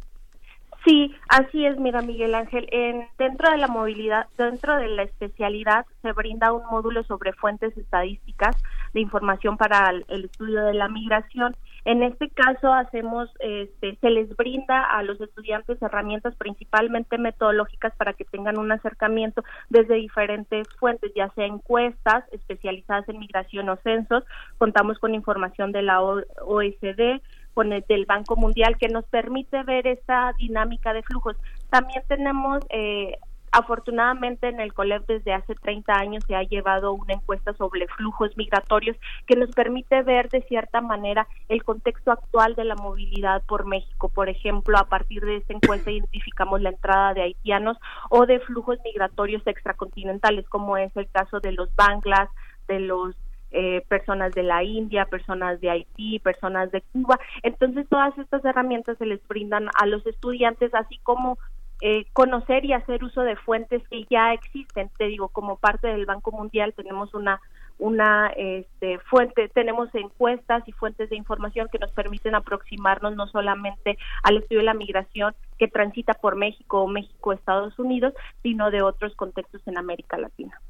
Sí, 0.85 1.15
así 1.29 1.65
es, 1.65 1.79
mira 1.79 2.03
Miguel 2.03 2.35
Ángel. 2.35 2.67
En, 2.73 3.07
dentro 3.17 3.51
de 3.51 3.57
la 3.57 3.69
movilidad, 3.69 4.27
dentro 4.37 4.77
de 4.77 4.89
la 4.89 5.05
especialidad, 5.05 5.87
se 6.03 6.13
brinda 6.13 6.53
un 6.53 6.65
módulo 6.71 7.05
sobre 7.05 7.33
fuentes 7.33 7.77
estadísticas 7.77 8.57
de 8.93 9.01
información 9.01 9.57
para 9.57 9.91
el 9.91 10.25
estudio 10.25 10.65
de 10.65 10.75
la 10.75 10.89
migración 10.89 11.55
en 11.85 12.03
este 12.03 12.31
caso 12.31 12.73
hacemos, 12.73 13.29
este, 13.41 13.97
se 14.01 14.11
les 14.11 14.35
brinda 14.37 14.85
a 14.85 15.03
los 15.03 15.21
estudiantes 15.21 15.83
herramientas 15.83 16.35
principalmente 16.37 17.19
metodológicas 17.19 17.93
para 17.97 18.13
que 18.13 18.25
tengan 18.25 18.59
un 18.59 18.71
acercamiento 18.71 19.43
desde 19.69 19.95
diferentes 19.95 20.69
fuentes, 20.79 21.13
ya 21.15 21.29
sea 21.31 21.47
encuestas 21.47 22.25
especializadas 22.31 23.09
en 23.09 23.19
migración 23.19 23.69
o 23.69 23.77
censos. 23.77 24.25
Contamos 24.59 24.99
con 24.99 25.15
información 25.15 25.73
de 25.73 25.83
la 25.83 26.01
OECD, 26.03 27.21
con 27.55 27.73
el 27.73 27.85
del 27.89 28.07
Banco 28.07 28.37
Mundial 28.37 28.77
que 28.79 28.89
nos 28.89 29.05
permite 29.07 29.63
ver 29.65 29.87
esta 29.87 30.33
dinámica 30.39 30.93
de 30.93 31.03
flujos. 31.03 31.37
También 31.69 32.03
tenemos 32.07 32.65
eh, 32.71 33.19
Afortunadamente 33.53 34.49
en 34.49 34.61
el 34.61 34.73
COLEP 34.73 35.07
desde 35.07 35.35
hace 35.35 35.55
30 35.55 35.93
años 35.93 36.25
se 36.27 36.35
ha 36.35 36.43
llevado 36.43 36.95
una 36.95 37.13
encuesta 37.13 37.53
sobre 37.53 37.87
flujos 37.87 38.35
migratorios 38.37 38.97
que 39.27 39.37
nos 39.37 39.51
permite 39.51 40.03
ver 40.03 40.31
de 40.31 40.41
cierta 40.43 40.81
manera 40.81 41.29
el 41.51 41.63
contexto 41.63 42.13
actual 42.13 42.55
de 42.55 42.65
la 42.65 42.77
movilidad 42.77 43.43
por 43.45 43.67
México. 43.67 44.09
Por 44.09 44.31
ejemplo, 44.31 44.79
a 44.79 44.89
partir 44.89 45.23
de 45.25 45.37
esta 45.37 45.53
encuesta 45.53 45.91
identificamos 45.93 46.63
la 46.63 46.71
entrada 46.71 47.13
de 47.13 47.23
haitianos 47.23 47.77
o 48.09 48.25
de 48.25 48.41
flujos 48.41 48.79
migratorios 48.87 49.47
extracontinentales, 49.47 50.49
como 50.49 50.79
es 50.79 50.97
el 50.97 51.11
caso 51.11 51.39
de 51.41 51.53
los 51.53 51.75
Banglas, 51.77 52.31
de 52.69 52.81
los 52.81 53.15
eh, 53.51 53.85
personas 53.87 54.33
de 54.33 54.45
la 54.45 54.65
India, 54.65 55.05
personas 55.05 55.61
de 55.61 55.69
Haití, 55.69 56.19
personas 56.21 56.73
de 56.73 56.81
Cuba. 56.81 57.21
Entonces, 57.43 57.87
todas 57.91 58.17
estas 58.17 58.43
herramientas 58.47 58.97
se 58.97 59.05
les 59.05 59.21
brindan 59.29 59.69
a 59.75 59.85
los 59.85 60.07
estudiantes, 60.07 60.75
así 60.75 60.99
como 61.03 61.37
eh, 61.85 62.07
conocer 62.13 62.65
y 62.65 62.73
hacer 62.73 63.03
uso 63.03 63.23
de 63.23 63.35
fuentes 63.35 63.83
que 63.89 64.07
ya 64.09 64.33
existen. 64.33 64.89
Te 64.97 65.07
digo, 65.07 65.29
como 65.29 65.57
parte 65.57 65.89
del 65.89 66.07
Banco 66.07 66.31
Mundial 66.31 66.73
tenemos 66.75 67.13
una 67.13 67.41
una 67.79 68.29
este, 68.37 69.01
fuente, 69.01 69.49
tenemos 69.49 69.93
encuestas 69.95 70.63
y 70.67 70.73
fuentes 70.73 71.11
de 71.11 71.17
información 71.17 71.69
que 71.73 71.81
nos 71.81 71.91
permiten 71.91 72.37
aproximarnos 72.37 73.17
no 73.17 73.27
solamente 73.27 73.99
al 74.23 74.37
estudio 74.37 74.61
de 74.61 74.67
la 74.67 74.75
migración 74.75 75.35
que 75.63 75.69
transita 75.69 76.15
por 76.15 76.35
México 76.35 76.83
o 76.83 76.89
México 76.89 77.33
Estados 77.33 77.79
Unidos, 77.79 78.15
sino 78.43 78.73
de 78.73 78.83
otros 78.83 79.15
contextos 79.15 79.63
en 79.67 79.79
América 79.79 80.19
Latina. 80.19 80.61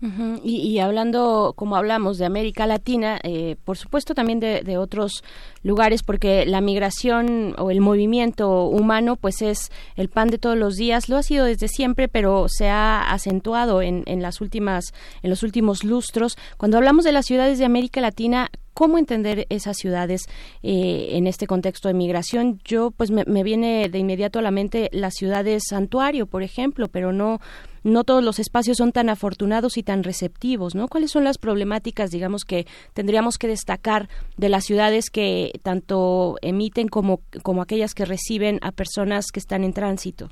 y, 0.45 0.79
hablando, 0.81 1.55
como 1.57 1.77
hablamos 1.77 2.19
de 2.19 2.27
América 2.27 2.67
Latina, 2.67 3.19
eh, 3.23 3.57
por 3.65 3.79
supuesto 3.79 4.15
también 4.15 4.39
de, 4.39 4.77
otros 4.77 5.25
lugares, 5.63 6.03
porque 6.03 6.45
la 6.45 6.61
migración 6.61 7.55
o 7.57 7.71
el 7.71 7.81
movimiento 7.81 8.67
humano, 8.67 9.17
pues 9.17 9.41
es 9.41 9.71
el 9.97 10.11
pan 10.11 10.29
de 10.29 10.37
todos 10.37 10.59
los 10.59 10.77
días, 10.77 11.09
lo 11.09 11.17
ha 11.17 11.23
sido 11.23 11.47
desde 11.47 11.69
siempre, 11.69 12.09
pero 12.09 12.45
se 12.49 12.69
ha 12.69 13.01
acentuado 13.15 13.81
en, 13.81 14.03
en 14.05 14.21
las 14.21 14.43
últimas, 14.43 14.93
en 15.23 15.31
los 15.31 15.43
últimos 15.43 15.85
lustros. 15.85 16.37
Cuando 16.59 16.77
hablamos 16.77 17.05
de 17.05 17.13
las 17.13 17.25
ciudades 17.25 17.59
de 17.59 17.65
América 17.65 18.03
Latina, 18.03 18.51
¿cómo 18.75 18.99
entender 18.99 19.47
esas 19.51 19.77
ciudades 19.77 20.23
eh, 20.63 21.11
en 21.13 21.27
este 21.27 21.47
contexto 21.47 21.89
de 21.89 21.95
migración? 21.95 22.61
Yo, 22.65 22.91
pues, 22.91 23.11
me, 23.11 23.43
viene 23.43 23.89
de 23.89 23.99
inmediato 23.99 24.39
a 24.39 24.43
la 24.43 24.51
mente 24.51 24.89
las 24.93 25.15
ciudades 25.15 25.65
santuario, 25.69 26.27
por 26.27 26.43
ejemplo, 26.43 26.89
pero 26.89 27.13
no 27.13 27.41
no 27.85 28.05
todos 28.05 28.23
los 28.23 28.39
espacios 28.39 28.77
son 28.77 28.93
tan 28.93 29.09
afortunados 29.09 29.77
y 29.77 29.83
tan 29.83 30.05
receptivos, 30.05 30.77
¿no? 30.77 30.87
¿Cuáles 30.87 31.11
son 31.11 31.25
las 31.25 31.37
problemáticas, 31.37 32.13
digamos, 32.13 32.45
que 32.45 32.65
tendríamos 32.95 33.39
que 33.39 33.49
destacar 33.49 34.09
de 34.37 34.49
las 34.49 34.65
ciudades 34.65 35.11
que 35.11 35.51
tanto 35.65 36.37
emiten 36.43 36.87
como, 36.87 37.23
como 37.43 37.61
aquellas 37.61 37.95
que 37.95 38.05
reciben 38.05 38.61
a 38.63 38.71
personas 38.71 39.33
que 39.33 39.41
están 39.41 39.65
en 39.65 39.73
tránsito? 39.73 40.29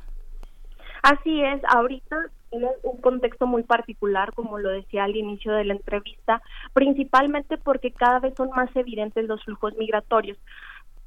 Así 1.02 1.40
es, 1.42 1.60
ahorita 1.74 2.16
un 2.52 3.00
contexto 3.00 3.46
muy 3.46 3.62
particular, 3.62 4.32
como 4.34 4.58
lo 4.58 4.70
decía 4.70 5.04
al 5.04 5.16
inicio 5.16 5.52
de 5.52 5.64
la 5.64 5.74
entrevista, 5.74 6.42
principalmente 6.72 7.58
porque 7.58 7.92
cada 7.92 8.18
vez 8.18 8.34
son 8.36 8.50
más 8.50 8.74
evidentes 8.74 9.26
los 9.26 9.44
flujos 9.44 9.76
migratorios. 9.76 10.38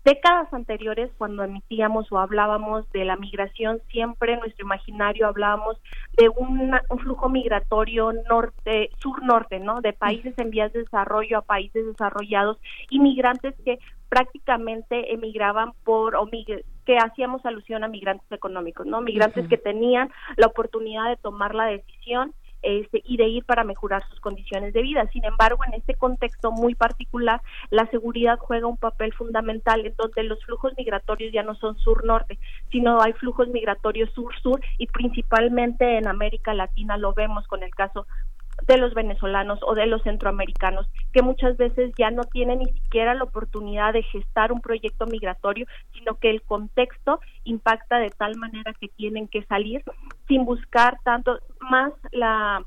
Décadas 0.03 0.53
anteriores, 0.53 1.11
cuando 1.17 1.45
emitíamos 1.45 2.11
o 2.11 2.19
hablábamos 2.19 2.91
de 2.91 3.05
la 3.05 3.15
migración, 3.15 3.81
siempre 3.89 4.33
en 4.33 4.41
nuestro 4.41 4.65
imaginario 4.65 5.27
hablábamos 5.27 5.77
de 6.17 6.27
un 6.27 6.73
flujo 6.99 7.29
migratorio 7.29 8.11
norte, 8.29 8.89
sur-norte, 8.97 9.59
¿no? 9.59 9.79
De 9.79 9.93
países 9.93 10.37
en 10.37 10.49
vías 10.49 10.73
de 10.73 10.79
desarrollo 10.79 11.37
a 11.37 11.41
países 11.41 11.85
desarrollados, 11.85 12.57
inmigrantes 12.89 13.55
que 13.63 13.79
prácticamente 14.09 15.13
emigraban 15.13 15.71
por 15.85 16.17
o 16.17 16.29
que 16.85 16.97
hacíamos 16.97 17.45
alusión 17.45 17.85
a 17.85 17.87
migrantes 17.87 18.29
económicos, 18.29 18.85
¿no? 18.85 18.99
Migrantes 18.99 19.47
que 19.47 19.57
tenían 19.57 20.11
la 20.35 20.47
oportunidad 20.47 21.07
de 21.07 21.15
tomar 21.15 21.55
la 21.55 21.65
decisión 21.65 22.33
este, 22.63 23.01
y 23.05 23.17
de 23.17 23.27
ir 23.27 23.45
para 23.45 23.63
mejorar 23.63 24.03
sus 24.09 24.19
condiciones 24.19 24.73
de 24.73 24.81
vida. 24.81 25.07
Sin 25.11 25.23
embargo, 25.25 25.63
en 25.65 25.73
este 25.73 25.93
contexto 25.95 26.51
muy 26.51 26.75
particular, 26.75 27.41
la 27.69 27.85
seguridad 27.87 28.39
juega 28.39 28.67
un 28.67 28.77
papel 28.77 29.13
fundamental 29.13 29.85
en 29.85 29.95
donde 29.95 30.23
los 30.23 30.43
flujos 30.45 30.73
migratorios 30.77 31.31
ya 31.33 31.43
no 31.43 31.55
son 31.55 31.77
sur-norte, 31.77 32.39
sino 32.71 33.01
hay 33.01 33.13
flujos 33.13 33.49
migratorios 33.49 34.09
sur-sur 34.11 34.61
y 34.77 34.87
principalmente 34.87 35.97
en 35.97 36.07
América 36.07 36.53
Latina 36.53 36.97
lo 36.97 37.13
vemos 37.13 37.45
con 37.47 37.63
el 37.63 37.75
caso 37.75 38.07
de 38.67 38.77
los 38.77 38.93
venezolanos 38.93 39.59
o 39.63 39.75
de 39.75 39.85
los 39.85 40.01
centroamericanos, 40.03 40.87
que 41.11 41.21
muchas 41.21 41.57
veces 41.57 41.91
ya 41.97 42.11
no 42.11 42.23
tienen 42.23 42.59
ni 42.59 42.71
siquiera 42.71 43.13
la 43.13 43.23
oportunidad 43.23 43.93
de 43.93 44.03
gestar 44.03 44.51
un 44.51 44.61
proyecto 44.61 45.05
migratorio, 45.05 45.65
sino 45.93 46.15
que 46.15 46.29
el 46.29 46.41
contexto 46.41 47.19
impacta 47.43 47.99
de 47.99 48.09
tal 48.09 48.35
manera 48.37 48.73
que 48.79 48.87
tienen 48.87 49.27
que 49.27 49.43
salir 49.45 49.83
sin 50.27 50.45
buscar 50.45 50.97
tanto 51.03 51.39
más 51.59 51.93
la 52.11 52.63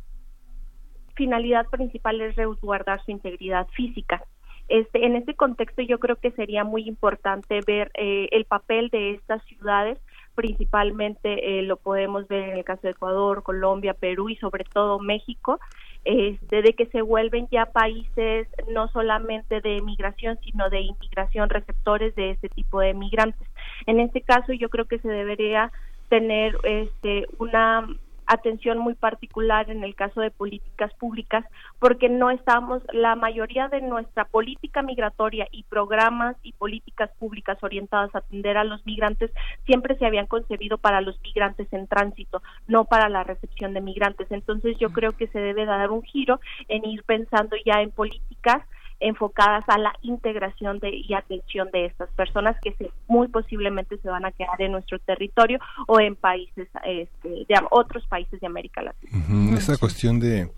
finalidad 1.15 1.67
principal 1.67 2.21
es 2.21 2.37
resguardar 2.37 3.03
su 3.05 3.11
integridad 3.11 3.67
física. 3.69 4.23
Este, 4.69 5.07
en 5.07 5.15
este 5.15 5.35
contexto 5.35 5.81
yo 5.83 5.99
creo 5.99 6.17
que 6.17 6.33
sería 6.33 6.65
muy 6.65 6.89
importante 6.89 7.61
ver 7.67 7.91
eh, 7.95 8.29
el 8.33 8.45
papel 8.45 8.91
de 8.91 9.13
estas 9.13 9.43
ciudades 9.45 9.99
principalmente 10.37 11.59
eh, 11.59 11.63
lo 11.63 11.79
podemos 11.79 12.29
ver 12.29 12.51
en 12.51 12.59
el 12.59 12.65
caso 12.65 12.83
de 12.83 12.91
Ecuador, 12.91 13.43
Colombia, 13.43 13.95
Perú 13.95 14.29
y 14.29 14.37
sobre 14.37 14.63
todo 14.63 15.01
México, 15.01 15.59
este, 16.07 16.63
de 16.63 16.73
que 16.75 16.87
se 16.87 17.03
vuelven 17.03 17.49
ya 17.51 17.67
países 17.67 18.47
no 18.73 18.87
solamente 18.89 19.61
de 19.61 19.83
migración, 19.83 20.39
sino 20.45 20.71
de 20.71 20.81
inmigración, 20.81 21.51
receptores 21.51 22.15
de 22.15 22.31
este 22.31 22.49
tipo 22.49 22.79
de 22.79 22.95
migrantes. 22.95 23.49
En 23.87 23.99
este 23.99 24.21
caso, 24.21 24.53
yo 24.53 24.69
creo 24.69 24.85
que 24.85 25.01
se 25.01 25.09
debería 25.09 25.73
tener 26.09 26.57
este, 26.63 27.27
una 27.39 27.89
atención 28.27 28.79
muy 28.79 28.95
particular 28.95 29.71
en 29.71 29.85
el 29.85 29.95
caso 29.95 30.21
de 30.21 30.31
políticas 30.31 30.93
públicas 30.95 31.45
porque 31.79 32.09
no 32.09 32.31
estamos 32.31 32.83
la 32.93 33.15
mayoría 33.15 33.69
de 33.69 33.81
nuestra 33.81 34.25
política 34.25 34.83
migratoria 34.83 35.47
y 35.51 35.63
programas 35.65 36.37
y 36.43 36.53
políticas 36.53 37.11
públicas 37.19 37.59
orientadas 37.63 38.15
a 38.15 38.19
atender 38.19 38.57
a 38.57 38.65
los 38.65 38.85
migrantes 38.85 39.31
siempre 39.65 39.97
se 39.97 40.07
habían 40.07 40.27
concebido 40.27 40.79
para 40.79 41.01
los 41.01 41.21
migrantes 41.23 41.73
en 41.73 41.87
tránsito, 41.87 42.43
no 42.67 42.85
para 42.85 43.09
la 43.09 43.25
recepción 43.25 43.75
de 43.75 43.81
migrantes. 43.81 44.31
Entonces 44.31 44.77
yo 44.79 44.91
creo 44.91 45.13
que 45.13 45.29
se 45.29 45.39
debe 45.39 45.65
dar 45.65 45.91
un 45.91 46.03
giro 46.03 46.41
en 46.69 46.85
ir 46.85 47.03
pensando 47.05 47.57
ya 47.65 47.81
en 47.81 47.91
políticas 47.91 48.63
enfocadas 49.01 49.65
a 49.69 49.79
la 49.79 49.93
integración 50.03 50.79
de, 50.79 50.91
y 50.91 51.15
atención 51.15 51.69
de 51.73 51.87
estas 51.87 52.09
personas 52.11 52.57
que 52.63 52.73
se, 52.73 52.91
muy 53.09 53.29
posiblemente 53.29 53.99
se 53.99 54.09
van 54.09 54.25
a 54.25 54.33
quedar 54.33 54.61
en 54.61 54.73
nuestro 54.73 54.99
territorio 54.99 55.59
o 55.87 56.01
en 56.01 56.17
países, 56.17 56.69
este, 56.85 57.29
de 57.29 57.61
otros 57.71 58.07
países 58.07 58.41
de 58.41 58.47
América 58.47 58.83
Latina. 58.83 59.57
Esta 59.57 59.77
cuestión 59.77 60.19
de 60.19 60.49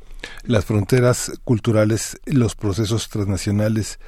las 0.45 0.65
fronteras 0.65 1.33
culturales, 1.45 2.19
los 2.27 2.55
procesos 2.55 3.09
transnacionales 3.09 3.99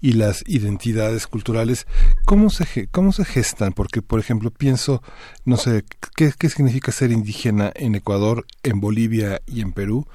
y 0.00 0.12
las 0.14 0.42
identidades 0.46 1.26
culturales, 1.26 1.86
¿cómo 2.24 2.50
se, 2.50 2.88
cómo 2.88 3.12
se 3.12 3.24
gestan? 3.24 3.72
Porque, 3.72 4.00
por 4.02 4.18
ejemplo, 4.18 4.50
pienso, 4.50 5.02
no 5.44 5.56
sé, 5.56 5.84
¿qué, 6.16 6.32
qué 6.38 6.48
significa 6.48 6.90
ser 6.90 7.12
indígena 7.12 7.70
en 7.74 7.94
Ecuador, 7.94 8.46
en 8.62 8.80
Bolivia 8.80 9.42
y 9.46 9.60
en 9.60 9.72
Perú? 9.72 10.06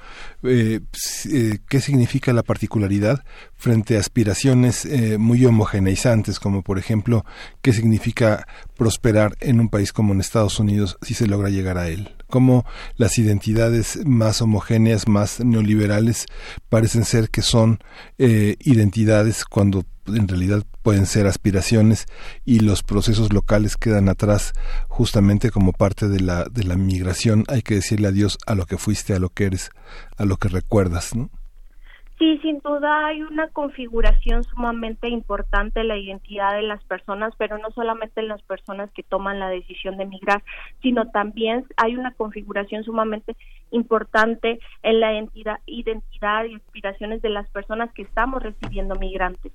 Eh, 0.42 0.80
eh, 1.30 1.58
¿Qué 1.68 1.80
significa 1.80 2.32
la 2.32 2.42
particularidad 2.42 3.24
frente 3.56 3.96
a 3.96 4.00
aspiraciones 4.00 4.84
eh, 4.84 5.18
muy 5.18 5.44
homogeneizantes, 5.44 6.40
como 6.40 6.62
por 6.62 6.78
ejemplo, 6.78 7.24
qué 7.62 7.72
significa 7.72 8.46
prosperar 8.76 9.36
en 9.40 9.60
un 9.60 9.68
país 9.68 9.92
como 9.92 10.12
en 10.12 10.20
Estados 10.20 10.58
Unidos 10.58 10.98
si 11.02 11.14
se 11.14 11.26
logra 11.26 11.48
llegar 11.48 11.78
a 11.78 11.88
él? 11.88 12.15
Cómo 12.28 12.64
las 12.96 13.18
identidades 13.18 14.00
más 14.04 14.42
homogéneas, 14.42 15.08
más 15.08 15.40
neoliberales, 15.40 16.26
parecen 16.68 17.04
ser 17.04 17.30
que 17.30 17.42
son 17.42 17.78
eh, 18.18 18.56
identidades 18.60 19.44
cuando 19.44 19.84
en 20.06 20.28
realidad 20.28 20.64
pueden 20.82 21.06
ser 21.06 21.26
aspiraciones 21.26 22.06
y 22.44 22.60
los 22.60 22.82
procesos 22.82 23.32
locales 23.32 23.76
quedan 23.76 24.08
atrás 24.08 24.52
justamente 24.88 25.50
como 25.50 25.72
parte 25.72 26.08
de 26.08 26.20
la, 26.20 26.44
de 26.44 26.64
la 26.64 26.76
migración. 26.76 27.44
Hay 27.48 27.62
que 27.62 27.74
decirle 27.74 28.08
adiós 28.08 28.38
a 28.46 28.54
lo 28.54 28.66
que 28.66 28.78
fuiste, 28.78 29.14
a 29.14 29.18
lo 29.18 29.30
que 29.30 29.44
eres, 29.44 29.70
a 30.16 30.24
lo 30.24 30.36
que 30.36 30.48
recuerdas, 30.48 31.14
¿no? 31.14 31.30
Sí, 32.18 32.38
sin 32.38 32.60
duda 32.60 33.08
hay 33.08 33.20
una 33.20 33.48
configuración 33.48 34.42
sumamente 34.42 35.06
importante 35.10 35.80
en 35.80 35.88
la 35.88 35.98
identidad 35.98 36.54
de 36.54 36.62
las 36.62 36.82
personas, 36.84 37.34
pero 37.36 37.58
no 37.58 37.70
solamente 37.72 38.20
en 38.20 38.28
las 38.28 38.42
personas 38.42 38.90
que 38.92 39.02
toman 39.02 39.38
la 39.38 39.50
decisión 39.50 39.98
de 39.98 40.06
migrar, 40.06 40.42
sino 40.80 41.10
también 41.10 41.66
hay 41.76 41.94
una 41.94 42.12
configuración 42.14 42.84
sumamente 42.84 43.36
importante 43.70 44.60
en 44.82 45.00
la 45.00 45.12
identidad, 45.12 45.60
identidad 45.66 46.46
y 46.46 46.54
aspiraciones 46.54 47.20
de 47.20 47.28
las 47.28 47.50
personas 47.50 47.92
que 47.92 48.02
estamos 48.02 48.42
recibiendo 48.42 48.94
migrantes. 48.94 49.52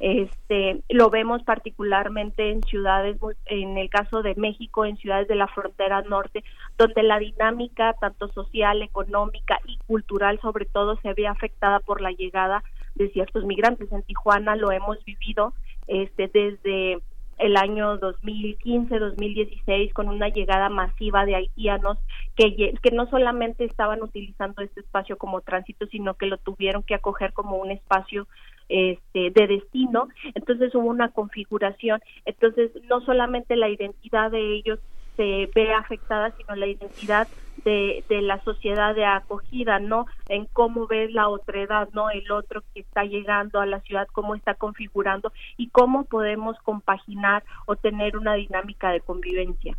Este, 0.00 0.80
lo 0.88 1.10
vemos 1.10 1.42
particularmente 1.42 2.50
en 2.50 2.62
ciudades, 2.62 3.16
en 3.46 3.78
el 3.78 3.90
caso 3.90 4.22
de 4.22 4.34
México, 4.36 4.84
en 4.84 4.96
ciudades 4.96 5.26
de 5.26 5.34
la 5.34 5.48
frontera 5.48 6.02
norte, 6.02 6.44
donde 6.76 7.02
la 7.02 7.18
dinámica 7.18 7.94
tanto 7.94 8.28
social, 8.28 8.82
económica 8.82 9.58
y 9.66 9.78
cultural 9.86 10.38
sobre 10.40 10.66
todo 10.66 10.96
se 11.00 11.14
ve 11.14 11.26
afectada 11.26 11.80
por 11.80 12.00
la 12.00 12.12
llegada 12.12 12.62
de 12.94 13.10
ciertos 13.10 13.44
migrantes. 13.44 13.90
En 13.90 14.02
Tijuana 14.02 14.54
lo 14.54 14.70
hemos 14.70 15.04
vivido 15.04 15.52
este, 15.88 16.28
desde 16.28 17.00
el 17.38 17.56
año 17.56 17.98
2015-2016 17.98 19.92
con 19.92 20.08
una 20.08 20.28
llegada 20.28 20.68
masiva 20.68 21.24
de 21.24 21.36
haitianos 21.36 21.98
que, 22.36 22.74
que 22.80 22.90
no 22.90 23.08
solamente 23.10 23.64
estaban 23.64 24.02
utilizando 24.02 24.62
este 24.62 24.80
espacio 24.80 25.16
como 25.16 25.40
tránsito, 25.40 25.86
sino 25.86 26.14
que 26.14 26.26
lo 26.26 26.38
tuvieron 26.38 26.82
que 26.82 26.94
acoger 26.94 27.32
como 27.32 27.56
un 27.56 27.70
espacio 27.70 28.26
este, 28.68 29.30
de 29.30 29.46
destino, 29.46 30.08
entonces 30.34 30.74
hubo 30.74 30.88
una 30.88 31.08
configuración, 31.10 32.00
entonces 32.26 32.70
no 32.88 33.00
solamente 33.00 33.56
la 33.56 33.70
identidad 33.70 34.30
de 34.30 34.56
ellos 34.56 34.78
se 35.18 35.50
ve 35.52 35.74
afectada, 35.74 36.32
sino 36.36 36.54
la 36.54 36.68
identidad 36.68 37.26
de, 37.64 38.04
de 38.08 38.22
la 38.22 38.40
sociedad 38.44 38.94
de 38.94 39.04
acogida, 39.04 39.80
¿no? 39.80 40.06
En 40.28 40.46
cómo 40.52 40.86
ves 40.86 41.10
la 41.12 41.28
otredad, 41.28 41.88
¿no? 41.92 42.08
El 42.08 42.30
otro 42.30 42.62
que 42.72 42.80
está 42.80 43.02
llegando 43.02 43.60
a 43.60 43.66
la 43.66 43.80
ciudad, 43.80 44.06
cómo 44.12 44.36
está 44.36 44.54
configurando 44.54 45.32
y 45.56 45.70
cómo 45.70 46.04
podemos 46.04 46.56
compaginar 46.62 47.42
o 47.66 47.74
tener 47.74 48.16
una 48.16 48.34
dinámica 48.34 48.92
de 48.92 49.00
convivencia. 49.00 49.74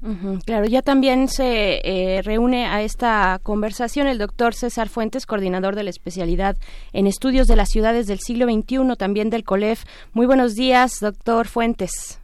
claro, 0.45 0.65
ya 0.65 0.81
también 0.81 1.29
se 1.29 1.79
eh, 1.85 2.21
reúne 2.21 2.65
a 2.65 2.81
esta 2.81 3.39
conversación 3.41 4.07
el 4.07 4.17
doctor 4.17 4.53
César 4.53 4.89
Fuentes, 4.89 5.25
coordinador 5.25 5.75
de 5.75 5.83
la 5.83 5.89
especialidad 5.89 6.57
en 6.91 7.07
estudios 7.07 7.47
de 7.47 7.55
las 7.55 7.69
ciudades 7.69 8.07
del 8.07 8.19
siglo 8.19 8.45
XXI, 8.45 8.97
también 8.97 9.29
del 9.29 9.45
COLEF. 9.45 9.85
Muy 10.11 10.25
buenos 10.25 10.55
días, 10.55 10.99
doctor 10.99 11.47
Fuentes. 11.47 12.21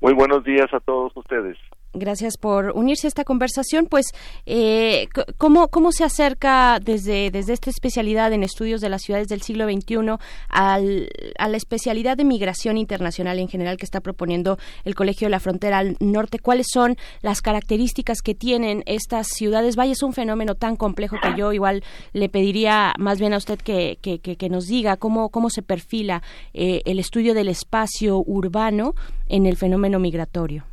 Muy 0.00 0.14
buenos 0.14 0.42
días 0.44 0.72
a 0.72 0.80
todos 0.80 1.14
ustedes. 1.16 1.58
Gracias 1.98 2.36
por 2.36 2.72
unirse 2.74 3.06
a 3.06 3.08
esta 3.08 3.24
conversación. 3.24 3.86
Pues, 3.86 4.06
eh, 4.46 5.08
¿cómo, 5.36 5.68
¿cómo 5.68 5.92
se 5.92 6.04
acerca 6.04 6.78
desde, 6.80 7.30
desde 7.30 7.52
esta 7.52 7.70
especialidad 7.70 8.32
en 8.32 8.42
estudios 8.42 8.80
de 8.80 8.88
las 8.88 9.02
ciudades 9.02 9.28
del 9.28 9.42
siglo 9.42 9.66
XXI 9.66 10.16
al, 10.48 11.08
a 11.38 11.48
la 11.48 11.56
especialidad 11.56 12.16
de 12.16 12.24
migración 12.24 12.78
internacional 12.78 13.38
en 13.38 13.48
general 13.48 13.76
que 13.76 13.84
está 13.84 14.00
proponiendo 14.00 14.58
el 14.84 14.94
Colegio 14.94 15.26
de 15.26 15.30
la 15.30 15.40
Frontera 15.40 15.78
al 15.78 15.96
Norte? 16.00 16.38
¿Cuáles 16.38 16.66
son 16.72 16.96
las 17.22 17.42
características 17.42 18.22
que 18.22 18.34
tienen 18.34 18.82
estas 18.86 19.28
ciudades? 19.28 19.76
Vaya, 19.76 19.92
es 19.92 20.02
un 20.02 20.12
fenómeno 20.12 20.54
tan 20.54 20.76
complejo 20.76 21.16
que 21.22 21.34
yo 21.36 21.52
igual 21.52 21.82
le 22.12 22.28
pediría 22.28 22.94
más 22.98 23.18
bien 23.18 23.34
a 23.34 23.38
usted 23.38 23.58
que, 23.58 23.98
que, 24.00 24.18
que, 24.20 24.48
nos 24.48 24.66
diga 24.66 24.96
cómo, 24.96 25.28
cómo 25.30 25.50
se 25.50 25.62
perfila 25.62 26.22
eh, 26.54 26.82
el 26.84 26.98
estudio 26.98 27.34
del 27.34 27.48
espacio 27.48 28.22
urbano 28.26 28.94
en 29.28 29.46
el 29.46 29.56
fenómeno 29.56 29.98
migratorio. 29.98 30.64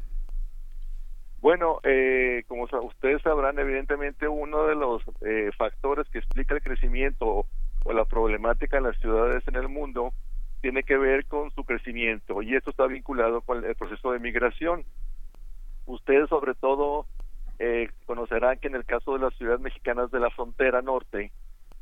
Bueno, 1.45 1.79
eh, 1.83 2.43
como 2.47 2.63
ustedes 2.63 3.21
sabrán, 3.21 3.59
evidentemente 3.59 4.27
uno 4.27 4.65
de 4.65 4.73
los 4.73 5.03
eh, 5.21 5.51
factores 5.55 6.09
que 6.09 6.17
explica 6.17 6.55
el 6.55 6.63
crecimiento 6.63 7.45
o 7.83 7.93
la 7.93 8.03
problemática 8.05 8.77
en 8.77 8.85
las 8.85 8.97
ciudades 8.97 9.47
en 9.47 9.55
el 9.55 9.69
mundo 9.69 10.11
tiene 10.61 10.81
que 10.81 10.97
ver 10.97 11.27
con 11.27 11.51
su 11.51 11.63
crecimiento 11.63 12.41
y 12.41 12.55
esto 12.55 12.71
está 12.71 12.87
vinculado 12.87 13.41
con 13.41 13.63
el 13.63 13.75
proceso 13.75 14.11
de 14.11 14.17
migración. 14.17 14.85
Ustedes 15.85 16.29
sobre 16.29 16.55
todo 16.55 17.05
eh, 17.59 17.91
conocerán 18.07 18.57
que 18.57 18.69
en 18.69 18.75
el 18.75 18.85
caso 18.85 19.13
de 19.13 19.19
las 19.19 19.35
ciudades 19.35 19.61
mexicanas 19.61 20.09
de 20.09 20.21
la 20.21 20.31
frontera 20.31 20.81
norte, 20.81 21.31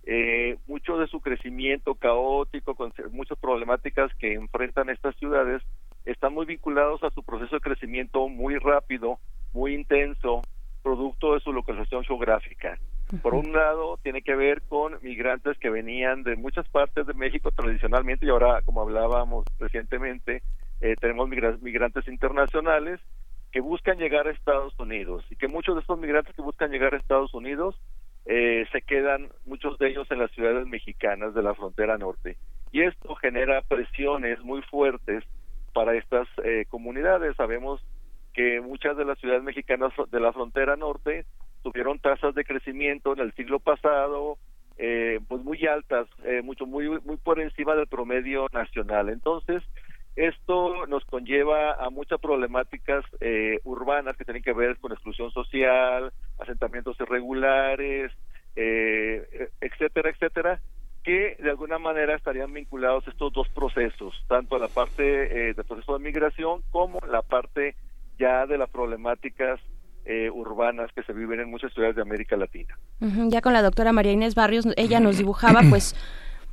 eh, 0.05 0.57
mucho 0.67 0.97
de 0.97 1.07
su 1.07 1.21
crecimiento 1.21 1.95
caótico, 1.95 2.75
con 2.75 2.91
muchas 3.13 3.39
problemáticas 3.39 4.13
que 4.15 4.33
enfrentan 4.33 4.89
estas 4.89 5.15
ciudades, 5.15 5.61
están 6.03 6.33
muy 6.33 6.45
vinculados 6.45 7.01
a 7.05 7.11
su 7.11 7.23
proceso 7.23 7.55
de 7.55 7.61
crecimiento 7.61 8.27
muy 8.27 8.57
rápido 8.57 9.19
muy 9.53 9.73
intenso, 9.73 10.41
producto 10.81 11.33
de 11.33 11.39
su 11.39 11.53
localización 11.53 12.03
geográfica. 12.03 12.77
Por 13.21 13.35
un 13.35 13.53
lado, 13.53 13.99
tiene 14.01 14.23
que 14.23 14.35
ver 14.35 14.63
con 14.63 14.97
migrantes 15.03 15.57
que 15.59 15.69
venían 15.69 16.23
de 16.23 16.35
muchas 16.35 16.67
partes 16.69 17.05
de 17.05 17.13
México 17.13 17.51
tradicionalmente 17.51 18.25
y 18.25 18.29
ahora, 18.29 18.61
como 18.63 18.81
hablábamos 18.81 19.45
recientemente, 19.59 20.41
eh, 20.81 20.95
tenemos 20.99 21.29
migrantes 21.29 22.07
internacionales 22.07 22.99
que 23.51 23.61
buscan 23.61 23.97
llegar 23.99 24.27
a 24.27 24.31
Estados 24.31 24.77
Unidos 24.79 25.23
y 25.29 25.35
que 25.35 25.47
muchos 25.47 25.75
de 25.75 25.81
estos 25.81 25.99
migrantes 25.99 26.35
que 26.35 26.41
buscan 26.41 26.71
llegar 26.71 26.95
a 26.95 26.97
Estados 26.97 27.33
Unidos 27.35 27.79
eh, 28.25 28.65
se 28.71 28.81
quedan, 28.81 29.29
muchos 29.45 29.77
de 29.77 29.89
ellos 29.89 30.09
en 30.09 30.19
las 30.19 30.31
ciudades 30.31 30.65
mexicanas 30.65 31.35
de 31.35 31.43
la 31.43 31.53
frontera 31.53 31.97
norte. 31.97 32.37
Y 32.71 32.81
esto 32.81 33.13
genera 33.15 33.61
presiones 33.61 34.41
muy 34.43 34.63
fuertes 34.63 35.23
para 35.73 35.95
estas 35.95 36.27
eh, 36.43 36.65
comunidades. 36.69 37.35
Sabemos 37.35 37.85
que 38.33 38.61
muchas 38.61 38.97
de 38.97 39.05
las 39.05 39.19
ciudades 39.19 39.43
mexicanas 39.43 39.93
de 40.11 40.19
la 40.19 40.33
frontera 40.33 40.75
norte 40.75 41.25
tuvieron 41.61 41.99
tasas 41.99 42.35
de 42.35 42.43
crecimiento 42.43 43.13
en 43.13 43.19
el 43.19 43.33
siglo 43.33 43.59
pasado 43.59 44.37
eh, 44.77 45.19
pues 45.27 45.43
muy 45.43 45.65
altas 45.67 46.07
eh, 46.23 46.41
mucho 46.41 46.65
muy 46.65 46.89
muy 47.01 47.17
por 47.17 47.39
encima 47.39 47.75
del 47.75 47.87
promedio 47.87 48.47
nacional. 48.53 49.09
Entonces 49.09 49.63
esto 50.15 50.85
nos 50.87 51.05
conlleva 51.05 51.73
a 51.73 51.89
muchas 51.89 52.19
problemáticas 52.19 53.05
eh, 53.19 53.59
urbanas 53.63 54.17
que 54.17 54.25
tienen 54.25 54.43
que 54.43 54.53
ver 54.53 54.77
con 54.77 54.91
exclusión 54.91 55.31
social 55.31 56.11
asentamientos 56.39 56.99
irregulares 56.99 58.11
eh, 58.55 59.49
etcétera 59.61 60.09
etcétera 60.11 60.59
que 61.03 61.35
de 61.39 61.49
alguna 61.49 61.79
manera 61.79 62.15
estarían 62.15 62.53
vinculados 62.53 63.07
estos 63.07 63.33
dos 63.33 63.49
procesos 63.49 64.13
tanto 64.27 64.59
la 64.59 64.67
parte 64.67 65.03
del 65.03 65.65
proceso 65.65 65.97
de 65.97 66.03
migración 66.03 66.61
como 66.69 66.99
la 67.09 67.23
parte 67.23 67.75
ya 68.19 68.45
de 68.45 68.57
las 68.57 68.69
problemáticas 68.69 69.59
eh, 70.05 70.29
urbanas 70.29 70.91
que 70.93 71.03
se 71.03 71.13
viven 71.13 71.39
en 71.39 71.49
muchas 71.49 71.73
ciudades 71.73 71.95
de 71.95 72.01
América 72.01 72.35
Latina. 72.35 72.77
ya 72.99 73.41
con 73.41 73.53
la 73.53 73.61
doctora 73.61 73.93
María 73.93 74.11
Inés 74.11 74.35
Barrios, 74.35 74.67
ella 74.75 74.99
nos 74.99 75.17
dibujaba 75.17 75.61
pues 75.69 75.95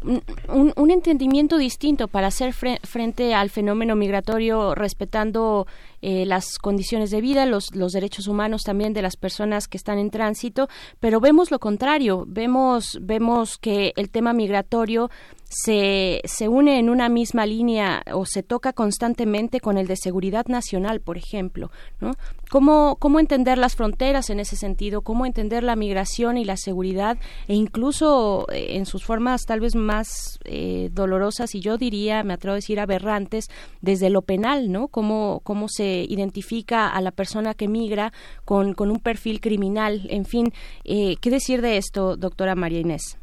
un, 0.02 0.72
un, 0.76 0.90
entendimiento 0.90 1.58
distinto 1.58 2.08
para 2.08 2.28
hacer 2.28 2.52
frente 2.55 3.34
al 3.34 3.50
fenómeno 3.50 3.97
migratorio 3.97 4.74
respetando 4.74 5.66
eh, 6.02 6.24
las 6.26 6.58
condiciones 6.58 7.10
de 7.10 7.20
vida, 7.20 7.46
los, 7.46 7.70
derechos 7.70 8.26
humanos 8.26 8.62
también 8.62 8.92
de 8.92 9.02
las 9.02 9.16
personas 9.16 9.68
que 9.68 9.76
están 9.76 9.98
en 9.98 10.10
tránsito, 10.10 10.68
pero 10.98 11.20
vemos 11.20 11.50
lo 11.50 11.58
contrario, 11.58 12.24
vemos, 12.26 12.98
vemos 13.00 13.58
que 13.58 13.92
el 13.96 14.10
tema 14.10 14.32
migratorio 14.32 15.10
se, 15.50 16.20
se 16.24 16.48
une 16.48 16.78
en 16.78 16.88
una 16.88 17.08
misma 17.08 17.44
línea 17.44 18.02
o 18.12 18.24
se 18.24 18.42
toca 18.44 18.72
constantemente 18.72 19.60
con 19.60 19.78
el 19.78 19.88
de 19.88 19.96
seguridad 19.96 20.46
nacional, 20.46 21.00
por 21.00 21.16
ejemplo, 21.16 21.70
¿no? 22.00 22.12
¿Cómo, 22.50 22.96
cómo 22.98 23.20
entender 23.20 23.58
las 23.58 23.76
fronteras 23.76 24.30
en 24.30 24.40
ese 24.40 24.56
sentido? 24.56 25.02
¿Cómo 25.02 25.26
entender 25.26 25.62
la 25.62 25.76
migración 25.76 26.36
y 26.36 26.44
la 26.44 26.56
seguridad 26.56 27.18
e 27.46 27.54
incluso 27.54 28.46
eh, 28.52 28.76
en 28.76 28.86
sus 28.86 29.04
formas 29.04 29.42
tal 29.44 29.60
vez 29.60 29.74
más 29.74 30.38
eh, 30.44 30.88
dolorosas 30.92 31.54
y 31.54 31.60
yo 31.60 31.78
diría, 31.78 32.24
me 32.24 32.34
atrevo 32.34 32.54
a 32.54 32.56
decir 32.56 32.80
aberrantes, 32.80 33.48
desde 33.80 34.10
lo 34.10 34.22
penal, 34.22 34.70
¿no? 34.70 34.88
¿Cómo, 34.88 35.40
cómo 35.44 35.68
se 35.68 35.90
identifica 36.09 36.89
a 36.89 37.01
la 37.01 37.10
persona 37.10 37.55
que 37.55 37.69
migra 37.69 38.12
con, 38.44 38.75
con 38.75 38.91
un 38.91 39.01
perfil 39.01 39.41
criminal? 39.41 40.01
En 40.09 40.25
fin, 40.25 40.52
eh, 40.85 41.17
¿qué 41.20 41.31
decir 41.31 41.62
de 41.62 41.77
esto, 41.77 42.17
doctora 42.17 42.55
María 42.55 42.81
Inés? 42.81 43.19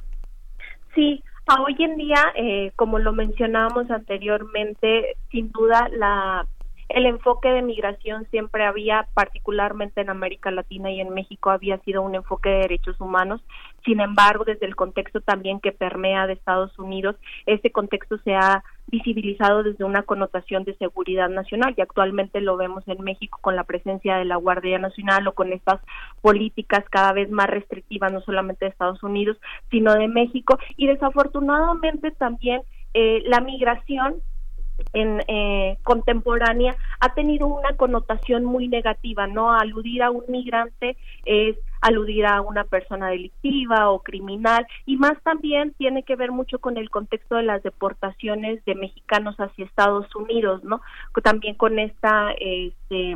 Sí, 0.96 1.24
hoy 1.60 1.76
en 1.80 1.98
día, 1.98 2.24
eh, 2.36 2.72
como 2.76 3.00
lo 3.00 3.14
mencionábamos 3.14 3.90
anteriormente, 3.92 5.16
sin 5.32 5.52
duda 5.52 5.88
la 5.92 6.46
el 6.90 7.06
enfoque 7.06 7.50
de 7.50 7.62
migración 7.62 8.28
siempre 8.32 8.66
había, 8.66 9.08
particularmente 9.14 10.02
en 10.02 10.10
América 10.10 10.52
Latina 10.52 10.90
y 10.90 11.02
en 11.02 11.10
México, 11.10 11.50
había 11.50 11.78
sido 11.80 12.02
un 12.02 12.16
enfoque 12.16 12.50
de 12.50 12.60
derechos 12.60 13.00
humanos. 13.02 13.42
Sin 13.88 14.02
embargo, 14.02 14.44
desde 14.44 14.66
el 14.66 14.76
contexto 14.76 15.22
también 15.22 15.62
que 15.62 15.72
permea 15.72 16.28
de 16.28 16.34
Estados 16.34 16.78
Unidos, 16.78 17.16
ese 17.46 17.72
contexto 17.72 18.18
se 18.18 18.36
ha 18.36 18.62
visibilizado 18.88 19.64
desde 19.64 19.86
una 19.86 20.04
connotación 20.04 20.66
de 20.66 20.76
seguridad 20.76 21.30
nacional 21.30 21.74
y 21.78 21.80
actualmente 21.80 22.42
lo 22.42 22.58
vemos 22.58 22.86
en 22.90 23.02
México 23.02 23.40
con 23.42 23.56
la 23.56 23.64
presencia 23.64 24.18
de 24.18 24.26
la 24.26 24.36
Guardia 24.36 24.78
Nacional 24.78 25.26
o 25.30 25.32
con 25.32 25.54
estas 25.54 25.80
políticas 26.22 26.84
cada 26.90 27.14
vez 27.14 27.32
más 27.32 27.48
restrictivas, 27.48 28.12
no 28.12 28.20
solamente 28.20 28.66
de 28.66 28.72
Estados 28.72 29.02
Unidos, 29.04 29.38
sino 29.72 29.94
de 29.94 30.10
México. 30.10 30.60
Y 30.76 30.88
desafortunadamente 30.88 32.12
también 32.12 32.64
eh, 32.94 33.24
la 33.26 33.40
migración 33.40 34.16
en 34.94 35.22
eh, 35.28 35.78
contemporánea 35.84 36.76
ha 37.00 37.14
tenido 37.14 37.48
una 37.48 37.76
connotación 37.76 38.46
muy 38.46 38.68
negativa, 38.68 39.28
¿no? 39.28 39.52
Aludir 39.52 40.04
a 40.04 40.12
un 40.12 40.24
migrante 40.28 40.98
es 41.26 41.58
aludir 41.82 42.26
a 42.26 42.42
una 42.42 42.64
persona 42.64 43.10
delictiva 43.10 43.92
o 43.92 44.00
criminal 44.00 44.66
y 44.86 44.98
más 44.98 45.22
también 45.24 45.74
tiene 45.78 46.04
que 46.04 46.16
ver 46.16 46.32
mucho 46.32 46.60
con 46.60 46.78
el 46.78 46.90
contexto 46.90 47.36
de 47.36 47.44
las 47.44 47.62
deportaciones 47.64 48.64
de 48.66 48.76
mexicanos 48.76 49.36
hacia 49.38 49.66
Estados 49.66 50.14
Unidos, 50.16 50.64
¿no? 50.64 50.82
También 51.24 51.56
con 51.56 51.78
esta 51.80 52.32
este, 52.40 53.16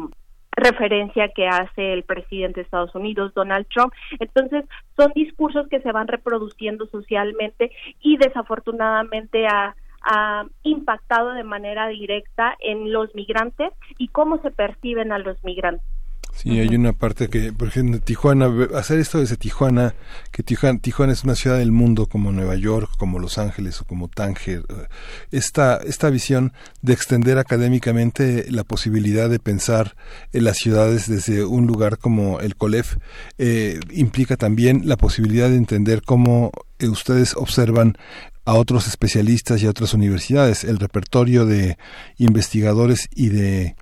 referencia 0.51 1.29
que 1.29 1.47
hace 1.47 1.93
el 1.93 2.03
presidente 2.03 2.59
de 2.59 2.63
Estados 2.63 2.93
Unidos, 2.95 3.33
Donald 3.33 3.67
Trump. 3.73 3.93
Entonces, 4.19 4.65
son 4.95 5.11
discursos 5.15 5.67
que 5.69 5.81
se 5.81 5.91
van 5.91 6.07
reproduciendo 6.07 6.85
socialmente 6.87 7.71
y 8.01 8.17
desafortunadamente 8.17 9.47
a 9.47 9.75
ha 10.03 10.45
impactado 10.63 11.33
de 11.33 11.43
manera 11.43 11.87
directa 11.87 12.55
en 12.59 12.91
los 12.91 13.13
migrantes 13.15 13.71
y 13.97 14.07
cómo 14.09 14.41
se 14.41 14.51
perciben 14.51 15.11
a 15.11 15.19
los 15.19 15.43
migrantes. 15.43 15.85
Sí, 16.33 16.59
hay 16.59 16.73
una 16.75 16.93
parte 16.93 17.27
que, 17.27 17.51
por 17.51 17.67
ejemplo, 17.67 17.99
Tijuana, 17.99 18.49
hacer 18.75 18.99
esto 18.99 19.19
desde 19.19 19.35
Tijuana, 19.35 19.93
que 20.31 20.43
Tijuana, 20.43 20.79
Tijuana, 20.79 21.13
es 21.13 21.23
una 21.23 21.35
ciudad 21.35 21.57
del 21.57 21.71
mundo 21.71 22.07
como 22.07 22.31
Nueva 22.31 22.55
York, 22.55 22.89
como 22.97 23.19
Los 23.19 23.37
Ángeles 23.37 23.81
o 23.81 23.85
como 23.85 24.07
Tánger, 24.07 24.63
eh, 24.69 24.87
esta, 25.31 25.77
esta 25.77 26.09
visión 26.09 26.53
de 26.81 26.93
extender 26.93 27.37
académicamente 27.37 28.45
la 28.49 28.63
posibilidad 28.63 29.29
de 29.29 29.39
pensar 29.39 29.95
en 30.31 30.45
las 30.45 30.57
ciudades 30.57 31.07
desde 31.07 31.45
un 31.45 31.67
lugar 31.67 31.97
como 31.97 32.39
el 32.39 32.55
COLEF 32.55 32.97
eh, 33.37 33.79
implica 33.91 34.37
también 34.37 34.83
la 34.85 34.97
posibilidad 34.97 35.49
de 35.49 35.57
entender 35.57 36.01
cómo 36.01 36.51
eh, 36.79 36.87
ustedes 36.87 37.35
observan 37.35 37.97
a 38.45 38.53
otros 38.55 38.87
especialistas 38.87 39.61
y 39.61 39.67
a 39.67 39.69
otras 39.69 39.93
universidades. 39.93 40.63
El 40.63 40.79
repertorio 40.79 41.45
de 41.45 41.77
investigadores 42.17 43.07
y 43.15 43.29
de 43.29 43.75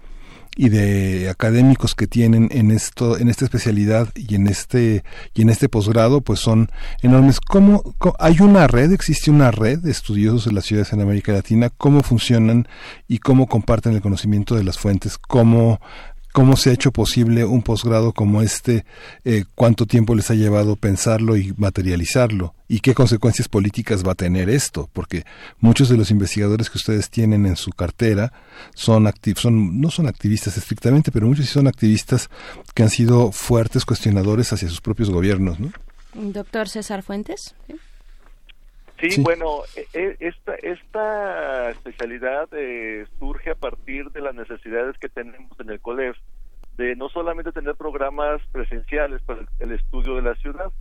y 0.59 0.67
de 0.67 1.29
académicos 1.29 1.95
que 1.95 2.05
tienen 2.05 2.49
en 2.51 2.71
esto 2.71 3.17
en 3.17 3.29
esta 3.29 3.45
especialidad 3.45 4.09
y 4.13 4.35
en 4.35 4.47
este 4.47 5.05
y 5.33 5.43
en 5.43 5.49
este 5.49 5.69
posgrado 5.69 6.19
pues 6.19 6.41
son 6.41 6.69
enormes. 7.01 7.39
Cómo, 7.39 7.95
hay 8.19 8.41
una 8.41 8.67
red 8.67 8.91
existe 8.91 9.31
una 9.31 9.51
red 9.51 9.79
de 9.79 9.91
estudiosos 9.91 10.43
de 10.43 10.51
las 10.51 10.65
ciudades 10.65 10.91
en 10.91 10.99
América 10.99 11.31
Latina 11.31 11.69
cómo 11.69 12.01
funcionan 12.01 12.67
y 13.07 13.19
cómo 13.19 13.47
comparten 13.47 13.93
el 13.93 14.01
conocimiento 14.01 14.55
de 14.55 14.65
las 14.65 14.77
fuentes 14.77 15.17
cómo 15.17 15.79
cómo 16.31 16.55
se 16.57 16.69
ha 16.69 16.73
hecho 16.73 16.91
posible 16.91 17.45
un 17.45 17.61
posgrado 17.61 18.13
como 18.13 18.41
este, 18.41 18.85
eh, 19.25 19.45
cuánto 19.55 19.85
tiempo 19.85 20.15
les 20.15 20.29
ha 20.31 20.35
llevado 20.35 20.75
pensarlo 20.75 21.37
y 21.37 21.53
materializarlo 21.57 22.53
y 22.67 22.81
qué 22.81 22.93
consecuencias 22.93 23.47
políticas 23.47 24.05
va 24.05 24.11
a 24.11 24.15
tener 24.15 24.49
esto, 24.49 24.89
porque 24.93 25.25
muchos 25.59 25.89
de 25.89 25.97
los 25.97 26.11
investigadores 26.11 26.69
que 26.69 26.77
ustedes 26.77 27.09
tienen 27.09 27.45
en 27.45 27.55
su 27.55 27.71
cartera 27.71 28.31
son, 28.75 29.11
son 29.35 29.81
no 29.81 29.89
son 29.89 30.07
activistas 30.07 30.55
estrictamente, 30.57 31.11
pero 31.11 31.27
muchos 31.27 31.45
sí 31.45 31.51
son 31.51 31.67
activistas 31.67 32.29
que 32.75 32.83
han 32.83 32.89
sido 32.89 33.31
fuertes 33.31 33.85
cuestionadores 33.85 34.53
hacia 34.53 34.69
sus 34.69 34.81
propios 34.81 35.09
gobiernos, 35.09 35.59
¿no? 35.59 35.71
Doctor 36.13 36.69
César 36.69 37.03
Fuentes. 37.03 37.55
Bueno, 39.21 39.61
e, 39.75 39.87
e, 39.93 40.17
esta, 40.19 40.55
esta 40.55 41.69
especialidad 41.71 42.49
eh, 42.51 43.05
surge 43.17 43.51
a 43.51 43.55
partir 43.55 44.11
de 44.11 44.21
las 44.21 44.35
necesidades 44.35 44.97
que 44.97 45.09
tenemos 45.09 45.57
en 45.59 45.69
el 45.69 45.79
COLEF 45.79 46.17
de 46.77 46.95
no 46.95 47.09
solamente 47.09 47.51
tener 47.51 47.75
programas 47.75 48.41
presenciales 48.51 49.21
para 49.23 49.41
el 49.59 49.71
estudio 49.71 50.15
de 50.15 50.21
la 50.21 50.35
ciudad, 50.35 50.71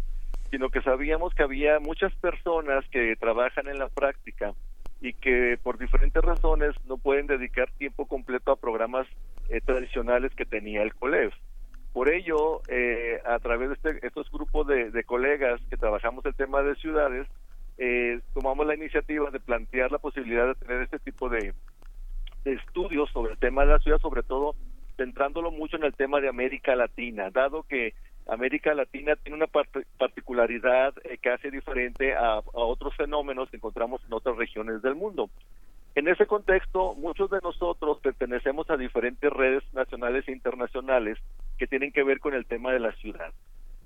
sino 0.51 0.69
que 0.71 0.81
sabíamos 0.83 1.35
que 1.35 1.43
había 1.43 1.81
muchas 1.81 2.15
personas 2.17 2.85
que 2.91 3.17
trabajan 3.17 3.69
en 3.69 3.79
la 3.79 3.89
práctica 3.89 4.53
y 5.01 5.13
que 5.13 5.59
por 5.63 5.79
diferentes 5.79 6.23
razones 6.23 6.75
no 6.87 6.99
pueden 6.99 7.27
dedicar 7.27 7.71
tiempo 7.79 8.07
completo 8.07 8.53
a 8.53 8.57
programas 8.57 9.07
eh, 9.49 9.61
tradicionales 9.61 10.35
que 10.35 10.45
tenía 10.45 10.83
el 10.83 10.95
COLEF. 10.95 11.35
Por 11.93 12.09
ello, 12.11 12.63
eh, 12.69 13.21
a 13.25 13.39
través 13.39 13.69
de 13.69 13.75
este, 13.75 14.07
estos 14.07 14.31
grupos 14.31 14.67
de, 14.67 14.91
de 14.91 15.05
colegas 15.05 15.61
que 15.71 15.77
trabajamos 15.77 16.25
el 16.27 16.35
tema 16.35 16.63
de 16.63 16.75
ciudades, 16.77 17.27
eh, 17.79 18.21
tomamos 18.35 18.67
la 18.67 18.75
iniciativa 18.75 19.31
de 19.31 19.39
plantear 19.39 19.93
la 19.93 19.99
posibilidad 19.99 20.49
de 20.49 20.55
tener 20.57 20.83
este 20.83 20.99
tipo 20.99 21.29
de, 21.29 21.55
estudios 22.45 23.11
sobre 23.11 23.33
el 23.33 23.39
tema 23.39 23.65
de 23.65 23.73
la 23.73 23.79
ciudad, 23.79 23.99
sobre 24.01 24.23
todo 24.23 24.55
centrándolo 24.97 25.51
mucho 25.51 25.77
en 25.77 25.85
el 25.85 25.95
tema 25.95 26.21
de 26.21 26.29
América 26.29 26.75
Latina, 26.75 27.31
dado 27.31 27.63
que 27.63 27.95
América 28.27 28.75
Latina 28.75 29.17
tiene 29.17 29.37
una 29.37 29.47
particularidad 29.99 30.95
eh, 31.05 31.19
casi 31.19 31.51
diferente 31.51 32.15
a, 32.15 32.41
otros 32.53 32.97
fenómenos 32.97 33.49
que 33.51 33.57
encontramos 33.57 34.03
en 34.07 34.13
otras 34.13 34.37
regiones 34.37 34.83
del 34.83 34.97
mundo. 34.97 35.31
En 35.95 36.09
ese 36.09 36.27
contexto, 36.27 36.95
muchos 36.95 37.31
de 37.31 37.41
nosotros 37.43 37.99
pertenecemos 38.01 38.69
a 38.71 38.77
diferentes 38.77 39.33
redes 39.33 39.63
nacionales 39.73 40.27
e 40.29 40.33
internacionales 40.33 41.19
que 41.59 41.67
tienen 41.67 41.93
que 41.93 42.03
ver 42.03 42.19
con 42.19 42.35
el 42.35 42.45
tema 42.47 42.73
de 42.73 42.81
la 42.81 42.93
ciudad. 42.93 43.33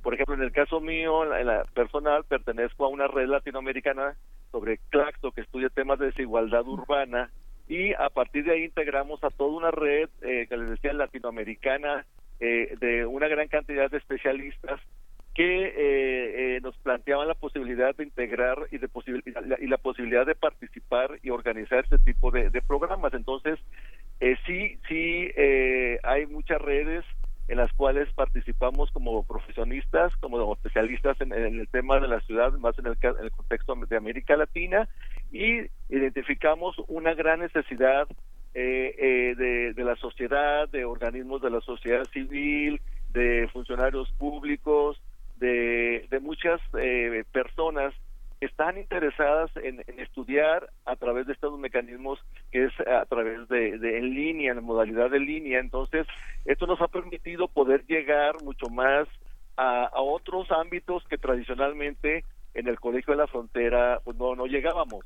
Por 0.03 0.15
ejemplo, 0.15 0.35
en 0.35 0.43
el 0.43 0.53
caso 0.53 0.81
mío, 0.81 1.23
en 1.35 1.47
la 1.47 1.65
personal, 1.75 2.25
pertenezco 2.25 2.85
a 2.85 2.89
una 2.89 3.07
red 3.07 3.29
latinoamericana 3.29 4.17
sobre 4.51 4.79
Claxo 4.91 5.31
que 5.31 5.43
estudia 5.43 5.69
temas 5.69 5.99
de 5.99 6.07
desigualdad 6.07 6.67
urbana 6.67 7.31
y 7.69 7.95
a 7.95 8.11
partir 8.11 8.45
de 8.45 8.53
ahí 8.53 8.65
integramos 8.65 9.23
a 9.23 9.31
toda 9.31 9.57
una 9.57 9.71
red 9.71 10.11
eh, 10.23 10.47
que 10.49 10.57
les 10.57 10.71
decía 10.71 10.93
latinoamericana 10.93 12.05
eh, 12.41 12.77
de 12.81 13.07
una 13.07 13.29
gran 13.29 13.49
cantidad 13.49 13.91
de 13.91 13.99
especialistas 13.99 14.81
que 15.35 15.73
eh, 15.77 16.61
nos 16.61 16.77
planteaban 16.79 17.29
la 17.29 17.35
posibilidad 17.35 17.97
de 17.97 18.05
integrar 18.05 18.67
y, 18.71 18.79
de 18.79 18.91
y 19.61 19.67
la 19.67 19.79
posibilidad 19.79 20.27
de 20.27 20.35
participar 20.35 21.19
y 21.23 21.31
organizar 21.31 21.85
este 21.85 21.97
tipo 21.99 22.31
de, 22.31 22.51
de 22.51 22.61
programas. 22.61 23.15
Entonces, 23.15 23.59
sí, 24.45 24.79
sí, 24.89 25.31
hay 26.03 26.27
muchas 26.27 26.61
redes 26.61 27.07
en 27.49 27.59
las 27.59 27.73
cuales 27.73 28.09
participamos 28.15 28.91
como 28.93 29.25
profesionistas, 29.25 30.15
como 30.17 30.53
especialistas 30.53 31.21
en, 31.21 31.33
el 31.33 31.69
tema 31.69 31.99
de 32.01 32.09
la 32.09 32.21
ciudad, 32.21 32.53
más 32.55 32.79
en 32.79 32.87
el, 32.87 33.31
contexto 33.31 33.75
de 33.75 33.97
América 33.97 34.37
Latina, 34.37 34.89
y 35.31 35.61
identificamos 35.89 36.77
una 36.89 37.15
gran 37.15 37.41
necesidad 37.41 38.07
eh, 38.55 38.95
eh, 38.99 39.73
de, 39.75 39.85
la 39.85 39.97
sociedad, 39.97 40.69
de 40.69 40.85
organismos 40.85 41.43
de 41.43 41.51
la 41.51 41.61
sociedad 41.61 42.05
civil, 42.13 42.81
de 43.11 43.49
funcionarios 43.53 44.11
públicos, 44.13 45.01
de, 45.39 46.07
muchas 46.23 46.61
eh, 46.79 47.25
personas 47.33 47.93
están 48.45 48.79
interesadas 48.79 49.51
en, 49.57 49.83
estudiar 49.99 50.69
a 50.85 50.97
través 50.97 51.27
de 51.27 51.33
estos 51.33 51.59
mecanismos 51.59 52.19
que 52.51 52.65
es 52.65 52.73
a 52.81 53.05
través 53.07 53.49
de, 53.49 53.75
en 53.75 54.15
línea, 54.15 54.53
en 54.53 54.65
modalidad 54.65 55.11
de 55.11 55.21
línea. 55.21 55.61
Entonces, 55.61 56.07
esto 56.45 56.67
nos 56.67 56.81
ha 56.81 56.89
permitido 56.89 57.49
poder 57.49 57.85
llegar 57.87 58.43
mucho 58.43 58.69
más 58.69 59.09
a, 59.57 59.91
otros 59.95 60.51
ámbitos 60.51 61.05
que 61.09 61.19
tradicionalmente 61.19 62.25
en 62.55 62.69
el 62.69 62.81
Colegio 62.81 63.13
de 63.13 63.19
la 63.19 63.27
Frontera 63.27 64.01
pues, 64.05 64.17
no, 64.17 64.35
no 64.35 64.47
llegábamos. 64.47 65.05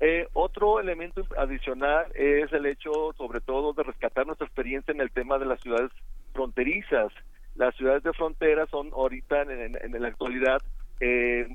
Eh, 0.00 0.26
otro 0.32 0.80
elemento 0.80 1.22
adicional 1.38 2.06
es 2.14 2.52
el 2.52 2.66
hecho, 2.66 3.12
sobre 3.16 3.40
todo, 3.40 3.72
de 3.72 3.84
rescatar 3.84 4.26
nuestra 4.26 4.46
experiencia 4.46 4.92
en 4.92 5.00
el 5.00 5.10
tema 5.10 5.38
de 5.38 5.46
las 5.46 5.60
ciudades 5.60 5.90
fronterizas. 6.32 7.12
Las 7.54 7.74
ciudades 7.76 8.02
de 8.02 8.12
frontera 8.12 8.66
son 8.66 8.90
ahorita, 8.92 9.42
en, 9.42 10.02
la 10.02 10.08
actualidad, 10.08 10.60
eh, 11.00 11.48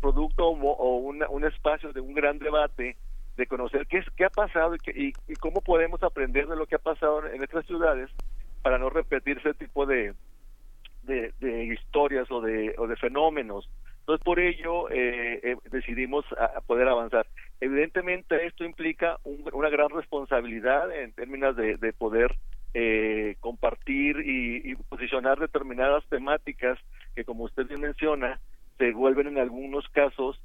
producto 0.00 0.48
o, 0.48 0.96
un 0.98 1.44
espacio 1.44 1.92
de 1.92 2.00
un 2.00 2.14
gran 2.14 2.38
debate 2.38 2.96
de 3.36 3.46
conocer 3.46 3.86
qué, 3.86 3.98
es, 3.98 4.06
qué 4.16 4.24
ha 4.24 4.30
pasado 4.30 4.74
y, 4.74 5.12
y, 5.28 5.34
cómo 5.34 5.60
podemos 5.60 6.02
aprender 6.02 6.46
de 6.46 6.56
lo 6.56 6.66
que 6.66 6.76
ha 6.76 6.78
pasado 6.80 7.26
en 7.26 7.38
nuestras 7.38 7.66
ciudades 7.66 8.10
para 8.62 8.78
no 8.78 8.88
repetir 8.88 9.38
ese 9.38 9.54
tipo 9.54 9.84
de, 9.84 10.14
de, 11.06 11.64
historias 11.64 12.30
o 12.30 12.40
de, 12.40 12.74
o 12.78 12.86
de 12.86 12.96
fenómenos. 12.96 13.68
Entonces, 14.00 14.24
por 14.24 14.38
ello 14.38 14.88
eh, 14.90 15.40
eh, 15.42 15.56
decidimos 15.70 16.24
a, 16.38 16.60
poder 16.60 16.88
avanzar. 16.88 17.26
Evidentemente, 17.60 18.46
esto 18.46 18.64
implica 18.64 19.18
una 19.24 19.68
gran 19.68 19.90
responsabilidad 19.90 20.90
en 20.92 21.12
términos 21.12 21.56
de, 21.56 21.92
poder 21.92 22.34
eh, 22.74 23.36
compartir 23.40 24.18
y, 24.24 24.74
posicionar 24.88 25.38
determinadas 25.38 26.04
temáticas 26.08 26.78
que, 27.14 27.24
como 27.24 27.44
usted 27.44 27.66
bien 27.66 27.80
menciona, 27.80 28.40
se 28.78 28.92
vuelven 28.92 29.28
en 29.28 29.38
algunos 29.38 29.88
casos 29.88 30.40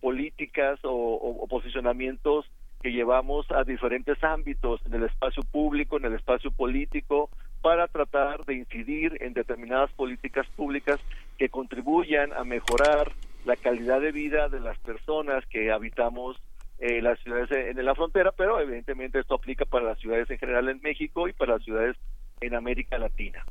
políticas 0.00 0.80
o 0.82 1.46
posicionamientos 1.48 2.50
que 2.82 2.92
llevamos 2.92 3.50
a 3.50 3.64
diferentes 3.64 4.22
ámbitos 4.22 4.80
en 4.86 4.94
el 4.94 5.04
espacio 5.04 5.42
público, 5.44 5.96
en 5.96 6.06
el 6.06 6.14
espacio 6.14 6.50
político, 6.50 7.30
para 7.60 7.88
tratar 7.88 8.44
de 8.44 8.54
incidir 8.54 9.18
en 9.20 9.34
determinadas 9.34 9.90
políticas 9.92 10.46
públicas 10.56 11.00
que 11.38 11.48
contribuyan 11.48 12.32
a 12.32 12.44
mejorar 12.44 13.12
la 13.44 13.56
calidad 13.56 14.00
de 14.00 14.12
vida 14.12 14.48
de 14.48 14.60
las 14.60 14.78
personas 14.78 15.44
que 15.46 15.72
habitamos 15.72 16.40
eh, 16.78 17.02
las 17.02 17.18
ciudades 17.20 17.50
en 17.50 17.84
la 17.84 17.94
frontera, 17.94 18.30
pero 18.30 18.60
evidentemente 18.60 19.18
esto 19.18 19.34
aplica 19.34 19.64
para 19.64 19.84
las 19.84 19.98
ciudades 19.98 20.30
en 20.30 20.38
general 20.38 20.68
en 20.68 20.80
México 20.80 21.28
y 21.28 21.32
para 21.32 21.54
las 21.54 21.64
ciudades 21.64 21.96
en 22.40 22.54
América 22.54 22.98
Latina. 22.98 23.44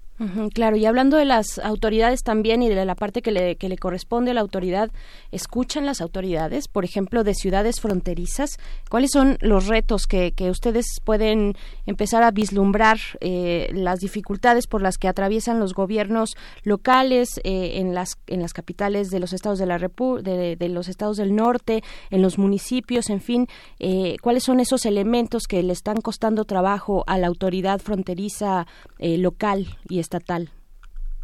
Claro, 0.54 0.78
y 0.78 0.86
hablando 0.86 1.18
de 1.18 1.26
las 1.26 1.60
autoridades 1.60 2.24
también 2.24 2.62
y 2.64 2.70
de 2.70 2.86
la 2.86 2.96
parte 2.96 3.22
que 3.22 3.32
le, 3.32 3.56
que 3.56 3.70
le 3.70 3.78
corresponde 3.78 4.32
a 4.32 4.34
la 4.34 4.42
autoridad, 4.42 4.90
¿escuchan 5.32 5.86
las 5.86 6.02
autoridades, 6.02 6.68
por 6.68 6.86
ejemplo, 6.86 7.24
de 7.24 7.34
ciudades 7.34 7.80
fronterizas? 7.80 8.58
¿Cuáles 8.90 9.12
son 9.12 9.38
los 9.42 9.68
retos 9.68 10.08
que, 10.08 10.32
que 10.32 10.50
ustedes 10.50 10.86
pueden 11.04 11.56
empezar 11.86 12.24
a 12.24 12.32
vislumbrar, 12.32 12.98
eh, 13.22 13.70
las 13.74 14.00
dificultades 14.00 14.68
por 14.68 14.82
las 14.82 14.98
que 14.98 15.08
atraviesan 15.08 15.60
los 15.60 15.74
gobiernos 15.74 16.36
locales 16.64 17.40
eh, 17.44 17.74
en, 17.76 17.94
las, 17.94 18.18
en 18.28 18.42
las 18.42 18.54
capitales 18.54 19.10
de 19.10 19.20
los 19.20 19.34
estados 19.34 19.60
de, 19.60 19.66
la 19.66 19.78
Repu 19.78 20.18
de, 20.22 20.58
los 20.70 20.88
estados 20.88 21.18
del 21.18 21.36
norte, 21.36 21.84
en 22.10 22.22
los 22.22 22.38
municipios, 22.38 23.10
en 23.10 23.22
fin? 23.22 23.48
Eh, 23.80 24.18
¿Cuáles 24.22 24.44
son 24.44 24.60
esos 24.60 24.86
elementos 24.86 25.48
que 25.48 25.64
le 25.64 25.74
están 25.74 26.02
costando 26.02 26.46
trabajo 26.46 27.04
a 27.08 27.18
la 27.18 27.28
autoridad 27.28 27.80
fronteriza 27.80 28.68
eh, 29.00 29.18
local 29.18 29.78
y 29.90 30.00
estatal. 30.08 30.50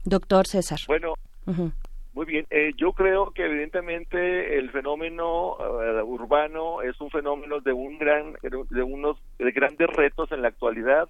Doctor 0.04 0.46
César. 0.46 0.80
Bueno, 0.88 1.14
muy 2.14 2.26
bien. 2.26 2.46
Eh, 2.50 2.74
yo 2.76 2.92
creo 2.92 3.32
que 3.32 3.46
evidentemente 3.46 4.60
el 4.60 4.70
fenómeno 4.72 5.58
eh, 5.60 6.04
urbano 6.04 6.82
es 6.82 7.00
un 7.00 7.10
fenómeno 7.10 7.62
de 7.62 7.72
un 7.72 7.98
gran, 7.98 8.36
de 8.42 8.84
unos 8.84 9.18
de 9.40 9.52
grandes 9.52 9.88
retos 9.88 10.32
en 10.32 10.42
la 10.42 10.50
actualidad, 10.50 11.08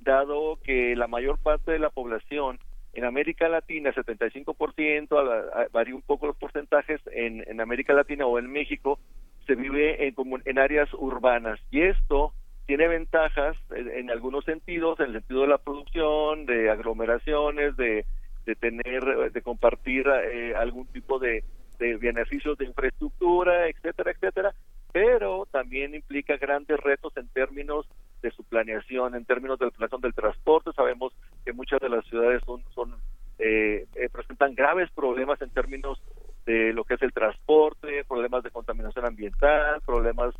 dado 0.00 0.58
que 0.62 0.94
la 0.94 1.08
mayor 1.08 1.38
parte 1.38 1.72
de 1.72 1.80
la 1.80 1.90
población 1.90 2.58
en 2.92 3.04
América 3.04 3.48
Latina, 3.48 3.92
75%, 3.92 5.70
varía 5.72 5.94
un 5.94 6.02
poco 6.02 6.28
los 6.28 6.36
porcentajes 6.36 7.00
en, 7.12 7.44
en 7.46 7.60
América 7.60 7.92
Latina 7.92 8.24
o 8.24 8.38
en 8.38 8.50
México, 8.50 8.98
se 9.46 9.54
vive 9.54 10.06
en, 10.06 10.14
en 10.44 10.58
áreas 10.58 10.88
urbanas. 10.94 11.60
Y 11.70 11.82
esto 11.82 12.32
tiene 12.66 12.88
ventajas 12.88 13.56
en, 13.70 14.10
algunos 14.10 14.44
sentidos, 14.44 14.98
en 15.00 15.06
el 15.06 15.12
sentido 15.14 15.42
de 15.42 15.46
la 15.48 15.58
producción, 15.58 16.46
de 16.46 16.70
aglomeraciones, 16.70 17.76
de, 17.76 18.04
de 18.44 18.54
tener, 18.56 19.32
de 19.32 19.42
compartir 19.42 20.06
eh, 20.08 20.54
algún 20.56 20.86
tipo 20.86 21.18
de, 21.18 21.44
de 21.78 21.96
beneficios 21.96 22.58
de 22.58 22.64
infraestructura, 22.64 23.68
etcétera, 23.68 24.10
etcétera, 24.10 24.54
pero 24.92 25.46
también 25.50 25.94
implica 25.94 26.36
grandes 26.36 26.78
retos 26.80 27.16
en 27.16 27.28
términos 27.28 27.86
de 28.22 28.30
su 28.30 28.44
planeación, 28.44 29.14
en 29.14 29.24
términos 29.24 29.58
de 29.58 29.66
la 29.66 29.70
planeación 29.70 30.00
del 30.00 30.14
transporte. 30.14 30.72
Sabemos 30.74 31.12
que 31.44 31.52
muchas 31.52 31.80
de 31.80 31.88
las 31.88 32.04
ciudades 32.06 32.42
son, 32.44 32.62
son 32.74 32.94
eh, 33.38 33.86
eh, 33.94 34.08
presentan 34.10 34.54
graves 34.54 34.90
problemas 34.92 35.40
en 35.42 35.50
términos 35.50 36.00
de 36.46 36.72
lo 36.72 36.84
que 36.84 36.94
es 36.94 37.02
el 37.02 37.12
transporte, 37.12 38.04
problemas 38.04 38.42
de 38.42 38.50
contaminación 38.50 39.04
ambiental, 39.04 39.80
problemas 39.84 40.34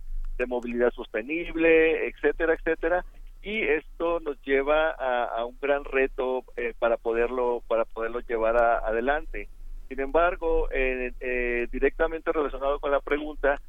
movilidad 0.47 0.91
sostenible, 0.93 2.09
etcétera, 2.09 2.55
etcétera. 2.55 3.05
Y 3.43 3.63
esto 3.63 4.19
nos 4.21 4.41
lleva 4.43 4.91
a, 4.91 5.45
un 5.45 5.57
gran 5.61 5.85
reto 5.85 6.45
eh, 6.57 6.75
para 6.79 6.97
poderlo 6.97 7.63
para 7.69 7.85
poderlo 7.85 8.21
llevar 8.21 8.57
adelante. 8.57 9.49
Sin 9.89 10.01
embargo, 10.01 10.69
eh, 10.73 11.13
eh, 11.21 11.69
directamente 11.71 12.33
relacionado 12.33 12.81
con 12.81 12.91
la 12.91 13.01
pregunta, 13.01 13.61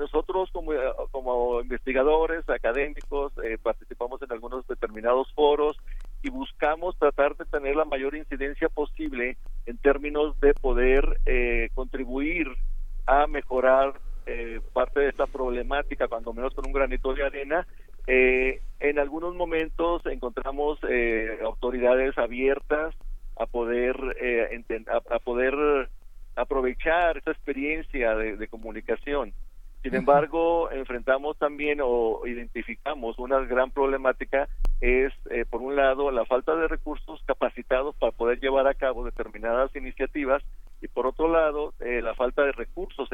nosotros 0.00 0.50
como, 0.52 0.72
como 1.12 1.60
investigadores 1.60 2.48
académicos 2.48 3.32
participamos 3.62 4.20
en 4.22 4.32
algunos 4.32 4.66
determinados 4.66 5.32
foros 5.32 5.76
y 6.24 6.30
buscamos 6.30 6.98
tratar 6.98 7.36
de 7.36 7.44
tener 7.44 7.76
la 7.76 7.84
mayor 7.84 8.16
incidencia 8.16 8.68
posible 8.68 9.36
en 9.66 9.78
términos 9.78 10.40
de 10.40 10.54
poder 10.54 11.20
contribuir 11.74 12.48
a 13.08 13.26
mejorar 13.26 13.94
eh, 14.26 14.60
parte 14.74 15.00
de 15.00 15.08
esta 15.08 15.26
problemática, 15.26 16.06
cuando 16.06 16.34
menos 16.34 16.54
con 16.54 16.66
un 16.66 16.72
granito 16.72 17.14
de 17.14 17.24
arena. 17.24 17.66
Eh, 18.06 18.60
en 18.78 18.98
algunos 18.98 19.34
momentos 19.34 20.04
encontramos 20.04 20.78
eh, 20.86 21.38
autoridades 21.42 22.16
abiertas 22.18 22.94
a 23.36 23.46
poder 23.46 23.96
a, 24.88 25.18
poder 25.20 25.88
aprovechar 26.36 27.16
esa 27.16 27.30
experiencia 27.30 28.14
de, 28.16 28.48
comunicación. 28.48 29.32
Sin 29.82 29.94
enfrentamos 31.18 31.38
también 31.38 31.80
o 31.82 32.26
identificamos 32.26 33.18
una 33.18 33.40
gran 33.40 33.70
problemática 33.70 34.48
es, 34.80 35.12
por 35.50 35.60
un 35.60 35.74
lado, 35.74 36.10
la 36.10 36.24
falta 36.24 36.54
de 36.54 36.68
recursos 36.68 37.20
capacitados 37.26 37.96
para 37.96 38.12
poder 38.12 38.38
llevar 38.40 38.66
a 38.68 38.74
cabo 38.74 39.04
determinadas 39.04 39.74
iniciativas 39.74 40.42
y, 40.80 40.88
por 40.88 41.06
otro 41.06 41.28
lado, 41.28 41.74
la 41.80 42.14
falta 42.14 42.44
de 42.44 42.52
recursos 42.52 43.08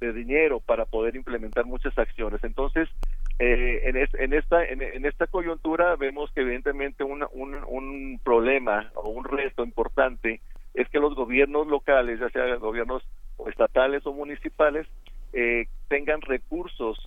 de 0.00 0.12
dinero 0.12 0.60
para 0.60 0.86
poder 0.86 1.14
implementar 1.14 1.66
muchas 1.66 1.96
acciones. 1.98 2.42
Entonces, 2.42 2.88
eh, 3.38 3.82
en, 3.84 3.96
en, 3.96 4.32
esta 4.32 4.64
en, 4.64 5.04
esta 5.04 5.26
coyuntura 5.26 5.96
vemos 5.96 6.30
que 6.32 6.40
evidentemente 6.40 7.04
un, 7.04 7.24
un, 7.32 8.20
problema 8.24 8.90
o 8.94 9.10
un 9.10 9.24
reto 9.24 9.64
importante 9.64 10.40
es 10.74 10.88
que 10.88 10.98
los 10.98 11.14
gobiernos 11.14 11.66
locales, 11.66 12.20
ya 12.20 12.30
sea 12.30 12.56
gobiernos 12.56 13.02
estatales 13.46 14.06
o 14.06 14.12
municipales, 14.12 14.86
eh, 15.32 15.66
tengan 15.88 16.20
recursos 16.20 17.01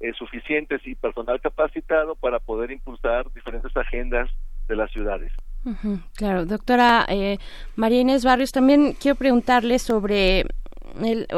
eh, 0.00 0.12
suficientes 0.18 0.80
y 0.86 0.94
personal 0.94 1.40
capacitado 1.40 2.14
para 2.16 2.38
poder 2.38 2.70
impulsar 2.70 3.32
diferentes 3.32 3.76
agendas 3.76 4.30
de 4.68 4.76
las 4.76 4.90
ciudades. 4.90 5.32
claro, 6.14 6.46
doctora 6.46 7.06
María 7.76 8.00
Inés 8.00 8.24
Barrios, 8.24 8.50
también 8.50 8.94
quiero 8.98 9.16
preguntarle 9.16 9.78
sobre 9.78 10.46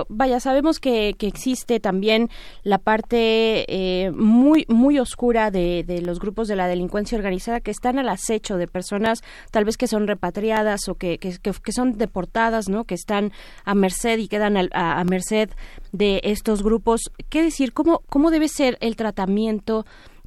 vaya, 0.09 0.41
sabemos 0.41 0.79
que, 0.79 1.15
que, 1.19 1.27
existe 1.27 1.81
también 1.81 2.29
la 2.63 2.79
parte 2.79 3.65
eh, 3.69 4.11
muy, 4.11 4.67
muy 4.69 4.99
oscura 4.99 5.51
de, 5.51 5.85
de, 5.87 6.03
los 6.03 6.21
grupos 6.21 6.49
de 6.49 6.57
la 6.57 6.67
delincuencia 6.67 7.17
organizada 7.17 7.61
que 7.61 7.71
están 7.71 7.99
al 7.99 8.09
acecho 8.09 8.57
de 8.57 8.67
personas 8.67 9.23
tal 9.51 9.65
vez 9.65 9.77
que 9.77 9.87
son 9.87 10.07
repatriadas 10.07 10.89
o 10.89 10.95
que, 10.95 11.19
que, 11.19 11.37
que 11.41 11.73
son 11.73 11.99
deportadas, 11.99 12.69
¿no? 12.69 12.85
Que 12.85 12.95
están 12.95 13.33
a 13.65 13.75
merced 13.75 14.19
y 14.19 14.29
quedan 14.29 14.57
a, 14.57 15.01
a 15.01 15.05
merced 15.05 15.51
de 15.93 16.21
estos 16.25 16.63
grupos. 16.63 17.01
¿Qué 17.29 17.43
decir? 17.43 17.73
¿Cómo, 17.73 18.03
cómo 18.09 18.31
debe 18.31 18.49
ser 18.49 18.79
el 18.81 18.97
tratamiento 18.97 19.87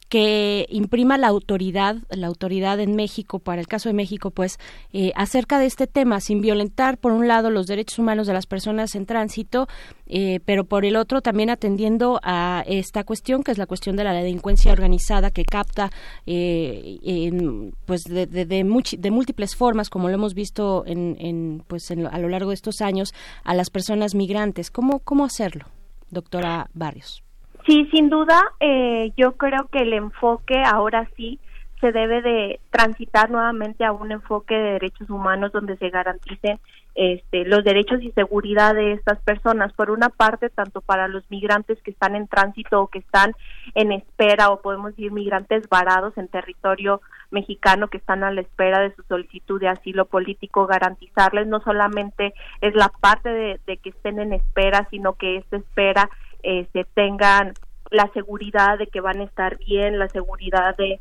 que 0.10 0.68
imprima 0.70 1.18
la 1.18 1.28
autoridad, 1.28 1.98
la 2.10 2.28
autoridad 2.28 2.80
en 2.80 2.96
México, 2.96 3.40
para 3.40 3.60
el 3.60 3.68
caso 3.68 3.90
de 3.90 3.94
México, 3.94 4.32
pues, 4.32 4.60
eh, 4.94 5.12
acerca 5.16 5.60
de 5.60 5.66
este 5.66 5.88
tema, 5.88 6.20
sin 6.20 6.42
violentar, 6.42 6.98
por 6.98 7.12
un 7.12 7.28
lado, 7.28 7.50
los 7.50 7.68
derechos 7.68 8.00
humanos 8.00 8.28
de 8.28 8.34
las 8.34 8.46
personas 8.46 8.96
en 8.96 9.06
tránsito, 9.06 9.68
eh, 10.08 10.40
pero 10.46 10.66
por 10.66 10.86
el 10.86 10.96
otro, 10.96 11.22
también 11.22 11.50
atendiendo 11.50 12.20
a 12.24 12.64
esta 12.68 13.04
cuestión, 13.04 13.44
que 13.44 13.52
es 13.52 13.58
la 13.58 13.66
cuestión 13.66 13.96
de 13.96 14.04
la 14.04 14.14
delincuencia 14.14 14.72
organizada, 14.72 15.32
que 15.32 15.44
capta, 15.44 15.90
eh, 16.26 17.00
en, 17.04 17.74
pues, 17.86 18.04
de, 18.04 18.28
de, 18.28 18.64
múltiples 19.12 19.56
formas, 19.56 19.90
como 19.90 20.10
lo 20.10 20.16
hemos 20.16 20.34
visto 20.34 20.84
en, 20.86 21.18
en 21.20 21.64
pues, 21.68 21.90
en, 21.90 22.06
a 22.06 22.20
lo 22.20 22.30
largo 22.30 22.50
de 22.50 22.56
estos 22.56 22.82
años, 22.82 23.14
a 23.44 23.56
las 23.56 23.70
personas 23.70 24.14
migrantes. 24.14 24.70
¿Cómo, 24.70 25.00
cómo 25.00 25.26
hacerlo, 25.26 25.66
doctora 26.12 26.70
Barrios? 26.74 27.25
Sí, 27.66 27.88
sin 27.92 28.10
duda, 28.10 28.40
eh, 28.60 29.12
yo 29.18 29.34
creo 29.34 29.68
que 29.72 29.80
el 29.80 29.94
enfoque 29.94 30.62
ahora 30.64 31.10
sí 31.16 31.40
se 31.82 31.92
debe 31.92 32.22
de 32.22 32.60
transitar 32.70 33.30
nuevamente 33.30 33.84
a 33.84 33.92
un 33.92 34.12
enfoque 34.12 34.56
de 34.56 34.72
derechos 34.74 35.10
humanos 35.10 35.52
donde 35.52 35.76
se 35.78 35.90
garanticen 35.90 36.60
este, 36.96 37.44
los 37.44 37.64
derechos 37.66 38.02
y 38.02 38.12
seguridad 38.12 38.74
de 38.74 38.94
estas 38.94 39.20
personas. 39.20 39.74
Por 39.74 39.92
una 39.92 40.10
parte, 40.10 40.50
tanto 40.50 40.80
para 40.82 41.08
los 41.08 41.30
migrantes 41.30 41.82
que 41.82 41.92
están 41.92 42.16
en 42.16 42.28
tránsito 42.28 42.82
o 42.82 42.88
que 42.88 43.00
están 43.00 43.34
en 43.74 43.92
espera, 43.92 44.50
o 44.50 44.62
podemos 44.62 44.92
decir 44.92 45.12
migrantes 45.12 45.68
varados 45.68 46.18
en 46.18 46.30
territorio 46.30 47.02
mexicano 47.32 47.90
que 47.90 47.98
están 47.98 48.24
a 48.24 48.32
la 48.32 48.42
espera 48.42 48.80
de 48.80 48.96
su 48.96 49.04
solicitud 49.04 49.60
de 49.60 49.68
asilo 49.68 50.06
político, 50.06 50.68
garantizarles 50.68 51.48
no 51.48 51.60
solamente 51.60 52.34
es 52.62 52.74
la 52.76 52.90
parte 52.90 53.30
de, 53.30 53.78
que 53.78 53.90
estén 53.90 54.20
en 54.20 54.32
espera, 54.32 54.88
sino 54.90 55.14
que 55.14 55.38
esta 55.38 55.58
espera 55.58 56.10
este, 56.46 56.86
tengan 56.94 57.54
la 57.92 58.10
seguridad 58.14 58.78
de 58.78 58.88
que 58.88 59.02
van 59.02 59.20
a 59.20 59.24
estar 59.24 59.58
bien, 59.58 60.00
la 60.00 60.10
seguridad 60.10 60.76
de, 60.78 61.00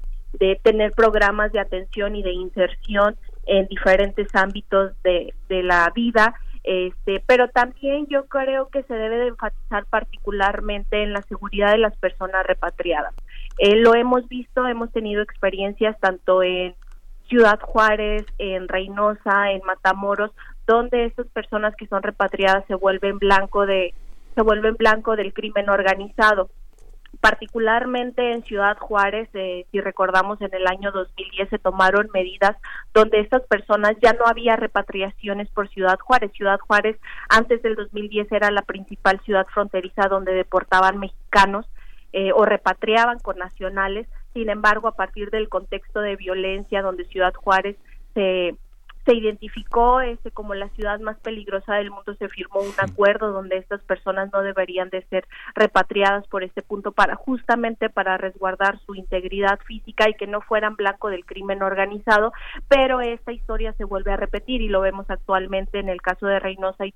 tener 0.62 0.90
programas 0.92 1.52
de 1.52 1.60
atención 1.60 2.16
y 2.16 2.22
de 2.22 2.32
inserción 2.32 3.16
en 3.46 3.68
diferentes 3.68 4.26
ámbitos 4.34 4.90
de, 5.04 5.32
de 5.48 5.62
la 5.62 5.90
vida, 5.94 6.34
este, 6.64 7.22
pero 7.26 7.48
también 7.48 8.06
yo 8.08 8.24
creo 8.24 8.68
que 8.68 8.82
se 8.84 8.94
debe 8.94 9.18
de 9.18 9.28
enfatizar 9.28 9.84
particularmente 9.84 11.02
en 11.02 11.12
la 11.12 11.22
seguridad 11.22 11.72
de 11.72 11.78
las 11.78 11.96
personas 11.98 12.44
repatriadas. 12.46 13.14
Eh, 13.58 13.76
lo 13.76 13.94
hemos 13.94 14.26
visto, 14.28 14.66
hemos 14.66 14.90
tenido 14.90 15.22
experiencias 15.22 15.98
tanto 16.00 16.42
en 16.42 16.74
Ciudad 17.28 17.60
Juárez, 17.60 18.24
en 18.38 18.66
Reynosa, 18.66 19.52
en 19.52 19.60
Matamoros, 19.66 20.30
donde 20.66 21.04
estas 21.04 21.26
personas 21.28 21.76
que 21.76 21.86
son 21.86 22.02
repatriadas 22.02 22.64
se 22.66 22.74
vuelven 22.74 23.18
blanco 23.18 23.66
de 23.66 23.94
se 24.34 24.42
vuelven 24.42 24.76
blanco 24.76 25.16
del 25.16 25.32
crimen 25.32 25.68
organizado 25.68 26.50
particularmente 27.20 28.32
en 28.32 28.44
Ciudad 28.44 28.76
Juárez, 28.78 29.28
eh, 29.34 29.66
si 29.72 29.80
recordamos 29.80 30.40
en 30.40 30.52
el 30.52 30.66
año 30.66 30.92
2010 30.92 31.48
se 31.48 31.58
tomaron 31.58 32.08
medidas 32.12 32.56
donde 32.92 33.20
estas 33.20 33.42
personas 33.46 33.96
ya 34.02 34.12
no 34.12 34.26
había 34.26 34.56
repatriaciones 34.56 35.48
por 35.48 35.68
Ciudad 35.70 35.98
Juárez. 35.98 36.32
Ciudad 36.32 36.58
Juárez 36.60 36.98
antes 37.28 37.62
del 37.62 37.76
2010 37.76 38.30
era 38.32 38.50
la 38.50 38.62
principal 38.62 39.20
ciudad 39.24 39.46
fronteriza 39.52 40.08
donde 40.08 40.34
deportaban 40.34 40.98
mexicanos 40.98 41.66
eh, 42.12 42.30
o 42.34 42.44
repatriaban 42.44 43.18
con 43.20 43.38
nacionales. 43.38 44.06
Sin 44.34 44.50
embargo, 44.50 44.88
a 44.88 44.96
partir 44.96 45.30
del 45.30 45.48
contexto 45.48 46.00
de 46.00 46.16
violencia 46.16 46.82
donde 46.82 47.06
Ciudad 47.06 47.34
Juárez 47.34 47.76
se 48.14 48.54
se 49.04 49.14
identificó 49.14 50.00
este 50.00 50.30
como 50.30 50.54
la 50.54 50.68
ciudad 50.70 50.98
más 51.00 51.18
peligrosa 51.18 51.74
del 51.74 51.90
mundo 51.90 52.14
se 52.14 52.28
firmó 52.28 52.60
un 52.60 52.72
acuerdo 52.78 53.32
donde 53.32 53.58
estas 53.58 53.82
personas 53.82 54.30
no 54.32 54.42
deberían 54.42 54.88
de 54.90 55.02
ser 55.06 55.26
repatriadas 55.54 56.26
por 56.28 56.42
este 56.42 56.62
punto 56.62 56.92
para 56.92 57.14
justamente 57.14 57.90
para 57.90 58.16
resguardar 58.16 58.78
su 58.80 58.94
integridad 58.94 59.58
física 59.66 60.08
y 60.08 60.14
que 60.14 60.26
no 60.26 60.40
fueran 60.40 60.76
blanco 60.76 61.10
del 61.10 61.24
crimen 61.24 61.62
organizado 61.62 62.32
pero 62.68 63.00
esta 63.00 63.32
historia 63.32 63.72
se 63.74 63.84
vuelve 63.84 64.12
a 64.12 64.16
repetir 64.16 64.62
y 64.62 64.68
lo 64.68 64.80
vemos 64.80 65.06
actualmente 65.08 65.78
en 65.78 65.88
el 65.88 66.00
caso 66.00 66.26
de 66.26 66.38
Reynosa 66.38 66.86
y 66.86 66.94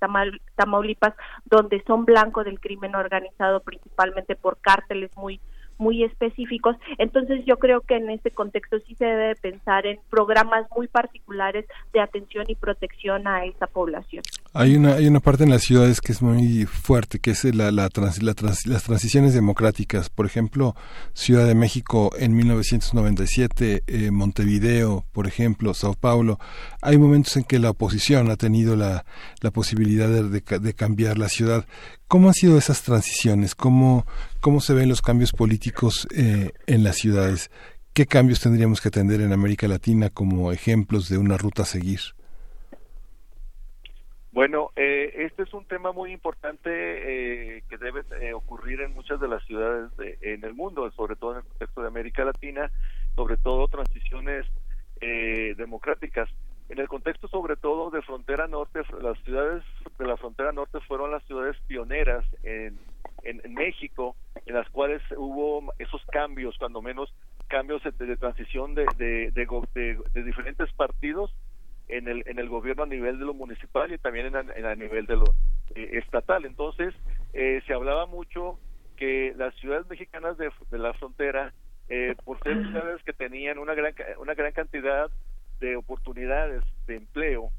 Tamaulipas 0.57 1.15
donde 1.45 1.83
son 1.87 2.05
blanco 2.05 2.45
del 2.45 2.61
crimen 2.61 2.95
organizado 2.95 3.61
principalmente 3.61 4.35
por 4.35 4.59
cárteles 4.59 5.11
muy 5.17 5.41
muy 5.79 6.05
específicos. 6.05 6.77
Entonces 6.99 7.45
yo 7.47 7.57
creo 7.59 7.81
que 7.81 7.97
en 7.97 8.11
este 8.11 8.31
contexto 8.31 8.79
sí 8.87 8.95
se 8.95 9.05
debe 9.05 9.35
pensar 9.37 9.87
en 9.87 9.99
programas 10.11 10.67
muy 10.77 10.89
particulares 10.89 11.65
de 11.93 12.01
atención 12.01 12.45
y 12.49 12.55
protección 12.55 13.27
a 13.27 13.45
esa 13.45 13.67
población. 13.67 14.23
Hay 14.53 14.77
una, 14.77 14.95
hay 14.95 15.07
una 15.07 15.21
parte 15.21 15.45
en 15.45 15.51
las 15.51 15.63
ciudades 15.63 16.01
que 16.01 16.13
es 16.13 16.23
muy 16.23 16.65
fuerte, 16.67 17.19
que 17.19 17.31
es 17.31 17.45
la, 17.55 17.71
la, 17.71 17.89
las 17.95 18.83
transiciones 18.85 19.35
democráticas. 19.35 20.11
Por 20.11 20.27
ejemplo, 20.27 20.75
Ciudad 21.13 21.47
de 21.47 21.55
México 21.55 22.11
en 22.19 22.35
1997, 22.35 23.83
eh, 23.87 24.11
Montevideo, 24.11 25.05
por 25.13 25.27
ejemplo, 25.27 25.75
Sao 25.75 25.95
Paulo. 25.95 26.39
Hay 26.83 26.99
momentos 26.99 27.37
en 27.37 27.45
que 27.45 27.59
la 27.59 27.71
oposición 27.71 28.31
ha 28.31 28.37
tenido 28.37 28.77
la, 28.77 29.05
la 29.41 29.51
posibilidad 29.51 30.09
de, 30.09 30.41
de 30.41 30.75
cambiar 30.75 31.19
la 31.19 31.29
ciudad. 31.29 31.67
¿Cómo 32.09 32.29
han 32.29 32.35
sido 32.35 32.57
esas 32.57 32.83
transiciones? 32.83 33.55
¿Cómo, 33.55 34.07
cómo 34.41 34.61
se 34.61 34.73
ven 34.73 34.89
los 34.89 35.03
cambios 35.03 35.33
políticos 35.33 36.09
eh, 36.17 36.53
en 36.67 36.83
las 36.83 36.97
ciudades? 36.97 37.51
¿Qué 37.93 38.07
cambios 38.07 38.41
tendríamos 38.41 38.81
que 38.81 38.89
atender 38.89 39.21
en 39.21 39.35
América 39.35 39.69
Latina 39.69 40.09
como 40.09 40.51
ejemplos 40.51 41.11
de 41.11 41.19
una 41.19 41.37
ruta 41.37 41.63
a 41.63 41.67
seguir? 41.67 42.01
Bueno, 44.33 44.71
eh, 44.75 45.13
este 45.19 45.43
es 45.43 45.53
un 45.53 45.67
tema 45.67 45.93
muy 45.93 46.11
importante 46.11 46.71
eh, 46.71 47.63
que 47.69 47.77
debe 47.77 48.03
ocurrir 48.33 48.81
en 48.81 48.95
muchas 48.95 49.21
de 49.21 49.29
las 49.29 49.45
ciudades 49.45 49.91
en 50.23 50.43
el 50.45 50.55
mundo, 50.55 50.91
sobre 50.93 51.15
todo 51.15 51.33
en 51.33 51.39
el 51.39 51.45
contexto 51.45 51.83
de 51.83 51.89
América 51.89 52.25
Latina, 52.25 52.71
sobre 53.17 53.37
todo 53.37 53.69
transiciones 53.69 54.47
democráticas. 55.59 56.31
En 56.71 56.79
el 56.79 56.89
contexto 56.89 57.29
sobre 57.29 57.57
todo 57.57 57.91
de 57.91 58.03
frontera 58.03 58.47
norte, 58.47 58.81
las 59.03 59.19
ciudades 59.25 59.63
de 59.99 60.07
la 60.07 60.17
frontera 60.17 60.53
norte 60.53 60.79
fueron 60.87 61.11
las 61.11 61.25
ciudades 61.25 61.57
pioneras 61.67 62.25
en, 62.43 62.79
en, 63.25 63.55
México, 63.55 64.17
en 64.47 64.55
las 64.55 64.69
cuales 64.71 65.03
hubo 65.17 65.73
esos 65.79 66.05
cambios, 66.07 66.57
cuando 66.59 66.81
menos 66.81 67.13
cambios 67.49 67.83
de, 67.83 68.17
transición 68.17 68.75
de, 68.75 68.87
de, 68.97 69.33
de, 69.33 70.23
diferentes 70.23 70.73
partidos 70.75 71.35
en 71.89 72.07
el, 72.09 72.23
en 72.27 72.39
el 72.39 72.49
gobierno 72.49 72.85
a 72.85 72.87
nivel 72.87 73.19
de 73.19 73.25
lo 73.25 73.35
municipal 73.35 73.93
y 73.93 73.99
también 73.99 74.27
en 74.27 74.65
a, 74.67 74.75
nivel 74.75 75.07
de 75.07 75.17
lo 75.17 75.25
eh, 75.75 75.99
estatal. 75.99 76.45
Entonces, 76.45 76.95
eh, 77.33 77.61
se 77.67 77.75
hablaba 77.75 78.07
mucho 78.07 78.59
que 78.97 79.33
las 79.37 79.55
ciudades 79.57 79.89
mexicanas 79.89 80.37
de, 80.39 80.51
la 80.71 80.93
frontera, 80.95 81.53
eh, 81.89 82.15
por 82.25 82.39
ser 82.43 82.61
ciudades 82.63 83.03
que 83.05 83.13
tenían 83.13 83.59
una 83.59 83.75
gran, 83.75 83.95
una 84.21 84.35
gran 84.35 84.53
cantidad 84.53 85.11
de 85.61 85.77
oportunidades 85.77 86.63
de 86.87 86.97
empleo 86.97 87.51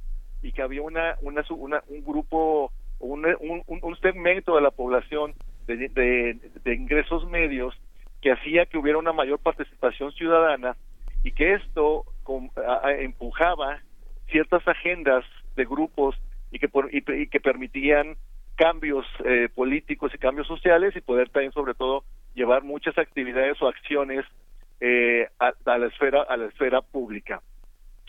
y 0.41 0.51
que 0.51 0.61
había 0.61 0.81
una, 0.81 1.15
una, 1.21 1.43
un 1.87 2.05
grupo, 2.05 2.71
un, 2.99 3.25
un, 3.67 3.95
segmento 3.97 4.55
de 4.55 4.61
la 4.61 4.71
población 4.71 5.33
de, 5.67 5.89
de, 5.89 6.73
ingresos 6.73 7.27
medios 7.29 7.75
que 8.21 8.31
hacía 8.31 8.65
que 8.65 8.77
hubiera 8.77 8.97
una 8.97 9.13
mayor 9.13 9.39
participación 9.39 10.11
ciudadana 10.13 10.75
y 11.23 11.31
que 11.31 11.53
esto 11.53 12.05
empujaba 12.99 13.79
ciertas 14.29 14.67
agendas 14.67 15.25
de 15.55 15.65
grupos 15.65 16.15
y 16.51 16.59
que, 16.59 16.69
y, 16.91 17.27
que 17.27 17.39
permitían 17.39 18.15
cambios 18.55 19.05
eh, 19.25 19.49
políticos 19.53 20.11
y 20.13 20.17
cambios 20.17 20.47
sociales 20.47 20.95
y 20.95 21.01
poder 21.01 21.29
también 21.29 21.53
sobre 21.53 21.73
todo 21.73 22.03
llevar 22.35 22.63
muchas 22.63 22.97
actividades 22.97 23.61
o 23.61 23.67
acciones 23.67 24.25
eh, 24.81 25.27
a, 25.39 25.77
la 25.77 25.87
esfera 25.87 26.23
a 26.23 26.37
la 26.37 26.45
esfera 26.47 26.81
pública. 26.81 27.41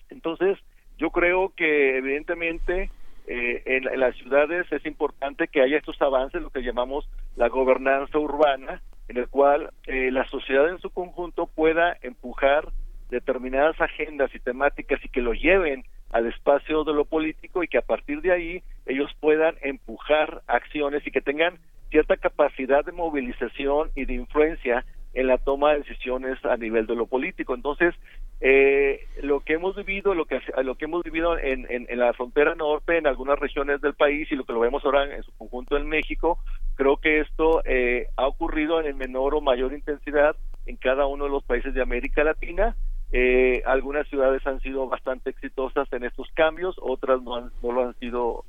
Entonces, 0.09 0.59
yo 1.01 1.11
creo 1.11 1.53
que 1.57 1.97
evidentemente 1.97 2.91
eh, 3.27 3.63
en, 3.65 3.99
las 3.99 4.15
ciudades 4.17 4.71
es 4.71 4.85
importante 4.85 5.49
que 5.49 5.63
haya 5.63 5.79
estos 5.79 6.01
avances, 6.03 6.43
lo 6.43 6.51
que 6.51 6.63
llamamos 6.63 7.09
la 7.37 7.49
gobernanza 7.49 8.19
urbana, 8.19 8.83
en 9.09 9.17
el 9.17 9.29
cual 9.29 9.71
eh, 9.87 10.11
la 10.13 10.27
sociedad 10.29 10.69
en 10.69 10.79
su 10.79 10.91
conjunto 10.91 11.47
pueda 11.47 11.97
empujar 12.03 12.69
determinadas 13.09 13.81
agendas 13.81 14.31
y 14.35 14.41
temáticas 14.41 15.03
y 15.03 15.09
que 15.09 15.23
lo 15.23 15.33
lleven 15.33 15.85
al 16.11 16.27
espacio 16.27 16.85
de 16.85 16.93
lo 16.93 17.07
político 17.07 17.63
y 17.63 17.69
que 17.69 17.79
a 17.79 17.83
partir 17.83 18.21
de 18.21 18.33
ahí 18.33 18.63
ellos 18.85 19.11
puedan 19.21 19.55
empujar 19.63 20.43
acciones 20.47 21.07
y 21.07 21.11
que 21.11 21.23
tengan 21.23 21.59
cierta 21.89 22.19
capacidad 22.19 22.85
de 22.85 22.93
movilización 22.93 23.91
y 23.97 24.05
de 24.05 24.15
influencia 24.15 24.85
en 25.15 25.27
la 25.27 25.39
toma 25.39 25.73
de 25.73 25.79
decisiones 25.79 26.45
a 26.45 26.57
nivel 26.57 26.87
de 26.87 26.95
lo 26.95 27.07
político. 27.07 27.55
Entonces, 27.55 27.95
eh, 28.43 29.07
lo 29.23 29.41
que 29.41 29.53
hemos 29.53 29.77
vivido, 29.77 30.15
lo 30.15 30.25
que 30.25 30.41
lo 30.63 30.75
que 30.77 30.87
hemos 30.87 31.03
vivido 31.03 31.39
en, 31.39 31.67
en, 31.69 31.99
la 31.99 32.15
frontera 32.15 32.55
norte, 32.55 32.97
en 32.97 33.07
algunas 33.07 33.39
regiones 33.39 33.83
del 33.83 33.93
país 33.93 34.33
y 34.33 34.35
lo 34.35 34.45
que 34.45 34.55
lo 34.55 34.61
vemos 34.61 34.83
ahora 34.85 35.15
en 35.15 35.23
su 35.23 35.33
conjunto 35.37 35.77
en 35.77 35.87
México, 35.87 36.39
creo 36.75 36.97
que 36.97 37.21
esto 37.21 37.61
eh, 37.67 38.07
ha 38.17 38.27
ocurrido 38.27 38.81
en 38.81 38.97
menor 38.97 39.35
o 39.35 39.43
mayor 39.43 39.75
intensidad 39.75 40.37
en 40.65 40.77
cada 40.77 41.07
uno 41.07 41.25
de 41.25 41.31
los 41.31 41.45
países 41.45 41.75
de 41.75 41.83
América 41.83 42.25
Latina. 42.25 42.77
Eh, 43.13 43.63
algunas 43.67 44.09
ciudades 44.09 44.47
han 44.47 44.61
sido 44.61 44.89
bastante 44.89 45.29
exitosas 45.31 45.93
en 45.93 46.05
estos 46.05 46.29
cambios, 46.33 46.77
otras 46.81 47.21
no, 47.21 47.37
han, 47.37 47.51
no 47.63 47.73
lo 47.73 47.89
han 47.89 47.95
sido 47.99 48.45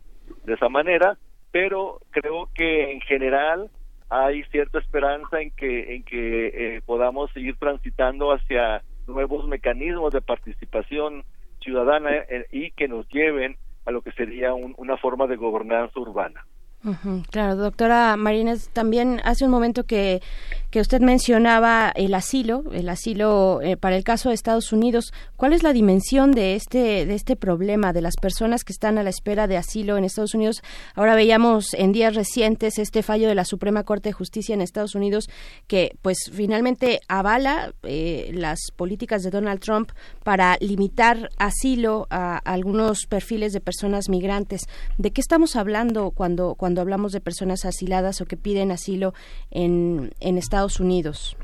de 0.45 0.53
esa 0.53 0.69
manera, 0.69 1.17
pero 1.51 1.99
creo 2.11 2.47
que 2.53 2.93
en 2.93 3.01
general 3.01 3.69
hay 4.09 4.43
cierta 4.43 4.79
esperanza 4.79 5.41
en 5.41 5.51
que 5.51 5.95
en 5.95 6.03
que 6.03 6.47
eh, 6.47 6.81
podamos 6.85 7.31
seguir 7.31 7.57
transitando 7.57 8.31
hacia 8.31 8.83
nuevos 9.07 9.47
mecanismos 9.47 10.13
de 10.13 10.21
participación 10.21 11.23
ciudadana 11.61 12.09
eh, 12.15 12.47
y 12.51 12.71
que 12.71 12.87
nos 12.87 13.07
lleven 13.09 13.57
a 13.85 13.91
lo 13.91 14.01
que 14.01 14.11
sería 14.11 14.53
una 14.53 14.97
forma 14.97 15.27
de 15.27 15.35
gobernanza 15.35 15.99
urbana. 15.99 16.45
Claro, 17.29 17.55
doctora 17.57 18.15
Marínez, 18.17 18.69
también 18.73 19.21
hace 19.23 19.45
un 19.45 19.51
momento 19.51 19.83
que, 19.83 20.21
que 20.71 20.79
usted 20.79 20.99
mencionaba 20.99 21.91
el 21.95 22.13
asilo, 22.15 22.63
el 22.73 22.89
asilo 22.89 23.61
eh, 23.61 23.77
para 23.77 23.95
el 23.95 24.03
caso 24.03 24.29
de 24.29 24.35
Estados 24.35 24.73
Unidos. 24.73 25.13
¿Cuál 25.35 25.53
es 25.53 25.61
la 25.61 25.73
dimensión 25.73 26.31
de 26.31 26.55
este 26.55 27.05
de 27.05 27.13
este 27.13 27.35
problema 27.35 27.93
de 27.93 28.01
las 28.01 28.15
personas 28.15 28.63
que 28.63 28.73
están 28.73 28.97
a 28.97 29.03
la 29.03 29.11
espera 29.11 29.45
de 29.45 29.57
asilo 29.57 29.95
en 29.95 30.05
Estados 30.05 30.33
Unidos? 30.33 30.63
Ahora 30.95 31.13
veíamos 31.13 31.75
en 31.75 31.91
días 31.91 32.15
recientes 32.15 32.79
este 32.79 33.03
fallo 33.03 33.27
de 33.27 33.35
la 33.35 33.45
Suprema 33.45 33.83
Corte 33.83 34.09
de 34.09 34.13
Justicia 34.13 34.55
en 34.55 34.61
Estados 34.61 34.95
Unidos 34.95 35.29
que, 35.67 35.95
pues, 36.01 36.31
finalmente 36.33 37.01
avala 37.07 37.73
eh, 37.83 38.31
las 38.33 38.59
políticas 38.75 39.21
de 39.21 39.29
Donald 39.29 39.59
Trump 39.59 39.91
para 40.23 40.57
limitar 40.61 41.29
asilo 41.37 42.07
a, 42.09 42.37
algunos 42.37 43.05
perfiles 43.07 43.53
de 43.53 43.59
personas 43.59 44.09
migrantes. 44.09 44.61
¿De 44.97 45.11
qué 45.11 45.21
estamos 45.21 45.55
hablando 45.55 46.11
cuando 46.11 46.55
cuando 46.55 46.70
hablamos 46.79 47.11
de 47.11 47.19
personas 47.19 47.65
asiladas 47.65 48.21
o 48.21 48.25
que 48.25 48.37
piden 48.37 48.71
asilo 48.71 49.13
en, 49.49 50.13
en 50.21 50.37
Estados 50.37 50.79
Unidos. 50.79 51.35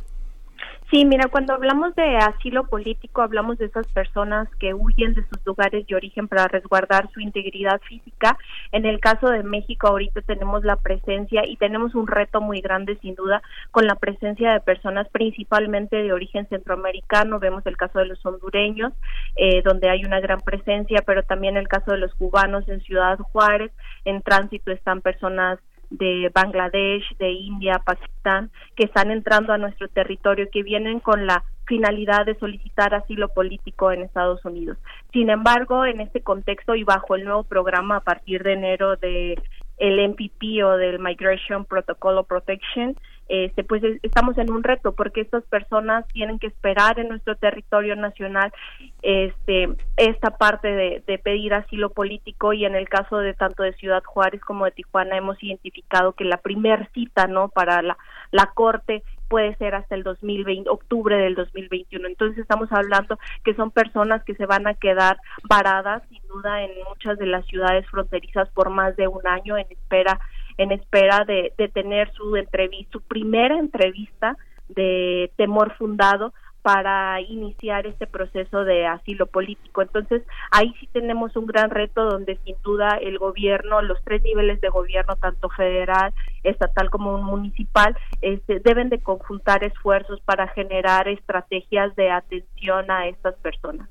Sí, 0.89 1.03
mira, 1.03 1.27
cuando 1.27 1.53
hablamos 1.53 1.93
de 1.95 2.15
asilo 2.15 2.65
político, 2.65 3.21
hablamos 3.21 3.57
de 3.57 3.65
esas 3.65 3.85
personas 3.87 4.47
que 4.57 4.73
huyen 4.73 5.13
de 5.15 5.25
sus 5.27 5.45
lugares 5.45 5.85
de 5.85 5.95
origen 5.95 6.29
para 6.29 6.47
resguardar 6.47 7.09
su 7.11 7.19
integridad 7.19 7.81
física. 7.81 8.37
En 8.71 8.85
el 8.85 9.01
caso 9.01 9.27
de 9.27 9.43
México, 9.43 9.87
ahorita 9.87 10.21
tenemos 10.21 10.63
la 10.63 10.77
presencia 10.77 11.45
y 11.45 11.57
tenemos 11.57 11.93
un 11.93 12.07
reto 12.07 12.39
muy 12.39 12.61
grande, 12.61 12.97
sin 13.01 13.15
duda, 13.15 13.41
con 13.71 13.85
la 13.85 13.95
presencia 13.95 14.53
de 14.53 14.61
personas 14.61 15.09
principalmente 15.09 15.97
de 15.97 16.13
origen 16.13 16.47
centroamericano. 16.47 17.37
Vemos 17.37 17.65
el 17.65 17.75
caso 17.75 17.99
de 17.99 18.05
los 18.05 18.25
hondureños, 18.25 18.93
eh, 19.35 19.61
donde 19.63 19.89
hay 19.89 20.05
una 20.05 20.21
gran 20.21 20.39
presencia, 20.39 21.03
pero 21.05 21.23
también 21.23 21.57
el 21.57 21.67
caso 21.67 21.91
de 21.91 21.97
los 21.97 22.15
cubanos 22.15 22.65
en 22.69 22.79
Ciudad 22.79 23.19
Juárez. 23.19 23.73
En 24.05 24.21
tránsito 24.21 24.71
están 24.71 25.01
personas 25.01 25.59
de 25.89 26.31
Bangladesh, 26.33 27.17
de 27.17 27.31
India, 27.31 27.81
Pakistán, 27.85 28.51
que 28.75 28.85
están 28.85 29.11
entrando 29.11 29.53
a 29.53 29.57
nuestro 29.57 29.87
territorio, 29.87 30.49
que 30.51 30.63
vienen 30.63 30.99
con 30.99 31.25
la 31.25 31.43
finalidad 31.65 32.25
de 32.25 32.37
solicitar 32.39 32.93
asilo 32.93 33.29
político 33.29 33.91
en 33.91 34.01
Estados 34.01 34.43
Unidos. 34.45 34.77
Sin 35.11 35.29
embargo, 35.29 35.85
en 35.85 35.99
este 36.01 36.21
contexto 36.21 36.75
y 36.75 36.83
bajo 36.83 37.15
el 37.15 37.25
nuevo 37.25 37.43
programa 37.43 37.97
a 37.97 38.01
partir 38.01 38.43
de 38.43 38.53
enero 38.53 38.95
de 38.95 39.37
el 39.77 39.99
MPP 40.09 40.63
o 40.65 40.77
del 40.77 40.99
Migration 40.99 41.65
Protocol 41.65 42.17
of 42.17 42.27
Protection, 42.27 42.95
este, 43.29 43.63
pues 43.63 43.83
estamos 44.03 44.37
en 44.37 44.49
un 44.51 44.63
reto 44.63 44.93
porque 44.93 45.21
estas 45.21 45.43
personas 45.43 46.07
tienen 46.13 46.39
que 46.39 46.47
esperar 46.47 46.97
en 46.97 47.09
nuestro 47.09 47.35
territorio 47.35 47.95
nacional 47.95 48.53
este, 49.01 49.69
esta 49.97 50.37
parte 50.37 50.69
de, 50.69 51.03
de, 51.05 51.17
pedir 51.17 51.53
asilo 51.53 51.89
político 51.89 52.53
y 52.53 52.63
en 52.63 52.75
el 52.75 52.87
caso 52.87 53.17
de 53.17 53.33
tanto 53.33 53.63
de 53.63 53.73
Ciudad 53.73 54.01
Juárez 54.05 54.41
como 54.41 54.63
de 54.63 54.71
Tijuana 54.71 55.17
hemos 55.17 55.43
identificado 55.43 56.13
que 56.13 56.23
la 56.23 56.37
primer 56.37 56.89
cita 56.93 57.27
no 57.27 57.49
para 57.49 57.81
la, 57.81 57.97
la 58.31 58.45
corte 58.53 59.03
puede 59.27 59.55
ser 59.55 59.75
hasta 59.75 59.95
el 59.95 60.03
2020, 60.03 60.69
octubre 60.69 61.17
del 61.17 61.35
2021. 61.35 62.07
Entonces 62.07 62.39
estamos 62.39 62.71
hablando 62.71 63.17
que 63.43 63.53
son 63.55 63.71
personas 63.71 64.23
que 64.23 64.35
se 64.35 64.45
van 64.45 64.67
a 64.67 64.73
quedar 64.73 65.17
varadas 65.49 66.03
sin 66.09 66.21
duda 66.27 66.63
en 66.63 66.71
muchas 66.89 67.17
de 67.17 67.25
las 67.25 67.45
ciudades 67.45 67.85
fronterizas 67.89 68.49
por 68.49 68.69
más 68.69 68.95
de 68.95 69.07
un 69.07 69.25
año 69.27 69.57
en 69.57 69.67
espera 69.69 70.19
en 70.57 70.71
espera 70.71 71.23
de, 71.25 71.53
de 71.55 71.67
tener 71.67 72.11
su 72.13 72.35
entrevista, 72.35 72.91
su 72.93 73.01
primera 73.01 73.59
entrevista 73.59 74.35
de 74.69 75.31
temor 75.35 75.75
fundado 75.77 76.33
para 76.67 77.21
iniciar 77.21 77.87
este 77.87 78.07
proceso 78.07 78.65
de 78.65 78.85
asilo 78.85 79.25
político. 79.25 79.81
Entonces, 79.81 80.21
ahí 80.51 80.75
sí 80.81 80.89
tenemos 80.91 81.33
un 81.37 81.45
gran 81.45 81.69
reto 81.69 82.03
donde 82.03 82.37
sin 82.43 82.57
duda 82.61 82.97
el 83.01 83.19
gobierno, 83.19 83.81
los 83.81 84.03
tres 84.03 84.21
niveles 84.23 84.59
de 84.59 84.67
gobierno, 84.67 85.15
tanto 85.15 85.47
federal, 85.47 86.13
estatal 86.43 86.89
como 86.89 87.19
municipal, 87.19 87.95
este, 88.21 88.59
deben 88.59 88.89
de 88.89 88.99
conjuntar 88.99 89.63
esfuerzos 89.63 90.19
para 90.19 90.49
generar 90.49 91.07
estrategias 91.07 91.95
de 91.95 92.11
atención 92.11 92.91
a 92.91 93.07
estas 93.07 93.35
personas. 93.35 93.87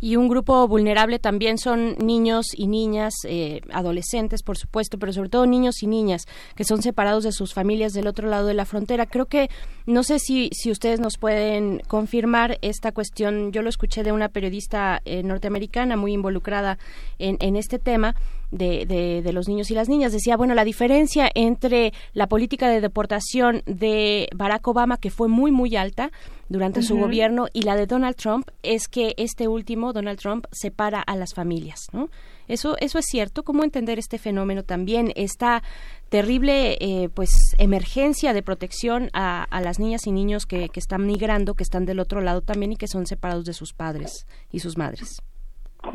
Y 0.00 0.16
un 0.16 0.28
grupo 0.28 0.66
vulnerable 0.68 1.18
también 1.18 1.58
son 1.58 1.96
niños 1.98 2.46
y 2.54 2.66
niñas, 2.66 3.14
eh, 3.24 3.60
adolescentes, 3.72 4.42
por 4.42 4.56
supuesto, 4.56 4.98
pero 4.98 5.12
sobre 5.12 5.28
todo 5.28 5.46
niños 5.46 5.82
y 5.82 5.86
niñas 5.86 6.26
que 6.54 6.64
son 6.64 6.82
separados 6.82 7.24
de 7.24 7.32
sus 7.32 7.54
familias 7.54 7.92
del 7.92 8.06
otro 8.06 8.28
lado 8.28 8.46
de 8.46 8.54
la 8.54 8.64
frontera. 8.64 9.06
Creo 9.06 9.26
que, 9.26 9.50
no 9.86 10.02
sé 10.02 10.18
si, 10.18 10.50
si 10.52 10.70
ustedes 10.70 11.00
nos 11.00 11.18
pueden 11.18 11.82
confirmar 11.86 12.58
esta 12.62 12.92
cuestión. 12.92 13.52
Yo 13.52 13.62
lo 13.62 13.68
escuché 13.68 14.02
de 14.02 14.12
una 14.12 14.28
periodista 14.28 15.02
eh, 15.04 15.22
norteamericana 15.22 15.96
muy 15.96 16.12
involucrada 16.12 16.78
en, 17.18 17.36
en 17.40 17.56
este 17.56 17.78
tema 17.78 18.14
de, 18.50 18.86
de, 18.86 19.32
los 19.32 19.48
niños 19.48 19.70
y 19.70 19.74
las 19.74 19.88
niñas. 19.88 20.12
Decía, 20.12 20.36
bueno, 20.36 20.54
la 20.54 20.64
diferencia 20.64 21.30
entre 21.34 21.92
la 22.12 22.28
política 22.28 22.68
de 22.68 22.80
deportación 22.80 23.62
de 23.66 24.28
Barack 24.34 24.66
Obama, 24.68 24.98
que 24.98 25.10
fue 25.10 25.28
muy, 25.28 25.50
muy 25.50 25.76
alta 25.76 26.10
durante 26.48 26.82
su 26.82 26.96
gobierno, 26.96 27.46
y 27.52 27.62
la 27.62 27.74
de 27.74 27.86
Donald 27.86 28.16
Trump, 28.16 28.48
es 28.62 28.86
que 28.88 29.14
este 29.16 29.48
último, 29.48 29.92
Donald 29.92 30.18
Trump, 30.18 30.46
separa 30.52 31.00
a 31.00 31.16
las 31.16 31.34
familias, 31.34 31.86
¿no? 31.92 32.08
Eso, 32.48 32.76
eso 32.78 33.00
es 33.00 33.06
cierto. 33.06 33.42
¿Cómo 33.42 33.64
entender 33.64 33.98
este 33.98 34.18
fenómeno 34.18 34.62
también? 34.62 35.12
Esta 35.16 35.64
terrible, 36.08 36.78
eh, 36.80 37.08
pues, 37.08 37.30
emergencia 37.58 38.32
de 38.32 38.42
protección 38.42 39.10
a, 39.12 39.42
a, 39.42 39.60
las 39.60 39.80
niñas 39.80 40.06
y 40.06 40.12
niños 40.12 40.46
que, 40.46 40.68
que 40.68 40.78
están 40.78 41.04
migrando, 41.06 41.54
que 41.54 41.64
están 41.64 41.84
del 41.84 41.98
otro 41.98 42.20
lado 42.20 42.42
también 42.42 42.72
y 42.72 42.76
que 42.76 42.86
son 42.86 43.06
separados 43.06 43.44
de 43.44 43.52
sus 43.52 43.72
padres 43.72 44.26
y 44.52 44.60
sus 44.60 44.78
madres. 44.78 45.20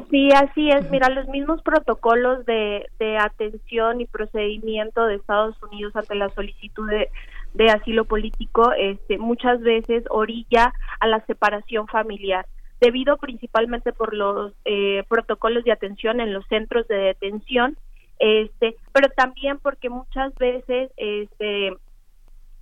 Sí, 0.09 0.29
así 0.33 0.69
es. 0.69 0.89
Mira, 0.91 1.09
los 1.09 1.27
mismos 1.27 1.61
protocolos 1.61 2.45
de, 2.45 2.85
de 2.99 3.17
atención 3.17 4.01
y 4.01 4.05
procedimiento 4.05 5.05
de 5.05 5.15
Estados 5.15 5.55
Unidos 5.63 5.95
ante 5.95 6.15
la 6.15 6.29
solicitud 6.29 6.89
de, 6.89 7.09
de 7.53 7.69
asilo 7.69 8.05
político, 8.05 8.71
este, 8.77 9.17
muchas 9.17 9.61
veces 9.61 10.03
orilla 10.09 10.73
a 10.99 11.07
la 11.07 11.25
separación 11.25 11.87
familiar, 11.87 12.45
debido 12.79 13.17
principalmente 13.17 13.93
por 13.93 14.13
los 14.13 14.53
eh, 14.65 15.03
protocolos 15.07 15.63
de 15.63 15.71
atención 15.71 16.19
en 16.19 16.33
los 16.33 16.45
centros 16.47 16.87
de 16.87 16.95
detención, 16.95 17.77
este, 18.19 18.75
pero 18.93 19.09
también 19.09 19.59
porque 19.59 19.89
muchas 19.89 20.33
veces 20.35 20.91
este, 20.95 21.75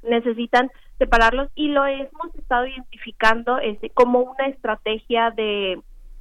necesitan 0.04 0.72
separarlos 0.98 1.50
y 1.56 1.70
lo 1.70 1.86
hemos 1.86 2.34
estado 2.38 2.66
identificando 2.66 3.60
este, 3.60 3.90
como 3.90 4.20
una 4.20 4.48
estrategia 4.48 5.32
de, 5.32 5.80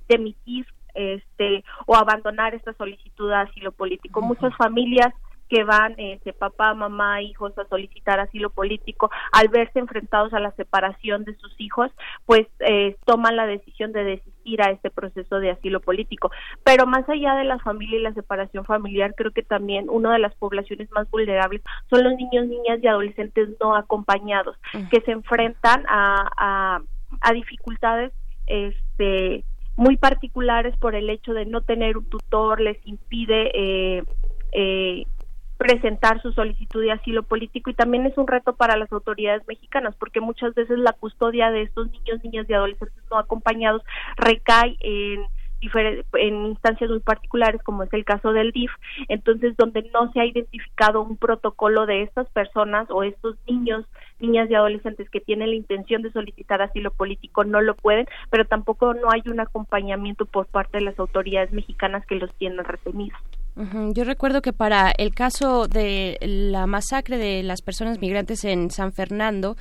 de 0.09 0.15
emitir 0.15 0.67
este 0.95 1.65
o 1.87 1.97
abandonar 1.97 2.55
esta 2.55 2.73
solicitud 2.75 3.29
de 3.29 3.37
asilo 3.37 3.73
político. 3.73 4.21
Muchas 4.23 4.55
familias 4.57 5.13
que 5.49 5.65
van 5.65 5.95
este, 5.97 6.33
papá, 6.33 6.75
mamá, 6.75 7.23
hijos 7.23 7.57
a 7.59 7.67
solicitar 7.69 8.21
asilo 8.21 8.51
político, 8.51 9.11
al 9.33 9.49
verse 9.49 9.79
enfrentados 9.79 10.33
a 10.35 10.41
la 10.41 10.53
separación 10.53 11.25
de 11.25 11.35
sus 11.37 11.55
hijos, 11.59 11.91
pues 12.27 12.47
eh, 12.61 12.97
toman 13.07 13.37
la 13.37 13.47
decisión 13.47 13.93
de 13.93 14.05
desistir 14.05 14.63
a 14.63 14.71
este 14.71 14.91
proceso 14.91 15.39
de 15.41 15.51
asilo 15.51 15.81
político. 15.81 16.31
Pero 16.65 16.87
más 16.87 17.09
allá 17.09 17.35
de 17.35 17.45
la 17.45 17.59
familia 17.59 17.99
y 17.99 18.03
la 18.03 18.13
separación 18.13 18.65
familiar, 18.65 19.15
creo 19.17 19.33
que 19.33 19.43
también 19.43 19.87
una 19.89 20.13
de 20.13 20.19
las 20.19 20.35
poblaciones 20.35 20.91
más 20.93 21.11
vulnerables 21.11 21.63
son 21.89 22.05
los 22.05 22.15
niños, 22.15 22.47
niñas 22.47 22.81
y 22.83 22.87
adolescentes 22.87 23.49
no 23.61 23.75
acompañados, 23.75 24.57
que 24.91 25.01
se 25.01 25.13
enfrentan 25.13 25.85
a, 25.89 26.29
a, 26.37 26.81
a 27.21 27.33
dificultades 27.33 28.13
este 28.47 29.45
muy 29.79 29.97
particulares 29.97 30.77
por 30.79 30.97
el 30.97 31.09
hecho 31.09 31.33
de 31.33 31.47
no 31.47 31.61
tener 31.61 31.97
un 31.97 32.05
tutor, 32.05 32.61
les 32.61 32.85
impide 32.85 33.53
eh, 33.55 34.03
eh, 34.51 35.05
presentar 35.57 36.21
su 36.21 36.33
solicitud 36.33 36.83
de 36.83 36.91
asilo 36.91 37.23
político 37.23 37.71
y 37.71 37.75
también 37.75 38.05
es 38.05 38.19
un 38.19 38.27
reto 38.27 38.57
para 38.57 38.77
las 38.77 38.91
autoridades 38.91 39.47
mexicanas 39.47 39.95
porque 39.95 40.21
muchas 40.21 40.53
veces 40.57 40.81
la 40.81 40.95
custodia 40.95 41.53
de 41.53 41.63
estos 41.63 41.89
niños, 41.93 42.25
niñas 42.25 42.47
y 42.51 42.55
adolescentes 42.55 43.05
no 43.09 43.19
acompañados 43.19 43.83
recae 44.17 44.77
en 44.81 45.23
en 45.61 46.47
instancias 46.47 46.91
muy 46.91 47.01
particulares 47.01 47.63
como 47.63 47.83
es 47.83 47.93
el 47.93 48.05
caso 48.05 48.33
del 48.33 48.53
DIF, 48.53 48.71
entonces 49.09 49.57
donde 49.57 49.83
no 49.93 50.13
se 50.13 50.21
ha 50.21 50.27
identificado 50.27 51.03
un 51.03 51.17
protocolo 51.17 51.87
de 51.87 52.03
estas 52.03 52.29
personas 52.31 52.89
o 52.91 53.03
estos 53.03 53.37
niños, 53.47 53.85
niñas 54.21 54.51
y 54.51 54.55
adolescentes 54.55 55.09
que 55.11 55.21
tienen 55.21 55.51
la 55.51 55.57
intención 55.57 56.03
de 56.03 56.13
solicitar 56.13 56.63
asilo 56.63 56.91
político 56.91 57.45
no 57.45 57.61
lo 57.61 57.75
pueden, 57.75 58.07
pero 58.31 58.45
tampoco 58.45 58.95
no 58.95 59.11
hay 59.11 59.23
un 59.27 59.41
acompañamiento 59.41 60.27
por 60.27 60.47
parte 60.47 60.79
de 60.79 60.85
las 60.85 60.99
autoridades 60.99 61.53
mexicanas 61.53 62.05
que 62.07 62.17
los 62.17 62.33
tienen 62.35 62.65
retenidos. 62.65 63.19
Yo 63.93 64.05
recuerdo 64.05 64.41
que 64.41 64.53
para 64.53 64.93
el 64.93 65.13
caso 65.13 65.67
de 65.67 66.17
la 66.21 66.69
masacre 66.69 67.19
de 67.19 67.43
las 67.43 67.61
personas 67.61 68.01
migrantes 68.01 68.45
en 68.45 68.71
San 68.71 68.93
Fernando, 68.93 69.57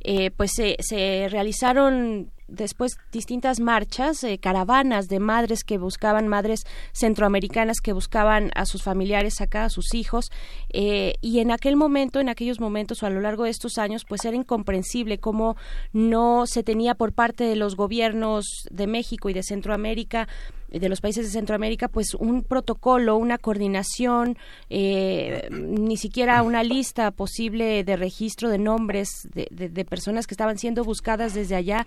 eh, 0.00 0.30
pues 0.30 0.52
se, 0.54 0.76
se 0.78 1.28
realizaron 1.30 2.30
después 2.52 2.98
distintas 3.10 3.60
marchas, 3.60 4.22
eh, 4.24 4.38
caravanas 4.38 5.08
de 5.08 5.18
madres 5.18 5.64
que 5.64 5.78
buscaban, 5.78 6.28
madres 6.28 6.64
centroamericanas 6.92 7.80
que 7.80 7.92
buscaban 7.92 8.50
a 8.54 8.66
sus 8.66 8.82
familiares 8.82 9.40
acá, 9.40 9.64
a 9.64 9.70
sus 9.70 9.94
hijos, 9.94 10.30
eh, 10.72 11.14
y 11.20 11.40
en 11.40 11.50
aquel 11.50 11.76
momento, 11.76 12.20
en 12.20 12.28
aquellos 12.28 12.60
momentos 12.60 13.02
o 13.02 13.06
a 13.06 13.10
lo 13.10 13.20
largo 13.20 13.44
de 13.44 13.50
estos 13.50 13.78
años, 13.78 14.04
pues 14.06 14.24
era 14.24 14.36
incomprensible 14.36 15.18
cómo 15.18 15.56
no 15.92 16.46
se 16.46 16.62
tenía 16.62 16.94
por 16.94 17.12
parte 17.12 17.44
de 17.44 17.56
los 17.56 17.74
gobiernos 17.74 18.68
de 18.70 18.86
México 18.86 19.30
y 19.30 19.32
de 19.32 19.42
Centroamérica 19.42 20.28
de 20.72 20.88
los 20.88 21.00
países 21.00 21.26
de 21.26 21.32
Centroamérica, 21.32 21.88
pues 21.88 22.14
un 22.14 22.42
protocolo, 22.42 23.16
una 23.16 23.38
coordinación, 23.38 24.38
eh, 24.70 25.48
ni 25.50 25.96
siquiera 25.96 26.42
una 26.42 26.62
lista 26.62 27.10
posible 27.10 27.84
de 27.84 27.96
registro 27.96 28.48
de 28.48 28.58
nombres 28.58 29.28
de, 29.34 29.48
de, 29.50 29.84
personas 29.84 30.26
que 30.26 30.34
estaban 30.34 30.58
siendo 30.58 30.84
buscadas 30.84 31.34
desde 31.34 31.56
allá 31.56 31.86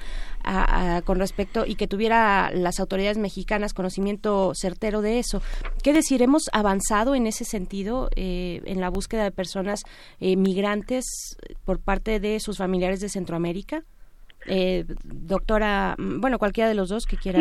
con 1.05 1.17
respecto 1.17 1.65
y 1.65 1.75
que 1.75 1.87
tuviera 1.87 2.51
las 2.53 2.79
autoridades 2.79 3.17
mexicanas 3.17 3.73
conocimiento 3.73 4.51
certero 4.53 5.01
de 5.01 5.19
eso. 5.19 5.41
¿Qué 5.83 5.93
decir? 5.93 6.21
¿Hemos 6.21 6.43
avanzado 6.53 7.15
en 7.15 7.27
ese 7.27 7.45
sentido 7.45 8.09
eh, 8.15 8.61
en 8.65 8.81
la 8.81 8.89
búsqueda 8.89 9.23
de 9.23 9.31
personas 9.31 9.83
eh, 10.19 10.35
migrantes 10.35 11.05
por 11.63 11.79
parte 11.79 12.19
de 12.19 12.39
sus 12.39 12.57
familiares 12.57 12.99
de 12.99 13.09
Centroamérica? 13.09 13.83
doctora, 15.03 15.95
mm, 15.97 16.21
bueno, 16.21 16.37
cualquiera 16.37 16.69
de 16.69 16.75
los 16.75 16.89
dos 16.89 17.05
que 17.05 17.17
quiera. 17.17 17.39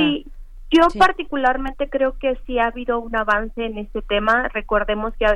Yo 0.70 0.86
particularmente 0.98 1.88
creo 1.88 2.18
que 2.18 2.36
sí 2.46 2.58
ha 2.58 2.66
habido 2.66 2.98
un 2.98 3.14
avance 3.14 3.64
en 3.64 3.78
este 3.78 4.02
tema. 4.02 4.48
Recordemos 4.48 5.14
que, 5.16 5.26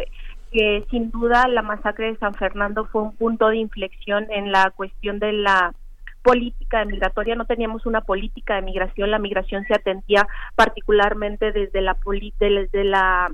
que 0.50 0.84
sin 0.90 1.10
duda 1.10 1.46
la 1.48 1.62
masacre 1.62 2.12
de 2.12 2.18
San 2.18 2.34
Fernando 2.34 2.86
fue 2.86 3.02
un 3.02 3.14
punto 3.14 3.48
de 3.48 3.58
inflexión 3.58 4.26
en 4.30 4.50
la 4.50 4.70
cuestión 4.70 5.18
de 5.18 5.32
la 5.32 5.74
política 6.22 6.84
migratoria, 6.84 7.36
no 7.36 7.46
teníamos 7.46 7.86
una 7.86 8.02
política 8.02 8.56
de 8.56 8.62
migración, 8.62 9.10
la 9.10 9.18
migración 9.18 9.64
se 9.64 9.74
atendía 9.74 10.26
particularmente 10.56 11.52
desde 11.52 11.80
la 11.80 11.96
desde 12.52 12.84
la 12.84 13.32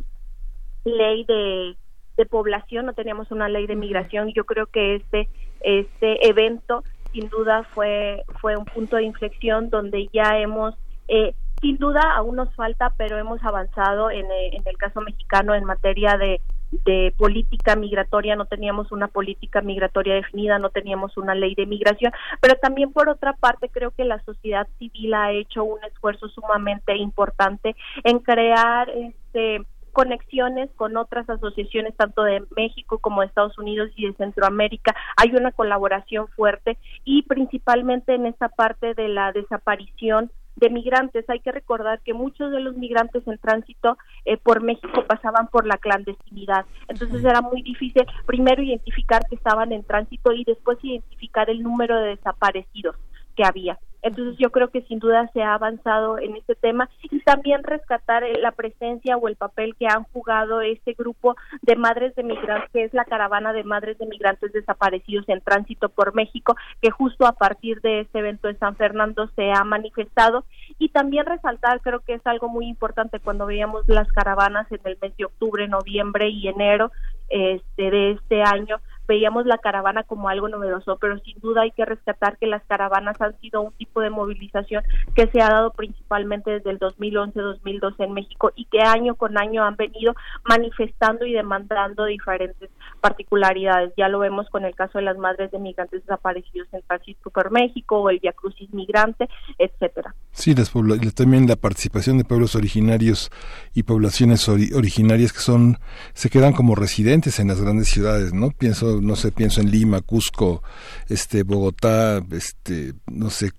ley 0.85 1.25
de, 1.25 1.77
de 2.17 2.27
población, 2.27 2.87
no 2.87 2.93
teníamos 2.93 3.31
una 3.31 3.49
ley 3.49 3.67
de 3.67 3.75
migración, 3.75 4.33
yo 4.33 4.45
creo 4.45 4.67
que 4.67 4.97
este 4.97 5.29
este 5.61 6.29
evento 6.29 6.85
sin 7.13 7.29
duda 7.31 7.65
fue 7.65 8.23
fue 8.41 8.57
un 8.57 8.65
punto 8.65 8.97
de 8.97 9.05
inflexión 9.05 9.71
donde 9.71 10.09
ya 10.13 10.39
hemos 10.39 10.75
eh, 11.09 11.35
sin 11.65 11.79
duda 11.79 12.03
aún 12.15 12.37
nos 12.37 12.55
falta, 12.55 12.93
pero 12.99 13.17
hemos 13.17 13.43
avanzado 13.43 14.11
en, 14.11 14.27
eh, 14.27 14.51
en 14.53 14.63
el 14.67 14.77
caso 14.77 15.01
mexicano 15.01 15.55
en 15.55 15.65
materia 15.65 16.19
de, 16.19 16.43
de 16.85 17.15
política 17.17 17.75
migratoria, 17.75 18.37
no 18.37 18.45
teníamos 18.45 18.93
una 18.93 19.09
política 19.09 19.63
migratoria 19.63 20.15
definida, 20.15 20.59
no 20.59 20.69
teníamos 20.69 21.17
una 21.17 21.35
ley 21.35 21.55
de 21.55 21.65
migración, 21.65 22.13
pero 22.43 22.57
también 22.57 22.93
por 22.93 23.09
otra 23.09 23.33
parte 23.33 23.71
creo 23.71 23.93
que 23.93 24.05
la 24.05 24.23
sociedad 24.25 24.69
civil 24.79 25.15
ha 25.15 25.33
hecho 25.33 25.65
un 25.65 25.83
esfuerzo 25.85 26.29
sumamente 26.29 26.95
importante 26.99 27.75
en 28.03 28.19
crear 28.19 28.91
este 28.91 29.63
conexiones 29.93 30.69
con 30.75 30.97
otras 30.99 31.31
asociaciones 31.31 31.97
tanto 31.97 32.25
de 32.25 32.43
México 32.57 32.99
como 32.99 33.21
de 33.21 33.29
Estados 33.29 33.57
Unidos 33.59 33.91
y 33.95 34.09
de 34.09 34.15
Centroamérica. 34.15 34.95
Hay 35.17 35.31
una 35.31 35.53
colaboración 35.53 36.27
fuerte 36.29 36.77
y 37.05 37.23
principalmente 37.23 38.15
en 38.15 38.27
esta 38.27 38.49
parte 38.49 38.95
de 38.95 39.07
la 39.07 39.31
desaparición 39.31 40.33
de 40.57 40.71
migrantes. 40.71 41.29
Hay 41.29 41.41
que 41.41 41.53
recordar 41.53 42.01
que 42.01 42.15
muchos 42.15 42.51
de 42.53 42.61
los 42.61 42.77
migrantes 42.77 43.27
en 43.27 43.39
tránsito 43.39 43.97
eh, 44.25 44.37
por 44.37 44.63
México 44.63 45.05
pasaban 45.07 45.49
por 45.49 45.67
la 45.67 45.79
clandestinidad. 45.79 46.65
Entonces 46.89 47.25
era 47.25 47.41
muy 47.41 47.63
difícil 47.63 48.05
primero 48.27 48.63
identificar 48.63 49.23
que 49.29 49.37
estaban 49.37 49.73
en 49.73 49.85
tránsito 49.85 50.33
y 50.33 50.45
después 50.45 50.79
identificar 50.83 51.51
el 51.51 51.63
número 51.63 52.01
de 52.01 52.11
desaparecidos 52.11 52.97
que 53.37 53.45
había. 53.45 53.79
Entonces 54.05 54.37
yo 54.39 54.51
creo 54.51 54.69
que 54.69 54.83
sin 54.83 54.99
duda 54.99 55.29
se 55.33 55.43
ha 55.43 55.55
avanzado 55.55 56.19
en 56.19 56.37
este 56.37 56.55
tema 56.55 56.91
y 57.11 57.21
también 57.21 57.65
rescatar 57.65 58.23
eh, 58.23 58.39
la 58.39 58.53
presencia 58.53 59.17
o 59.17 59.29
el 59.29 59.37
papel 59.37 59.75
que 59.77 59.87
han 59.87 60.05
jugado 60.05 60.61
este 60.61 60.93
grupo 60.93 61.37
de 61.63 61.75
madres 61.75 62.15
de 62.15 62.23
migrantes, 62.23 62.71
que 62.71 62.85
es 62.85 62.93
la 62.93 63.07
caravana 63.07 63.55
de 63.55 63.65
madres 63.65 63.97
de 63.97 64.07
migrantes 64.07 64.53
desaparecidos 64.53 65.27
en 65.29 65.41
tránsito 65.41 65.89
por 65.89 66.15
México, 66.15 66.55
que 66.83 66.91
justo 66.91 67.27
a 67.27 67.33
partir 67.33 67.81
de 67.81 68.01
este 68.01 68.19
evento 68.19 68.49
de 68.49 68.59
San 68.59 68.77
Fernando 68.77 69.29
se 69.35 69.51
ha 69.51 69.65
manifestado. 69.65 70.45
Y 70.79 70.91
también 70.91 71.25
resaltar, 71.25 71.81
creo 71.81 72.01
que 72.01 72.15
es 72.15 72.27
algo 72.27 72.49
muy 72.49 72.67
importante 72.67 73.21
cuando 73.21 73.47
veíamos 73.47 73.89
las 73.89 74.09
caravanas 74.09 74.71
en 74.71 74.81
el 74.85 74.99
mes 75.01 75.17
de 75.17 75.25
octubre, 75.25 75.67
noviembre 75.67 76.29
y 76.29 76.49
enero 76.49 76.93
este, 77.31 77.91
de 77.91 78.11
este 78.13 78.43
año, 78.43 78.81
veíamos 79.07 79.47
la 79.47 79.59
caravana 79.59 80.03
como 80.03 80.29
algo 80.29 80.49
novedoso, 80.49 80.97
pero 81.01 81.19
sin 81.21 81.39
duda 81.41 81.63
hay 81.63 81.71
que 81.71 81.85
rescatar 81.85 82.39
que 82.39 82.47
las 82.47 82.63
caravanas 82.65 83.21
han 83.21 83.39
sido 83.41 83.63
un 83.63 83.73
tipo 83.73 84.01
de 84.01 84.11
movilización 84.11 84.83
que 85.15 85.27
se 85.29 85.41
ha 85.41 85.49
dado 85.49 85.73
principalmente 85.73 86.51
desde 86.51 86.71
el 86.71 86.79
2011-2012 86.79 87.95
en 87.99 88.13
México 88.13 88.53
y 88.55 88.67
que 88.67 88.81
año 88.81 89.15
con 89.15 89.39
año 89.39 89.65
han 89.65 89.77
venido 89.77 90.15
manifestando 90.49 91.27
y 91.27 91.33
demandando 91.33 92.05
diferentes 92.05 92.71
particularidades. 93.01 93.93
Ya 93.97 94.09
lo 94.09 94.19
vemos 94.19 94.49
con 94.51 94.65
el 94.65 94.75
caso 94.75 94.99
de 94.99 95.05
las 95.05 95.19
madres 95.19 95.51
de 95.51 95.59
migrantes 95.59 96.03
desaparecidos 96.03 96.69
en 96.73 96.83
Francisco 96.83 97.31
por 97.31 97.51
México 97.51 98.01
o 98.01 98.11
el 98.11 98.19
Via 98.21 98.33
Crucis 98.33 98.73
migrante, 98.73 99.29
etcétera. 99.59 100.15
Sí, 100.33 100.55
las 100.55 100.73
también 101.15 101.47
la 101.47 101.57
participación 101.57 102.19
de 102.19 102.25
pueblos 102.25 102.57
originarios 102.57 103.31
y 103.73 103.85
poblaciones 103.85 104.49
originarias 104.49 105.33
que 105.33 105.39
son 105.39 105.79
se 106.13 106.31
quedan 106.31 106.53
como 106.53 106.75
residentes 106.75 107.39
en 107.39 107.49
las 107.49 107.61
grandes 107.61 107.89
ciudades, 107.89 108.33
¿no? 108.33 108.51
Pienso 108.51 108.94
no 109.01 109.17
sé, 109.17 109.33
pienso 109.33 109.61
en 109.61 109.71
Lima, 109.71 110.01
Cusco, 110.01 110.63
este, 111.09 111.43
Bogotá, 111.43 112.23
este, 112.31 112.95
no 113.07 113.31
sé, 113.31 113.53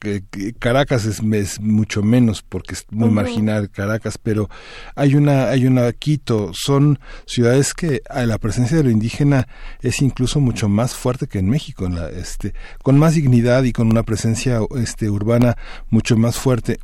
Caracas 0.60 1.06
es, 1.06 1.22
es 1.34 1.60
mucho 1.60 2.04
menos 2.04 2.42
porque 2.42 2.74
es 2.74 2.86
muy 2.92 3.10
marginal 3.10 3.70
Caracas, 3.70 4.18
pero 4.18 4.50
hay 4.96 5.16
una, 5.16 5.50
hay 5.50 5.66
una 5.66 5.92
Quito, 5.94 6.52
son 6.54 7.00
ciudades 7.26 7.74
que 7.74 8.02
a 8.10 8.26
la 8.26 8.38
presencia 8.38 8.78
de 8.78 8.84
lo 8.84 8.90
indígena 8.90 9.48
es 9.82 10.02
incluso 10.02 10.40
mucho 10.40 10.70
más 10.70 10.94
fuerte 10.96 11.28
que 11.28 11.40
en 11.40 11.50
México, 11.50 11.86
en 11.86 11.96
la, 11.96 12.10
este, 12.10 12.54
con 12.84 12.98
más 12.98 13.16
dignidad 13.16 13.64
y 13.64 13.74
con 13.74 13.88
una 13.88 14.04
presencia 14.04 14.60
este, 14.78 15.10
urbana 15.10 15.58
mucho 15.90 16.18
más 16.18 16.38
fuerte 16.38 16.80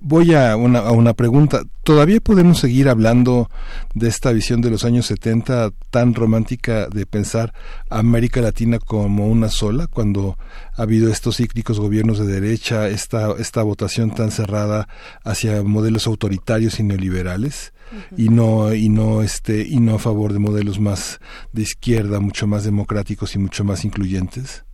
voy 0.00 0.34
a 0.34 0.56
una, 0.56 0.80
a 0.80 0.92
una 0.92 1.14
pregunta. 1.14 1.62
¿Todavía 1.82 2.20
podemos 2.20 2.58
seguir 2.58 2.88
hablando 2.88 3.48
de 3.94 4.08
esta 4.08 4.32
visión 4.32 4.60
de 4.60 4.70
los 4.70 4.84
años 4.84 5.06
70 5.06 5.70
tan 5.90 6.14
romántica 6.14 6.88
de 6.88 7.06
pensar 7.06 7.52
América 7.90 8.40
Latina 8.40 8.78
como 8.78 9.28
una 9.28 9.48
sola, 9.48 9.86
cuando 9.86 10.36
ha 10.76 10.82
habido 10.82 11.10
estos 11.10 11.38
cíclicos 11.38 11.80
gobiernos 11.80 12.18
de 12.18 12.40
derecha, 12.40 12.88
esta, 12.88 13.32
esta 13.38 13.62
votación 13.62 14.14
tan 14.14 14.30
cerrada 14.30 14.88
hacia 15.24 15.62
modelos 15.62 16.06
autoritarios 16.06 16.78
y 16.80 16.82
neoliberales? 16.82 17.72
y 18.16 18.30
no 18.30 18.74
y 18.74 18.88
no 18.88 19.22
este 19.22 19.60
y 19.60 19.78
no 19.78 19.96
a 19.96 19.98
favor 19.98 20.32
de 20.32 20.38
modelos 20.38 20.80
más 20.80 21.20
de 21.52 21.60
izquierda 21.60 22.20
mucho 22.20 22.46
más 22.46 22.64
democráticos 22.64 23.34
y 23.34 23.38
mucho 23.38 23.64
más 23.64 23.84
incluyentes 23.84 24.64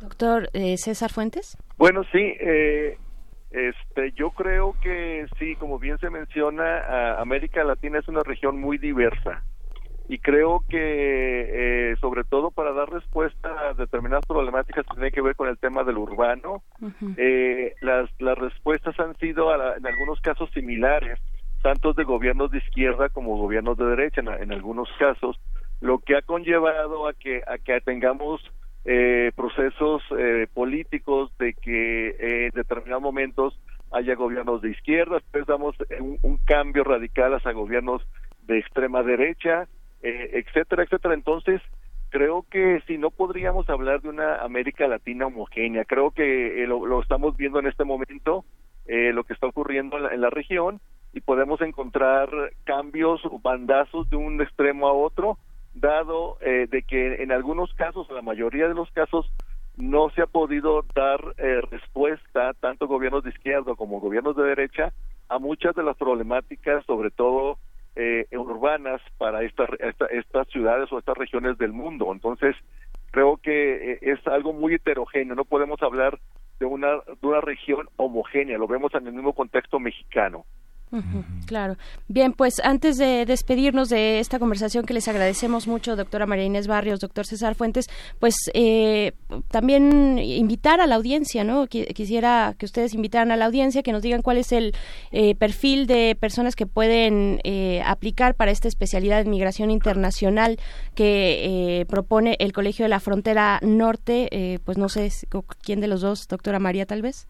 doctor 0.00 0.48
eh, 0.54 0.78
César 0.78 1.12
Fuentes 1.12 1.58
bueno 1.76 2.04
sí 2.10 2.32
eh, 2.40 2.96
este, 3.54 4.10
yo 4.12 4.30
creo 4.30 4.74
que 4.82 5.26
sí, 5.38 5.54
como 5.54 5.78
bien 5.78 5.96
se 5.98 6.10
menciona, 6.10 7.20
América 7.20 7.62
Latina 7.62 8.00
es 8.00 8.08
una 8.08 8.24
región 8.24 8.60
muy 8.60 8.78
diversa. 8.78 9.44
Y 10.08 10.18
creo 10.18 10.64
que 10.68 11.92
eh, 11.92 11.96
sobre 12.00 12.24
todo 12.24 12.50
para 12.50 12.72
dar 12.72 12.90
respuesta 12.90 13.68
a 13.68 13.74
determinadas 13.74 14.26
problemáticas 14.26 14.84
que 14.84 14.94
tienen 14.94 15.12
que 15.12 15.22
ver 15.22 15.36
con 15.36 15.48
el 15.48 15.56
tema 15.56 15.84
del 15.84 15.96
urbano, 15.96 16.62
eh, 17.16 17.74
las, 17.80 18.10
las 18.18 18.36
respuestas 18.36 18.98
han 18.98 19.16
sido 19.16 19.54
en 19.54 19.86
algunos 19.86 20.20
casos 20.20 20.50
similares, 20.50 21.20
tanto 21.62 21.94
de 21.94 22.04
gobiernos 22.04 22.50
de 22.50 22.58
izquierda 22.58 23.08
como 23.08 23.38
gobiernos 23.38 23.78
de 23.78 23.86
derecha 23.86 24.20
en, 24.20 24.28
en 24.28 24.52
algunos 24.52 24.88
casos, 24.98 25.40
lo 25.80 26.00
que 26.00 26.16
ha 26.16 26.22
conllevado 26.22 27.06
a 27.06 27.14
que 27.14 27.42
a 27.46 27.56
que 27.58 27.80
tengamos 27.80 28.42
eh, 28.84 29.32
procesos 29.34 30.02
eh, 30.18 30.46
políticos 30.52 31.32
de 31.38 31.54
que 31.54 32.08
eh, 32.08 32.46
en 32.46 32.50
determinados 32.50 33.02
momentos 33.02 33.58
haya 33.92 34.14
gobiernos 34.14 34.60
de 34.60 34.70
izquierda, 34.70 35.16
después 35.16 35.46
damos 35.46 35.76
un, 36.00 36.18
un 36.22 36.36
cambio 36.38 36.84
radical 36.84 37.34
hacia 37.34 37.52
gobiernos 37.52 38.02
de 38.42 38.58
extrema 38.58 39.02
derecha, 39.02 39.68
eh, 40.02 40.30
etcétera, 40.34 40.82
etcétera. 40.82 41.14
Entonces, 41.14 41.62
creo 42.10 42.44
que 42.50 42.82
si 42.86 42.98
no 42.98 43.10
podríamos 43.10 43.68
hablar 43.70 44.02
de 44.02 44.08
una 44.08 44.36
América 44.36 44.86
Latina 44.88 45.26
homogénea, 45.26 45.84
creo 45.84 46.10
que 46.10 46.64
lo, 46.66 47.00
estamos 47.00 47.36
viendo 47.36 47.58
en 47.60 47.66
este 47.66 47.84
momento, 47.84 48.44
lo 48.86 49.24
que 49.24 49.32
está 49.32 49.46
ocurriendo 49.46 49.96
en 49.96 50.02
la, 50.02 50.14
en 50.14 50.20
la 50.20 50.30
región, 50.30 50.80
y 51.14 51.20
podemos 51.20 51.60
encontrar 51.60 52.28
cambios 52.64 53.22
bandazos 53.42 54.10
de 54.10 54.16
un 54.16 54.42
extremo 54.42 54.88
a 54.88 54.92
otro, 54.92 55.38
dado 55.74 56.38
eh, 56.40 56.66
de 56.70 56.82
que 56.82 57.22
en 57.22 57.32
algunos 57.32 57.72
casos, 57.74 58.08
en 58.08 58.16
la 58.16 58.22
mayoría 58.22 58.68
de 58.68 58.74
los 58.74 58.90
casos, 58.92 59.30
no 59.76 60.08
se 60.10 60.22
ha 60.22 60.26
podido 60.26 60.84
dar 60.94 61.20
eh, 61.36 61.60
respuesta, 61.70 62.52
tanto 62.60 62.86
gobiernos 62.86 63.24
de 63.24 63.30
izquierda 63.30 63.74
como 63.74 64.00
gobiernos 64.00 64.36
de 64.36 64.44
derecha, 64.44 64.92
a 65.28 65.38
muchas 65.38 65.74
de 65.74 65.82
las 65.82 65.96
problemáticas, 65.96 66.84
sobre 66.86 67.10
todo 67.10 67.58
eh, 67.96 68.26
urbanas, 68.32 69.00
para 69.18 69.42
esta, 69.42 69.66
estas 70.10 70.48
ciudades 70.48 70.92
o 70.92 70.98
estas 70.98 71.16
regiones 71.16 71.58
del 71.58 71.72
mundo. 71.72 72.12
Entonces, 72.12 72.54
creo 73.10 73.36
que 73.38 73.98
es 74.00 74.24
algo 74.26 74.52
muy 74.52 74.74
heterogéneo, 74.74 75.34
no 75.34 75.44
podemos 75.44 75.82
hablar 75.82 76.18
de 76.60 76.66
una, 76.66 76.88
de 77.20 77.26
una 77.26 77.40
región 77.40 77.88
homogénea, 77.96 78.58
lo 78.58 78.68
vemos 78.68 78.94
en 78.94 79.06
el 79.06 79.12
mismo 79.12 79.32
contexto 79.32 79.80
mexicano. 79.80 80.44
Claro. 81.46 81.76
Bien, 82.08 82.32
pues 82.32 82.60
antes 82.62 82.96
de 82.98 83.26
despedirnos 83.26 83.88
de 83.88 84.20
esta 84.20 84.38
conversación 84.38 84.86
que 84.86 84.94
les 84.94 85.08
agradecemos 85.08 85.66
mucho, 85.66 85.96
doctora 85.96 86.26
María 86.26 86.44
Inés 86.44 86.66
Barrios, 86.66 87.00
doctor 87.00 87.26
César 87.26 87.54
Fuentes, 87.54 87.88
pues 88.20 88.36
eh, 88.54 89.12
también 89.50 90.18
invitar 90.18 90.80
a 90.80 90.86
la 90.86 90.94
audiencia, 90.94 91.44
¿no? 91.44 91.66
Quisiera 91.66 92.54
que 92.58 92.66
ustedes 92.66 92.94
invitaran 92.94 93.32
a 93.32 93.36
la 93.36 93.46
audiencia, 93.46 93.82
que 93.82 93.92
nos 93.92 94.02
digan 94.02 94.22
cuál 94.22 94.38
es 94.38 94.52
el 94.52 94.74
eh, 95.10 95.34
perfil 95.34 95.86
de 95.86 96.16
personas 96.18 96.54
que 96.54 96.66
pueden 96.66 97.40
eh, 97.44 97.82
aplicar 97.84 98.34
para 98.34 98.50
esta 98.50 98.68
especialidad 98.68 99.24
de 99.24 99.30
migración 99.30 99.70
internacional 99.70 100.58
que 100.94 101.84
propone 101.88 102.36
el 102.38 102.52
Colegio 102.52 102.84
de 102.84 102.88
la 102.88 103.00
Frontera 103.00 103.58
Norte. 103.62 104.60
pues 104.64 104.78
no 104.78 104.88
sé 104.88 105.10
quién 105.62 105.80
de 105.80 105.88
los 105.88 106.00
dos, 106.00 106.28
doctora 106.28 106.58
María, 106.58 106.86
tal 106.86 107.02
vez. 107.02 107.26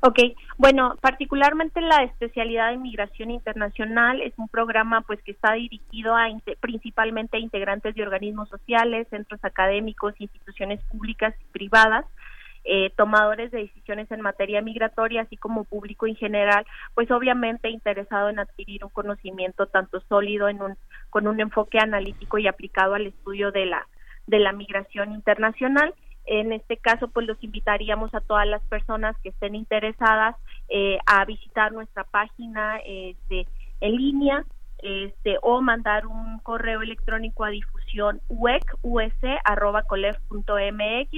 Ok, 0.00 0.18
bueno, 0.58 0.96
particularmente 1.00 1.80
la 1.80 2.02
especialidad 2.02 2.68
de 2.68 2.74
inmigración 2.74 3.30
internacional 3.30 4.20
es 4.20 4.34
un 4.36 4.48
programa 4.48 5.00
pues 5.02 5.22
que 5.22 5.32
está 5.32 5.54
dirigido 5.54 6.14
a 6.14 6.26
principalmente 6.60 7.36
a 7.36 7.40
integrantes 7.40 7.94
de 7.94 8.02
organismos 8.02 8.48
sociales, 8.48 9.08
centros 9.08 9.42
académicos, 9.44 10.14
instituciones 10.18 10.80
públicas 10.84 11.34
y 11.40 11.44
privadas, 11.52 12.04
eh, 12.64 12.90
tomadores 12.96 13.50
de 13.50 13.58
decisiones 13.58 14.10
en 14.10 14.20
materia 14.20 14.62
migratoria, 14.62 15.22
así 15.22 15.36
como 15.36 15.64
público 15.64 16.06
en 16.06 16.16
general, 16.16 16.66
pues 16.94 17.10
obviamente 17.10 17.68
interesado 17.68 18.28
en 18.30 18.38
adquirir 18.38 18.84
un 18.84 18.90
conocimiento 18.90 19.66
tanto 19.66 20.00
sólido 20.08 20.48
en 20.48 20.62
un, 20.62 20.76
con 21.10 21.26
un 21.26 21.40
enfoque 21.40 21.78
analítico 21.78 22.38
y 22.38 22.46
aplicado 22.46 22.94
al 22.94 23.06
estudio 23.06 23.52
de 23.52 23.66
la 23.66 23.86
de 24.26 24.38
la 24.38 24.52
migración 24.52 25.12
internacional 25.12 25.94
en 26.26 26.52
este 26.52 26.76
caso, 26.76 27.08
pues 27.08 27.26
los 27.26 27.42
invitaríamos 27.42 28.14
a 28.14 28.20
todas 28.20 28.46
las 28.46 28.62
personas 28.62 29.16
que 29.22 29.30
estén 29.30 29.54
interesadas 29.54 30.36
eh, 30.68 30.98
a 31.06 31.24
visitar 31.24 31.72
nuestra 31.72 32.04
página 32.04 32.78
este, 32.84 33.46
en 33.80 33.96
línea 33.96 34.44
este, 34.84 35.38
o 35.40 35.62
mandar 35.62 36.06
un 36.06 36.38
correo 36.40 36.82
electrónico 36.82 37.44
a 37.44 37.48
difusión 37.48 38.20
mx 38.28 38.66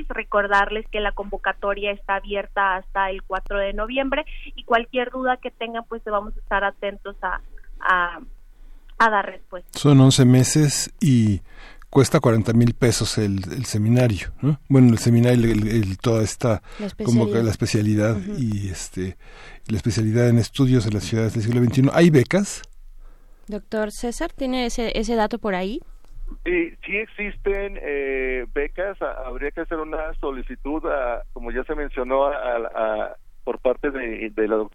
recordarles 0.09 0.87
que 0.89 1.01
la 1.01 1.11
convocatoria 1.13 1.91
está 1.91 2.17
abierta 2.17 2.77
hasta 2.77 3.11
el 3.11 3.23
4 3.25 3.59
de 3.59 3.73
noviembre 3.73 4.25
y 4.55 4.63
cualquier 4.63 5.11
duda 5.11 5.39
que 5.39 5.51
tengan 5.51 5.83
pues 5.89 6.05
vamos 6.05 6.37
a 6.37 6.39
estar 6.39 6.63
atentos 6.63 7.17
a, 7.23 7.41
a, 7.81 8.21
a 8.99 9.11
dar 9.11 9.27
respuesta. 9.27 9.77
Son 9.77 10.01
11 10.01 10.25
meses 10.27 10.95
y 11.01 11.41
cuesta 11.97 12.21
40 12.21 12.53
mil 12.53 12.75
pesos 12.75 13.17
el, 13.17 13.39
el, 13.57 13.65
seminario, 13.65 14.29
¿no? 14.43 14.61
Bueno, 14.69 14.91
el 14.91 14.99
seminario, 14.99 15.51
el, 15.51 15.97
toda 15.97 16.23
esta, 16.23 16.61
como 17.03 17.33
que 17.33 17.43
la 17.43 17.51
especialidad 17.51 18.19
y 18.37 18.69
este, 18.69 19.17
la 19.67 19.79
especialidad 19.79 20.29
en 20.29 20.37
estudios 20.37 20.85
en 20.87 20.93
las 20.93 21.05
ciudades 21.05 21.33
del 21.33 21.45
siglo 21.45 21.65
XXI. 21.65 21.89
¿Hay 21.95 22.11
becas? 22.11 22.61
Doctor 23.49 23.93
César, 23.93 24.31
¿tiene 24.31 24.67
ese, 24.67 24.93
ese 24.95 25.15
dato 25.15 25.39
por 25.39 25.55
ahí? 25.55 25.81
Sí, 26.45 26.75
sí 26.85 26.99
existen 26.99 27.79
eh, 27.81 28.45
becas, 28.53 29.01
habría 29.01 29.51
que 29.51 29.63
hacer 29.63 29.79
una 29.79 30.13
solicitud, 30.21 30.83
como 31.33 31.51
ya 31.51 31.65
se 31.65 31.75
mencionó, 31.75 32.27
a, 32.27 33.17
por 33.43 33.59
parte 33.59 33.91
de, 33.91 34.29
de 34.37 34.49
la 34.49 34.69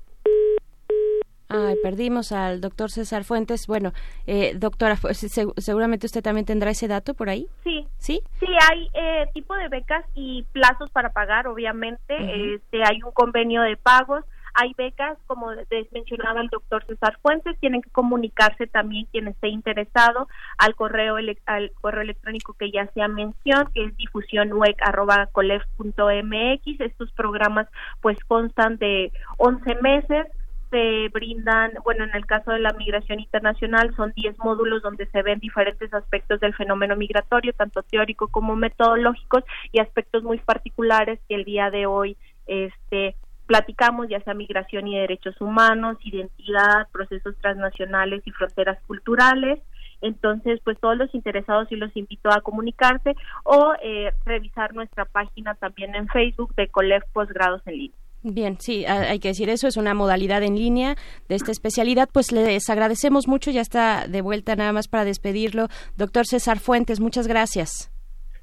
Ay, 1.54 1.76
perdimos 1.84 2.32
al 2.32 2.62
doctor 2.62 2.92
César 2.92 3.26
Fuentes. 3.26 3.68
Bueno, 3.68 3.92
eh, 4.26 4.54
doctora, 4.56 4.96
pues, 5.02 5.18
seguramente 5.58 6.06
usted 6.06 6.24
también 6.24 6.46
tendrá 6.46 6.72
ese 6.72 6.88
dato 6.88 7.14
por 7.14 7.30
ahí. 7.30 7.46
Sí. 7.66 7.86
¿Sí? 7.98 8.22
Sí, 8.40 8.48
hay 8.70 8.90
eh, 8.94 9.26
tipo 9.34 9.54
de 9.56 9.68
becas 9.68 10.06
y 10.16 10.44
plazos 10.54 10.90
para 10.92 11.10
pagar, 11.10 11.48
obviamente. 11.48 12.56
este, 12.56 12.86
hay 12.86 13.04
un 13.04 13.12
convenio 13.12 13.64
de 13.64 13.76
pagos. 13.76 14.24
Hay 14.54 14.74
becas, 14.78 15.18
como 15.28 15.50
mencionaba 15.92 16.40
el 16.42 16.48
doctor 16.48 16.86
César 16.86 17.18
Fuentes, 17.22 17.60
tienen 17.60 17.82
que 17.82 17.90
comunicarse 17.90 18.68
también 18.68 19.08
quien 19.12 19.28
esté 19.28 19.50
interesado 19.50 20.30
al 20.58 20.74
correo 20.76 21.18
al 21.46 21.72
correo 21.80 22.02
electrónico 22.02 22.54
que 22.54 22.72
ya 22.72 22.88
se 22.94 23.02
ha 23.02 23.08
mencionado, 23.08 23.72
que 23.74 23.86
es 23.86 23.96
difusionwec.colef.mx. 23.98 26.82
Estos 26.82 27.12
programas 27.14 27.68
pues 28.02 28.20
constan 28.26 28.78
de 28.78 29.14
11 29.38 29.76
meses 29.76 30.28
se 30.72 31.10
brindan, 31.10 31.74
bueno, 31.84 32.06
en 32.06 32.16
el 32.16 32.26
caso 32.26 32.52
de 32.52 32.60
la 32.60 32.74
migración 32.74 33.20
internacional 33.20 33.94
son 33.96 34.14
10 34.16 34.40
módulos 34.40 34.82
donde 34.82 35.06
se 35.08 35.22
ven 35.22 35.40
diferentes 35.40 35.94
aspectos 35.94 36.40
del 36.40 36.56
fenómeno 36.56 36.96
migratorio, 36.96 37.54
tanto 37.54 37.84
teórico 37.84 38.30
como 38.30 38.56
metodológicos 38.56 39.44
y 39.72 39.80
aspectos 39.80 40.24
muy 40.24 40.40
particulares 40.40 41.20
que 41.28 41.36
el 41.36 41.44
día 41.44 41.70
de 41.70 41.86
hoy 41.86 42.18
este 42.48 43.16
platicamos, 43.46 44.08
ya 44.08 44.22
sea 44.22 44.34
migración 44.34 44.88
y 44.88 44.98
derechos 44.98 45.40
humanos, 45.42 45.98
identidad, 46.06 46.88
procesos 46.94 47.36
transnacionales 47.42 48.22
y 48.26 48.32
fronteras 48.32 48.80
culturales. 48.88 49.60
Entonces, 50.00 50.62
pues 50.64 50.80
todos 50.80 50.98
los 50.98 51.14
interesados 51.14 51.70
y 51.70 51.76
los 51.76 51.96
invito 51.98 52.32
a 52.32 52.40
comunicarse 52.40 53.14
o 53.44 53.74
eh, 53.84 54.14
revisar 54.26 54.74
nuestra 54.74 55.04
página 55.04 55.54
también 55.56 55.96
en 55.96 56.08
Facebook 56.08 56.56
de 56.56 56.70
Colef 56.70 57.04
Postgrados 57.12 57.62
en 57.68 57.78
línea. 57.78 58.01
Bien, 58.24 58.58
sí, 58.60 58.86
hay 58.86 59.20
que 59.20 59.30
decir 59.30 59.50
eso, 59.50 59.68
es 59.68 59.78
una 59.78 59.96
modalidad 59.96 60.44
en 60.44 60.56
línea 60.56 60.96
de 61.28 61.36
esta 61.36 61.52
especialidad. 61.52 62.08
Pues 62.12 62.32
les 62.32 62.70
agradecemos 62.70 63.28
mucho, 63.28 63.50
ya 63.50 63.62
está 63.62 64.08
de 64.08 64.22
vuelta 64.22 64.56
nada 64.56 64.74
más 64.74 64.88
para 64.88 65.06
despedirlo. 65.06 65.68
Doctor 65.98 66.28
César 66.28 66.60
Fuentes, 66.60 67.00
muchas 67.00 67.28
gracias. 67.28 67.92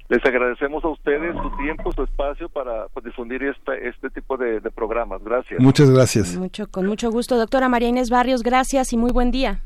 Les 0.09 0.25
agradecemos 0.25 0.83
a 0.83 0.89
ustedes 0.89 1.35
su 1.35 1.57
tiempo, 1.57 1.91
su 1.91 2.03
espacio 2.03 2.49
para 2.49 2.87
pues, 2.87 3.05
difundir 3.05 3.43
este, 3.43 3.87
este 3.87 4.09
tipo 4.09 4.37
de, 4.37 4.59
de 4.59 4.71
programas. 4.71 5.23
Gracias. 5.23 5.59
Muchas 5.61 5.89
gracias. 5.91 6.35
Mucho, 6.35 6.67
con 6.67 6.87
mucho 6.87 7.11
gusto. 7.11 7.37
Doctora 7.37 7.69
María 7.69 7.89
Inés 7.89 8.09
Barrios, 8.09 8.41
gracias 8.41 8.91
y 8.91 8.97
muy 8.97 9.11
buen 9.11 9.29
día. 9.29 9.61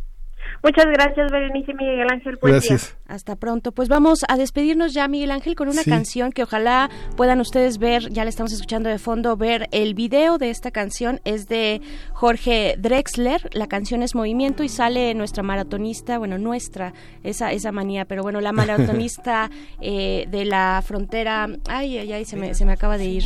Muchas 0.63 0.85
gracias, 0.85 1.31
Berenice 1.31 1.73
Miguel 1.73 2.07
Ángel. 2.09 2.39
gracias. 2.41 2.97
Hasta 3.07 3.35
pronto. 3.35 3.71
Pues 3.73 3.89
vamos 3.89 4.23
a 4.27 4.37
despedirnos 4.37 4.93
ya, 4.93 5.07
Miguel 5.07 5.31
Ángel, 5.31 5.55
con 5.55 5.67
una 5.67 5.83
canción 5.83 6.31
que 6.31 6.43
ojalá 6.43 6.89
puedan 7.17 7.41
ustedes 7.41 7.77
ver, 7.77 8.09
ya 8.09 8.23
la 8.23 8.29
estamos 8.29 8.53
escuchando 8.53 8.89
de 8.89 8.97
fondo, 8.97 9.35
ver 9.35 9.67
el 9.71 9.93
video 9.93 10.37
de 10.37 10.49
esta 10.49 10.71
canción. 10.71 11.19
Es 11.25 11.47
de 11.47 11.81
Jorge 12.13 12.75
Drexler. 12.79 13.49
La 13.53 13.67
canción 13.67 14.01
es 14.03 14.15
Movimiento 14.15 14.63
y 14.63 14.69
sale 14.69 15.13
nuestra 15.13 15.43
maratonista, 15.43 16.17
bueno, 16.17 16.37
nuestra, 16.37 16.93
esa, 17.23 17.51
esa 17.51 17.71
manía, 17.71 18.05
pero 18.05 18.23
bueno, 18.23 18.41
la 18.41 18.51
maratonista 18.51 19.51
eh, 19.81 20.25
de 20.29 20.45
la 20.45 20.81
frontera. 20.85 21.49
Ay, 21.67 21.97
ay, 21.97 22.13
ay, 22.13 22.25
se 22.25 22.37
me, 22.37 22.53
se 22.53 22.65
me 22.65 22.71
acaba 22.71 22.97
de 22.97 23.05
ir. 23.05 23.23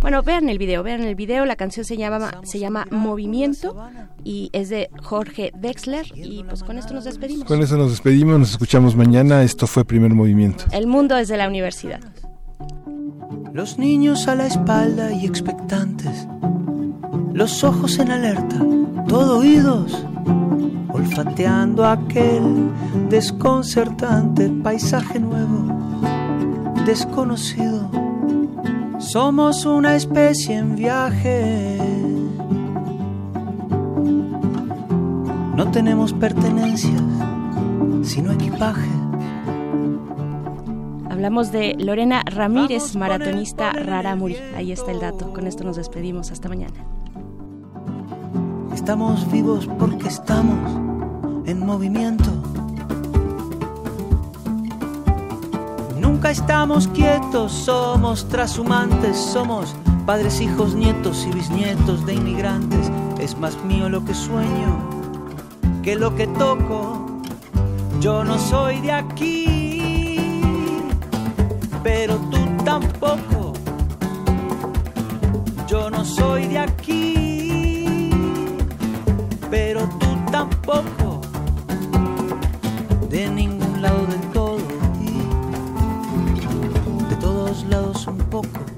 Bueno, 0.00 0.22
vean 0.22 0.48
el 0.48 0.58
video, 0.58 0.82
vean 0.82 1.02
el 1.02 1.16
video. 1.16 1.44
La 1.44 1.56
canción 1.56 1.84
se 1.84 1.96
llama, 1.96 2.40
se 2.44 2.58
llama 2.58 2.86
Movimiento 2.90 3.76
y 4.22 4.50
es 4.52 4.68
de 4.68 4.90
Jorge 5.02 5.52
Drexler. 5.54 6.06
Y 6.14 6.44
pues 6.48 6.62
con 6.62 6.78
esto 6.78 6.94
nos 6.94 7.04
despedimos. 7.04 7.46
Con 7.46 7.62
eso 7.62 7.76
nos 7.76 7.90
despedimos, 7.90 8.38
nos 8.38 8.50
escuchamos 8.50 8.96
mañana. 8.96 9.42
Esto 9.42 9.66
fue 9.66 9.84
Primer 9.84 10.12
Movimiento. 10.14 10.64
El 10.72 10.86
mundo 10.86 11.14
desde 11.14 11.36
la 11.36 11.46
universidad. 11.46 12.00
Los 13.52 13.78
niños 13.78 14.28
a 14.28 14.34
la 14.34 14.46
espalda 14.46 15.12
y 15.12 15.26
expectantes, 15.26 16.26
los 17.32 17.64
ojos 17.64 17.98
en 17.98 18.10
alerta, 18.10 18.56
todo 19.08 19.38
oídos, 19.38 20.04
olfateando 20.90 21.84
aquel 21.84 22.70
desconcertante 23.08 24.48
paisaje 24.62 25.18
nuevo, 25.18 26.00
desconocido. 26.86 27.90
Somos 28.98 29.64
una 29.64 29.96
especie 29.96 30.56
en 30.56 30.76
viaje 30.76 31.78
No 35.58 35.72
tenemos 35.72 36.12
pertenencias, 36.12 37.02
sino 38.02 38.30
equipaje. 38.30 38.88
Hablamos 41.10 41.50
de 41.50 41.74
Lorena 41.76 42.22
Ramírez, 42.24 42.94
maratonista 42.94 43.72
Raramuri. 43.72 44.36
Ahí 44.56 44.70
está 44.70 44.92
el 44.92 45.00
dato. 45.00 45.32
Con 45.32 45.48
esto 45.48 45.64
nos 45.64 45.74
despedimos. 45.74 46.30
Hasta 46.30 46.48
mañana. 46.48 46.76
Estamos 48.72 49.28
vivos 49.32 49.68
porque 49.80 50.06
estamos 50.06 50.70
en 51.48 51.66
movimiento. 51.66 52.30
Nunca 56.00 56.30
estamos 56.30 56.86
quietos, 56.86 57.50
somos 57.50 58.28
trashumantes, 58.28 59.16
somos 59.16 59.74
padres, 60.06 60.40
hijos, 60.40 60.76
nietos 60.76 61.26
y 61.28 61.34
bisnietos 61.34 62.06
de 62.06 62.14
inmigrantes. 62.14 62.92
Es 63.18 63.36
más 63.36 63.60
mío 63.64 63.88
lo 63.88 64.04
que 64.04 64.14
sueño 64.14 64.97
que 65.88 65.96
lo 65.96 66.14
que 66.14 66.26
toco. 66.26 67.06
Yo 67.98 68.22
no 68.22 68.38
soy 68.38 68.78
de 68.82 68.92
aquí, 68.92 70.42
pero 71.82 72.16
tú 72.30 72.38
tampoco. 72.62 73.54
Yo 75.66 75.88
no 75.88 76.04
soy 76.04 76.46
de 76.48 76.58
aquí, 76.58 78.10
pero 79.50 79.88
tú 80.00 80.08
tampoco. 80.30 81.22
De 83.08 83.30
ningún 83.30 83.80
lado 83.80 84.04
del 84.08 84.20
todo 84.32 84.58
y 85.00 85.22
de 87.08 87.16
todos 87.16 87.64
lados 87.64 88.06
un 88.06 88.18
poco. 88.18 88.77